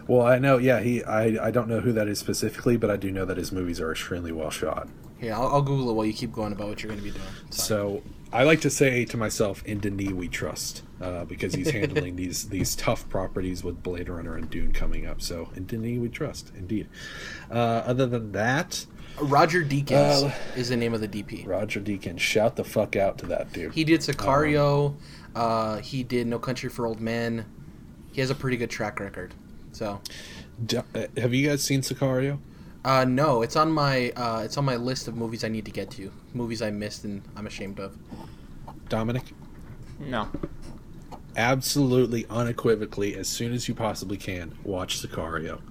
Well, 0.08 0.26
I 0.26 0.40
know, 0.40 0.58
yeah, 0.58 0.80
he. 0.80 1.04
I, 1.04 1.48
I 1.48 1.52
don't 1.52 1.68
know 1.68 1.82
who 1.82 1.92
that 1.94 2.08
is 2.08 2.18
specifically, 2.18 2.78
but 2.78 2.90
I 2.90 2.98
do 2.98 3.12
know 3.12 3.26
that 3.26 3.38
his 3.38 3.52
movies 3.52 3.80
are 3.80 3.92
extremely 3.92 4.32
well 4.32 4.50
shot. 4.50 4.88
Yeah, 5.22 5.38
I'll, 5.40 5.48
I'll 5.50 5.62
Google 5.62 5.92
it 5.92 5.94
while 5.94 6.06
you 6.06 6.14
keep 6.14 6.32
going 6.32 6.52
about 6.52 6.68
what 6.70 6.82
you're 6.82 6.90
going 6.92 6.98
to 7.00 7.04
be 7.04 7.12
doing. 7.12 7.24
Sorry. 7.52 7.68
So 7.68 8.04
I 8.32 8.44
like 8.44 8.62
to 8.62 8.70
say 8.70 9.06
to 9.06 9.18
myself, 9.18 9.64
in 9.66 9.80
Denis 9.80 10.12
we 10.12 10.28
trust, 10.28 10.84
uh, 11.02 11.26
because 11.26 11.56
he's 11.56 11.72
handling 11.72 12.16
these 12.16 12.50
these 12.50 12.76
tough 12.76 13.10
properties 13.10 13.64
with 13.64 13.82
Blade 13.82 14.08
Runner 14.10 14.36
and 14.36 14.50
Dune 14.50 14.72
coming 14.72 15.08
up. 15.08 15.22
So 15.22 15.50
in 15.56 15.66
Denis 15.66 16.00
we 16.00 16.10
trust, 16.10 16.52
indeed. 16.56 16.88
Uh, 17.50 17.56
other 17.86 18.06
than 18.06 18.32
that, 18.34 18.86
Roger 19.20 19.64
Deakins 19.64 20.30
Uh, 20.30 20.32
is 20.56 20.70
the 20.70 20.78
name 20.78 20.94
of 20.94 21.02
the 21.02 21.08
DP. 21.08 21.48
Roger 21.48 21.80
Deakins, 21.82 22.20
shout 22.20 22.56
the 22.56 22.64
fuck 22.64 22.96
out 22.96 23.18
to 23.20 23.26
that 23.28 23.52
dude. 23.52 23.74
He 23.74 23.84
did 23.84 24.02
Sicario. 24.02 24.96
uh, 25.36 25.78
he 25.80 26.04
did 26.04 26.28
No 26.28 26.38
Country 26.40 26.70
for 26.70 26.86
Old 26.86 27.00
Men. 27.02 27.46
He 28.12 28.22
has 28.22 28.30
a 28.30 28.36
pretty 28.36 28.58
good 28.58 28.70
track 28.70 29.00
record. 29.00 29.34
So, 29.72 30.02
D- 30.66 30.78
uh, 30.78 31.08
have 31.18 31.34
you 31.34 31.48
guys 31.48 31.64
seen 31.64 31.82
Sicario? 31.82 32.40
Uh, 32.86 33.06
no, 33.06 33.42
it's 33.42 33.56
on 33.56 33.72
my 33.72 34.10
uh, 34.12 34.42
it's 34.46 34.58
on 34.58 34.66
my 34.66 34.76
list 34.76 35.08
of 35.08 35.16
movies 35.16 35.44
I 35.44 35.50
need 35.50 35.66
to 35.66 35.72
get 35.72 35.92
to. 35.92 36.12
Movies 36.34 36.62
I 36.62 36.72
missed 36.72 37.04
and 37.04 37.22
I'm 37.36 37.48
ashamed 37.48 37.80
of. 37.80 37.98
Dominic? 38.90 39.24
No. 40.00 40.30
absolutely 41.36 42.26
unequivocally 42.30 43.16
as 43.16 43.28
soon 43.28 43.54
as 43.54 43.68
you 43.68 43.76
possibly 43.76 44.18
can 44.18 44.58
watch 44.64 45.00
sicario 45.02 45.62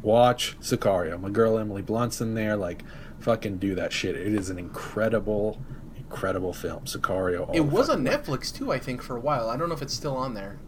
watch 0.00 0.56
sicario 0.60 1.20
my 1.20 1.28
girl 1.28 1.58
emily 1.58 1.82
blunt's 1.82 2.20
in 2.20 2.34
there 2.34 2.56
like 2.56 2.82
fucking 3.18 3.58
do 3.58 3.74
that 3.74 3.92
shit 3.92 4.14
it 4.14 4.32
is 4.32 4.48
an 4.48 4.58
incredible 4.58 5.60
incredible 5.96 6.52
film 6.52 6.84
sicario 6.84 7.48
all 7.48 7.54
It 7.54 7.58
the 7.58 7.62
was 7.64 7.88
on 7.90 8.04
fucking 8.04 8.04
way. 8.04 8.38
Netflix 8.38 8.54
too, 8.54 8.70
I 8.72 8.78
think, 8.78 9.02
for 9.02 9.16
a 9.16 9.20
while. 9.20 9.48
I 9.50 9.56
don't 9.56 9.68
know 9.68 9.74
if 9.74 9.82
it's 9.82 9.94
still 9.94 10.16
on 10.16 10.34
there. 10.34 10.58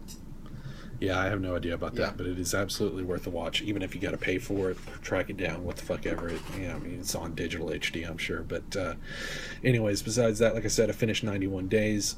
Yeah 1.05 1.19
i 1.19 1.25
have 1.25 1.39
no 1.41 1.55
idea 1.55 1.73
about 1.73 1.93
that 1.95 2.01
Yeah. 2.01 2.13
but 2.17 2.25
it 2.25 2.39
is 2.39 2.53
absolutely 2.53 3.03
worth 3.03 3.27
a 3.27 3.29
watch 3.29 3.61
even 3.61 3.81
if 3.81 3.93
you 3.95 4.01
got 4.01 4.11
to 4.11 4.17
pay 4.17 4.37
for 4.39 4.71
it 4.71 4.77
track 5.01 5.29
it 5.29 5.37
down 5.37 5.63
what 5.63 5.75
the 5.77 5.83
fuck 5.83 6.05
ever 6.05 6.29
it 6.29 6.41
you 6.57 6.67
know 6.67 6.75
i 6.75 6.79
mean 6.79 6.99
it's 6.99 7.15
on 7.15 7.35
digital 7.35 7.67
hd 7.69 8.07
i'm 8.09 8.17
sure 8.17 8.41
but 8.41 8.75
uh 8.75 8.93
anyways 9.63 10.01
besides 10.01 10.39
that 10.39 10.53
like 10.55 10.65
i 10.65 10.69
said 10.69 10.89
i 10.89 10.93
finished 10.93 11.23
91 11.23 11.67
days 11.67 12.15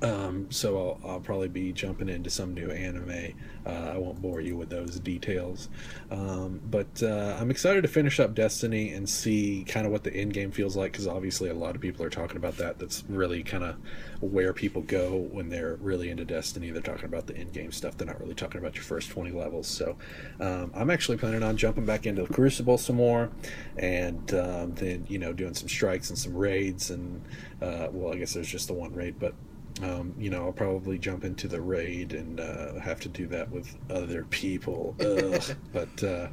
Um, 0.00 0.46
so 0.50 0.98
I'll, 1.02 1.10
I'll 1.10 1.20
probably 1.20 1.48
be 1.48 1.72
jumping 1.72 2.08
into 2.08 2.30
some 2.30 2.54
new 2.54 2.70
anime. 2.70 3.34
Uh, 3.66 3.92
I 3.94 3.98
won't 3.98 4.22
bore 4.22 4.40
you 4.40 4.56
with 4.56 4.70
those 4.70 5.00
details. 5.00 5.68
Um, 6.10 6.60
but 6.70 7.02
uh, 7.02 7.36
I'm 7.40 7.50
excited 7.50 7.82
to 7.82 7.88
finish 7.88 8.20
up 8.20 8.34
Destiny 8.34 8.92
and 8.92 9.08
see 9.08 9.64
kind 9.66 9.84
of 9.84 9.90
what 9.90 10.04
the 10.04 10.14
end 10.14 10.34
game 10.34 10.52
feels 10.52 10.76
like 10.76 10.92
because 10.92 11.08
obviously 11.08 11.50
a 11.50 11.54
lot 11.54 11.74
of 11.74 11.80
people 11.80 12.04
are 12.04 12.10
talking 12.10 12.36
about 12.36 12.56
that. 12.58 12.78
That's 12.78 13.02
really 13.08 13.42
kind 13.42 13.64
of 13.64 13.76
where 14.20 14.52
people 14.52 14.82
go 14.82 15.28
when 15.32 15.48
they're 15.48 15.76
really 15.80 16.10
into 16.10 16.24
Destiny. 16.24 16.70
They're 16.70 16.82
talking 16.82 17.06
about 17.06 17.26
the 17.26 17.36
end 17.36 17.52
game 17.52 17.72
stuff. 17.72 17.96
They're 17.96 18.06
not 18.06 18.20
really 18.20 18.34
talking 18.34 18.60
about 18.60 18.76
your 18.76 18.84
first 18.84 19.10
20 19.10 19.32
levels. 19.32 19.66
So 19.66 19.96
um, 20.38 20.70
I'm 20.74 20.90
actually 20.90 21.18
planning 21.18 21.42
on 21.42 21.56
jumping 21.56 21.86
back 21.86 22.06
into 22.06 22.22
the 22.22 22.32
Crucible 22.32 22.78
some 22.78 22.96
more 22.96 23.30
and 23.76 24.32
um, 24.34 24.74
then, 24.74 25.06
you 25.08 25.18
know, 25.18 25.32
doing 25.32 25.54
some 25.54 25.68
strikes 25.68 26.08
and 26.08 26.18
some 26.18 26.36
raids. 26.36 26.90
And, 26.90 27.20
uh, 27.60 27.88
well, 27.90 28.12
I 28.12 28.16
guess 28.16 28.32
there's 28.32 28.48
just 28.48 28.68
the 28.68 28.74
one 28.74 28.94
raid, 28.94 29.16
but 29.18 29.34
um, 29.82 30.14
you 30.18 30.28
know, 30.30 30.44
I'll 30.46 30.52
probably 30.52 30.98
jump 30.98 31.24
into 31.24 31.48
the 31.48 31.60
raid 31.60 32.12
and 32.12 32.40
uh, 32.40 32.78
have 32.80 33.00
to 33.00 33.08
do 33.08 33.26
that 33.28 33.50
with 33.50 33.74
other 33.90 34.24
people. 34.24 34.94
Ugh. 35.00 35.42
but 35.72 36.04
uh, 36.04 36.28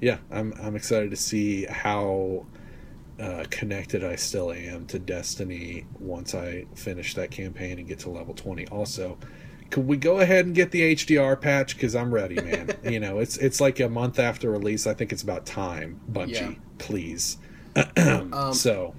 yeah, 0.00 0.18
I'm 0.30 0.54
I'm 0.62 0.76
excited 0.76 1.10
to 1.10 1.16
see 1.16 1.64
how 1.64 2.46
uh, 3.18 3.44
connected 3.50 4.04
I 4.04 4.16
still 4.16 4.52
am 4.52 4.86
to 4.86 4.98
Destiny 4.98 5.86
once 5.98 6.34
I 6.34 6.66
finish 6.74 7.14
that 7.14 7.30
campaign 7.30 7.78
and 7.78 7.88
get 7.88 7.98
to 8.00 8.10
level 8.10 8.34
20. 8.34 8.68
Also, 8.68 9.18
could 9.70 9.86
we 9.88 9.96
go 9.96 10.20
ahead 10.20 10.46
and 10.46 10.54
get 10.54 10.70
the 10.70 10.94
HDR 10.94 11.40
patch? 11.40 11.74
Because 11.74 11.96
I'm 11.96 12.12
ready, 12.14 12.36
man. 12.36 12.70
you 12.84 13.00
know, 13.00 13.18
it's 13.18 13.36
it's 13.38 13.60
like 13.60 13.80
a 13.80 13.88
month 13.88 14.18
after 14.18 14.50
release. 14.50 14.86
I 14.86 14.94
think 14.94 15.12
it's 15.12 15.22
about 15.22 15.44
time, 15.44 16.00
Bungie, 16.10 16.32
Yeah. 16.32 16.54
please. 16.78 17.38
Um, 17.98 18.54
so, 18.54 18.94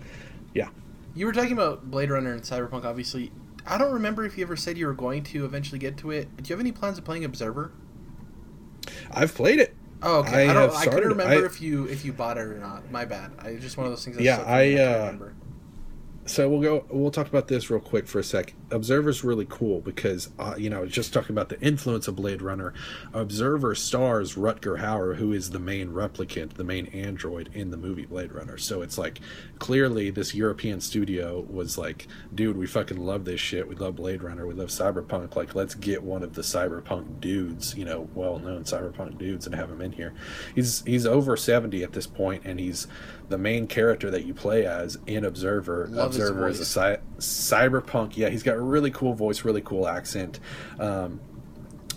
yeah. 0.53 0.69
You 1.15 1.25
were 1.25 1.31
talking 1.33 1.53
about 1.53 1.89
Blade 1.89 2.11
Runner 2.11 2.31
and 2.33 2.43
Cyberpunk. 2.43 2.85
Obviously, 2.85 3.31
I 3.67 3.77
don't 3.77 3.93
remember 3.93 4.25
if 4.25 4.37
you 4.37 4.43
ever 4.43 4.55
said 4.55 4.77
you 4.77 4.87
were 4.87 4.93
going 4.93 5.23
to 5.25 5.45
eventually 5.45 5.79
get 5.79 5.97
to 5.97 6.11
it. 6.11 6.35
Do 6.37 6.49
you 6.49 6.53
have 6.53 6.59
any 6.59 6.71
plans 6.71 6.97
of 6.97 7.05
playing 7.05 7.25
Observer? 7.25 7.71
I've 9.11 9.35
played 9.35 9.59
it. 9.59 9.75
Oh, 10.01 10.19
okay. 10.19 10.47
I, 10.47 10.51
I 10.51 10.53
don't. 10.53 10.73
I 10.75 10.85
couldn't 10.85 11.09
remember 11.09 11.43
I- 11.43 11.45
if 11.45 11.61
you 11.61 11.85
if 11.85 12.05
you 12.05 12.13
bought 12.13 12.37
it 12.37 12.41
or 12.41 12.59
not. 12.59 12.89
My 12.91 13.05
bad. 13.05 13.31
I 13.39 13.55
just 13.55 13.77
one 13.77 13.85
of 13.87 13.91
those 13.91 14.05
things. 14.05 14.19
Yeah, 14.19 14.35
slipped 14.35 14.49
my 14.49 14.55
mind, 14.57 14.79
I, 14.79 14.83
uh, 14.83 14.97
remember. 14.99 15.33
So 16.27 16.49
we'll 16.49 16.61
go. 16.61 16.85
We'll 16.89 17.11
talk 17.11 17.27
about 17.27 17.47
this 17.47 17.69
real 17.69 17.79
quick 17.79 18.05
for 18.05 18.19
a 18.19 18.23
sec. 18.23 18.53
Observer's 18.69 19.23
really 19.23 19.47
cool 19.49 19.79
because 19.79 20.29
uh, 20.37 20.55
you 20.57 20.69
know 20.69 20.85
just 20.85 21.13
talking 21.13 21.31
about 21.31 21.47
the 21.47 21.59
influence 21.61 22.07
of 22.07 22.17
Blade 22.17 22.41
Runner. 22.41 22.73
Observer 23.13 23.73
stars 23.75 24.35
Rutger 24.35 24.79
Hauer, 24.79 25.15
who 25.15 25.31
is 25.31 25.51
the 25.51 25.59
main 25.59 25.89
replicant, 25.89 26.55
the 26.55 26.65
main 26.65 26.87
android 26.87 27.49
in 27.53 27.71
the 27.71 27.77
movie 27.77 28.05
Blade 28.05 28.33
Runner. 28.33 28.57
So 28.57 28.81
it's 28.81 28.97
like 28.97 29.21
clearly 29.57 30.09
this 30.09 30.35
European 30.35 30.81
studio 30.81 31.45
was 31.49 31.77
like, 31.77 32.07
dude, 32.35 32.57
we 32.57 32.67
fucking 32.67 32.97
love 32.97 33.23
this 33.23 33.39
shit. 33.39 33.67
We 33.67 33.75
love 33.75 33.95
Blade 33.95 34.21
Runner. 34.21 34.45
We 34.45 34.53
love 34.53 34.69
cyberpunk. 34.69 35.35
Like, 35.35 35.55
let's 35.55 35.75
get 35.75 36.03
one 36.03 36.23
of 36.23 36.33
the 36.33 36.41
cyberpunk 36.41 37.21
dudes, 37.21 37.75
you 37.75 37.85
know, 37.85 38.09
well-known 38.13 38.65
cyberpunk 38.65 39.17
dudes, 39.17 39.45
and 39.45 39.55
have 39.55 39.71
him 39.71 39.81
in 39.81 39.93
here. 39.93 40.13
He's 40.53 40.83
he's 40.83 41.05
over 41.05 41.37
seventy 41.37 41.83
at 41.83 41.93
this 41.93 42.05
point, 42.05 42.43
and 42.43 42.59
he's 42.59 42.87
the 43.29 43.37
main 43.37 43.67
character 43.67 44.11
that 44.11 44.25
you 44.25 44.33
play 44.33 44.65
as 44.65 44.97
in 45.05 45.25
Observer. 45.25 45.87
Love 45.89 46.16
Observer 46.21 46.47
is 46.47 46.59
a 46.59 46.65
cy- 46.65 46.99
cyberpunk. 47.19 48.17
Yeah, 48.17 48.29
he's 48.29 48.43
got 48.43 48.55
a 48.55 48.61
really 48.61 48.91
cool 48.91 49.13
voice, 49.13 49.43
really 49.43 49.61
cool 49.61 49.87
accent. 49.87 50.39
Um, 50.79 51.19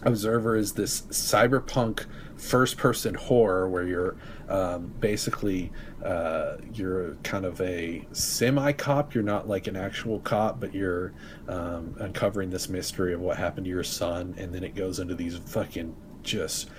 Observer 0.03 0.57
is 0.57 0.73
this 0.73 1.03
cyberpunk 1.03 2.07
first 2.37 2.79
person 2.79 3.15
horror 3.15 3.69
where 3.69 3.87
you're 3.87 4.17
um, 4.49 4.93
basically 4.99 5.71
uh, 6.03 6.57
you're 6.73 7.15
kind 7.23 7.45
of 7.45 7.61
a 7.61 8.07
semi 8.13 8.73
cop. 8.73 9.15
You're 9.15 9.23
not 9.23 9.47
like 9.49 9.67
an 9.67 9.77
actual 9.77 10.21
cop, 10.21 10.59
but 10.59 10.75
you're 10.75 11.13
um, 11.49 11.95
uncovering 12.01 12.49
this 12.51 12.69
mystery 12.69 13.13
of 13.13 13.21
what 13.21 13.37
happened 13.37 13.67
to 13.67 13.71
your 13.71 13.85
son, 13.85 14.35
and 14.39 14.55
then 14.55 14.65
it 14.65 14.75
goes 14.75 14.99
into 14.99 15.15
these 15.15 15.37
fucking 15.37 15.95
just 16.23 16.71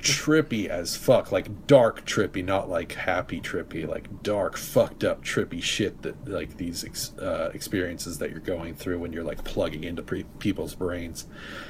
trippy 0.00 0.66
as 0.66 0.96
fuck 0.96 1.32
like 1.32 1.66
dark 1.66 2.04
trippy 2.06 2.44
not 2.44 2.68
like 2.68 2.92
happy 2.92 3.40
trippy 3.40 3.86
like 3.86 4.22
dark 4.22 4.56
fucked 4.56 5.04
up 5.04 5.22
trippy 5.24 5.62
shit 5.62 6.02
that 6.02 6.28
like 6.28 6.56
these 6.56 6.84
ex- 6.84 7.16
uh, 7.18 7.50
experiences 7.54 8.18
that 8.18 8.30
you're 8.30 8.40
going 8.40 8.74
through 8.74 8.98
when 8.98 9.12
you're 9.12 9.24
like 9.24 9.42
plugging 9.44 9.84
into 9.84 10.02
pre- 10.02 10.24
people's 10.38 10.74
brains 10.74 11.26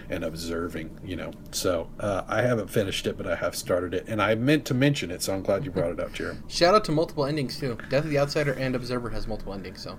and 0.08 0.24
observing 0.24 0.98
you 1.04 1.16
know 1.16 1.30
so 1.50 1.88
uh, 2.00 2.22
i 2.28 2.42
haven't 2.42 2.68
finished 2.68 3.06
it 3.06 3.16
but 3.16 3.26
i 3.26 3.34
have 3.34 3.54
started 3.54 3.94
it 3.94 4.04
and 4.08 4.20
i 4.22 4.34
meant 4.34 4.64
to 4.64 4.74
mention 4.74 5.10
it 5.10 5.22
so 5.22 5.34
i'm 5.34 5.42
glad 5.42 5.64
you 5.64 5.70
brought 5.70 5.90
it 5.90 6.00
up 6.00 6.12
jared 6.12 6.36
Shout 6.48 6.74
out 6.74 6.84
to 6.86 6.92
multiple 6.92 7.24
endings 7.24 7.58
too. 7.58 7.78
Death 7.88 8.04
of 8.04 8.10
the 8.10 8.18
Outsider 8.18 8.52
and 8.52 8.74
Observer 8.74 9.10
has 9.10 9.26
multiple 9.26 9.52
endings. 9.54 9.82
So, 9.82 9.98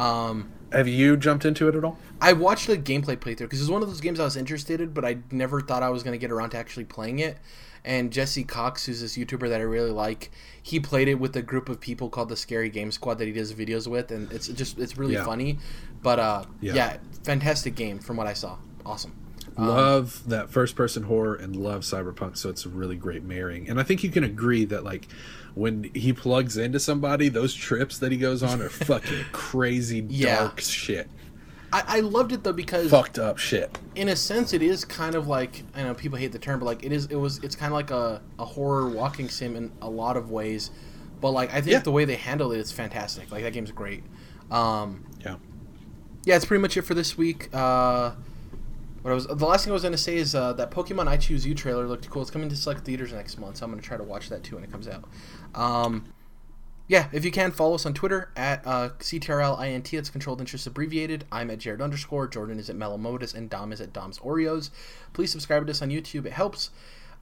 um, 0.00 0.52
have 0.72 0.86
you 0.88 1.16
jumped 1.16 1.44
into 1.44 1.68
it 1.68 1.74
at 1.74 1.84
all 1.84 1.98
I 2.20 2.32
watched 2.34 2.68
a 2.68 2.72
gameplay 2.76 3.16
playthrough 3.16 3.38
because 3.38 3.60
it's 3.60 3.70
one 3.70 3.82
of 3.82 3.88
those 3.88 4.00
games 4.00 4.20
I 4.20 4.24
was 4.24 4.36
interested 4.36 4.80
in, 4.80 4.90
but 4.90 5.04
I 5.06 5.18
never 5.30 5.60
thought 5.60 5.82
I 5.82 5.88
was 5.88 6.02
going 6.02 6.12
to 6.12 6.18
get 6.18 6.30
around 6.30 6.50
to 6.50 6.58
actually 6.58 6.84
playing 6.84 7.18
it. 7.18 7.38
And 7.82 8.12
Jesse 8.12 8.44
Cox, 8.44 8.84
who's 8.84 9.00
this 9.00 9.16
YouTuber 9.16 9.48
that 9.48 9.58
I 9.60 9.64
really 9.64 9.90
like, 9.90 10.30
he 10.62 10.78
played 10.78 11.08
it 11.08 11.14
with 11.14 11.34
a 11.34 11.40
group 11.40 11.70
of 11.70 11.80
people 11.80 12.10
called 12.10 12.28
the 12.28 12.36
Scary 12.36 12.68
Game 12.68 12.92
Squad 12.92 13.14
that 13.14 13.24
he 13.26 13.32
does 13.32 13.54
videos 13.54 13.86
with, 13.86 14.10
and 14.10 14.30
it's 14.30 14.48
just 14.48 14.78
it's 14.78 14.98
really 14.98 15.14
Yeah. 15.14 15.24
funny. 15.24 15.58
But 16.02 16.18
uh, 16.18 16.44
Yeah. 16.60 16.74
yeah. 16.74 16.96
fantastic 17.22 17.74
game 17.74 17.98
from 17.98 18.18
what 18.18 18.26
I 18.26 18.34
saw. 18.34 18.58
Awesome. 18.84 19.12
Um, 19.56 19.66
love 19.66 20.28
that 20.28 20.50
first 20.50 20.76
person 20.76 21.04
horror 21.04 21.34
and 21.34 21.56
love 21.56 21.82
cyberpunk 21.82 22.36
so 22.36 22.50
it's 22.50 22.64
a 22.64 22.68
really 22.68 22.94
great 22.96 23.24
marrying 23.24 23.68
and 23.68 23.80
i 23.80 23.82
think 23.82 24.04
you 24.04 24.08
can 24.08 24.22
agree 24.22 24.64
that 24.64 24.84
like 24.84 25.08
when 25.54 25.90
he 25.94 26.12
plugs 26.12 26.56
into 26.56 26.78
somebody 26.80 27.28
those 27.28 27.54
trips 27.54 27.98
that 27.98 28.12
he 28.12 28.18
goes 28.18 28.42
on 28.42 28.60
are 28.62 28.68
fucking 28.68 29.24
crazy 29.32 30.04
Yeah. 30.08 30.36
dark 30.40 30.60
shit 30.60 31.08
I, 31.72 31.84
I 31.86 32.00
loved 32.00 32.32
it 32.32 32.42
though 32.42 32.52
because 32.52 32.90
fucked 32.90 33.18
up 33.18 33.38
shit 33.38 33.78
in 33.94 34.08
a 34.08 34.16
sense 34.16 34.52
it 34.52 34.62
is 34.62 34.84
kind 34.84 35.14
of 35.14 35.28
like 35.28 35.62
I 35.74 35.82
know 35.84 35.94
people 35.94 36.18
hate 36.18 36.32
the 36.32 36.38
term, 36.40 36.58
but 36.58 36.66
like 36.66 36.82
it 36.84 36.90
is 36.92 37.06
it 37.06 37.14
was 37.16 37.38
it's 37.44 37.54
kind 37.54 37.72
of 37.72 37.74
like 37.76 37.90
a, 37.92 38.20
a 38.40 38.44
horror 38.44 38.88
walking 38.88 39.28
sim 39.28 39.54
in 39.54 39.70
a 39.80 39.88
lot 39.88 40.16
of 40.16 40.30
ways. 40.32 40.72
But 41.20 41.30
like 41.30 41.50
I 41.50 41.60
think 41.60 41.68
Yeah. 41.74 41.78
the 41.78 41.92
way 41.92 42.04
they 42.04 42.16
handle 42.16 42.50
it 42.50 42.58
is 42.58 42.72
fantastic. 42.72 43.30
Like 43.30 43.44
that 43.44 43.52
game's 43.52 43.70
great. 43.70 44.02
Um, 44.50 45.04
yeah 45.20 45.36
yeah, 46.24 46.34
it's 46.36 46.44
pretty 46.44 46.60
much 46.60 46.76
it 46.76 46.82
for 46.82 46.94
this 46.94 47.16
week. 47.16 47.48
Uh, 47.54 48.12
what 49.02 49.12
I 49.12 49.14
was 49.14 49.26
the 49.28 49.46
last 49.46 49.64
thing 49.64 49.70
I 49.70 49.74
was 49.74 49.82
going 49.82 49.92
to 49.92 49.98
say 49.98 50.16
is 50.16 50.34
uh, 50.34 50.52
that 50.54 50.70
Pokemon 50.72 51.06
I 51.08 51.16
Choose 51.16 51.46
You 51.46 51.54
trailer 51.54 51.86
looked 51.86 52.10
cool. 52.10 52.20
It's 52.20 52.30
coming 52.32 52.48
to 52.50 52.56
select 52.56 52.84
theaters 52.84 53.12
next 53.12 53.38
month, 53.38 53.56
so 53.58 53.64
I'm 53.64 53.70
going 53.70 53.80
to 53.80 53.86
try 53.86 53.96
to 53.96 54.02
watch 54.02 54.28
that 54.28 54.42
too 54.42 54.56
when 54.56 54.64
it 54.64 54.70
comes 54.72 54.88
out. 54.88 55.04
Um, 55.54 56.12
yeah, 56.90 57.08
if 57.12 57.24
you 57.24 57.30
can, 57.30 57.52
follow 57.52 57.76
us 57.76 57.86
on 57.86 57.94
Twitter 57.94 58.32
at 58.34 58.66
uh, 58.66 58.88
CTRLINT. 58.98 59.92
It's 59.92 60.10
Controlled 60.10 60.40
Interest 60.40 60.66
Abbreviated. 60.66 61.24
I'm 61.30 61.48
at 61.50 61.58
Jared 61.58 61.80
underscore. 61.80 62.26
Jordan 62.26 62.58
is 62.58 62.68
at 62.68 62.74
Melomodus, 62.74 63.32
and 63.32 63.48
Dom 63.48 63.72
is 63.72 63.80
at 63.80 63.92
Dom's 63.92 64.18
Oreos. 64.18 64.70
Please 65.12 65.30
subscribe 65.30 65.66
to 65.66 65.70
us 65.70 65.82
on 65.82 65.90
YouTube. 65.90 66.26
It 66.26 66.32
helps. 66.32 66.70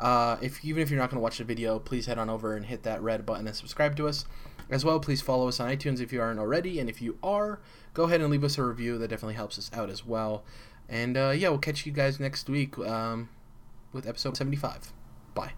Uh, 0.00 0.36
if 0.40 0.64
even 0.64 0.82
if 0.82 0.90
you're 0.90 0.98
not 0.98 1.10
going 1.10 1.18
to 1.18 1.22
watch 1.22 1.38
the 1.38 1.44
video, 1.44 1.78
please 1.78 2.06
head 2.06 2.18
on 2.18 2.30
over 2.30 2.56
and 2.56 2.64
hit 2.64 2.82
that 2.84 3.02
red 3.02 3.26
button 3.26 3.46
and 3.46 3.55
subscribe 3.55 3.94
to 3.96 4.09
us. 4.09 4.24
As 4.70 4.84
well, 4.84 5.00
please 5.00 5.20
follow 5.20 5.48
us 5.48 5.60
on 5.60 5.68
iTunes 5.68 6.00
if 6.00 6.12
you 6.12 6.20
aren't 6.22 6.40
already, 6.40 6.78
and 6.78 6.88
if 6.88 7.02
you 7.02 7.18
are, 7.22 7.60
go 7.92 8.05
ahead 8.05 8.20
and 8.20 8.30
leave 8.30 8.44
us 8.44 8.56
a 8.56 8.64
review. 8.64 8.96
That 8.96 9.09
definitely 9.09 9.34
helps 9.34 9.59
us 9.59 9.70
out 9.74 9.90
as 9.90 10.06
well. 10.06 10.44
And 10.88 11.16
uh, 11.16 11.34
yeah, 11.36 11.50
we'll 11.50 11.59
catch 11.59 11.84
you 11.84 11.92
guys 11.92 12.18
next 12.18 12.48
week 12.48 12.78
um, 12.78 13.28
with 13.92 14.06
episode 14.06 14.36
75. 14.36 14.92
Bye. 15.34 15.52